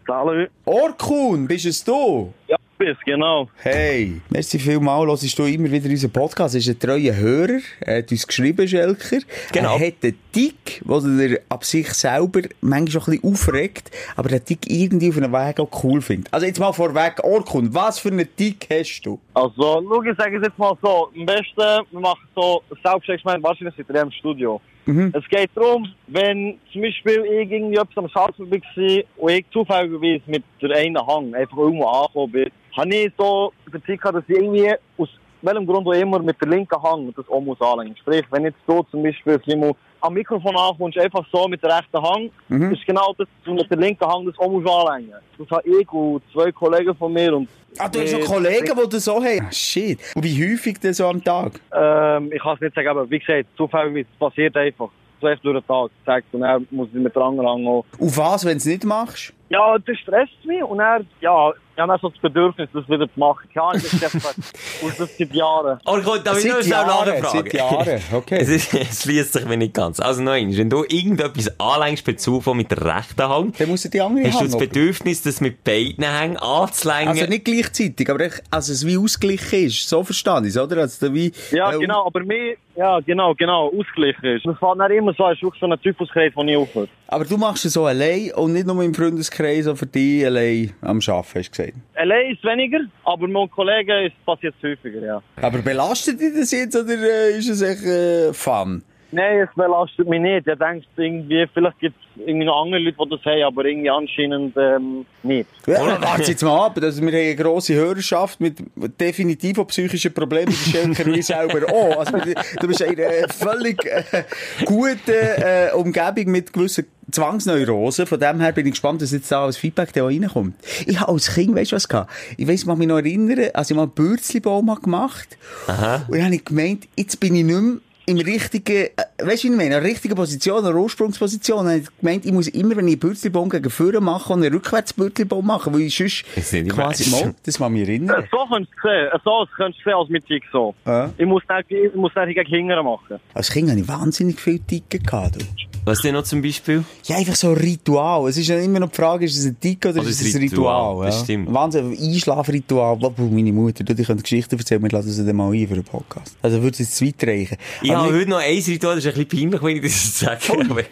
Hallo. 0.08 0.48
Orkun, 0.66 1.48
bist 1.48 1.66
es 1.66 1.84
du? 1.84 2.34
Ja, 2.48 2.59
bist 2.80 3.06
genau. 3.06 3.50
Hey, 3.62 4.22
merci 4.30 4.58
vielmal, 4.58 5.06
hörst 5.06 5.38
du 5.38 5.44
immer 5.44 5.70
wieder 5.70 5.90
unseren 5.90 6.12
Podcast. 6.12 6.56
Er 6.56 6.60
ist 6.60 6.70
ein 6.70 6.80
treuer 6.80 7.14
Hörer, 7.14 7.60
er 7.82 7.98
hat 7.98 8.12
uns 8.12 8.26
geschrieben, 8.26 8.66
Schelker. 8.68 9.20
Genau. 9.52 9.78
Er 9.78 9.88
hat 9.88 9.96
einen 10.02 10.18
Tick, 10.32 10.82
den 10.86 11.20
er 11.20 11.40
ab 11.50 11.66
sich 11.66 11.94
selber 11.94 12.42
manchmal 12.62 12.92
schon 12.92 13.02
ein 13.02 13.20
bisschen 13.20 13.34
aufregt, 13.34 13.92
aber 14.16 14.30
den 14.30 14.46
Tick 14.46 14.70
irgendwie 14.70 15.10
auf 15.10 15.18
einem 15.18 15.34
Weg 15.34 15.60
auch 15.60 15.84
cool 15.84 16.02
findet. 16.02 16.34
Also 16.34 16.46
jetzt 16.46 16.60
mal 16.60 16.72
vorweg, 16.72 17.22
Orkun, 17.22 17.74
was 17.74 18.00
für 18.00 18.10
einen 18.10 18.34
Tick 18.38 18.66
hast 18.72 19.02
du? 19.02 19.20
Also, 19.34 19.52
schau, 19.58 20.02
ich 20.02 20.18
sage 20.18 20.38
es 20.38 20.44
jetzt 20.44 20.58
mal 20.58 20.78
so. 20.82 21.10
Am 21.14 21.26
besten, 21.26 21.86
wir 21.92 22.00
machen 22.00 22.28
so 22.34 22.64
ein 22.72 22.78
Selbstexperiment, 22.82 23.44
wahrscheinlich 23.44 23.76
sind 23.76 23.90
wir 23.90 24.02
im 24.02 24.12
Studio. 24.12 24.62
Es 24.86 25.28
geht 25.30 25.52
darum, 25.54 25.88
wenn 26.08 26.58
zum 26.72 26.82
Beispiel 26.82 27.24
ich 27.26 27.52
irgendwie 27.52 27.76
etwas 27.76 27.98
am 27.98 28.10
Schalten 28.10 28.50
war 28.50 29.04
und 29.18 29.32
ich 29.32 29.46
zufälligerweise 29.52 30.24
mit 30.26 30.44
der 30.62 30.78
einen 30.78 30.98
Hang 30.98 31.34
einfach 31.36 31.58
irgendwo 31.58 31.86
angekommen 31.86 32.32
bin, 32.32 32.52
habe 32.76 32.96
ich 32.96 33.12
so 33.18 33.54
den 33.72 33.98
gehabt, 33.98 34.16
dass 34.16 34.24
ich 34.28 34.36
irgendwie 34.36 34.74
aus 34.98 35.10
welchem 35.42 35.68
Grund 35.68 35.88
auch 35.88 35.94
immer 35.94 36.20
mit 36.20 36.42
der 36.42 36.50
linken 36.50 36.82
Hang 36.82 37.14
das 37.16 37.30
auch 37.30 37.42
muss 37.42 37.62
anlegen. 37.62 37.96
Sprich, 37.98 38.24
wenn 38.32 38.46
jetzt 38.46 38.58
du 38.66 38.84
zum 38.90 39.04
Beispiel 39.04 39.40
Simon, 39.46 39.76
am 40.02 40.14
Mikrofon 40.14 40.56
ankommst, 40.56 40.98
einfach 40.98 41.26
so 41.32 41.48
mit 41.48 41.62
der 41.64 41.78
rechten 41.78 42.02
Hang, 42.02 42.30
ist 42.72 42.86
genau 42.86 43.14
das, 43.18 43.28
mit 43.46 43.70
der 43.70 43.78
linken 43.78 44.06
Hang 44.06 44.26
das 44.26 44.38
auch 44.40 44.50
muss 44.50 44.66
anlegen. 44.70 45.14
Das 45.38 45.50
habe 45.50 45.70
ich 45.70 45.92
und 45.92 46.22
zwei 46.34 46.52
Kollegen 46.52 46.96
von 46.96 47.12
mir 47.14 47.36
und 47.36 47.50
Ah, 47.78 47.88
du 47.88 48.02
hast 48.02 48.14
noch 48.14 48.26
Kollegen, 48.26 48.76
die 48.84 48.90
das 48.90 49.06
so 49.06 49.24
haben? 49.24 49.46
Ah, 49.48 49.52
shit. 49.52 50.00
Und 50.16 50.24
wie 50.24 50.52
häufig 50.54 50.80
denn 50.80 50.94
so 50.94 51.06
am 51.06 51.24
Tag? 51.24 51.62
Ähm, 51.72 52.32
ich 52.34 52.42
kann 52.42 52.56
es 52.56 52.62
nicht 52.62 52.76
sagen, 52.76 52.88
aber 52.88 53.10
wie 53.10 53.20
gesagt, 53.20 53.46
zufällig 53.56 54.08
es 54.12 54.20
passiert 54.20 54.58
einfach. 54.58 54.90
So 55.22 55.28
echt 55.28 55.44
durch 55.46 55.64
den 55.64 55.90
Tag 56.06 56.24
und 56.32 56.42
er 56.44 56.60
muss 56.72 56.88
ich 56.90 57.00
mit 57.00 57.16
der 57.16 57.22
anderen. 57.22 57.68
Auf 57.68 58.18
was, 58.18 58.44
wenn 58.44 58.54
du 58.54 58.58
es 58.58 58.66
nicht 58.66 58.86
machst? 58.86 59.34
Ja, 59.50 59.78
das 59.78 59.98
stresst 59.98 60.46
mich 60.46 60.64
und 60.64 60.80
er, 60.80 61.02
ja, 61.22 61.52
ich 61.76 61.82
habe 61.82 61.98
so 62.02 62.10
das 62.10 62.20
Bedürfnis, 62.20 62.68
das 62.74 62.90
wieder 62.90 63.12
zu 63.12 63.20
machen. 63.20 63.48
Ja, 63.56 63.72
das 63.72 63.86
ist 63.86 64.04
einfach, 64.04 64.34
das 64.36 65.18
seit 65.18 65.34
Jahren. 65.34 65.80
Oh 65.86 65.98
Gott, 66.02 66.22
da 66.26 66.36
will 66.36 66.46
ich 66.46 66.52
noch 66.52 66.62
schnell 66.62 66.86
nachfragen. 66.86 67.26
seit 67.32 67.54
Jahren, 67.54 68.02
okay. 68.14 68.38
Es, 68.42 68.50
ist, 68.50 68.74
es 68.74 69.06
liest 69.06 69.34
sich 69.34 69.46
mir 69.46 69.56
nicht 69.56 69.74
ganz. 69.74 70.00
Also 70.02 70.22
noch 70.22 70.34
einmal, 70.34 70.58
wenn 70.58 70.70
du 70.70 70.84
irgendetwas 70.84 71.58
anlängst 71.60 72.06
Zufall 72.20 72.56
mit 72.56 72.70
der 72.72 72.86
rechten 72.86 73.24
Hand, 73.24 73.60
Dann 73.60 73.70
muss 73.70 73.86
er 73.86 73.92
die 73.92 74.02
andere 74.02 74.26
hast 74.26 74.34
du 74.34 74.40
Hand 74.40 74.48
das 74.50 74.56
oben. 74.56 74.68
Bedürfnis, 74.68 75.22
das 75.24 75.40
mit 75.40 75.64
beiden 75.64 76.04
Hängen 76.04 76.38
anzulängen. 76.38 77.08
Also 77.10 77.26
nicht 77.28 77.46
gleichzeitig, 77.46 78.10
aber 78.10 78.20
echt, 78.22 78.44
also 78.52 78.74
es 78.74 78.86
wie 78.86 78.98
ausgeglichen 78.98 79.68
ist. 79.68 79.88
So 79.88 80.04
verstehe 80.04 80.42
ich 80.42 80.48
es, 80.48 80.58
oder? 80.58 80.82
Also 80.82 81.08
da 81.08 81.14
wie, 81.14 81.32
Ja, 81.52 81.72
äh, 81.72 81.80
genau, 81.80 82.06
aber 82.06 82.26
mir, 82.26 82.58
ja, 82.76 83.00
genau, 83.00 83.34
genau, 83.36 83.68
ausgeglichen 83.68 84.26
ist. 84.26 84.46
Das 84.46 84.58
fällt 84.58 84.78
nicht 84.78 84.98
immer 84.98 85.14
so, 85.14 85.28
es 85.30 85.38
ist 85.38 85.44
wirklich 85.44 85.62
so 85.62 85.68
ein 85.68 85.82
Typuskreis, 85.82 86.34
den 86.34 86.48
ich 86.50 86.58
aufhöre. 86.58 86.90
Aber 87.08 87.26
du 87.26 87.38
machst 87.38 87.66
es 87.66 87.74
so 87.74 87.86
allein 87.86 88.32
und 88.36 88.54
nicht 88.54 88.68
nur 88.68 88.84
im 88.84 88.94
Freundeskreis, 88.94 89.39
auch 89.68 89.78
für 89.78 89.86
dich 89.86 90.26
allein 90.26 90.72
am 90.82 91.00
Arbeiten, 91.00 91.40
hast 91.40 91.52
gesagt. 91.52 91.74
Allein 91.96 92.32
ist 92.32 92.44
weniger, 92.44 92.80
aber 93.04 93.28
mit 93.28 93.52
Kollegen 93.52 94.06
ist 94.06 94.14
es 94.20 94.26
passiert 94.26 94.56
häufiger, 94.64 95.02
ja. 95.02 95.24
Aber 95.42 95.60
belastet 95.60 96.20
dich 96.20 96.34
das 96.38 96.52
jetzt 96.52 96.76
oder 96.76 96.94
äh, 96.94 97.38
ist 97.38 97.50
es 97.50 97.62
echt 97.62 97.84
äh, 97.84 98.34
Fun? 98.34 98.84
Nein, 99.12 99.40
es 99.40 99.50
belastet 99.56 100.08
mich 100.08 100.22
nicht. 100.22 100.48
Ich 100.48 100.58
denke, 100.58 100.86
irgendwie, 100.96 101.48
vielleicht 101.52 101.80
gibt 101.80 101.96
es 101.98 102.28
irgendwie 102.28 102.46
noch 102.46 102.64
andere 102.64 102.80
Leute, 102.80 102.98
die 103.04 103.10
das 103.10 103.26
haben, 103.26 103.44
aber 103.44 103.66
irgendwie 103.66 103.90
anscheinend 103.90 104.56
ähm, 104.58 105.06
nicht. 105.24 105.50
Ja, 105.66 106.02
warte 106.02 106.32
jetzt 106.32 106.44
mal 106.44 106.66
ab. 106.66 106.80
Also, 106.82 107.02
wir 107.02 107.08
haben 107.08 107.16
eine 107.16 107.36
grosse 107.36 107.74
Hörerschaft 107.74 108.40
mit 108.40 108.58
definitiv 109.00 109.58
psychischen 109.68 110.14
Problemen. 110.14 110.50
Die 110.50 110.72
Schelker 110.72 111.06
wie 111.08 111.22
selber 111.24 111.72
auch. 111.74 111.98
Also, 112.00 112.18
du 112.18 112.68
bist 112.68 112.82
in 112.82 113.00
einer 113.00 113.28
völlig 113.30 113.84
äh, 113.86 114.24
guten 114.66 115.00
äh, 115.08 115.72
Umgebung 115.74 116.32
mit 116.32 116.54
gewissen 116.54 116.86
Zwangsneurosen. 117.12 118.06
Von 118.06 118.20
dem 118.20 118.40
her 118.40 118.52
bin 118.52 118.68
ich 118.68 118.74
gespannt, 118.74 119.02
was 119.02 119.12
jetzt 119.12 119.32
da 119.32 119.46
als 119.46 119.58
Feedback 119.58 119.92
da 119.94 120.06
reinkommt. 120.06 120.56
Ich 120.86 121.00
habe 121.00 121.12
als 121.12 121.34
Kind, 121.34 121.56
weißt 121.56 121.72
du 121.72 121.76
was 121.76 121.88
gehabt? 121.88 122.12
Ich 122.38 122.48
weiss, 122.48 122.62
ich 122.62 122.66
mag 122.68 122.78
mich 122.78 122.88
noch 122.88 122.98
erinnern, 122.98 123.50
als 123.54 123.72
ich 123.72 123.76
mal 123.76 123.84
einen 123.84 123.92
Bürzlibaum 123.92 124.68
gemacht 124.82 125.38
Aha. 125.68 126.06
Und 126.08 126.16
dann 126.18 126.26
habe 126.26 126.36
ich 126.36 126.46
gemeint, 126.46 126.88
jetzt 126.96 127.20
bin 127.20 127.36
ich 127.36 127.44
nicht 127.44 127.60
mehr 127.60 127.80
im 128.10 128.18
richtigen, 128.18 128.88
äh, 128.96 129.26
weißt 129.26 129.44
du, 129.44 129.48
ich 129.50 129.56
meine, 129.56 129.66
in 129.66 129.70
der 129.70 129.84
richtigen 129.84 130.16
Position, 130.16 130.60
in 130.60 130.66
der 130.66 130.76
Ursprungsposition. 130.76 131.68
Habe 131.68 131.78
ich 131.78 131.98
gemeint, 132.00 132.26
ich 132.26 132.32
muss 132.32 132.48
immer, 132.48 132.76
wenn 132.76 132.88
ich 132.88 132.94
einen 132.94 133.00
Bürzlibaum 133.00 133.50
gegen 133.50 133.70
vorne 133.70 134.02
mache, 134.02 134.34
einen 134.34 134.52
Rückwärtsbürzlibaum 134.52 135.46
machen, 135.46 135.74
weil 135.74 135.82
ich 135.82 135.96
sonst 135.96 136.26
die 136.52 136.68
quasi 136.68 137.10
mal, 137.12 137.36
das 137.46 137.58
kann 137.60 137.74
mich 137.74 137.88
erinnern. 137.88 138.28
So 138.32 138.38
könntest 138.50 138.74
du 138.84 138.90
sehen. 138.90 139.10
So 139.24 139.46
könntest 139.56 139.86
du 139.86 139.90
sehen 139.90 139.98
als 139.98 140.10
mit 140.10 140.28
Jigsaw. 140.28 140.74
Ja. 140.86 141.12
Ich 141.18 141.26
muss 141.26 141.44
nicht, 141.48 141.72
ich 141.72 141.96
muss 141.96 142.12
nicht 142.16 142.36
gegen 142.36 142.50
Hingern 142.50 142.84
machen. 142.84 143.20
Als 143.34 143.52
Kind 143.52 143.70
hatte 143.70 143.80
ich 143.80 143.88
wahnsinnig 143.88 144.40
viel 144.40 144.60
Ticken 144.60 145.04
gehabt, 145.04 145.36
du. 145.36 145.46
Was 145.86 146.02
denn 146.02 146.14
noch 146.14 146.24
zum 146.24 146.42
Beispiel? 146.42 146.84
Ja, 147.06 147.18
einfach 147.18 147.36
so 147.36 147.50
ein 147.50 147.58
Ritual. 147.58 148.30
Es 148.30 148.38
ist 148.38 148.48
ja 148.48 148.60
immer 148.60 148.80
noch 148.80 148.90
die 148.90 148.96
Frage, 148.96 149.26
ist 149.26 149.38
es 149.38 149.46
ein 149.46 149.60
Tick 149.60 149.86
oder, 149.86 150.02
Oder 150.02 150.10
ist 150.10 150.22
ein 150.22 150.28
es 150.28 150.36
ein 150.36 150.42
Ritual, 150.42 150.90
Ritual? 150.92 151.06
das 151.08 151.18
ja. 151.18 151.24
stimmt. 151.24 151.54
Wahnsinn, 151.54 151.98
Einschlafritual. 152.00 152.98
Boah, 152.98 153.14
meine 153.18 153.52
Mutter, 153.52 153.84
du, 153.84 153.96
die 153.96 154.04
könnte 154.04 154.24
Geschichten 154.24 154.58
erzählen, 154.58 154.82
wir 154.82 154.90
lassen 154.90 155.12
sie 155.12 155.26
dann 155.26 155.36
mal 155.36 155.52
ein 155.52 155.68
für 155.68 155.76
den 155.76 155.84
Podcast. 155.84 156.36
Also 156.42 156.62
würde 156.62 156.74
es 156.74 156.80
jetzt 156.80 156.96
zu 156.96 157.06
weit 157.06 157.24
reichen. 157.24 157.58
Ich 157.82 157.92
habe 157.92 158.14
heute 158.14 158.30
noch 158.30 158.38
ein 158.38 158.60
Ritual, 158.60 158.96
das 158.96 159.06
ist 159.06 159.18
ein 159.18 159.26
bisschen 159.26 159.50
peinlich, 159.52 159.62
wenn 159.64 159.76
ich 159.78 159.82
das 159.82 160.20
sage. 160.20 160.70
Aber 160.70 160.84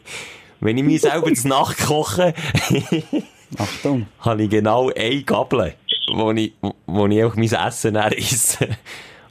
wenn 0.60 0.78
ich 0.78 0.84
mir 0.84 0.98
selber 0.98 1.32
zu 1.34 1.48
Nacht 1.48 1.78
koche, 1.78 2.34
Achtung. 3.58 4.06
habe 4.20 4.42
ich 4.44 4.50
genau 4.50 4.90
eine 4.90 5.22
Gabel, 5.22 5.74
wo 6.14 6.30
ich, 6.32 6.52
wo 6.86 7.06
ich 7.06 7.24
auch 7.24 7.34
mein 7.36 7.52
Essen 7.52 7.96
esse. 7.96 8.68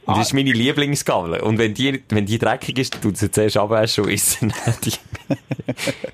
Und 0.08 0.18
das 0.18 0.28
ist 0.28 0.34
meine 0.34 0.52
Lieblingsgabel. 0.54 1.42
Und 1.42 1.58
wenn 1.58 1.74
die, 1.74 2.02
wenn 2.10 2.26
die 2.26 2.40
dreckig 2.40 2.80
ist, 2.80 3.02
tut 3.02 3.18
sie 3.18 3.30
zuerst 3.30 3.58
abwaschen 3.58 4.06
und 4.06 4.12
essen 4.12 4.54
die. 4.84 4.94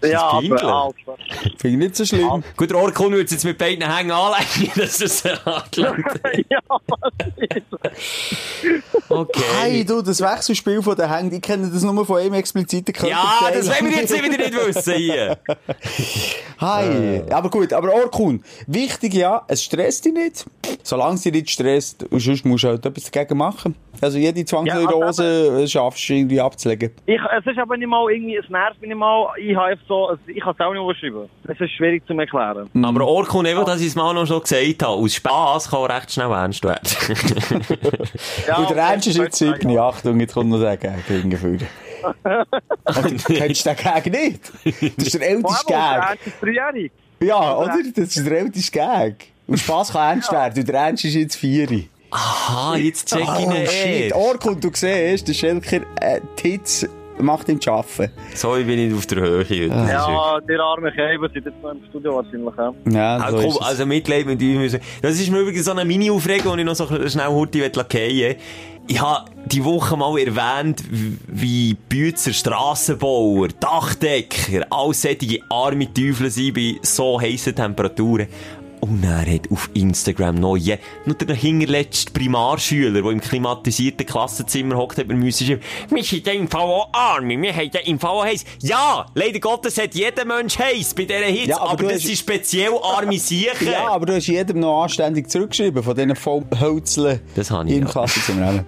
Ja, 0.03 0.23
aber 0.23 0.63
Alter. 0.63 0.93
Finde 1.59 1.67
ich 1.67 1.77
nicht 1.77 1.95
so 1.95 2.05
schlimm. 2.05 2.43
Gut, 2.57 2.71
der 2.71 2.77
Orkun 2.77 3.11
würde 3.11 3.25
es 3.25 3.31
jetzt 3.31 3.45
mit 3.45 3.57
beiden 3.57 3.87
Hängen 3.89 4.11
anlegen, 4.11 4.71
dass 4.75 4.99
es 4.99 5.23
angelangt. 5.25 6.19
ja, 6.49 6.59
Okay. 9.09 9.43
Hey, 9.59 9.85
du, 9.85 10.01
das 10.01 10.19
Wechselspiel 10.21 10.81
von 10.81 10.95
den 10.95 11.09
Hängen, 11.09 11.31
ich 11.31 11.41
kenne 11.41 11.69
das 11.69 11.83
nur 11.83 12.05
von 12.05 12.19
einem 12.19 12.33
expliziten 12.33 12.93
Ja, 13.07 13.37
Körperteil. 13.39 13.59
das 13.59 13.69
wollen 13.69 13.91
wir 13.91 13.97
jetzt 14.01 14.13
wieder 14.13 14.27
nicht 14.29 14.53
wissen 14.53 14.93
hier. 14.95 15.37
Hi. 16.59 17.21
Aber 17.29 17.49
gut, 17.49 17.71
aber 17.73 17.93
Orkun, 17.93 18.43
wichtig 18.67 19.13
ja, 19.13 19.43
es 19.47 19.63
stresst 19.63 20.05
dich 20.05 20.13
nicht. 20.13 20.45
Solange 20.81 21.15
es 21.15 21.21
dich 21.21 21.33
nicht 21.33 21.51
stresst, 21.51 22.03
und 22.09 22.19
sonst 22.19 22.45
musst 22.45 22.63
du 22.63 22.69
halt 22.69 22.85
etwas 22.85 23.11
dagegen 23.11 23.37
machen. 23.37 23.75
Also 24.01 24.17
jede 24.17 24.43
Zwangsneurose 24.43 25.63
äh, 25.63 25.67
schaffst 25.67 26.09
du 26.09 26.13
irgendwie 26.13 26.41
abzulegen. 26.41 26.91
ich, 27.05 27.19
es 27.37 27.45
ist 27.45 27.57
aber 27.57 27.77
nicht 27.77 27.87
mal 27.87 28.11
irgendwie, 28.11 28.35
es 28.35 28.49
nervt 28.49 28.81
mich 28.81 28.89
nicht 28.89 28.97
mal. 28.97 29.27
Ich 29.39 29.55
habe 29.55 29.77
so, 29.87 30.17
ich 30.27 30.41
kann 30.41 30.53
es 30.53 30.59
auch 30.59 30.73
nicht 30.73 30.83
überschreiben. 30.83 31.29
Es 31.47 31.59
ist 31.59 31.71
schwierig 31.71 32.05
zu 32.05 32.13
erklären. 32.13 32.69
Aber 32.83 33.07
Orkun, 33.07 33.45
einfach, 33.45 33.65
dass 33.65 33.81
ich 33.81 33.87
es 33.87 33.95
mal 33.95 34.13
noch 34.13 34.25
schon 34.25 34.41
gesagt 34.41 34.83
habe, 34.83 34.93
aus 34.93 35.13
Spass 35.15 35.69
kann 35.69 35.83
recht 35.91 36.11
schnell 36.11 36.31
ernst 36.31 36.63
werden. 36.63 36.81
Ja, 38.47 38.57
Und 38.57 38.69
der 38.69 38.77
Ernst 38.77 39.07
ist 39.07 39.17
jetzt 39.17 39.37
7. 39.37 39.77
Achtung, 39.77 40.19
jetzt 40.19 40.33
kommt 40.33 40.49
noch 40.49 40.59
der. 40.59 40.77
Und 42.03 43.25
kennst 43.25 43.65
du 43.65 43.69
den 43.69 43.77
Gag 43.77 44.05
nicht? 44.11 44.51
Das 44.97 45.07
ist 45.07 45.13
der 45.13 45.29
älteste 45.29 45.65
Der 45.67 45.77
Gag. 45.77 46.09
Ernst 46.09 46.27
ist 46.27 46.41
dreijährig. 46.41 46.91
Ja, 47.21 47.57
oder? 47.57 47.77
Das 47.95 48.15
ist 48.17 48.27
der 48.27 48.39
älteste 48.39 48.71
Gag. 48.71 49.27
Und 49.47 49.57
Spass 49.59 49.91
kann 49.91 50.11
ernst 50.15 50.31
werden. 50.31 50.59
Und 50.59 50.67
der 50.67 50.75
Ernst 50.75 51.05
ist 51.05 51.15
jetzt 51.15 51.35
4. 51.37 51.85
Aha, 52.13 52.75
jetzt 52.77 53.07
check 53.09 53.21
ich 53.21 53.27
Oh 53.29 53.51
ihn 53.51 53.67
shit, 53.67 54.01
erst. 54.11 54.15
Orkun, 54.15 54.59
du 54.59 54.69
siehst, 54.73 55.27
der 55.27 55.33
Schelker, 55.33 55.81
äh, 56.01 56.21
Tits 56.35 56.87
macht 57.19 57.47
ihn 57.49 57.59
zu 57.61 57.71
arbeiten. 57.71 58.11
So, 58.33 58.55
ich 58.55 58.65
bin 58.65 58.75
nicht 58.87 58.95
auf 58.97 59.05
der 59.05 59.19
Höhe 59.21 59.39
heute. 59.39 59.65
Ja, 59.65 60.39
der 60.47 60.59
arme 60.59 60.91
Käfer 60.91 61.29
sind 61.33 61.45
jetzt 61.45 61.61
noch 61.61 61.71
im 61.71 61.83
Studio 61.89 62.15
wahrscheinlich. 62.15 62.53
Ja. 62.57 62.73
Ja, 62.91 63.17
Ah, 63.17 63.31
so 63.31 63.37
komm, 63.37 63.45
ist 63.47 63.55
es. 63.55 63.61
also 63.67 63.85
Mitleid 63.85 64.25
mit 64.25 64.41
ihm 64.41 64.59
müssen. 64.59 64.79
Das 65.01 65.13
ist 65.19 65.29
mir 65.31 65.39
übrigens 65.39 65.65
so 65.65 65.71
eine 65.71 65.85
Mini-Aufregung, 65.85 66.53
die 66.55 66.61
ich 66.61 66.65
noch 66.65 66.75
so 66.75 66.85
schnell 66.87 67.27
heute 67.27 67.59
fallen 67.69 68.35
Ich 68.87 68.99
habe 69.01 69.25
die 69.45 69.63
Woche 69.63 69.95
mal 69.95 70.17
erwähnt, 70.19 70.83
wie 71.27 71.75
Bützer, 71.75 72.33
Strassenbauer, 72.33 73.47
Dachdecker, 73.59 74.65
all 74.69 74.93
solche 74.93 75.39
arme 75.49 75.93
Teufel 75.93 76.29
sind 76.29 76.55
bei 76.55 76.75
so 76.81 77.21
heissen 77.21 77.55
Temperaturen. 77.55 78.27
Und 78.83 79.01
er 79.05 79.21
hat 79.35 79.49
auf 79.49 79.69
Instagram 79.73 80.35
noch, 80.35 80.57
je, 80.57 80.77
noch 81.05 81.15
der 81.15 81.33
hinterletzte 81.37 82.11
Primarschüler, 82.11 83.01
der 83.01 83.11
im 83.11 83.21
klimatisierten 83.21 84.05
Klassenzimmer 84.05 84.75
hockt, 84.75 84.97
hat 84.97 85.07
mir 85.07 85.13
müssen 85.13 85.47
schreiben, 85.47 85.61
wir 85.89 86.03
sind 86.03 86.27
im 86.27 86.49
Fall 86.49 86.61
auch 86.63 86.89
arme, 86.91 87.41
wir 87.41 87.53
haben 87.55 87.69
ja 87.73 87.79
im 87.85 87.97
Fall 87.97 88.09
auch 88.11 88.25
heiß. 88.25 88.43
Ja, 88.61 89.05
leider 89.15 89.39
Gottes 89.39 89.77
hat 89.77 89.95
jeder 89.95 90.25
Mensch 90.25 90.59
heiß 90.59 90.95
bei 90.95 91.05
dieser 91.05 91.19
Hitze, 91.21 91.49
Ja, 91.51 91.61
aber 91.61 91.69
aber, 91.71 91.83
das 91.83 91.93
hast- 91.93 92.01
sind 92.07 92.17
speziell 92.17 92.71
arme 92.83 93.17
Siechen. 93.17 93.71
Ja, 93.71 93.87
aber 93.87 94.05
du 94.05 94.15
hast 94.15 94.27
jedem 94.27 94.59
noch 94.59 94.83
anständig 94.83 95.29
zurückgeschrieben 95.29 95.81
von 95.81 95.95
diesen 95.95 96.15
Hölzeln 96.59 97.21
Das 97.35 97.51
habe 97.51 97.69
ich, 97.69 97.75
im 97.77 97.83
ja. 97.83 97.89
Klassenzimmer. 97.89 98.65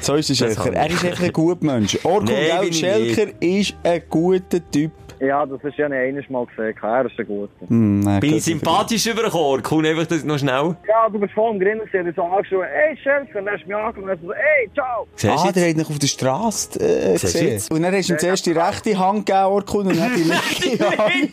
So 0.00 0.14
ist 0.14 0.30
Das 0.30 0.38
Schelker. 0.38 0.72
Er 0.74 0.90
ist 0.90 1.02
echt 1.02 1.22
ein 1.22 1.32
guter 1.32 1.64
Mensch. 1.64 1.98
Orkun, 2.04 2.28
ich 2.70 2.78
Schelker 2.78 3.32
ist 3.42 3.74
ein 3.82 4.02
guter 4.08 4.60
Typ. 4.70 4.92
Ja, 5.20 5.46
das 5.46 5.62
ist 5.64 5.76
ja 5.78 5.88
nicht 5.88 5.98
eines 5.98 6.28
Mal 6.30 6.46
gesehen. 6.46 6.74
Er 6.82 7.04
ist 7.06 7.18
ein 7.18 7.26
guter. 7.26 7.50
Nein, 7.68 8.20
Bin 8.20 8.34
ich 8.36 8.44
sympathisch 8.44 9.06
übergekommen? 9.06 9.62
Komm 9.62 9.84
einfach 9.84 10.06
das 10.06 10.24
noch 10.24 10.38
schnell. 10.38 10.76
Ja, 10.88 11.08
du 11.10 11.18
bist 11.18 11.32
voll 11.32 11.54
im 11.54 11.60
Grinnen, 11.60 11.82
sie 11.90 11.98
hat 11.98 12.06
so 12.14 12.22
angeschaut, 12.22 12.64
ey, 12.64 12.96
und 13.16 13.46
dann 13.46 13.48
hast 13.54 13.62
du 13.64 13.68
mich 13.68 13.76
angeschaut 13.76 14.10
und 14.10 14.20
so, 14.26 14.32
ey, 14.32 14.70
ciao. 14.74 15.06
Siehst 15.14 15.32
Ah, 15.32 15.46
du 15.48 15.52
der 15.52 15.68
hat 15.70 15.76
dich 15.76 15.88
auf 15.90 15.98
der 15.98 16.06
Straße 16.06 16.80
äh, 16.80 17.12
gesehen. 17.14 17.48
jetzt? 17.48 17.70
Und 17.72 17.82
dann 17.82 17.94
hast 17.94 18.08
du 18.08 18.14
ihm 18.14 18.18
zuerst 18.18 18.46
die 18.46 18.52
rechte 18.52 18.98
Hand 18.98 19.26
gegeben, 19.26 19.44
Orkun, 19.46 19.86
und 19.88 19.96
dann 19.98 20.10
die 20.16 20.22
linke 20.22 20.98
Hand. 20.98 21.30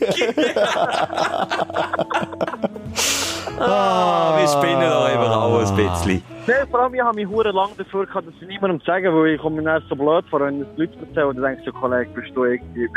ah, 3.59 4.37
wir 4.39 4.47
spinnen 4.47 4.81
da 4.81 5.05
einfach 5.05 5.35
auch 5.41 5.59
ein 5.59 5.75
bisschen. 5.75 6.23
Nein, 6.45 6.67
vor 6.69 6.81
allem, 6.81 6.93
ich 6.93 7.01
habe 7.01 7.15
mich 7.15 7.27
hure 7.27 7.51
lang 7.51 7.69
dafür 7.77 8.05
gehabt, 8.05 8.27
das 8.27 8.47
niemandem 8.47 8.79
zu 8.81 8.85
sagen, 8.85 9.05
weil 9.15 9.27
ich 9.35 9.41
komme 9.41 9.61
mir 9.61 9.81
so 9.89 9.95
blöd 9.95 10.25
vor, 10.29 10.41
wenn 10.41 10.59
das 10.59 10.67
die 10.75 10.81
Leute 10.81 10.99
erzählen, 10.99 11.33
dann 11.35 11.43
denkst 11.43 11.63
du, 11.65 11.71
Kollege, 11.71 12.09
bist 12.13 12.31
du 12.35 12.43
irgendwie... 12.43 12.89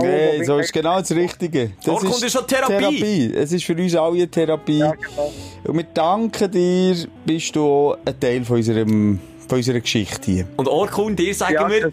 Nee, 0.00 0.42
so 0.44 0.58
ist 0.58 0.72
genau 0.72 0.98
das 0.98 1.10
Richtige. 1.12 1.72
Das 1.78 1.88
Orkun, 1.88 2.10
das 2.10 2.22
ist 2.22 2.32
schon 2.32 2.46
Therapie. 2.46 3.32
Es 3.34 3.52
ist 3.52 3.64
für 3.64 3.74
uns 3.74 3.94
alle 3.94 4.14
eine 4.16 4.28
Therapie. 4.28 4.78
Ja, 4.78 4.92
genau. 4.92 5.32
Und 5.64 5.76
wir 5.76 5.84
danken 5.84 6.50
dir, 6.50 6.96
bist 7.24 7.54
du 7.54 7.66
auch 7.66 7.98
ein 8.04 8.18
Teil 8.18 8.44
von, 8.44 8.56
unserem, 8.56 9.20
von 9.48 9.58
unserer 9.58 9.80
Geschichte 9.80 10.30
hier. 10.30 10.46
Und 10.56 10.68
Orkun, 10.68 11.14
dir 11.14 11.34
sagen 11.34 11.54
Ja, 11.54 11.68
wir, 11.70 11.92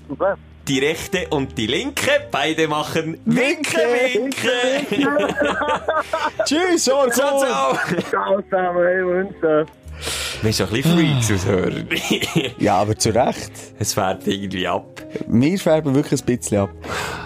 die 0.68 0.80
rechte 0.80 1.28
und 1.30 1.58
die 1.58 1.68
linke, 1.68 2.12
beide 2.32 2.68
machen 2.68 3.20
Winke, 3.26 3.78
Winke. 3.78 4.50
Tschüss, 6.46 6.90
Orkun! 6.90 7.12
ciao, 7.14 7.40
ciao. 7.40 7.78
Ciao 8.10 8.42
zusammen, 8.42 8.84
hey, 8.84 9.06
Wünsche. 9.06 9.66
Wir 10.42 10.52
sind 10.52 10.70
ein 10.70 10.74
bisschen 10.74 10.98
Freaks 10.98 11.46
Hörer. 11.46 11.84
Ja, 12.58 12.78
aber 12.78 12.98
zu 12.98 13.14
Recht. 13.14 13.52
es 13.78 13.94
fährt 13.94 14.26
irgendwie 14.26 14.68
ab. 14.68 15.02
Wir 15.28 15.60
färben 15.60 15.94
wirklich 15.94 16.22
ein 16.22 16.26
bisschen 16.26 16.58
ab. 16.58 16.72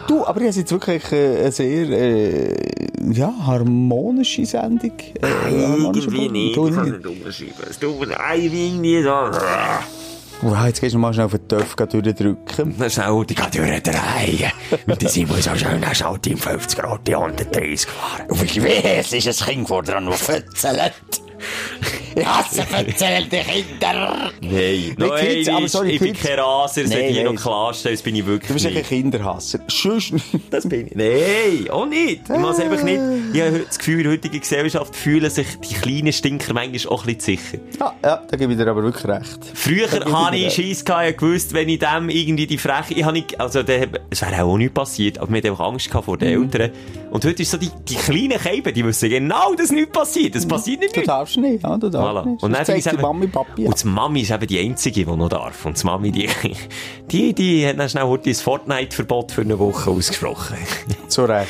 Du, 0.07 0.25
aber 0.25 0.41
ich 0.41 0.47
habe 0.47 0.59
jetzt 0.59 0.71
wirklich 0.71 1.11
äh, 1.13 1.39
eine 1.39 1.51
sehr 1.51 1.89
äh, 1.89 2.55
ja, 3.13 3.33
harmonische 3.45 4.45
Sendung. 4.45 4.91
Äh, 5.21 5.27
harmonische 5.27 6.09
Irgendwie 6.09 6.29
nicht. 6.29 6.57
Ich 6.57 6.75
kann 6.75 6.91
nicht 6.91 7.07
umschreiben. 7.07 7.53
Es 7.69 7.79
tut 7.79 7.99
mir 7.99 8.17
irgendwie 8.35 9.01
so. 9.01 9.09
Wow, 10.41 10.65
jetzt 10.65 10.81
gehst 10.81 10.93
du 10.93 10.99
mal 10.99 11.13
schnell 11.13 11.27
auf 11.27 11.31
den 11.31 11.47
Töpf 11.47 11.73
durchdrücken. 11.75 12.75
Dann 12.77 12.89
schnell 12.89 13.25
die 13.25 13.35
geht 13.35 13.55
durchdrehen. 13.55 14.51
Und 14.87 15.01
dann 15.01 15.09
sind 15.09 15.31
so 15.31 15.55
schön, 15.55 15.79
dann 15.81 15.95
schaut 15.95 16.27
im 16.27 16.37
50 16.37 16.79
Grad 16.79 17.07
die 17.07 17.15
130 17.15 17.85
gefahren. 17.85 18.25
Und 18.27 18.55
wie 18.55 18.67
es 18.67 19.13
ist 19.13 19.41
ein 19.41 19.47
Kind 19.47 19.67
vor 19.69 19.83
dran, 19.83 20.05
das 20.05 20.21
fötzelt. 20.21 21.24
Ich 22.17 22.25
hasse 22.25 22.63
fötzelte 22.63 23.39
Kinder. 23.39 24.31
Nein, 24.39 24.95
no, 24.97 25.09
Kids, 25.15 25.49
aber 25.49 25.67
sorry, 25.67 25.91
ich 25.91 25.99
bin 25.99 26.13
Kids. 26.13 26.25
kein 26.25 26.39
Raser, 26.39 26.83
das 26.83 26.91
hätte 26.93 27.19
ich 27.19 27.23
noch 27.23 27.35
klarstellen, 27.35 27.95
das 27.97 28.01
bin 28.03 28.15
ich 28.15 28.25
wirklich 28.25 28.47
Du 28.47 28.53
bist 28.53 28.65
echt 28.65 28.75
ein 28.75 28.79
nicht. 28.79 28.87
Kinderhasser. 28.89 29.59
Sonst... 29.67 30.13
Das 30.49 30.67
bin 30.67 30.87
ich. 30.87 30.95
Nein, 30.95 31.69
auch 31.69 31.85
nicht. 31.85 32.21
Ich 32.29 32.37
muss 32.39 32.57
einfach 32.59 32.81
nicht. 32.83 33.01
Ich 33.33 33.41
habe 33.41 33.59
das 33.67 33.77
Gefühl, 33.77 33.97
in 33.97 34.03
der 34.03 34.11
heutigen 34.13 34.39
Gesellschaft 34.39 34.95
fühlen 34.95 35.29
sich 35.29 35.47
die 35.59 35.73
kleinen 35.73 36.13
Stinker 36.13 36.53
manchmal 36.53 36.93
auch 36.93 37.05
ein 37.05 37.15
bisschen 37.15 37.37
sicher. 37.37 37.57
Ja, 37.79 37.93
ja, 38.01 38.21
da 38.29 38.37
gebe 38.37 38.53
ich 38.53 38.57
dir 38.57 38.67
aber 38.67 38.83
wirklich 38.83 39.05
recht. 39.05 39.39
Früher 39.53 39.89
habe 40.11 40.37
ich. 40.37 40.53
Scheiss 40.53 40.85
gehabt, 40.85 41.09
ich 41.09 41.17
gewusst, 41.17 41.53
wenn 41.53 41.67
ich 41.67 41.79
dem 41.79 42.09
irgendwie 42.09 42.47
die 42.47 42.57
Freche, 42.57 42.93
ich 42.93 43.03
habe 43.03 43.13
nicht, 43.13 43.39
also, 43.41 43.59
es 43.59 44.21
wäre 44.21 44.43
auch 44.43 44.57
nichts 44.57 44.73
passiert, 44.73 45.17
aber 45.17 45.29
mir 45.31 45.39
hat 45.39 45.45
einfach 45.47 45.65
Angst 45.65 45.87
gehabt 45.89 46.05
vor 46.05 46.17
den 46.17 46.37
Mhm. 46.39 46.43
Eltern. 46.45 46.71
Und 47.15 47.23
heute 47.23 47.43
ist 47.43 47.51
so 47.51 47.57
die, 47.57 47.69
die 47.87 47.95
kleinen 47.95 48.37
Käben, 48.37 48.73
die 48.73 48.83
wissen 48.83 49.09
genau, 49.09 49.53
dass 49.55 49.71
nichts 49.71 49.93
passiert. 49.93 50.35
Das 50.35 50.45
passiert 50.45 50.81
nicht. 50.81 50.97
Du 50.97 51.01
darfst 51.01 51.37
nicht, 51.37 51.63
ja, 51.63 51.77
du 51.77 51.87
darfst 51.89 52.09
Voilà. 52.27 52.29
nicht. 52.29 52.43
Und 52.43 52.51
dann 52.51 52.65
zeigt 52.65 52.85
die 52.87 52.89
eben- 52.89 53.01
Mami, 53.01 53.27
Papi 53.27 53.65
Und 53.65 53.81
die 53.81 53.87
Mami 53.87 54.19
ist 54.19 54.31
eben 54.31 54.47
die 54.47 54.59
Einzige, 54.59 55.05
die 55.05 55.15
noch 55.15 55.29
darf. 55.29 55.65
Und 55.65 55.81
die 55.81 55.85
Mami, 55.85 56.11
die, 56.11 56.27
die, 57.11 57.33
die 57.33 57.65
hat 57.65 57.79
dann 57.79 57.87
schnell 57.87 58.03
heute 58.03 58.29
ein 58.31 58.35
Fortnite-Verbot 58.35 59.31
für 59.31 59.41
eine 59.41 59.57
Woche 59.57 59.91
ausgesprochen. 59.91 60.57
Zu 61.07 61.23
Recht. 61.23 61.47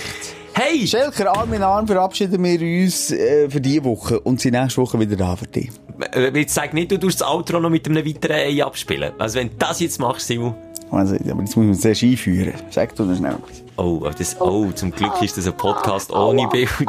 Hey! 0.53 0.85
Schelker, 0.85 1.35
Arm 1.35 1.51
in 1.51 1.63
Arm 1.63 1.87
verabschieden 1.87 2.43
wir 2.43 2.61
uns 2.85 3.09
äh, 3.09 3.49
für 3.49 3.59
diese 3.59 3.83
Woche 3.85 4.19
und 4.19 4.39
sind 4.39 4.53
nächste 4.53 4.79
Woche 4.83 4.99
wieder 4.99 5.15
da 5.15 5.35
für 5.35 5.47
dich. 5.47 5.71
Äh, 6.13 6.29
Jetzt 6.37 6.53
sag 6.53 6.75
nicht, 6.75 6.91
du 6.91 6.99
tust 6.99 7.21
das 7.21 7.27
Outro 7.27 7.59
noch 7.59 7.71
mit 7.71 7.87
einem 7.89 8.05
weiteren 8.05 8.35
Ei 8.35 8.63
abspielen. 8.63 9.13
Also 9.17 9.39
wenn 9.39 9.49
du 9.49 9.55
das 9.57 9.79
jetzt 9.79 9.99
machst, 9.99 10.27
Simon. 10.27 10.53
Also, 10.95 11.15
aber 11.15 11.41
jetzt 11.41 11.57
muss 11.57 11.65
man 11.65 11.73
zuerst 11.73 12.03
einführen. 12.03 12.53
Sag 12.69 12.95
du 12.95 13.05
das 13.05 13.17
schnell. 13.17 13.37
Oh, 13.77 13.97
aber 13.97 14.11
das, 14.11 14.39
oh, 14.39 14.71
zum 14.71 14.91
Glück 14.91 15.21
ist 15.21 15.37
das 15.37 15.47
ein 15.47 15.57
Podcast 15.57 16.13
ohne 16.13 16.47
Bild. 16.47 16.69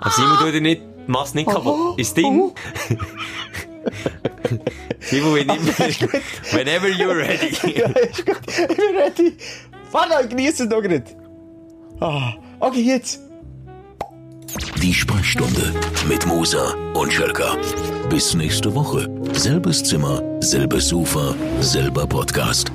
Aber 0.00 0.10
Simon, 0.10 0.52
du 0.52 0.60
nicht, 0.60 0.82
mach's 1.06 1.32
nicht 1.34 1.48
kaputt. 1.48 1.96
Ist 1.98 2.16
Ding? 2.16 2.52
Simon, 5.00 5.34
wenn 5.34 5.48
immer, 5.48 5.78
whenever 6.52 6.88
you're 6.88 7.16
ready. 7.16 7.48
ist 7.48 7.62
gut. 8.26 8.36
Ich 8.48 8.66
bin 8.66 8.96
ready. 8.96 9.36
Warte, 9.92 10.24
ich 10.24 10.30
genieße 10.30 10.64
es 10.64 10.68
noch 10.68 10.82
nicht. 10.82 11.14
Ah, 12.00 12.34
okay, 12.58 12.80
jetzt. 12.80 13.20
Die 14.80 14.94
Sprechstunde 14.94 15.72
mit 16.08 16.26
Musa 16.26 16.74
und 16.94 17.12
Schelka. 17.12 17.56
Bis 18.08 18.34
nächste 18.34 18.74
Woche. 18.74 19.08
Selbes 19.32 19.82
Zimmer, 19.82 20.22
selbes 20.40 20.88
Sofa, 20.88 21.34
selber 21.60 22.06
Podcast. 22.06 22.70